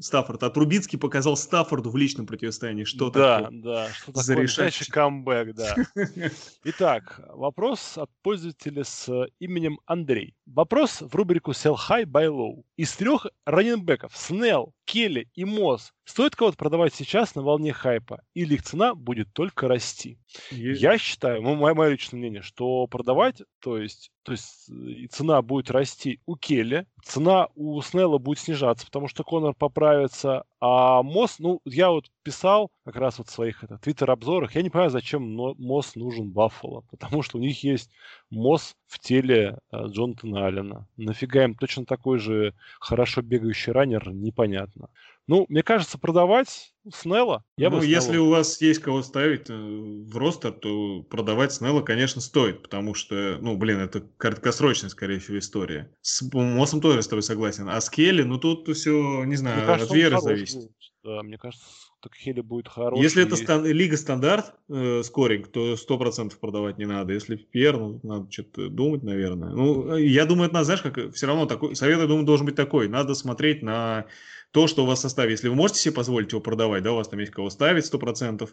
Стаффорд, 0.00 0.42
а 0.42 0.50
Трубицкий 0.50 0.98
показал 0.98 1.38
Стаффорду 1.38 1.90
в 1.90 1.96
личном 1.96 2.26
противостоянии. 2.26 2.84
Что 2.84 3.10
да, 3.10 3.40
такое? 3.40 3.60
Да, 3.62 3.88
что 3.92 4.12
такое 4.12 4.42
настоящий 4.42 4.90
камбэк, 4.90 5.54
да. 5.54 5.74
Итак, 6.64 7.20
вопрос 7.32 7.96
от 7.96 8.10
пользователя 8.22 8.84
с 8.84 9.26
именем 9.38 9.80
Андрей. 9.86 10.34
Вопрос 10.44 11.00
в 11.00 11.14
рубрику 11.14 11.52
Sell 11.52 11.76
High, 11.76 12.04
Buy 12.04 12.28
Low. 12.28 12.62
Из 12.76 12.92
трех 12.92 13.26
раненбеков 13.46 14.14
Снелл, 14.14 14.74
Келли 14.84 15.28
и 15.34 15.44
Мосс 15.44 15.92
стоит 16.04 16.34
кого-то 16.34 16.56
продавать 16.56 16.94
сейчас 16.94 17.34
на 17.34 17.42
волне 17.42 17.72
хайпа? 17.72 18.22
Или 18.32 18.54
их 18.54 18.62
цена 18.62 18.94
будет 18.94 19.32
только 19.32 19.68
расти? 19.68 20.18
Есть. 20.50 20.80
Я 20.80 20.96
считаю, 20.96 21.42
мое, 21.42 21.74
мое 21.74 21.90
личное 21.90 22.17
мнение, 22.18 22.42
что 22.42 22.86
продавать, 22.86 23.42
то 23.60 23.78
есть 23.78 24.10
то 24.28 24.32
есть 24.32 24.68
и 24.68 25.06
цена 25.06 25.40
будет 25.40 25.70
расти 25.70 26.20
у 26.26 26.36
Келли, 26.36 26.86
цена 27.02 27.48
у 27.54 27.80
Снелла 27.80 28.18
будет 28.18 28.38
снижаться, 28.38 28.84
потому 28.84 29.08
что 29.08 29.24
Конор 29.24 29.54
поправится, 29.54 30.44
а 30.60 31.02
Мосс, 31.02 31.38
ну, 31.38 31.62
я 31.64 31.90
вот 31.90 32.10
писал 32.22 32.70
как 32.84 32.96
раз 32.96 33.16
вот 33.16 33.28
в 33.28 33.32
своих 33.32 33.64
твиттер-обзорах, 33.80 34.54
я 34.54 34.60
не 34.60 34.68
понимаю, 34.68 34.90
зачем 34.90 35.34
Мосс 35.34 35.94
нужен 35.94 36.30
Баффало, 36.30 36.84
потому 36.90 37.22
что 37.22 37.38
у 37.38 37.40
них 37.40 37.64
есть 37.64 37.90
Мосс 38.28 38.74
в 38.86 38.98
теле 38.98 39.56
э, 39.72 39.86
Джонатана 39.86 40.46
Аллена. 40.46 40.86
Нафига 40.98 41.44
им 41.44 41.54
точно 41.54 41.86
такой 41.86 42.18
же 42.18 42.52
хорошо 42.80 43.22
бегающий 43.22 43.72
раннер, 43.72 44.12
непонятно. 44.12 44.90
Ну, 45.28 45.44
мне 45.50 45.62
кажется, 45.62 45.98
продавать 45.98 46.72
Снелла. 46.90 47.44
Я 47.58 47.68
ну, 47.68 47.78
бы 47.78 47.86
если 47.86 48.16
у 48.16 48.30
вас 48.30 48.62
есть 48.62 48.80
кого 48.80 49.02
ставить 49.02 49.50
э, 49.50 49.54
в 49.54 50.16
ростер, 50.16 50.52
то 50.52 51.02
продавать 51.02 51.52
Снелла, 51.52 51.82
конечно, 51.82 52.22
стоит, 52.22 52.62
потому 52.62 52.94
что, 52.94 53.36
ну, 53.42 53.56
блин, 53.58 53.78
это 53.78 54.00
краткосрочная, 54.16 54.88
скорее 54.88 55.18
всего, 55.18 55.38
история. 55.38 55.94
С 56.00 56.22
Мосом 56.32 56.80
тоже 56.80 57.02
с 57.02 57.08
тобой 57.08 57.22
согласен. 57.22 57.68
А 57.68 57.78
с 57.78 57.90
Келли, 57.90 58.22
ну, 58.22 58.38
тут 58.38 58.74
все, 58.74 59.24
не 59.24 59.36
знаю, 59.36 59.66
кажется, 59.66 59.92
от 59.92 59.96
веры 59.96 60.18
зависит. 60.18 60.70
Да, 61.04 61.22
мне 61.22 61.38
кажется, 61.38 61.64
так 62.00 62.14
Хели 62.14 62.40
будет 62.40 62.68
хороший. 62.68 63.02
Если 63.02 63.22
это 63.22 63.36
стан- 63.36 63.64
лига 63.64 63.96
стандарт 63.96 64.54
э, 64.68 65.02
скоринг, 65.02 65.48
то 65.48 65.76
сто 65.76 65.96
процентов 65.98 66.38
продавать 66.38 66.78
не 66.78 66.86
надо. 66.86 67.12
Если 67.12 67.36
пер, 67.36 67.76
ну, 67.78 68.00
надо 68.02 68.30
что-то 68.30 68.68
думать, 68.68 69.02
наверное. 69.02 69.50
Ну, 69.50 69.96
я 69.96 70.26
думаю, 70.26 70.48
это, 70.50 70.64
знаешь, 70.64 70.82
как 70.82 71.14
все 71.14 71.26
равно 71.26 71.46
такой 71.46 71.76
совет, 71.76 71.98
я 71.98 72.06
думаю, 72.06 72.24
должен 72.24 72.46
быть 72.46 72.56
такой. 72.56 72.88
Надо 72.88 73.14
смотреть 73.14 73.62
на 73.62 74.06
то, 74.50 74.66
что 74.66 74.84
у 74.84 74.86
вас 74.86 75.00
в 75.00 75.02
составе. 75.02 75.32
Если 75.32 75.48
вы 75.48 75.54
можете 75.54 75.80
себе 75.80 75.94
позволить 75.94 76.32
его 76.32 76.40
продавать, 76.40 76.82
да, 76.82 76.92
у 76.92 76.96
вас 76.96 77.08
там 77.08 77.20
есть 77.20 77.32
кого 77.32 77.50
ставить 77.50 77.84
100%, 77.84 78.48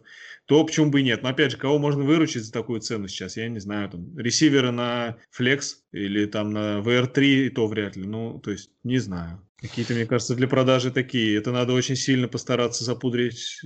то 0.45 0.63
почему 0.63 0.91
бы 0.91 0.99
и 0.99 1.03
нет. 1.03 1.23
Но 1.23 1.29
опять 1.29 1.51
же, 1.51 1.57
кого 1.57 1.79
можно 1.79 2.03
выручить 2.03 2.43
за 2.43 2.51
такую 2.51 2.81
цену 2.81 3.07
сейчас, 3.07 3.37
я 3.37 3.47
не 3.47 3.59
знаю, 3.59 3.89
там, 3.89 4.17
ресиверы 4.17 4.71
на 4.71 5.17
Flex 5.37 5.75
или 5.91 6.25
там 6.25 6.51
на 6.51 6.79
VR3, 6.79 7.49
то 7.49 7.67
вряд 7.67 7.95
ли. 7.95 8.05
Ну, 8.05 8.39
то 8.39 8.51
есть, 8.51 8.71
не 8.83 8.99
знаю. 8.99 9.41
Какие-то, 9.61 9.93
мне 9.93 10.05
кажется, 10.05 10.35
для 10.35 10.47
продажи 10.47 10.91
такие. 10.91 11.37
Это 11.37 11.51
надо 11.51 11.73
очень 11.73 11.95
сильно 11.95 12.27
постараться 12.27 12.83
запудрить. 12.83 13.61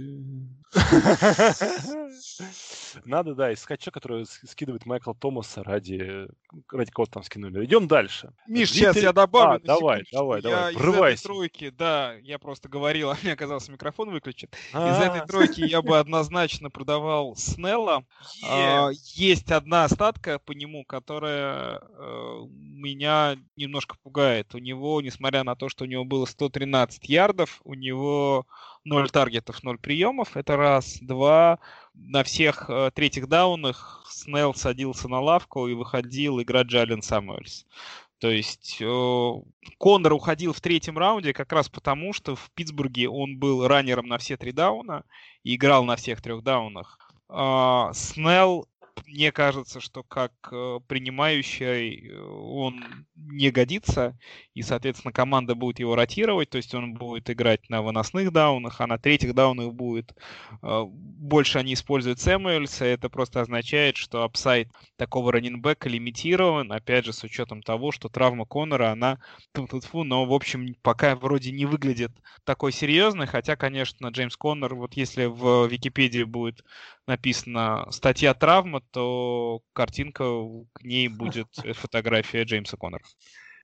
Надо, 3.05 3.35
да, 3.35 3.53
искать 3.53 3.79
человека, 3.79 3.99
который 3.99 4.25
скидывает 4.25 4.85
Майкла 4.85 5.13
Томаса 5.15 5.63
ради, 5.63 6.27
ради 6.71 6.91
кого-то 6.91 7.13
там 7.13 7.23
скинули. 7.23 7.65
Идем 7.65 7.87
дальше. 7.87 8.33
Миш, 8.47 8.71
Дмитрий... 8.71 8.93
сейчас 8.93 8.97
я 8.97 9.13
добавлю. 9.13 9.61
А, 9.63 9.65
давай, 9.65 10.03
давай, 10.11 10.41
давай, 10.41 10.73
я 10.73 10.79
Врывайся. 10.79 11.15
Из 11.15 11.19
этой 11.19 11.27
тройки, 11.27 11.69
да, 11.69 12.15
я 12.21 12.39
просто 12.39 12.69
говорил, 12.69 13.09
а 13.11 13.17
мне 13.21 13.33
оказался 13.33 13.71
микрофон 13.71 14.11
выключен. 14.11 14.49
Из 14.71 15.01
этой 15.01 15.25
тройки 15.27 15.61
я 15.61 15.81
бы 15.81 15.99
однозначно 15.99 16.69
продавал 16.69 17.35
Снелла. 17.35 18.03
А, 18.47 18.89
есть 18.91 19.51
одна 19.51 19.85
остатка 19.85 20.39
по 20.39 20.51
нему, 20.51 20.85
которая 20.85 21.81
э, 21.81 22.45
меня 22.49 23.37
немножко 23.55 23.95
пугает. 24.01 24.53
У 24.55 24.57
него, 24.57 25.01
несмотря 25.01 25.43
на 25.43 25.55
то, 25.55 25.69
что 25.69 25.83
у 25.83 25.87
него 25.87 26.05
было 26.05 26.25
113 26.25 27.07
ярдов, 27.09 27.61
у 27.63 27.73
него 27.73 28.45
0 28.89 29.09
таргетов, 29.09 29.63
0 29.63 29.77
приемов. 29.77 30.35
Это 30.35 30.57
раз. 30.57 30.97
Два. 31.01 31.59
На 31.93 32.23
всех 32.23 32.69
э, 32.69 32.91
третьих 32.93 33.27
даунах 33.27 34.05
Снелл 34.09 34.53
садился 34.53 35.07
на 35.07 35.19
лавку 35.19 35.67
и 35.67 35.73
выходил 35.73 36.41
играть 36.41 36.67
Джален 36.67 37.01
Самуэльс. 37.01 37.65
То 38.19 38.29
есть 38.29 38.77
э, 38.81 39.31
Коннор 39.77 40.13
уходил 40.13 40.53
в 40.53 40.61
третьем 40.61 40.97
раунде 40.97 41.33
как 41.33 41.51
раз 41.53 41.69
потому, 41.69 42.13
что 42.13 42.35
в 42.35 42.49
Питтсбурге 42.53 43.09
он 43.09 43.37
был 43.37 43.67
раннером 43.67 44.07
на 44.07 44.17
все 44.17 44.37
три 44.37 44.51
дауна 44.51 45.03
и 45.43 45.55
играл 45.55 45.85
на 45.85 45.95
всех 45.95 46.21
трех 46.21 46.43
даунах. 46.43 46.97
Э, 47.29 47.89
Снелл 47.93 48.67
мне 49.07 49.31
кажется, 49.31 49.79
что 49.79 50.03
как 50.03 50.31
э, 50.51 50.79
принимающий 50.87 52.09
э, 52.09 52.19
он 52.19 52.83
не 53.15 53.51
годится, 53.51 54.17
и, 54.53 54.61
соответственно, 54.61 55.11
команда 55.11 55.55
будет 55.55 55.79
его 55.79 55.95
ротировать, 55.95 56.49
то 56.49 56.57
есть 56.57 56.73
он 56.73 56.93
будет 56.93 57.29
играть 57.29 57.69
на 57.69 57.81
выносных 57.81 58.31
даунах, 58.31 58.81
а 58.81 58.87
на 58.87 58.97
третьих 58.97 59.33
даунах 59.33 59.73
будет 59.73 60.13
э, 60.61 60.83
больше 60.87 61.59
они 61.59 61.73
используют 61.73 62.19
Сэмюэльса, 62.19 62.85
это 62.85 63.09
просто 63.09 63.41
означает, 63.41 63.97
что 63.97 64.23
апсайд 64.23 64.69
такого 64.97 65.31
раненбека 65.31 65.89
лимитирован, 65.89 66.71
опять 66.71 67.05
же, 67.05 67.13
с 67.13 67.23
учетом 67.23 67.61
того, 67.61 67.91
что 67.91 68.09
травма 68.09 68.45
Коннора, 68.45 68.91
она 68.91 69.19
фу 69.53 70.03
но, 70.03 70.25
в 70.25 70.33
общем, 70.33 70.75
пока 70.81 71.15
вроде 71.15 71.51
не 71.51 71.65
выглядит 71.65 72.11
такой 72.43 72.71
серьезной, 72.71 73.27
хотя, 73.27 73.55
конечно, 73.55 74.07
Джеймс 74.07 74.35
Коннор, 74.37 74.75
вот 74.75 74.93
если 74.93 75.25
в 75.25 75.67
Википедии 75.67 76.23
будет 76.23 76.63
написана 77.09 77.85
статья 77.91 78.33
травма, 78.33 78.81
то 78.91 79.61
картинка, 79.73 80.23
к 80.73 80.83
ней 80.83 81.09
будет 81.09 81.47
фотография 81.73 82.43
Джеймса 82.43 82.77
Коннора. 82.77 83.03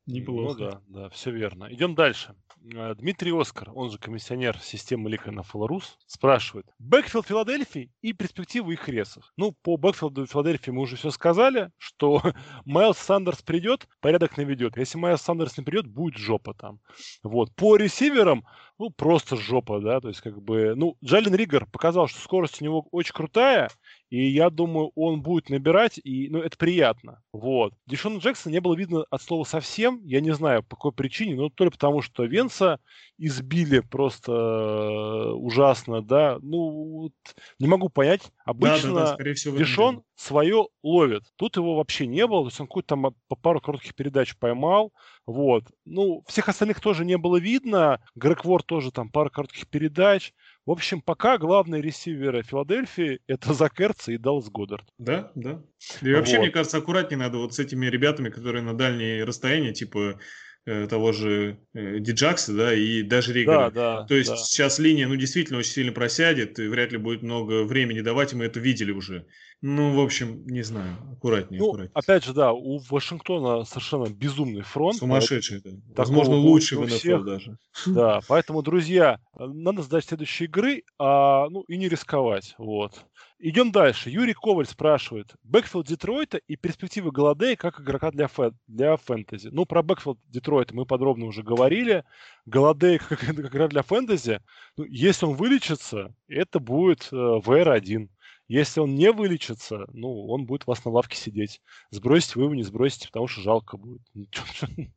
Неплохо. 0.07 0.60
Ну 0.60 0.69
да, 0.69 0.82
да, 0.88 1.10
все 1.10 1.32
верно. 1.32 1.68
Идем 1.72 1.95
дальше. 1.95 2.36
Э, 2.73 2.94
Дмитрий 2.95 3.32
Оскар, 3.32 3.72
он 3.73 3.91
же 3.91 3.98
комиссионер 3.98 4.60
системы 4.60 5.10
лига 5.10 5.32
NFL 5.32 5.44
Rus, 5.44 5.98
спрашивает. 6.06 6.68
Бэкфилд 6.80 7.27
Филадельфии 7.27 7.91
и 8.02 8.14
перспективы 8.14 8.73
их 8.73 8.88
ресов. 8.88 9.23
Ну, 9.38 9.53
по 9.64 9.77
Бэкфилду 9.77 10.26
Филадельфии 10.26 10.72
мы 10.72 10.82
уже 10.82 10.95
все 10.95 11.11
сказали, 11.11 11.72
что 11.77 12.22
Майлз 12.65 12.98
Сандерс 12.98 13.41
придет, 13.41 13.88
порядок 13.99 14.38
наведет. 14.38 14.77
Если 14.77 14.98
Майлз 14.98 15.22
Сандерс 15.22 15.57
не 15.57 15.64
придет, 15.64 15.88
будет 15.88 16.18
жопа 16.18 16.53
там. 16.53 16.80
Вот. 17.23 17.53
По 17.56 17.76
ресиверам, 17.76 18.45
ну, 18.77 18.90
просто 18.90 19.36
жопа, 19.36 19.80
да, 19.80 20.02
то 20.02 20.10
есть 20.10 20.22
как 20.22 20.41
бы, 20.41 20.73
ну, 20.76 20.98
Джейлен 21.04 21.34
Рейгор 21.34 21.66
показал, 21.65 22.07
что 22.07 22.19
скорость 22.19 22.61
у 22.61 22.65
него 22.65 22.88
очень 22.91 23.14
крутая, 23.14 23.69
и 24.10 24.27
я 24.27 24.49
думаю, 24.49 24.91
он 24.95 25.22
будет 25.22 25.49
набирать, 25.49 25.99
и, 26.03 26.30
ну, 26.30 26.40
это 26.40 26.57
приятно. 26.57 27.22
Вот. 27.34 27.73
Дешона 27.88 28.19
Джексона 28.19 28.53
не 28.53 28.61
было 28.61 28.76
видно 28.76 29.06
от 29.10 29.22
слова 29.22 29.44
совсем. 29.44 29.99
Я 30.03 30.22
не 30.22 30.34
знаю, 30.34 30.64
по 30.64 30.76
какой 30.76 30.91
причине, 30.91 31.36
но 31.36 31.49
то 31.49 31.64
ли 31.64 31.69
потому, 31.69 32.02
что 32.02 32.23
Венса 32.23 32.80
избили 33.18 33.80
просто 33.80 34.32
э, 34.32 35.32
ужасно, 35.32 36.02
да. 36.02 36.38
Ну, 36.41 36.69
вот, 36.69 37.14
не 37.60 37.68
могу 37.68 37.90
понять. 37.90 38.32
Обычно 38.45 38.94
да, 38.94 39.15
да, 39.18 39.23
да, 39.23 39.34
всего, 39.34 39.57
Дешон 39.57 40.03
свое 40.15 40.68
ловит. 40.84 41.23
Тут 41.36 41.57
его 41.57 41.76
вообще 41.76 42.07
не 42.07 42.26
было. 42.27 42.44
То 42.44 42.48
есть 42.48 42.60
он 42.60 42.68
какую-то 42.68 42.90
там 42.90 43.15
по 43.27 43.36
пару 43.36 43.60
коротких 43.60 43.95
передач 43.95 44.36
поймал. 44.38 44.94
Вот. 45.26 45.64
Ну, 45.86 46.23
всех 46.27 46.49
остальных 46.49 46.80
тоже 46.80 47.06
не 47.06 47.18
было 47.18 47.38
видно. 47.38 47.99
Грег 48.15 48.45
Вор 48.45 48.64
тоже 48.64 48.91
там 48.91 49.10
пару 49.10 49.30
коротких 49.30 49.68
передач. 49.68 50.34
В 50.66 50.72
общем, 50.72 51.02
пока 51.02 51.38
главные 51.38 51.82
ресиверы 51.82 52.42
Филадельфии 52.42 53.20
это 53.28 53.54
Зак 53.54 53.80
Эрц 53.80 54.08
и 54.10 54.18
Даллас 54.18 54.50
Годдард. 54.50 54.86
Да, 54.98 55.32
да. 55.36 55.62
И 56.02 56.12
вообще, 56.12 56.38
вот. 56.38 56.44
мне 56.44 56.52
кажется, 56.52 56.78
аккуратнее 56.78 57.20
надо 57.20 57.38
вот 57.38 57.54
с 57.54 57.60
этими 57.60 57.86
ребятами, 57.86 58.30
которые 58.30 58.64
на 58.64 58.74
дальние 58.74 59.24
расстояния, 59.24 59.74
типа 59.74 60.20
э, 60.66 60.88
того 60.88 61.12
же 61.12 61.60
э, 61.76 62.00
Диджакса, 62.00 62.54
да, 62.54 62.74
и 62.74 63.04
даже 63.04 63.32
Ригера. 63.32 63.70
Да, 63.70 64.00
да, 64.00 64.08
То 64.08 64.16
есть 64.16 64.32
да. 64.32 64.38
сейчас 64.38 64.80
линия, 64.80 65.08
ну, 65.08 65.16
действительно 65.16 65.60
очень 65.60 65.72
сильно 65.72 65.92
просядет, 65.92 66.58
и 66.58 66.68
вряд 66.68 66.92
ли 66.92 66.98
будет 66.98 67.22
много 67.22 67.64
времени 67.64 68.02
давать, 68.02 68.34
и 68.34 68.36
мы 68.36 68.46
это 68.46 68.60
видели 68.60 68.92
уже. 68.92 69.28
Ну, 69.68 69.96
в 69.96 70.00
общем, 70.00 70.46
не 70.46 70.62
знаю, 70.62 70.96
аккуратнее, 71.12 71.60
ну, 71.60 71.70
аккуратнее. 71.70 71.92
Опять 71.96 72.24
же, 72.24 72.36
да, 72.36 72.54
у 72.54 72.78
Вашингтона 72.78 73.64
совершенно 73.64 74.08
безумный 74.14 74.62
фронт. 74.62 74.98
Сумасшедший, 74.98 75.60
да. 75.60 75.72
Возможно, 75.96 76.36
лучший 76.36 76.78
в 76.78 76.86
НФЛ 76.86 77.24
даже. 77.24 77.58
Да, 77.88 78.20
поэтому, 78.28 78.62
друзья, 78.62 79.20
надо 79.36 79.82
сдать 79.82 80.06
следующие 80.06 80.48
игры, 80.48 80.84
а, 81.00 81.50
ну, 81.50 81.62
и 81.62 81.78
не 81.78 81.90
рисковать, 81.90 82.54
вот. 82.60 83.08
Идем 83.40 83.72
дальше. 83.72 84.10
Юрий 84.10 84.34
Коваль 84.34 84.66
спрашивает. 84.66 85.34
Backfield 85.44 85.86
Детройта 85.86 86.38
и 86.38 86.56
перспективы 86.56 87.12
Голладея 87.12 87.56
как 87.56 87.82
игрока 87.82 88.12
для, 88.12 88.28
фэ... 88.28 88.52
для 88.68 88.96
фэнтези. 88.96 89.50
Ну, 89.52 89.66
про 89.66 89.84
backfield 89.84 90.20
Детройта 90.30 90.74
мы 90.74 90.86
подробно 90.86 91.26
уже 91.26 91.44
говорили. 91.44 92.06
Голладей 92.46 92.98
как, 92.98 93.20
как 93.20 93.38
игра 93.38 93.68
для 93.68 93.82
фэнтези. 93.82 94.40
Ну, 94.78 94.86
если 94.86 95.26
он 95.26 95.36
вылечится, 95.36 96.16
это 96.28 96.60
будет 96.60 97.10
э, 97.12 97.16
WR1. 97.16 98.08
Если 98.48 98.80
он 98.80 98.96
не 98.96 99.12
вылечится, 99.12 99.88
ну, 99.92 100.28
он 100.28 100.46
будет 100.46 100.64
у 100.66 100.72
вас 100.72 100.86
на 100.86 100.92
лавке 100.92 101.18
сидеть. 101.18 101.62
Сбросить 101.90 102.36
вы 102.36 102.44
его 102.44 102.56
не 102.56 102.64
сбросите, 102.64 103.08
потому 103.08 103.28
что 103.28 103.42
жалко 103.42 103.78
будет. 103.78 104.02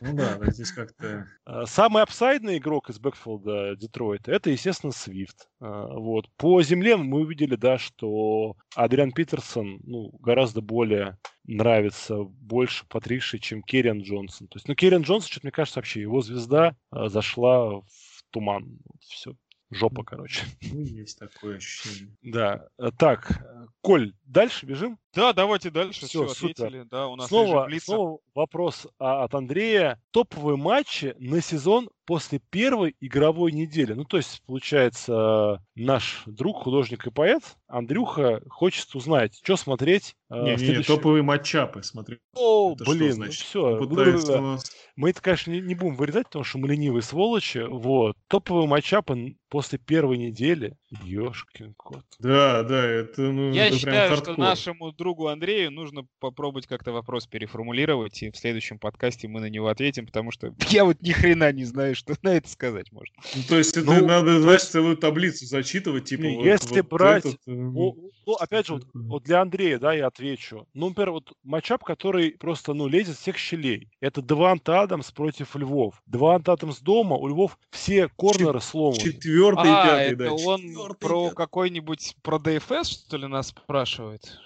Ну 0.00 0.16
да, 0.16 0.38
здесь 0.50 0.72
как-то... 0.72 1.26
Самый 1.66 2.02
upside 2.02 2.38
ный 2.38 2.56
игрок 2.56 2.88
из 2.88 2.98
backfield 2.98 3.68
а 3.68 3.76
Детройта, 3.76 4.32
это, 4.32 4.48
естественно, 4.48 4.90
Свифт. 4.90 5.50
Вот. 5.60 6.30
По 6.38 6.62
земле 6.62 6.96
мы 6.96 7.20
увидели, 7.20 7.54
да, 7.54 7.76
что 7.76 8.56
Адриан 8.74 9.12
Питерсон, 9.12 9.80
ну, 9.84 10.10
гораздо 10.20 10.62
более 10.62 11.18
нравится 11.44 12.22
больше 12.22 12.86
Патриши, 12.88 13.38
чем 13.38 13.62
Керриан 13.62 14.00
Джонсон. 14.00 14.48
То 14.48 14.56
есть, 14.56 14.66
ну, 14.66 14.74
Керриан 14.74 15.02
Джонсон, 15.02 15.28
что-то 15.30 15.46
мне 15.46 15.52
кажется, 15.52 15.78
вообще 15.78 16.00
его 16.00 16.22
звезда 16.22 16.74
зашла 16.90 17.80
в 17.80 17.84
туман. 18.30 18.78
Все 19.00 19.34
жопа, 19.70 20.04
короче. 20.04 20.44
Ну, 20.62 20.80
есть 20.80 21.18
такое 21.18 21.56
ощущение. 21.56 22.16
Да. 22.22 22.68
Так, 22.98 23.42
Коль, 23.80 24.14
дальше 24.24 24.66
бежим? 24.66 24.98
Да, 25.14 25.32
давайте 25.32 25.70
дальше. 25.70 26.06
Все, 26.06 26.26
Все, 26.26 26.34
супер. 26.34 26.66
ответили. 26.66 26.82
Да, 26.90 27.08
у 27.08 27.16
нас 27.16 27.28
снова, 27.28 27.68
снова 27.82 28.18
вопрос 28.34 28.86
а, 28.98 29.24
от 29.24 29.34
Андрея. 29.34 30.00
Топовые 30.10 30.56
матчи 30.56 31.14
на 31.18 31.40
сезон 31.40 31.88
после 32.04 32.40
первой 32.50 32.94
игровой 33.00 33.52
недели. 33.52 33.92
Ну, 33.92 34.04
то 34.04 34.16
есть, 34.16 34.42
получается, 34.46 35.62
наш 35.74 36.22
друг, 36.26 36.62
художник 36.62 37.06
и 37.06 37.10
поэт 37.10 37.42
Андрюха 37.66 38.40
хочет 38.48 38.94
узнать, 38.94 39.38
что 39.42 39.56
смотреть. 39.56 40.14
а, 40.30 40.42
Не, 40.42 40.52
не, 40.52 40.56
следующий- 40.58 40.86
топовые 40.94 41.22
матчапы, 41.22 41.82
смотри. 41.82 42.18
О, 42.34 42.72
Это 42.74 42.84
что 42.84 42.92
блин, 42.94 43.14
ну 43.18 43.30
все. 43.30 43.78
Пытается 43.78 44.38
у 44.38 44.42
нас- 44.42 44.70
Мы 44.96 45.10
это, 45.10 45.20
конечно, 45.22 45.50
не, 45.50 45.60
не 45.60 45.74
будем 45.74 45.96
вырезать, 45.96 46.26
потому 46.26 46.44
что 46.44 46.58
мы 46.58 46.68
ленивые 46.68 47.02
сволочи. 47.02 47.58
Вот. 47.68 48.16
Топовые 48.28 48.66
матчапы 48.66 49.36
после 49.48 49.78
первой 49.78 50.16
недели. 50.18 50.76
Ёшкин 51.04 51.74
кот. 51.76 52.04
Да, 52.18 52.62
да, 52.62 52.84
это, 52.84 53.22
ну, 53.22 53.52
Я 53.52 53.66
это 53.68 53.78
прям 53.80 53.94
считаю, 53.94 54.16
что 54.16 54.38
нашему 54.40 54.92
другу 54.98 55.28
Андрею 55.28 55.70
нужно 55.70 56.06
попробовать 56.20 56.66
как-то 56.66 56.92
вопрос 56.92 57.26
переформулировать, 57.26 58.22
и 58.22 58.30
в 58.30 58.36
следующем 58.36 58.78
подкасте 58.78 59.28
мы 59.28 59.40
на 59.40 59.48
него 59.48 59.68
ответим, 59.68 60.06
потому 60.06 60.30
что 60.30 60.52
я 60.70 60.84
вот 60.84 61.00
ни 61.00 61.12
хрена 61.12 61.50
не 61.52 61.64
знаю, 61.64 61.94
что 61.94 62.14
на 62.22 62.30
это 62.34 62.48
сказать 62.48 62.92
можно. 62.92 63.14
Ну, 63.34 63.42
то 63.48 63.56
есть 63.56 63.76
это 63.76 63.86
Ну, 63.86 64.06
надо, 64.06 64.40
знаешь, 64.40 64.64
целую 64.64 64.96
таблицу 64.96 65.46
зачитывать, 65.46 66.04
типа 66.04 66.22
Не, 66.22 66.36
вот- 66.36 66.44
если 66.44 66.80
вот 66.80 66.90
брать- 66.90 67.24
этот, 67.24 67.40
Ну, 67.46 68.10
ну, 68.26 68.34
опять 68.34 68.66
же, 68.66 68.74
вот, 68.74 68.86
вот 68.92 69.22
для 69.22 69.40
Андрея, 69.40 69.78
да, 69.78 69.94
я 69.94 70.08
отвечу. 70.08 70.66
Ну, 70.74 70.88
например, 70.88 71.12
вот 71.12 71.32
матчап, 71.44 71.84
который 71.84 72.32
просто, 72.32 72.74
ну, 72.74 72.88
лезет 72.88 73.16
всех 73.16 73.38
щелей. 73.38 73.88
Это 74.00 74.20
Деванта 74.20 74.82
Адамс 74.82 75.10
против 75.12 75.54
Львов. 75.56 76.02
Деванта 76.06 76.52
Адамс 76.52 76.80
дома, 76.80 77.16
у 77.16 77.28
Львов 77.28 77.58
все 77.70 78.08
корнеры 78.16 78.60
сломаны. 78.60 79.00
Четвертый 79.00 79.66
и 79.68 79.72
А, 79.72 79.86
пятый, 79.86 80.14
это 80.14 80.16
да. 80.24 80.32
он 80.32 80.94
про 80.98 81.30
какой-нибудь, 81.30 82.16
про 82.22 82.38
DFS, 82.38 82.84
что 82.84 83.16
ли, 83.16 83.26
нас 83.28 83.48
спрашивает? 83.48 84.38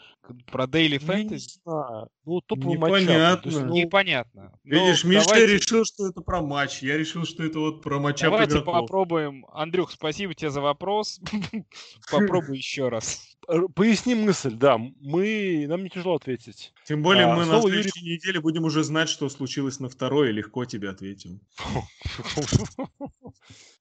Про 0.50 0.64
Daily 0.64 0.98
Я 1.04 1.22
не 1.22 1.28
Fantasy? 1.28 1.58
знаю. 1.64 2.08
Ну, 2.24 2.40
топовый 2.42 2.78
матчап. 2.78 3.42
То 3.42 3.48
есть, 3.48 3.60
Непонятно. 3.60 3.66
ну, 3.66 3.74
Непонятно. 3.74 4.58
Ну, 4.64 4.86
Видишь, 4.86 5.04
Миша 5.04 5.24
давайте- 5.26 5.52
решил, 5.54 5.84
что 5.84 6.06
это 6.08 6.20
про 6.20 6.40
матч. 6.40 6.80
Я 6.82 6.96
решил, 6.96 7.24
что 7.24 7.42
это 7.42 7.58
вот 7.58 7.82
про 7.82 7.98
матчап 7.98 8.30
Давайте 8.30 8.52
игроков. 8.54 8.74
попробуем. 8.82 9.44
Андрюх, 9.52 9.90
спасибо 9.90 10.34
тебе 10.34 10.50
за 10.50 10.60
вопрос. 10.60 11.20
Попробуй 12.10 12.56
еще 12.56 12.88
раз. 12.88 13.28
Поясни 13.74 14.14
мысль, 14.14 14.52
да. 14.54 14.78
Мы, 14.78 15.66
нам 15.68 15.82
не 15.82 15.90
тяжело 15.90 16.14
ответить. 16.14 16.72
Тем 16.86 17.02
более 17.02 17.24
А, 17.24 17.34
мы 17.34 17.40
на 17.40 17.46
снова 17.46 17.66
Юрий- 17.66 17.82
следующей 17.82 18.04
неделе 18.14 18.40
будем 18.40 18.64
уже 18.64 18.84
знать, 18.84 19.08
что 19.08 19.28
случилось 19.28 19.80
на 19.80 19.88
второй, 19.88 20.28
и 20.28 20.32
легко 20.32 20.64
тебе 20.64 20.88
ответим. 20.90 21.40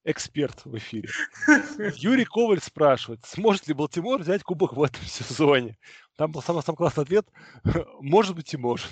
Эксперт 0.03 0.65
в 0.65 0.75
эфире. 0.77 1.09
Юрий 1.97 2.25
Коваль 2.25 2.59
спрашивает, 2.59 3.19
сможет 3.25 3.67
ли 3.67 3.75
Балтимор 3.75 4.19
взять 4.21 4.41
кубок 4.41 4.73
в 4.73 4.81
этом 4.81 5.03
сезоне? 5.05 5.77
Там 6.21 6.31
был 6.31 6.43
самый, 6.43 6.61
самый 6.61 6.77
классный 6.77 7.01
ответ. 7.01 7.25
Может 7.99 8.35
быть 8.35 8.53
и 8.53 8.57
может. 8.57 8.91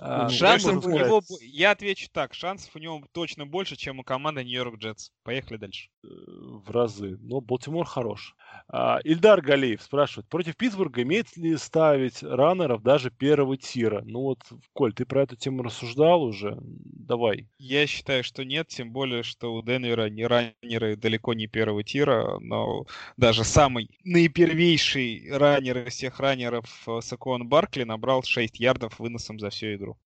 А 0.00 0.28
Шансов 0.28 0.84
у 0.84 0.90
него... 0.90 1.22
Я 1.40 1.70
отвечу 1.70 2.08
так. 2.10 2.34
Шансов 2.34 2.74
у 2.74 2.80
него 2.80 3.00
точно 3.12 3.46
больше, 3.46 3.76
чем 3.76 4.00
у 4.00 4.02
команды 4.02 4.42
Нью-Йорк 4.42 4.78
Джетс. 4.78 5.10
Поехали 5.22 5.58
дальше. 5.58 5.88
Э, 6.02 6.08
в 6.08 6.68
разы. 6.68 7.16
Но 7.20 7.40
Балтимор 7.40 7.86
хорош. 7.86 8.34
А, 8.66 8.98
Ильдар 9.04 9.40
Галеев 9.40 9.80
спрашивает, 9.80 10.28
против 10.28 10.56
Питтсбурга 10.56 11.02
имеет 11.02 11.36
ли 11.36 11.56
ставить 11.56 12.24
раннеров 12.24 12.82
даже 12.82 13.12
первого 13.12 13.56
тира? 13.56 14.02
Ну 14.04 14.22
вот, 14.22 14.40
Коль, 14.72 14.92
ты 14.92 15.06
про 15.06 15.22
эту 15.22 15.36
тему 15.36 15.62
рассуждал 15.62 16.24
уже? 16.24 16.58
Давай. 16.60 17.48
Я 17.58 17.86
считаю, 17.86 18.24
что 18.24 18.44
нет, 18.44 18.66
тем 18.66 18.90
более, 18.90 19.22
что 19.22 19.54
у 19.54 19.62
Денвера 19.62 20.10
не 20.10 20.26
раннеры 20.26 20.96
далеко 20.96 21.34
не 21.34 21.46
первого 21.46 21.84
тира, 21.84 22.38
но 22.40 22.86
даже 23.16 23.44
самый 23.44 23.88
наипервейший 24.02 25.28
раннер 25.30 25.51
из 25.58 25.94
всех 25.94 26.20
раннеров 26.20 26.66
э, 26.86 27.00
Сакуан 27.02 27.48
Баркли 27.48 27.84
набрал 27.84 28.22
6 28.22 28.58
ярдов 28.60 28.98
выносом 28.98 29.38
за 29.38 29.50
всю 29.50 29.74
игру. 29.74 29.98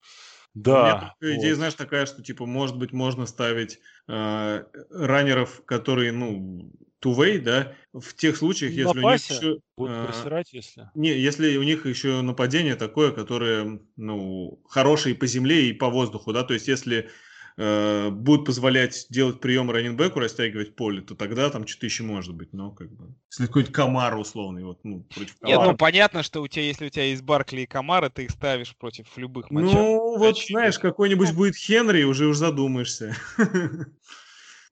У 0.55 0.59
меня 0.59 0.83
Да. 0.83 1.15
только 1.21 1.37
идея, 1.37 1.51
вот. 1.51 1.57
знаешь, 1.57 1.75
такая, 1.75 2.07
что, 2.07 2.23
типа, 2.23 2.47
может 2.47 2.79
быть, 2.79 2.93
можно 2.93 3.27
ставить 3.27 3.79
э, 4.09 4.65
раннеров, 4.91 5.65
которые, 5.67 6.13
ну, 6.13 6.73
two-way, 7.03 7.41
да, 7.41 7.75
в 7.93 8.15
тех 8.15 8.37
случаях, 8.37 8.73
На 8.73 8.77
если 8.77 8.89
у 8.89 8.95
них 8.95 9.03
пасе 9.03 9.35
еще... 9.35 9.59
Будут 9.77 9.97
э, 9.97 10.07
прессировать, 10.07 10.53
если... 10.53 10.91
Не, 10.95 11.19
если 11.19 11.57
у 11.59 11.63
них 11.63 11.87
еще 11.87 12.23
нападение 12.23 12.77
такое, 12.77 13.13
которое, 13.13 13.81
ну, 13.97 14.63
хорошее 14.69 15.15
и 15.15 15.19
по 15.19 15.27
земле, 15.27 15.69
и 15.69 15.73
по 15.73 15.91
воздуху, 15.91 16.33
да, 16.33 16.43
то 16.43 16.55
есть 16.55 16.69
если 16.69 17.11
э, 17.57 18.11
будут 18.11 18.47
позволять 18.47 19.07
делать 19.11 19.41
прием 19.41 19.71
раненбеку, 19.71 20.21
растягивать 20.21 20.77
поле, 20.77 21.01
то 21.01 21.15
тогда 21.15 21.51
там 21.51 21.67
что-то 21.67 21.87
еще 21.87 22.03
может 22.03 22.35
быть, 22.35 22.53
но 22.53 22.71
как 22.71 22.91
бы... 22.93 23.15
Если 23.31 23.47
какой-то 23.47 23.73
комар 23.73 24.17
условный, 24.17 24.65
вот, 24.65 24.81
ну, 24.85 25.05
против 25.15 25.37
Нет, 25.43 25.57
комара. 25.57 25.71
ну 25.71 25.77
понятно, 25.77 26.23
что 26.23 26.43
у 26.43 26.49
тебя, 26.49 26.65
если 26.65 26.87
у 26.87 26.91
тебя 26.91 27.05
есть 27.05 27.23
Баркли 27.23 27.63
и 27.63 27.67
Камара, 27.67 28.11
ты 28.11 28.25
их 28.25 28.31
ставишь 28.31 28.77
против 28.77 29.07
любых 29.17 29.51
матчей. 29.51 29.75
Ну, 29.75 30.19
вот, 30.19 30.37
Очевидно. 30.37 30.61
знаешь, 30.61 30.79
какой-нибудь 30.79 31.35
будет 31.35 31.57
Хенри, 31.57 32.05
уже 32.05 32.27
уж 32.27 32.37
задумаешься. 32.37 33.17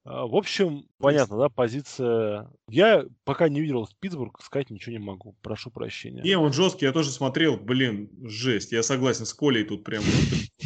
А, 0.07 0.27
В 0.27 0.37
общем, 0.37 0.87
понятно, 0.99 1.39
да, 1.39 1.49
позиция... 1.49 2.51
Я 2.69 3.05
пока 3.25 3.49
не 3.49 3.63
видел 3.63 3.89
Питтсбург, 4.01 4.43
сказать 4.43 4.69
ничего 4.69 4.93
не 4.93 4.99
могу. 4.99 5.35
Прошу 5.41 5.71
прощения. 5.71 6.23
Не, 6.23 6.37
он 6.37 6.53
жесткий, 6.53 6.85
я 6.85 6.93
тоже 6.93 7.11
смотрел, 7.11 7.57
блин, 7.57 8.11
жесть. 8.23 8.73
Я 8.73 8.83
согласен 8.83 9.25
с 9.25 9.33
Колей 9.33 9.65
тут 9.65 9.83
прям 9.83 10.03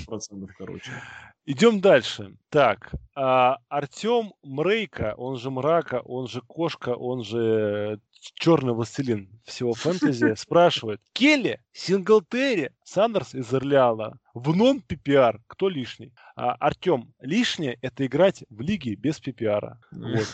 процентов, 0.07 0.51
короче. 0.59 0.91
Идем 1.51 1.81
дальше. 1.81 2.37
Так, 2.51 2.93
а, 3.15 3.57
Артем 3.71 4.35
Мрейка, 4.43 5.15
он 5.17 5.39
же 5.39 5.51
Мрака, 5.51 6.03
он 6.05 6.29
же 6.29 6.43
Кошка, 6.43 6.91
он 6.91 7.25
же 7.25 8.01
черный 8.35 8.75
властелин 8.75 9.31
всего 9.47 9.73
фэнтези, 9.73 10.35
спрашивает. 10.37 11.01
Келли, 11.15 11.59
Синглтери, 11.73 12.73
Сандерс 12.85 13.35
из 13.35 13.51
Орлеана. 13.55 14.19
В 14.35 14.55
нон-PPR 14.55 15.41
кто 15.47 15.71
лишний? 15.71 16.13
А, 16.37 16.53
Артем, 16.53 17.15
лишнее 17.19 17.79
это 17.81 18.05
играть 18.05 18.45
в 18.51 18.61
лиге 18.61 18.95
без 18.95 19.19
PPR. 19.19 19.77
Вот. 19.91 20.27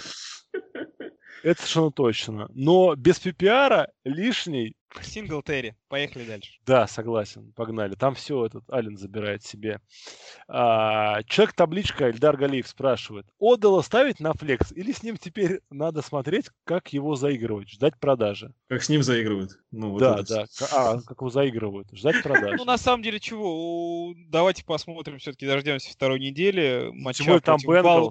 Это 1.45 1.61
совершенно 1.61 1.93
точно. 1.93 2.49
Но 2.55 2.97
без 2.97 3.25
PPR 3.25 3.87
лишний 4.03 4.75
Сингл 5.03 5.43
Терри. 5.43 5.77
Поехали 5.95 6.25
дальше. 6.25 6.53
да, 6.67 6.89
согласен, 6.89 7.53
погнали. 7.53 7.95
Там 7.95 8.17
все 8.17 8.45
этот 8.47 8.69
Ален 8.69 8.97
забирает 8.97 9.45
себе. 9.45 9.81
А, 10.49 11.23
Человек-табличка 11.23 12.11
Эльдар 12.11 12.37
Галиев 12.37 12.67
спрашивает. 12.67 13.27
Одела 13.39 13.81
ставить 13.83 14.19
на 14.19 14.33
флекс 14.33 14.73
или 14.73 14.91
с 14.91 15.05
ним 15.05 15.17
теперь 15.17 15.61
надо 15.71 16.03
смотреть, 16.03 16.51
как 16.65 16.93
его 16.93 17.15
заигрывать, 17.15 17.71
ждать 17.71 17.97
продажи? 18.01 18.53
Как 18.69 18.83
с 18.83 18.89
ним 18.89 19.05
заигрывают. 19.05 19.53
Ну, 19.71 19.91
вот 19.91 20.01
да, 20.01 20.19
это 20.21 20.47
да. 20.61 20.67
А, 20.73 21.01
как 21.01 21.21
его 21.21 21.31
заигрывают, 21.31 21.89
ждать 21.93 22.23
продажи. 22.25 22.57
Ну, 22.57 22.65
на 22.65 22.77
самом 22.77 23.03
деле, 23.05 23.21
чего? 23.21 24.13
Давайте 24.29 24.65
посмотрим, 24.65 25.19
все-таки 25.19 25.47
дождемся 25.47 25.93
второй 25.93 26.19
недели. 26.19 26.91
Матча 26.93 27.39
там. 27.41 27.59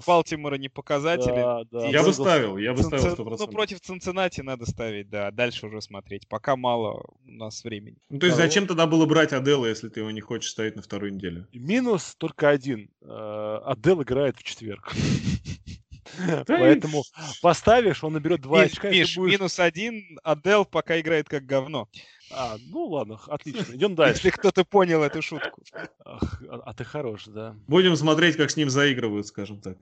Балтимора 0.06 0.56
не 0.56 0.70
показатели. 0.70 1.34
Да, 1.34 1.64
да. 1.70 1.86
Я 1.88 2.02
бы 2.02 2.14
ставил, 2.14 2.56
я 2.56 2.72
бы 2.72 2.82
ставил 2.82 3.04
цин- 3.04 3.14
100%. 3.14 3.36
Ну, 3.38 3.46
против 3.48 3.80
Цинциннати 3.80 4.40
надо 4.40 4.64
ставить, 4.64 5.10
да. 5.10 5.30
Дальше 5.30 5.66
уже 5.66 5.82
смотреть. 5.82 6.26
Пока 6.28 6.56
мало 6.56 7.04
у 7.26 7.30
нас 7.30 7.62
времени. 7.62 7.73
Ну, 7.80 8.18
то 8.18 8.26
есть 8.26 8.38
Да, 8.38 8.44
зачем 8.44 8.66
тогда 8.66 8.86
было 8.86 9.06
брать 9.06 9.32
Адела, 9.32 9.66
если 9.66 9.88
ты 9.88 10.00
его 10.00 10.10
не 10.10 10.20
хочешь 10.20 10.50
ставить 10.50 10.76
на 10.76 10.82
вторую 10.82 11.14
неделю? 11.14 11.46
Минус 11.52 12.14
только 12.16 12.48
один. 12.48 12.90
Э, 13.02 13.60
Адел 13.64 14.02
играет 14.02 14.36
в 14.36 14.42
четверг. 14.42 14.92
Поэтому 16.46 17.02
поставишь, 17.42 18.04
он 18.04 18.12
наберет 18.12 18.40
два 18.40 18.62
Миш, 18.62 18.72
очка, 18.72 18.90
Миш, 18.90 19.16
минус 19.16 19.58
один, 19.58 20.18
Адел 20.22 20.64
пока 20.64 21.00
играет 21.00 21.28
как 21.28 21.44
говно. 21.44 21.88
А, 22.30 22.56
ну 22.68 22.86
ладно, 22.86 23.20
отлично. 23.26 23.74
Идем 23.74 23.94
дальше. 23.94 24.26
Если 24.26 24.30
кто-то 24.30 24.64
понял 24.64 25.02
эту 25.02 25.22
шутку. 25.22 25.62
Ах, 26.04 26.42
А 26.48 26.56
а 26.64 26.74
ты 26.74 26.84
хорош, 26.84 27.26
да. 27.26 27.56
Будем 27.66 27.96
смотреть, 27.96 28.36
как 28.36 28.50
с 28.50 28.56
ним 28.56 28.70
заигрывают, 28.70 29.26
скажем 29.26 29.60
так. 29.60 29.78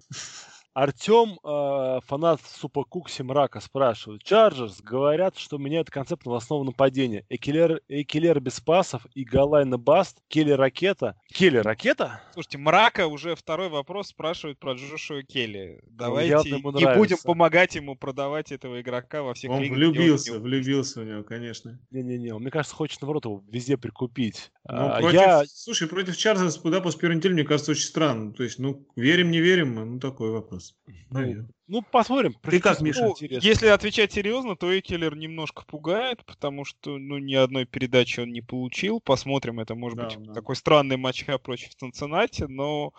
Артем, 0.74 1.39
э, 1.44 2.01
фанат 2.07 2.40
Супа 2.40 2.85
Кукси 2.85 3.23
Мрака, 3.23 3.61
спрашивает. 3.61 4.23
Чарджерс 4.23 4.81
говорят, 4.81 5.36
что 5.36 5.59
меняют 5.59 5.90
концепт 5.90 6.24
новостного 6.24 6.65
нападения. 6.65 7.27
Экелер, 7.28 7.82
Экелер 7.89 8.40
без 8.40 8.59
пасов 8.61 9.07
и 9.15 9.23
Галайна 9.24 9.77
Баст. 9.77 10.19
Келли 10.28 10.53
Ракета. 10.53 11.16
Келли 11.28 11.59
Ракета? 11.59 12.23
Слушайте, 12.32 12.57
Мрака 12.59 13.07
уже 13.07 13.35
второй 13.35 13.69
вопрос 13.69 14.09
спрашивает 14.09 14.59
про 14.59 14.73
Джошуа 14.73 15.23
Келли. 15.23 15.81
Давайте 15.90 16.31
явно 16.31 16.55
ему 16.57 16.70
не 16.73 16.94
будем 16.97 17.19
помогать 17.23 17.74
ему 17.74 17.94
продавать 17.94 18.51
этого 18.51 18.81
игрока 18.81 19.23
во 19.23 19.35
всех 19.35 19.51
Он 19.51 19.61
лигах, 19.62 19.77
влюбился, 19.77 20.32
не- 20.32 20.39
влюбился 20.39 21.01
в 21.01 21.05
него, 21.05 21.23
конечно. 21.23 21.78
Не-не-не, 21.90 22.32
он, 22.32 22.40
мне 22.43 22.51
кажется, 22.51 22.74
хочет, 22.74 23.01
наоборот, 23.03 23.27
его 23.27 23.44
везде 23.51 23.77
прикупить. 23.77 24.51
Ну, 24.66 24.86
А, 24.86 25.01
против, 25.01 25.20
Я 25.20 25.43
Слушай, 25.47 25.86
против 25.89 26.16
Чарльза, 26.16 26.59
куда 26.59 26.81
после 26.81 27.01
первой 27.01 27.16
недели, 27.16 27.35
мне 27.35 27.44
кажется, 27.44 27.73
очень 27.73 27.85
странно. 27.86 28.32
То 28.32 28.43
есть, 28.43 28.59
ну, 28.59 28.86
верим, 28.97 29.31
не 29.31 29.40
верим, 29.40 29.74
ну, 29.74 30.01
такой 30.01 30.31
вопрос. 30.31 30.61
Наверное. 31.10 31.48
Ну, 31.66 31.82
посмотрим. 31.82 32.34
Ты 32.43 32.60
как, 32.60 32.80
Миша? 32.80 33.02
Ну, 33.02 33.10
интересно. 33.10 33.47
если 33.47 33.66
отвечать 33.68 34.12
серьезно, 34.12 34.56
то 34.56 34.78
Экелер 34.78 35.16
немножко 35.16 35.64
пугает, 35.64 36.24
потому 36.26 36.64
что 36.64 36.98
ну, 36.98 37.18
ни 37.18 37.34
одной 37.34 37.64
передачи 37.64 38.20
он 38.20 38.30
не 38.32 38.43
получил. 38.43 39.01
Посмотрим, 39.01 39.60
это 39.60 39.74
может 39.74 39.98
Да, 39.98 40.05
быть 40.05 40.22
да. 40.26 40.34
такой 40.34 40.56
странный 40.56 40.97
матч 40.97 41.24
против 41.43 41.74
Цинциннати, 41.74 42.44
но 42.44 42.93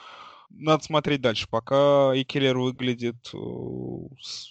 надо 0.54 0.84
смотреть 0.84 1.22
дальше. 1.22 1.48
Пока 1.50 2.12
Экелер 2.16 2.58
выглядит, 2.58 3.16
э, 3.34 3.38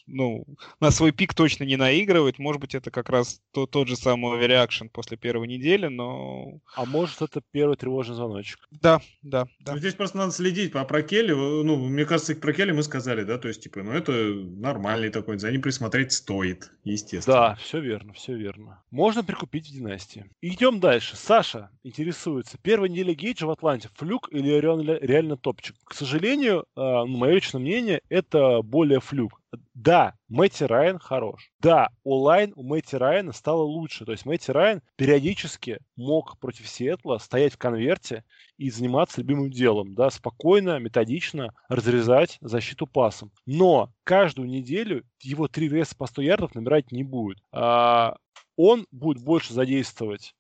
ну, 0.07 0.45
на 0.81 0.91
свой 0.91 1.13
пик 1.13 1.35
точно 1.35 1.65
не 1.65 1.77
наигрывает. 1.77 2.39
Может 2.39 2.61
быть, 2.61 2.75
это 2.75 2.91
как 2.91 3.09
раз 3.09 3.41
то- 3.53 3.67
тот 3.67 3.89
же 3.89 3.97
самый 3.97 4.37
оверреакшн 4.37 4.87
после 4.89 5.17
первой 5.17 5.47
недели, 5.49 5.87
но... 5.87 6.59
А 6.75 6.85
может, 6.85 7.23
это 7.23 7.41
первый 7.53 7.77
тревожный 7.77 8.17
звоночек. 8.17 8.59
Да, 8.71 9.01
да, 9.23 9.47
да. 9.61 9.73
Ну, 9.73 9.79
Здесь 9.79 9.95
просто 9.95 10.19
надо 10.19 10.33
следить. 10.33 10.75
А 10.75 10.85
про 10.85 11.03
Келли, 11.03 11.33
э, 11.33 11.65
ну, 11.65 11.77
мне 11.77 12.05
кажется, 12.05 12.35
про 12.35 12.53
Келли 12.53 12.73
мы 12.73 12.83
сказали, 12.83 13.25
да, 13.25 13.39
то 13.39 13.49
есть, 13.49 13.63
типа, 13.63 13.83
ну, 13.83 13.93
это 13.93 14.13
нормальный 14.13 15.11
такой, 15.11 15.39
за 15.39 15.51
ним 15.51 15.63
присмотреть 15.63 16.13
стоит, 16.13 16.71
естественно. 16.85 17.37
Да, 17.37 17.55
все 17.57 17.81
верно, 17.81 18.13
все 18.13 18.35
верно. 18.35 18.83
Можно 18.91 19.23
прикупить 19.25 19.69
в 19.69 19.73
династии. 19.73 20.31
Идем 20.41 20.81
дальше. 20.81 21.17
Саша 21.17 21.71
интересуется. 21.85 22.59
Первая 22.63 22.91
неделя 22.91 23.15
Гейджа 23.15 23.47
в 23.47 23.51
Атланте. 23.51 23.89
Флюк 23.95 24.29
или 24.33 24.49
реально, 24.49 24.99
реально 25.01 25.37
топчик? 25.37 25.77
К 25.93 25.95
сожалению, 25.95 26.61
э, 26.61 26.81
ну, 26.81 27.19
мое 27.19 27.35
личное 27.35 27.61
мнение, 27.61 28.01
это 28.09 28.63
более 28.63 29.01
флюк. 29.01 29.39
Да, 29.75 30.15
Мэтти 30.31 30.65
Райан 30.65 30.99
хорош. 30.99 31.53
Да, 31.61 31.91
онлайн 32.03 32.55
у 32.57 32.63
Мэтти 32.63 32.97
Райана 32.97 33.33
стало 33.33 33.61
лучше. 33.65 34.07
То 34.07 34.13
есть 34.13 34.25
Мэтти 34.25 34.53
Райан 34.53 34.81
периодически 34.97 35.81
мог 35.95 36.39
против 36.39 36.67
Сиэтла 36.67 37.19
стоять 37.19 37.53
в 37.53 37.59
конверте 37.59 38.25
и 38.57 38.71
заниматься 38.71 39.21
любимым 39.21 39.51
делом, 39.51 39.95
да, 39.95 40.09
спокойно, 40.09 40.79
методично 40.79 41.53
разрезать 41.69 42.39
защиту 42.41 42.87
пасом. 42.87 43.31
Но 43.45 43.93
каждую 44.03 44.49
неделю 44.49 45.05
его 45.21 45.47
три 45.47 45.69
рейса 45.69 45.95
по 45.95 46.07
100 46.07 46.23
ярдов 46.23 46.55
набирать 46.55 46.91
не 46.91 47.03
будет. 47.03 47.37
А, 47.53 48.17
он 48.57 48.87
будет 48.91 49.23
больше 49.23 49.53
задействовать 49.53 50.35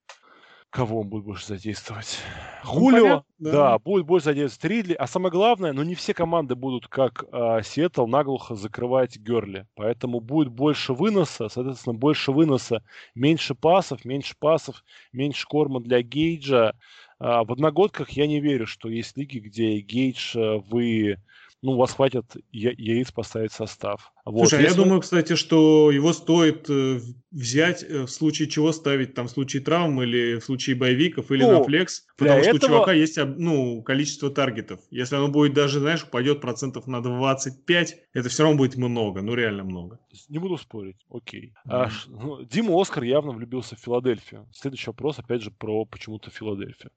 Кого 0.72 1.02
он 1.02 1.08
будет 1.08 1.24
больше 1.24 1.48
задействовать? 1.48 2.18
Хулио, 2.62 2.96
Ну, 2.96 3.02
понятно, 3.02 3.24
да. 3.40 3.50
да. 3.52 3.78
будет 3.78 4.06
больше 4.06 4.24
задействовать 4.24 4.72
Ридли. 4.74 4.94
А 4.94 5.06
самое 5.06 5.30
главное, 5.30 5.74
ну 5.74 5.82
не 5.82 5.94
все 5.94 6.14
команды 6.14 6.54
будут, 6.54 6.88
как 6.88 7.26
а, 7.30 7.60
Сиэтл, 7.60 8.06
наглухо 8.06 8.54
закрывать 8.54 9.18
Герли. 9.18 9.66
Поэтому 9.74 10.20
будет 10.20 10.48
больше 10.48 10.94
выноса, 10.94 11.50
соответственно, 11.50 11.92
больше 11.94 12.32
выноса, 12.32 12.82
меньше 13.14 13.54
пасов, 13.54 14.06
меньше 14.06 14.34
пасов, 14.38 14.82
меньше 15.12 15.46
корма 15.46 15.78
для 15.80 16.00
Гейджа. 16.00 16.72
А, 17.18 17.44
в 17.44 17.52
одногодках 17.52 18.08
я 18.12 18.26
не 18.26 18.40
верю, 18.40 18.66
что 18.66 18.88
есть 18.88 19.14
лиги, 19.18 19.40
где 19.40 19.78
Гейдж 19.78 20.34
а, 20.38 20.56
вы 20.70 21.18
ну, 21.60 21.72
у 21.72 21.76
вас 21.76 21.92
хватит 21.92 22.34
я- 22.50 22.72
яиц 22.76 23.12
поставить 23.12 23.52
состав. 23.52 24.11
Вот. 24.24 24.48
Слушай, 24.48 24.60
а 24.60 24.62
я 24.62 24.68
если 24.68 24.78
вы- 24.78 24.84
думаю, 24.84 25.00
кстати, 25.00 25.34
что 25.34 25.90
его 25.90 26.12
стоит 26.12 26.66
э, 26.70 27.00
взять, 27.32 27.82
э, 27.82 28.02
в 28.04 28.08
случае 28.08 28.48
чего 28.48 28.70
ставить, 28.70 29.14
там, 29.14 29.26
в 29.26 29.30
случае 29.30 29.62
травм 29.62 30.00
или 30.02 30.38
в 30.38 30.44
случае 30.44 30.76
боевиков, 30.76 31.32
или 31.32 31.42
Ну, 31.42 31.58
на 31.58 31.64
флекс, 31.64 32.06
потому 32.16 32.40
что 32.42 32.52
у 32.52 32.56
этого- 32.56 32.72
чувака 32.74 32.92
есть, 32.92 33.18
ну, 33.18 33.82
количество 33.82 34.30
таргетов. 34.30 34.80
Если 34.92 35.16
оно 35.16 35.26
будет 35.28 35.54
даже, 35.54 35.80
знаешь, 35.80 36.04
упадет 36.04 36.40
процентов 36.40 36.86
на 36.86 37.02
25, 37.02 37.96
это 38.14 38.28
все 38.28 38.44
равно 38.44 38.58
будет 38.58 38.76
много, 38.76 39.22
ну, 39.22 39.34
реально 39.34 39.64
много. 39.64 39.98
Не 40.28 40.38
буду 40.38 40.56
спорить, 40.56 40.98
окей. 41.10 41.54
Да. 41.64 41.84
А 41.86 41.90
ну, 42.06 42.44
Дима 42.44 42.80
Оскар 42.80 43.02
явно 43.02 43.32
влюбился 43.32 43.74
в 43.74 43.80
Филадельфию. 43.80 44.46
Следующий 44.52 44.86
вопрос, 44.90 45.18
опять 45.18 45.42
же, 45.42 45.50
про 45.50 45.84
почему-то 45.84 46.30
Филадельфию. 46.30 46.92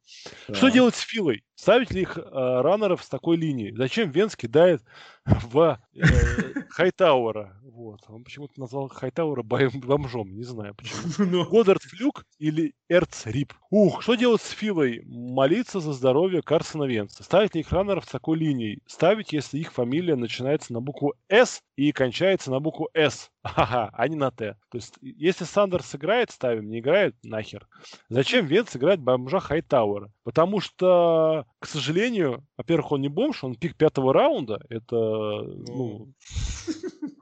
Что 0.52 0.62
Так. 0.68 0.74
делать 0.74 0.96
с 0.96 1.02
Филой? 1.02 1.44
Ставить 1.56 1.90
ли 1.92 2.02
их 2.02 2.18
э, 2.18 2.22
раннеров 2.22 3.04
с 3.04 3.10
такой 3.10 3.38
линией? 3.38 3.74
Зачем 3.76 4.12
Венс 4.12 4.36
кидает 4.36 4.84
в 5.44 5.80
э, 5.94 6.02
Хайтауэра? 6.70 7.60
Вот. 7.64 8.02
Он 8.08 8.24
почему-то 8.24 8.60
назвал 8.60 8.88
Хайтауэра 8.90 9.42
бо- 9.44 9.70
бомжом, 9.74 10.36
не 10.36 10.44
знаю 10.44 10.76
почему. 10.76 11.02
Ну, 11.36 11.46
Годдард 11.46 11.82
Флюк 11.84 12.26
или 12.38 12.74
Эрц 12.90 13.26
Рип? 13.26 13.54
Ух, 13.72 14.02
что 14.02 14.16
делать 14.16 14.42
с 14.42 14.52
Филой? 14.52 15.02
Молиться 15.06 15.80
за 15.80 15.94
здоровье 15.94 16.42
Карсона 16.42 16.84
Венца. 16.84 17.24
Ставить 17.24 17.56
ли 17.56 17.62
их 17.62 17.72
раннеров 17.72 18.06
с 18.06 18.10
такой 18.10 18.38
линией? 18.38 18.80
Ставить, 18.86 19.34
если 19.34 19.58
их 19.60 19.74
фамилия 19.74 20.16
начинается 20.16 20.74
на 20.74 20.82
букву 20.82 21.14
«С» 21.28 21.62
и 21.76 21.92
кончается 21.92 22.52
на 22.52 22.60
букву 22.60 22.90
«С». 22.94 23.32
Ага, 23.44 23.90
а 23.94 24.08
не 24.08 24.16
на 24.16 24.32
«Т». 24.32 24.58
То 24.70 24.78
есть, 24.78 24.96
если 25.02 25.44
Сандерс 25.44 25.96
играет, 25.96 26.32
ставим, 26.32 26.70
не 26.70 26.80
играет, 26.80 27.16
нахер. 27.24 27.68
Зачем 28.10 28.46
Венц 28.46 28.76
играет 28.76 29.02
бомжа 29.02 29.40
Хайтауэра? 29.40 30.12
Потому 30.24 30.60
что, 30.60 31.46
к 31.60 31.68
сожалению, 31.68 32.46
во-первых, 32.58 32.94
он 32.94 33.02
не 33.02 33.10
бомж, 33.10 33.44
он 33.44 33.56
пик 33.56 33.76
пятого 33.76 34.14
раунда. 34.14 34.60
Это, 34.70 34.96
ну, 34.96 36.14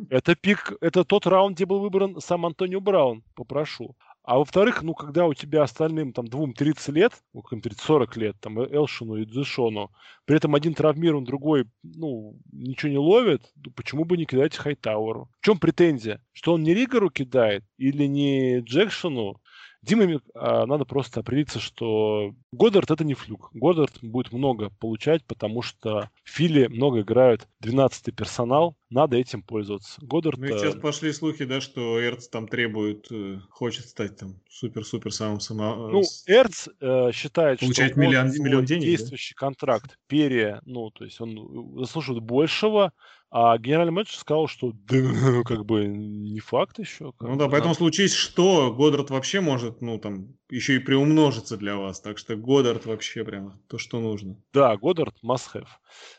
это 0.10 0.36
пик, 0.36 0.74
это 0.82 1.04
тот 1.04 1.26
раунд, 1.26 1.56
где 1.56 1.66
был 1.66 1.80
выбран 1.80 2.20
сам 2.20 2.46
Антонио 2.46 2.80
Браун, 2.80 3.24
попрошу. 3.36 3.96
А 4.26 4.38
во-вторых, 4.38 4.84
ну, 4.84 4.94
когда 4.94 5.26
у 5.28 5.34
тебя 5.34 5.64
остальным 5.64 6.14
там 6.14 6.28
двум 6.28 6.54
30 6.54 6.90
лет, 6.90 7.12
ну, 7.34 7.42
каким 7.42 7.60
30, 7.62 7.82
40 7.82 8.16
лет, 8.16 8.38
там, 8.40 8.58
Э- 8.60 8.70
Элшину 8.74 9.18
и 9.18 9.26
Дзешону, 9.26 9.92
при 10.26 10.38
этом 10.38 10.56
один 10.56 10.74
травмирован, 10.74 11.26
другой, 11.26 11.66
ну, 11.84 12.38
ничего 12.54 12.90
не 12.90 12.98
ловит, 12.98 13.52
ну, 13.56 13.72
почему 13.72 14.06
бы 14.06 14.16
не 14.16 14.26
кидать 14.26 14.56
Хайтауэру? 14.56 15.30
В 15.42 15.46
чем 15.46 15.60
претензия? 15.60 16.24
Что 16.32 16.54
он 16.54 16.64
не 16.64 16.74
Ригару 16.74 17.10
кидает 17.10 17.66
или 17.78 18.06
не 18.06 18.60
Джекшину? 18.62 19.42
Диме 19.84 20.22
а, 20.34 20.66
надо 20.66 20.86
просто 20.86 21.20
определиться, 21.20 21.60
что 21.60 22.34
Годдард 22.54 22.90
это 22.90 23.04
не 23.04 23.16
флюк. 23.16 23.50
Годдард 23.54 24.00
будет 24.02 24.32
много 24.32 24.70
получать, 24.80 25.26
потому 25.26 25.62
что 25.62 26.10
в 26.24 26.30
Филе 26.30 26.70
много 26.70 27.02
играют 27.02 27.50
12-й 27.62 28.14
персонал, 28.14 28.78
надо 28.90 29.18
этим 29.18 29.44
пользоваться. 29.44 30.00
Годдард... 30.02 30.40
Ну 30.40 30.46
и 30.46 30.58
сейчас 30.58 30.76
пошли 30.76 31.12
слухи, 31.12 31.44
да, 31.44 31.60
что 31.60 32.02
Эрц 32.02 32.30
там 32.30 32.48
требует, 32.48 33.12
э, 33.12 33.40
хочет 33.50 33.86
стать 33.86 34.18
там 34.18 34.40
супер-супер 34.50 35.12
самым 35.12 35.42
само... 35.42 35.90
Ну, 35.90 36.04
Эрц 36.28 36.70
э, 36.80 37.12
считает, 37.12 37.60
Получать 37.60 37.92
что 37.92 38.00
миллион, 38.00 38.28
он 38.28 38.32
миллион 38.38 38.66
денег, 38.66 38.86
действующий 38.86 39.36
да? 39.36 39.40
контракт 39.40 40.00
пере, 40.08 40.62
ну, 40.66 40.92
то 40.92 41.04
есть 41.04 41.20
он 41.20 41.78
заслуживает 41.78 42.24
большего, 42.24 42.94
а 43.36 43.58
генеральный 43.58 43.92
менеджер 43.92 44.16
сказал, 44.16 44.48
что 44.48 44.74
да, 44.74 44.98
как 45.44 45.66
бы 45.66 45.88
не 45.88 46.40
факт 46.40 46.78
еще. 46.78 47.14
Ну 47.20 47.36
да, 47.36 47.50
поэтому 47.50 47.74
случись 47.74 48.14
что, 48.14 48.72
Годдард 48.72 49.10
вообще 49.10 49.42
может, 49.42 49.82
ну 49.82 49.98
там, 49.98 50.36
еще 50.54 50.76
и 50.76 50.80
приумножиться 50.80 51.58
для 51.58 51.76
вас. 51.76 52.00
Так 52.00 52.18
что 52.18 52.36
Годдард 52.36 52.86
вообще 52.86 53.24
прямо 53.24 53.60
то, 53.68 53.78
что 53.78 54.00
нужно. 54.00 54.38
Да, 54.54 54.78
Годдард 54.78 55.16
must 55.24 55.54
have. 55.54 55.68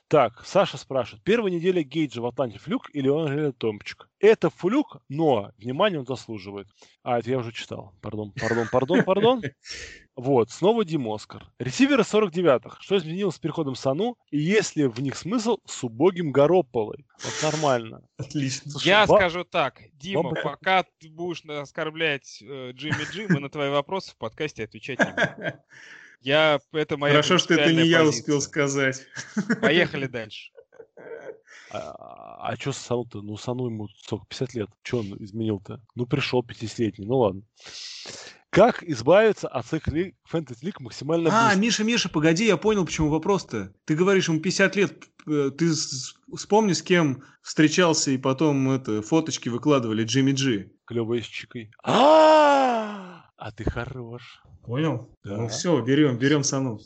Так, 0.08 0.44
Саша 0.44 0.76
спрашивает. 0.76 1.22
Первая 1.24 1.52
неделя 1.52 1.82
Гейджа 1.82 2.20
в 2.20 2.26
Атланте 2.26 2.58
флюк 2.58 2.90
или 2.92 3.08
он 3.08 3.28
реально 3.28 3.52
томчик? 3.52 4.08
Это 4.18 4.50
флюк, 4.50 5.02
но 5.08 5.52
внимание 5.58 6.00
он 6.00 6.06
заслуживает. 6.06 6.66
А, 7.02 7.18
это 7.18 7.30
я 7.30 7.38
уже 7.38 7.52
читал. 7.52 7.94
Пардон, 8.00 8.32
пардон, 8.32 8.68
пардон, 8.70 9.04
пардон. 9.04 9.42
Вот, 10.16 10.50
снова 10.50 10.84
Дим 10.84 11.08
Оскар. 11.08 11.44
Ресиверы 11.58 12.02
49-х. 12.02 12.78
Что 12.80 12.96
изменилось 12.98 13.34
с 13.34 13.40
переходом 13.40 13.74
Сану? 13.74 14.16
И 14.30 14.38
есть 14.38 14.76
ли 14.76 14.86
в 14.86 15.00
них 15.00 15.16
смысл 15.16 15.58
с 15.66 15.82
убогим 15.82 16.30
Горопполой? 16.30 17.04
Вот 17.20 17.32
нормально. 17.42 18.06
Отлично. 18.16 18.70
Слушай, 18.70 18.86
Я 18.86 19.06
ба... 19.06 19.16
скажу 19.16 19.42
так. 19.42 19.80
Дима, 19.94 20.22
Баба... 20.22 20.40
пока 20.40 20.84
ты 21.00 21.10
будешь 21.10 21.44
оскорблять 21.44 22.40
э, 22.42 22.70
Джимми 22.72 23.10
Джи, 23.10 23.26
мы 23.28 23.40
на 23.40 23.50
твои 23.50 23.70
вопросы 23.70 24.14
подкасте 24.24 24.64
отвечать 24.64 24.98
не 24.98 25.12
будем. 25.12 25.60
Я, 26.22 26.58
это 26.72 26.96
моя 26.96 27.12
Хорошо, 27.12 27.36
что 27.36 27.52
это 27.52 27.70
не 27.70 27.86
я 27.86 28.02
успел 28.02 28.40
сказать. 28.40 29.06
Поехали 29.60 30.06
дальше. 30.06 30.50
А, 31.76 32.52
а 32.52 32.56
что 32.56 32.70
с 32.70 32.78
Сану-то? 32.78 33.20
Ну, 33.20 33.36
Сану 33.36 33.66
ему 33.66 33.88
сколько, 33.88 34.26
50 34.26 34.54
лет. 34.54 34.70
Что 34.84 35.00
он 35.00 35.16
изменил-то? 35.18 35.80
Ну, 35.96 36.06
пришел 36.06 36.40
50-летний, 36.40 37.04
ну 37.04 37.18
ладно. 37.18 37.42
Как 38.50 38.84
избавиться 38.84 39.48
от 39.48 39.66
своих 39.66 39.88
ли... 39.88 40.14
фэнтези-лиг 40.22 40.78
максимально 40.78 41.30
А, 41.32 41.46
быстро? 41.46 41.60
Миша, 41.60 41.82
Миша, 41.82 42.08
погоди, 42.08 42.46
я 42.46 42.56
понял, 42.56 42.84
почему 42.84 43.08
вопрос-то. 43.08 43.72
Ты 43.86 43.96
говоришь, 43.96 44.28
ему 44.28 44.38
50 44.38 44.76
лет. 44.76 45.04
Э, 45.26 45.50
ты 45.50 45.72
вспомни, 46.36 46.74
с 46.74 46.82
кем 46.82 47.24
встречался, 47.42 48.12
и 48.12 48.18
потом 48.18 48.70
это, 48.70 49.02
фоточки 49.02 49.48
выкладывали 49.48 50.04
Джимми 50.04 50.30
Джи. 50.30 50.70
Клевой 50.84 51.24
с 51.24 51.26
чикой. 51.26 51.72
А, 51.82 52.83
а 53.44 53.52
ты 53.52 53.62
хорош. 53.64 54.42
Понял? 54.62 55.10
Да. 55.22 55.36
Ну 55.36 55.48
все, 55.48 55.78
берем, 55.82 56.16
берем 56.16 56.42
Сану. 56.42 56.80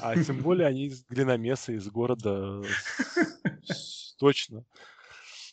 А 0.00 0.16
тем 0.16 0.38
более 0.38 0.66
они 0.66 0.86
из 0.86 1.04
Глиномеса, 1.04 1.72
из 1.72 1.86
города. 1.88 2.62
Точно. 4.18 4.64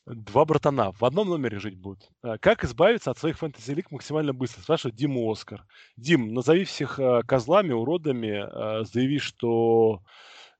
Два 0.06 0.46
братана 0.46 0.94
в 0.94 1.04
одном 1.04 1.28
номере 1.28 1.60
жить 1.60 1.76
будут. 1.76 2.10
А, 2.22 2.38
как 2.38 2.64
избавиться 2.64 3.12
от 3.12 3.18
своих 3.18 3.38
фэнтези-лиг 3.38 3.92
максимально 3.92 4.32
быстро? 4.34 4.62
Спрашивает 4.62 4.96
Дима 4.96 5.30
Оскар. 5.30 5.66
Дим, 5.98 6.34
назови 6.34 6.64
всех 6.64 7.00
а, 7.00 7.24
козлами, 7.24 7.74
уродами, 7.74 8.46
а, 8.46 8.86
заяви, 8.86 9.20
что 9.20 10.00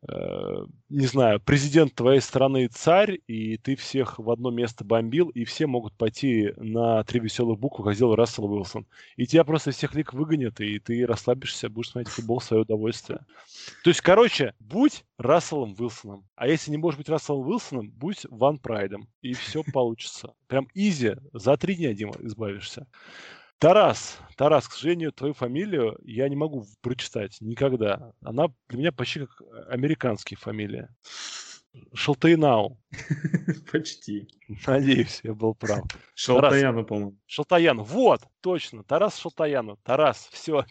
не 0.08 1.06
знаю, 1.06 1.40
президент 1.40 1.96
твоей 1.96 2.20
страны 2.20 2.68
царь, 2.68 3.20
и 3.28 3.58
ты 3.58 3.76
всех 3.76 4.20
в 4.20 4.30
одно 4.30 4.52
место 4.52 4.84
бомбил, 4.84 5.30
и 5.30 5.46
все 5.46 5.66
могут 5.66 5.94
пойти 5.94 6.54
на 6.58 7.04
три 7.04 7.20
веселых 7.20 7.60
буквы, 7.60 7.86
как 7.86 7.96
сделал 7.96 8.16
Рассел 8.16 8.46
Уилсон. 8.46 8.86
И 9.16 9.26
тебя 9.26 9.44
просто 9.44 9.72
всех 9.72 9.96
лик 9.96 10.14
выгонят, 10.14 10.60
и 10.60 10.80
ты 10.80 11.06
расслабишься, 11.06 11.70
будешь 11.70 11.90
смотреть 11.90 12.14
футбол 12.14 12.40
в 12.40 12.44
свое 12.44 12.64
удовольствие. 12.64 13.26
То 13.84 13.90
есть, 13.90 14.02
короче, 14.02 14.54
будь 14.60 15.06
Расселом 15.18 15.76
Уилсоном. 15.80 16.28
А 16.36 16.48
если 16.48 16.72
не 16.72 16.78
можешь 16.78 16.98
быть 16.98 17.10
Расселом 17.10 17.48
Уилсоном, 17.48 17.90
будь 17.90 18.26
Ван 18.30 18.58
Прайдом. 18.58 19.08
И 19.22 19.34
все 19.34 19.64
получится. 19.64 20.34
Прям 20.48 20.68
изи. 20.74 21.16
За 21.32 21.56
три 21.56 21.76
дня, 21.76 21.94
Дима, 21.94 22.16
избавишься. 22.20 22.88
Тарас, 23.60 24.20
Тарас, 24.36 24.68
к 24.68 24.74
сожалению, 24.74 25.12
твою 25.14 25.34
фамилию 25.34 25.98
я 26.04 26.28
не 26.28 26.36
могу 26.36 26.66
прочитать 26.82 27.38
никогда. 27.40 28.12
Она 28.22 28.48
для 28.68 28.78
меня 28.80 28.92
почти 28.92 29.22
как 29.22 29.42
американская 29.70 30.38
фамилия. 30.38 30.94
Шалтайнау. 31.94 32.78
Почти. 33.72 34.28
Надеюсь, 34.68 35.22
я 35.24 35.34
был 35.34 35.56
прав. 35.56 35.84
Шалтаяну, 36.14 36.86
по-моему. 36.86 37.18
Шалтаяну. 37.26 37.84
Вот, 37.84 38.22
точно. 38.42 38.84
Тарас 38.84 39.18
Шалтаяну. 39.18 39.78
Тарас, 39.84 40.30
все. 40.32 40.66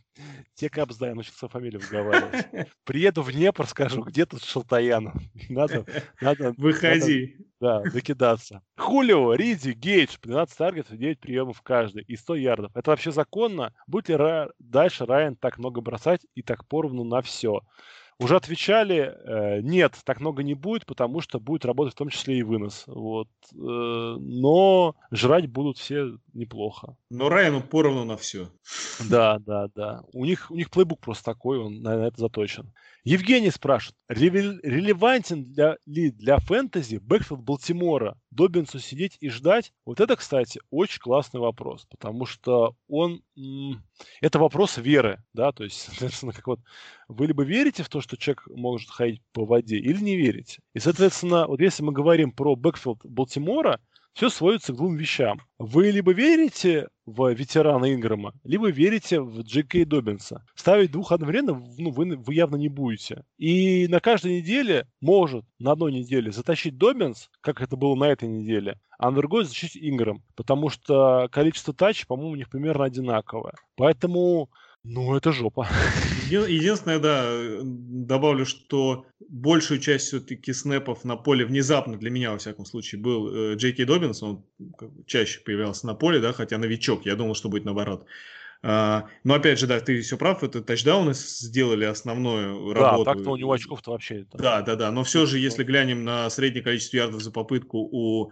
Те 0.54 0.68
капсда, 0.68 1.06
я 1.06 1.14
научился 1.14 1.48
фамилию 1.48 1.80
выговаривать. 1.80 2.46
Приеду 2.84 3.22
в 3.22 3.32
Днепр, 3.32 3.66
скажу, 3.66 4.02
где 4.02 4.26
тут 4.26 4.42
Шалтаяну. 4.42 5.12
Надо, 5.48 5.84
надо... 6.20 6.54
Выходи. 6.56 7.36
Надо, 7.60 7.84
да, 7.84 7.90
выкидаться. 7.90 8.62
Хулио, 8.76 9.34
Риди, 9.34 9.70
Гейдж, 9.70 10.16
12 10.22 10.56
таргетов, 10.56 10.96
9 10.96 11.20
приемов 11.20 11.62
каждый 11.62 12.02
и 12.02 12.16
100 12.16 12.34
ярдов. 12.36 12.76
Это 12.76 12.90
вообще 12.90 13.10
законно? 13.10 13.72
Будет 13.86 14.08
ли 14.08 14.16
дальше 14.58 15.06
Райан 15.06 15.36
так 15.36 15.58
много 15.58 15.80
бросать 15.80 16.26
и 16.34 16.42
так 16.42 16.66
поровну 16.66 17.04
на 17.04 17.22
все? 17.22 17.62
Уже 18.18 18.36
отвечали, 18.36 19.14
э, 19.24 19.60
нет, 19.62 19.98
так 20.04 20.20
много 20.20 20.42
не 20.42 20.54
будет, 20.54 20.86
потому 20.86 21.20
что 21.20 21.40
будет 21.40 21.64
работать 21.64 21.94
в 21.94 21.98
том 21.98 22.08
числе 22.08 22.38
и 22.38 22.42
вынос. 22.42 22.84
Вот. 22.86 23.28
Э, 23.54 24.16
но 24.18 24.94
жрать 25.10 25.46
будут 25.46 25.78
все 25.78 26.18
неплохо. 26.32 26.96
Но 27.10 27.28
Райану 27.28 27.62
поровну 27.62 28.04
на 28.04 28.16
все. 28.16 28.48
Да, 29.08 29.38
да, 29.38 29.68
да. 29.74 30.02
У 30.12 30.24
них, 30.24 30.50
у 30.50 30.56
них 30.56 30.70
плейбук 30.70 31.00
просто 31.00 31.24
такой, 31.24 31.58
он 31.58 31.82
на 31.82 32.06
это 32.06 32.20
заточен. 32.20 32.72
Евгений 33.04 33.50
спрашивает, 33.50 33.96
релевантен 34.08 35.44
для, 35.44 35.76
ли 35.86 36.12
для 36.12 36.38
фэнтези 36.38 36.96
бэкфилд 36.98 37.40
Балтимора 37.40 38.16
Добинсу 38.30 38.78
сидеть 38.78 39.16
и 39.18 39.28
ждать? 39.28 39.72
Вот 39.84 39.98
это, 39.98 40.14
кстати, 40.14 40.60
очень 40.70 41.00
классный 41.00 41.40
вопрос, 41.40 41.84
потому 41.90 42.26
что 42.26 42.76
он... 42.86 43.22
Это 44.20 44.38
вопрос 44.38 44.76
веры, 44.76 45.20
да, 45.32 45.50
то 45.50 45.64
есть, 45.64 45.80
соответственно, 45.88 46.32
как 46.32 46.46
вот 46.46 46.60
вы 47.08 47.26
либо 47.26 47.42
верите 47.42 47.82
в 47.82 47.88
то, 47.88 48.00
что 48.00 48.16
человек 48.16 48.46
может 48.48 48.88
ходить 48.88 49.20
по 49.32 49.44
воде, 49.44 49.78
или 49.78 50.00
не 50.00 50.16
верите. 50.16 50.60
И, 50.72 50.78
соответственно, 50.78 51.48
вот 51.48 51.60
если 51.60 51.82
мы 51.82 51.92
говорим 51.92 52.30
про 52.30 52.54
backfield 52.54 53.00
Балтимора, 53.04 53.80
все 54.14 54.28
сводится 54.28 54.72
к 54.72 54.76
двум 54.76 54.96
вещам. 54.96 55.40
Вы 55.58 55.90
либо 55.90 56.12
верите 56.12 56.88
в 57.06 57.32
ветерана 57.32 57.92
Инграма, 57.92 58.34
либо 58.44 58.70
верите 58.70 59.20
в 59.20 59.42
Джей 59.42 59.64
Кей 59.64 59.84
Добинса. 59.84 60.44
Ставить 60.54 60.92
двух 60.92 61.12
одновременно 61.12 61.62
ну, 61.78 61.90
вы, 61.90 62.16
вы 62.16 62.34
явно 62.34 62.56
не 62.56 62.68
будете. 62.68 63.24
И 63.38 63.88
на 63.88 64.00
каждой 64.00 64.38
неделе 64.38 64.86
может 65.00 65.44
на 65.58 65.72
одной 65.72 65.92
неделе 65.92 66.30
затащить 66.30 66.78
Добинс, 66.78 67.30
как 67.40 67.60
это 67.60 67.76
было 67.76 67.94
на 67.94 68.04
этой 68.04 68.28
неделе, 68.28 68.78
а 68.98 69.10
на 69.10 69.16
другой 69.16 69.44
затащить 69.44 69.76
Инграм, 69.76 70.22
потому 70.36 70.68
что 70.68 71.28
количество 71.32 71.74
touch, 71.74 72.06
по-моему, 72.06 72.32
у 72.32 72.36
них 72.36 72.50
примерно 72.50 72.84
одинаковое. 72.84 73.54
Поэтому 73.76 74.50
ну, 74.84 75.16
это 75.16 75.32
жопа. 75.32 75.68
Единственное, 76.28 76.98
да, 76.98 77.60
добавлю, 77.62 78.44
что 78.44 79.06
большую 79.28 79.80
часть 79.80 80.06
все-таки 80.08 80.52
снэпов 80.52 81.04
на 81.04 81.16
поле 81.16 81.44
внезапно 81.44 81.96
для 81.96 82.10
меня, 82.10 82.32
во 82.32 82.38
всяком 82.38 82.64
случае, 82.64 83.00
был 83.00 83.52
э, 83.52 83.54
Джей 83.56 83.72
Кей 83.72 83.84
Добинс, 83.84 84.22
он 84.22 84.44
чаще 85.06 85.40
появлялся 85.40 85.86
на 85.86 85.94
поле, 85.94 86.20
да, 86.20 86.32
хотя 86.32 86.58
новичок, 86.58 87.06
я 87.06 87.16
думал, 87.16 87.34
что 87.34 87.48
будет 87.48 87.64
наоборот. 87.64 88.06
А, 88.64 89.06
но 89.24 89.34
опять 89.34 89.58
же, 89.58 89.66
да, 89.66 89.80
ты 89.80 90.00
все 90.02 90.16
прав, 90.16 90.42
это 90.44 90.62
тачдауны 90.62 91.14
сделали 91.14 91.84
основную 91.84 92.72
работу. 92.72 93.04
Да, 93.04 93.12
так-то 93.14 93.30
у 93.30 93.36
него 93.36 93.52
очков-то 93.52 93.90
вообще. 93.90 94.24
Да, 94.32 94.38
да, 94.38 94.62
да, 94.62 94.76
да. 94.76 94.92
Но 94.92 95.02
все 95.02 95.26
же, 95.26 95.38
если 95.38 95.64
глянем 95.64 96.04
на 96.04 96.30
среднее 96.30 96.62
количество 96.62 96.96
ярдов 96.96 97.22
за 97.22 97.32
попытку 97.32 97.78
у 97.78 98.30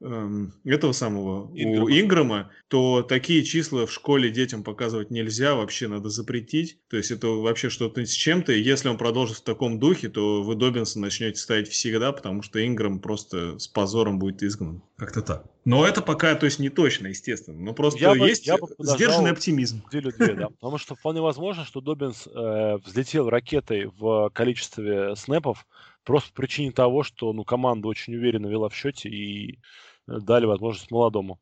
этого 0.00 0.92
самого 0.92 1.50
Инграма. 1.54 1.84
у 1.84 1.88
Инграма, 1.88 2.50
то 2.68 3.02
такие 3.02 3.42
числа 3.44 3.86
в 3.86 3.92
школе 3.92 4.30
детям 4.30 4.62
показывать 4.62 5.10
нельзя, 5.10 5.54
вообще 5.54 5.88
надо 5.88 6.08
запретить. 6.08 6.78
То 6.88 6.96
есть 6.96 7.10
это 7.10 7.28
вообще 7.28 7.70
что-то 7.70 8.04
с 8.04 8.10
чем-то. 8.10 8.52
И 8.52 8.60
если 8.60 8.88
он 8.88 8.98
продолжит 8.98 9.38
в 9.38 9.44
таком 9.44 9.78
духе, 9.78 10.08
то 10.08 10.42
вы 10.42 10.54
Добинса 10.56 11.00
начнете 11.00 11.40
ставить 11.40 11.68
всегда, 11.68 12.12
потому 12.12 12.42
что 12.42 12.64
Инграм 12.64 12.98
просто 13.00 13.58
с 13.58 13.68
позором 13.68 14.18
будет 14.18 14.42
изгнан. 14.42 14.82
Как-то 14.96 15.22
так. 15.22 15.46
Но 15.64 15.86
это 15.86 16.02
пока, 16.02 16.34
то 16.34 16.44
есть 16.44 16.58
не 16.58 16.68
точно, 16.68 17.08
естественно. 17.08 17.58
Но 17.58 17.72
просто 17.72 18.00
я 18.00 18.12
есть 18.14 18.46
я 18.46 18.58
бы 18.58 18.68
сдержанный 18.78 19.30
оптимизм. 19.30 19.82
Две, 19.90 20.02
да. 20.02 20.48
Потому 20.60 20.78
что 20.78 20.94
вполне 20.94 21.20
возможно, 21.20 21.64
что 21.64 21.80
Добинс 21.80 22.26
э, 22.26 22.76
взлетел 22.84 23.30
ракетой 23.30 23.86
в 23.86 24.30
количестве 24.34 25.16
снэпов, 25.16 25.66
просто 26.04 26.30
по 26.30 26.42
причине 26.42 26.72
того, 26.72 27.02
что 27.02 27.32
ну, 27.32 27.44
команда 27.44 27.88
очень 27.88 28.14
уверенно 28.14 28.46
вела 28.46 28.68
в 28.68 28.74
счете 28.74 29.08
и 29.08 29.58
дали 30.06 30.46
возможность 30.46 30.90
молодому. 30.90 31.40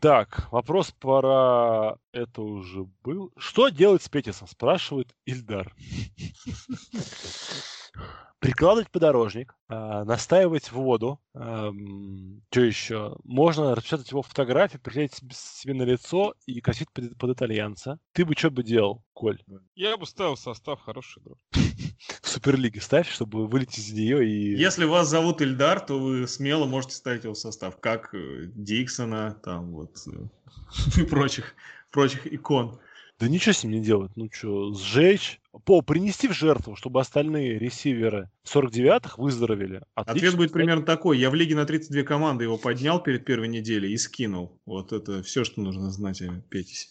Так, 0.00 0.50
вопрос 0.50 0.90
про 0.90 1.96
это 2.12 2.42
уже 2.42 2.88
был. 3.04 3.32
Что 3.36 3.68
делать 3.68 4.02
с 4.02 4.08
Петисом? 4.08 4.48
Спрашивает 4.48 5.14
Ильдар. 5.26 5.72
Прикладывать 8.40 8.90
подорожник, 8.90 9.54
э, 9.68 10.02
настаивать 10.02 10.72
воду. 10.72 11.20
Э, 11.34 11.70
что 12.50 12.60
еще? 12.60 13.16
Можно 13.22 13.76
распечатать 13.76 14.10
его 14.10 14.22
фотографию, 14.22 14.82
приклеить 14.82 15.14
себе 15.30 15.74
на 15.74 15.84
лицо 15.84 16.34
и 16.46 16.60
косить 16.60 16.90
под, 16.90 17.16
под 17.16 17.30
итальянца. 17.36 18.00
Ты 18.10 18.24
бы 18.24 18.34
что 18.34 18.50
бы 18.50 18.64
делал, 18.64 19.04
Коль? 19.12 19.40
Я 19.76 19.96
бы 19.96 20.06
ставил 20.06 20.36
состав 20.36 20.80
хороший 20.80 21.22
игрок. 21.22 21.38
Суперлиги 22.22 22.78
ставь, 22.78 23.10
чтобы 23.10 23.46
вылететь 23.46 23.88
из 23.88 23.92
нее 23.92 24.26
и... 24.26 24.56
Если 24.56 24.84
вас 24.84 25.08
зовут 25.08 25.40
Ильдар, 25.40 25.80
то 25.80 25.98
вы 25.98 26.26
смело 26.26 26.66
можете 26.66 26.94
ставить 26.94 27.24
его 27.24 27.34
в 27.34 27.38
состав, 27.38 27.78
как 27.80 28.14
э, 28.14 28.46
Диксона, 28.54 29.36
там 29.44 29.72
вот 29.72 29.96
э, 30.06 31.00
и 31.00 31.04
прочих, 31.04 31.54
прочих 31.90 32.26
икон. 32.26 32.78
Да 33.22 33.28
ничего 33.28 33.52
с 33.52 33.62
ним 33.62 33.74
не 33.74 33.80
делать. 33.80 34.10
Ну 34.16 34.28
что, 34.32 34.74
сжечь, 34.74 35.40
по 35.64 35.80
принести 35.80 36.26
в 36.26 36.32
жертву, 36.32 36.74
чтобы 36.74 37.00
остальные 37.00 37.56
ресиверы 37.56 38.28
49-х 38.52 39.14
выздоровели. 39.16 39.82
Отлично. 39.94 40.26
Ответ 40.26 40.36
будет 40.36 40.52
примерно 40.52 40.84
такой. 40.84 41.20
Я 41.20 41.30
в 41.30 41.36
лиге 41.36 41.54
на 41.54 41.64
32 41.64 42.02
команды 42.02 42.42
его 42.42 42.58
поднял 42.58 43.00
перед 43.00 43.24
первой 43.24 43.46
неделей 43.46 43.92
и 43.92 43.96
скинул. 43.96 44.58
Вот 44.66 44.92
это 44.92 45.22
все, 45.22 45.44
что 45.44 45.60
нужно 45.60 45.92
знать 45.92 46.20
о 46.20 46.42
Петисе. 46.48 46.88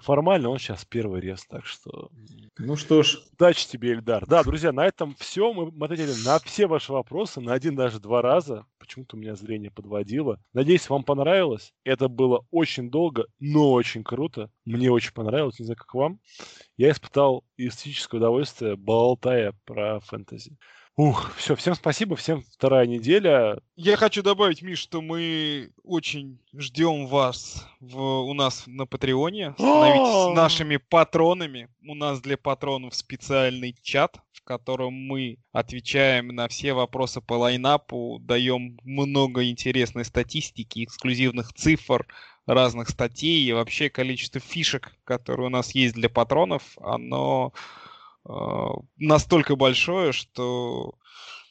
Формально 0.00 0.48
он 0.48 0.58
сейчас 0.58 0.86
первый 0.86 1.20
рез, 1.20 1.44
так 1.44 1.66
что... 1.66 2.10
Ну 2.56 2.76
что 2.76 3.02
ж. 3.02 3.18
Удачи 3.34 3.68
тебе, 3.68 3.92
Эльдар. 3.92 4.26
Да, 4.26 4.42
друзья, 4.44 4.72
на 4.72 4.86
этом 4.86 5.14
все. 5.18 5.52
Мы 5.52 5.84
ответили 5.84 6.14
на 6.24 6.38
все 6.38 6.66
ваши 6.66 6.92
вопросы, 6.92 7.42
на 7.42 7.52
один 7.52 7.76
даже 7.76 8.00
два 8.00 8.22
раза. 8.22 8.64
Почему-то 8.88 9.18
меня 9.18 9.36
зрение 9.36 9.70
подводило. 9.70 10.40
Надеюсь, 10.54 10.88
вам 10.88 11.04
понравилось. 11.04 11.74
Это 11.84 12.08
было 12.08 12.46
очень 12.50 12.90
долго, 12.90 13.26
но 13.38 13.72
очень 13.72 14.02
круто. 14.02 14.50
Мне 14.64 14.90
очень 14.90 15.12
понравилось. 15.12 15.58
Не 15.58 15.66
знаю, 15.66 15.76
как 15.76 15.92
вам 15.92 16.20
я 16.78 16.90
испытал 16.90 17.44
эстетическое 17.58 18.18
удовольствие, 18.18 18.76
болтая 18.76 19.52
про 19.66 20.00
фэнтези. 20.00 20.56
Ух, 20.98 21.32
все, 21.36 21.54
всем 21.54 21.76
спасибо, 21.76 22.16
всем 22.16 22.42
вторая 22.42 22.84
неделя. 22.84 23.60
Я 23.76 23.96
хочу 23.96 24.20
добавить, 24.20 24.62
Миш, 24.62 24.80
что 24.80 25.00
мы 25.00 25.70
очень 25.84 26.40
ждем 26.52 27.06
вас 27.06 27.68
в, 27.78 28.00
у 28.00 28.34
нас 28.34 28.64
на 28.66 28.84
Патреоне. 28.84 29.52
Становитесь 29.52 30.34
нашими 30.34 30.76
патронами. 30.76 31.68
У 31.86 31.94
нас 31.94 32.20
для 32.20 32.36
патронов 32.36 32.96
специальный 32.96 33.76
чат, 33.80 34.16
в 34.32 34.42
котором 34.42 34.92
мы 34.92 35.38
отвечаем 35.52 36.34
на 36.34 36.48
все 36.48 36.72
вопросы 36.72 37.20
по 37.20 37.34
лайнапу, 37.34 38.18
даем 38.20 38.76
много 38.82 39.48
интересной 39.48 40.04
статистики, 40.04 40.82
эксклюзивных 40.82 41.52
цифр, 41.52 42.08
разных 42.44 42.88
статей 42.88 43.44
и 43.44 43.52
вообще 43.52 43.88
количество 43.88 44.40
фишек, 44.40 44.92
которые 45.04 45.46
у 45.46 45.50
нас 45.50 45.76
есть 45.76 45.94
для 45.94 46.08
патронов, 46.08 46.62
оно 46.80 47.52
настолько 48.96 49.56
большое, 49.56 50.12
что 50.12 50.94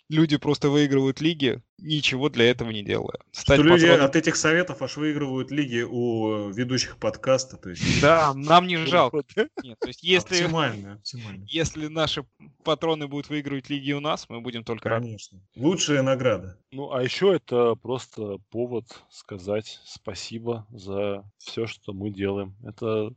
люди 0.09 0.37
просто 0.37 0.69
выигрывают 0.69 1.21
лиги, 1.21 1.61
ничего 1.77 2.29
для 2.29 2.49
этого 2.49 2.71
не 2.71 2.83
делая. 2.83 3.19
Стать 3.31 3.59
что 3.59 3.67
люди 3.67 3.85
от 3.85 4.15
этих 4.15 4.35
советов 4.35 4.81
аж 4.81 4.97
выигрывают 4.97 5.51
лиги 5.51 5.81
у 5.81 6.49
ведущих 6.49 6.97
подкаста. 6.97 7.57
То 7.57 7.69
есть... 7.69 8.01
Да, 8.01 8.33
нам 8.33 8.67
не 8.67 8.77
жалко. 8.77 9.23
Нет, 9.63 9.79
то 9.79 9.87
есть 9.87 10.03
если, 10.03 10.41
оптимально, 10.41 10.93
оптимально. 10.93 11.45
если 11.47 11.87
наши 11.87 12.25
патроны 12.63 13.07
будут 13.07 13.29
выигрывать 13.29 13.69
лиги 13.69 13.91
у 13.91 13.99
нас, 13.99 14.27
мы 14.29 14.41
будем 14.41 14.63
только 14.63 14.89
Конечно. 14.89 15.37
Рады. 15.37 15.67
Лучшая 15.67 16.01
награда. 16.01 16.57
Ну, 16.71 16.91
а 16.91 17.03
еще 17.03 17.35
это 17.35 17.75
просто 17.75 18.37
повод 18.49 18.85
сказать 19.09 19.79
спасибо 19.85 20.65
за 20.69 21.23
все, 21.37 21.67
что 21.67 21.93
мы 21.93 22.09
делаем. 22.09 22.55
Это 22.63 23.13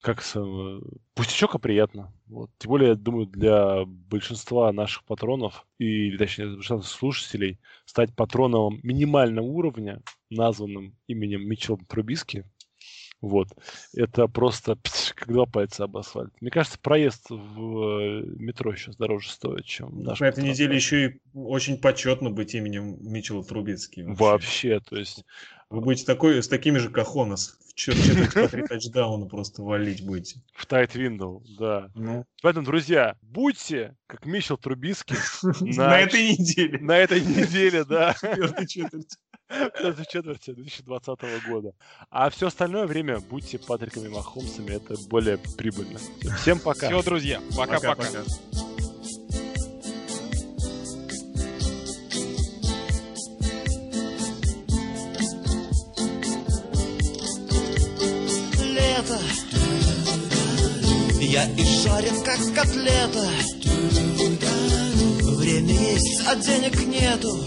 как 0.00 0.22
пустячок, 1.14 1.54
а 1.54 1.58
приятно. 1.58 2.12
Вот. 2.26 2.50
Тем 2.58 2.70
более, 2.70 2.90
я 2.90 2.94
думаю, 2.94 3.26
для 3.26 3.84
большинства 3.84 4.72
наших 4.72 5.04
патронов 5.04 5.66
и, 5.78 6.16
точнее, 6.16 6.54
большинства 6.54 6.82
слушателей 6.82 7.58
стать 7.90 8.14
патроном 8.14 8.78
минимального 8.84 9.44
уровня, 9.44 10.00
названным 10.30 10.96
именем 11.08 11.48
Митчелл 11.48 11.76
Трубиски, 11.88 12.44
вот. 13.20 13.48
Это 13.94 14.28
просто 14.28 14.78
как 15.16 15.28
два 15.28 15.44
пальца 15.44 15.84
об 15.84 15.96
асфальт. 15.96 16.32
Мне 16.40 16.52
кажется, 16.52 16.78
проезд 16.78 17.28
в 17.28 17.98
э, 17.98 18.22
метро 18.38 18.74
сейчас 18.76 18.96
дороже 18.96 19.28
стоит, 19.28 19.64
чем 19.64 20.02
наш. 20.04 20.20
На 20.20 20.28
этой 20.28 20.44
неделе 20.44 20.76
еще 20.76 21.06
и 21.06 21.20
очень 21.34 21.78
почетно 21.78 22.30
быть 22.30 22.54
именем 22.54 22.96
Митчелла 23.00 23.44
Трубицкий. 23.44 24.04
Вообще. 24.04 24.24
вообще, 24.24 24.80
то 24.80 24.96
есть... 24.96 25.24
Вы 25.70 25.80
будете 25.82 26.04
такой, 26.04 26.42
с 26.42 26.48
такими 26.48 26.78
же 26.78 26.90
кахонос 26.90 27.56
в 27.68 27.74
четверть 27.74 28.34
по 28.34 28.48
три 28.48 28.66
тачдауна 28.66 29.26
просто 29.26 29.62
валить 29.62 30.04
будете. 30.04 30.42
В 30.52 30.66
тайт 30.66 30.96
виндоу, 30.96 31.44
да. 31.58 31.90
Ну. 31.94 32.24
Поэтому, 32.42 32.66
друзья, 32.66 33.16
будьте 33.22 33.94
как 34.08 34.26
Митчелл 34.26 34.58
Трубицкий 34.58 35.16
на 35.76 36.00
этой 36.00 36.32
неделе. 36.32 36.80
На 36.80 36.98
этой 36.98 37.20
неделе, 37.20 37.84
да. 37.84 38.14
Четвертой 38.20 38.66
четверти. 38.66 39.16
Даже 39.48 40.04
четверти 40.06 40.52
2020 40.52 41.18
года. 41.48 41.72
А 42.10 42.30
все 42.30 42.48
остальное 42.48 42.86
время 42.86 43.20
будьте 43.20 43.58
Патриками 43.58 44.08
Махомсами, 44.08 44.72
это 44.72 44.96
более 45.08 45.38
прибыльно. 45.38 46.00
Всем 46.40 46.58
пока. 46.58 46.88
Все, 46.88 47.02
друзья, 47.02 47.40
пока-пока. 47.56 48.24
Я 61.30 61.44
и 61.44 61.64
жарен, 61.64 62.22
как 62.24 62.38
котлета. 62.54 63.28
Время 65.36 65.74
есть, 65.92 66.22
а 66.26 66.36
денег 66.36 66.86
нету 66.86 67.46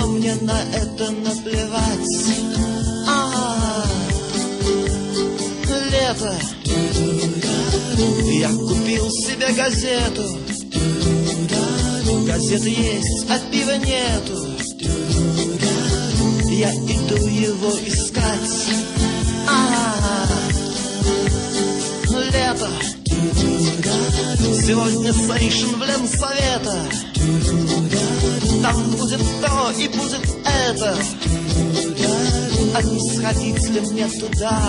но 0.00 0.06
мне 0.06 0.34
на 0.36 0.58
это 0.74 1.10
наплевать. 1.10 2.34
А, 3.06 3.84
лето, 5.90 6.34
я 8.32 8.48
купил 8.48 9.10
себе 9.10 9.52
газету. 9.52 10.38
Газеты 12.26 12.70
есть, 12.70 13.26
а 13.28 13.38
пива 13.50 13.76
нету. 13.76 14.46
Я 16.50 16.72
иду 16.72 17.26
его 17.26 17.70
искать. 17.86 18.79
Лето. 22.50 22.68
Сегодня 24.66 25.12
сейшн 25.12 25.76
в 25.76 25.84
Ленсовета. 25.84 26.88
Там 28.62 28.90
будет 28.92 29.20
то 29.40 29.70
и 29.78 29.88
будет 29.88 30.28
это. 30.44 30.96
А 32.74 32.82
не 32.82 33.00
сходить 33.14 33.68
ли 33.70 33.80
мне 33.80 34.08
туда? 34.08 34.60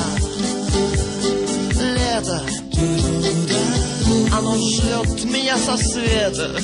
Лето 1.96 2.44
Оно 4.34 4.58
шлет 4.58 5.24
меня 5.24 5.58
со 5.58 5.78
света 5.78 6.60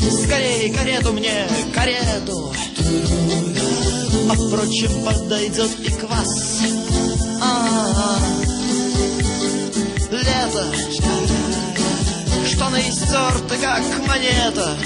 Скорее 0.00 0.72
карету 0.72 1.12
мне, 1.12 1.48
карету. 1.74 2.52
А 4.30 4.34
впрочем, 4.34 5.04
подойдет 5.04 5.70
и 5.80 5.90
квас 5.90 6.62
А-а-а. 7.40 8.18
Лето. 10.10 10.66
Штаны 12.46 12.80
истерты, 12.88 13.56
как 13.60 14.06
монета. 14.06 14.76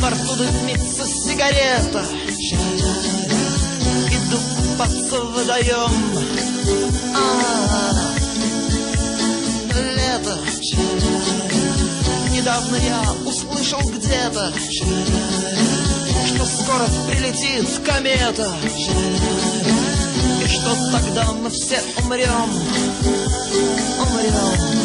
Во 0.00 0.10
рту 0.10 0.36
дымится 0.36 1.06
сигарета. 1.06 2.04
Иду 4.10 4.38
купаться 4.56 5.20
в 5.20 5.34
водоем. 5.34 5.92
А-а-а. 7.14 8.14
Лето 9.96 10.38
Недавно 12.44 12.76
я 12.76 13.02
услышал 13.24 13.80
где-то, 13.80 14.52
что 16.26 16.44
скоро 16.44 16.84
прилетит 17.08 17.66
комета, 17.82 18.54
и 20.42 20.46
что 20.46 20.92
тогда 20.92 21.32
мы 21.32 21.48
все 21.48 21.80
умрем, 22.02 22.50
умрем. 23.98 24.83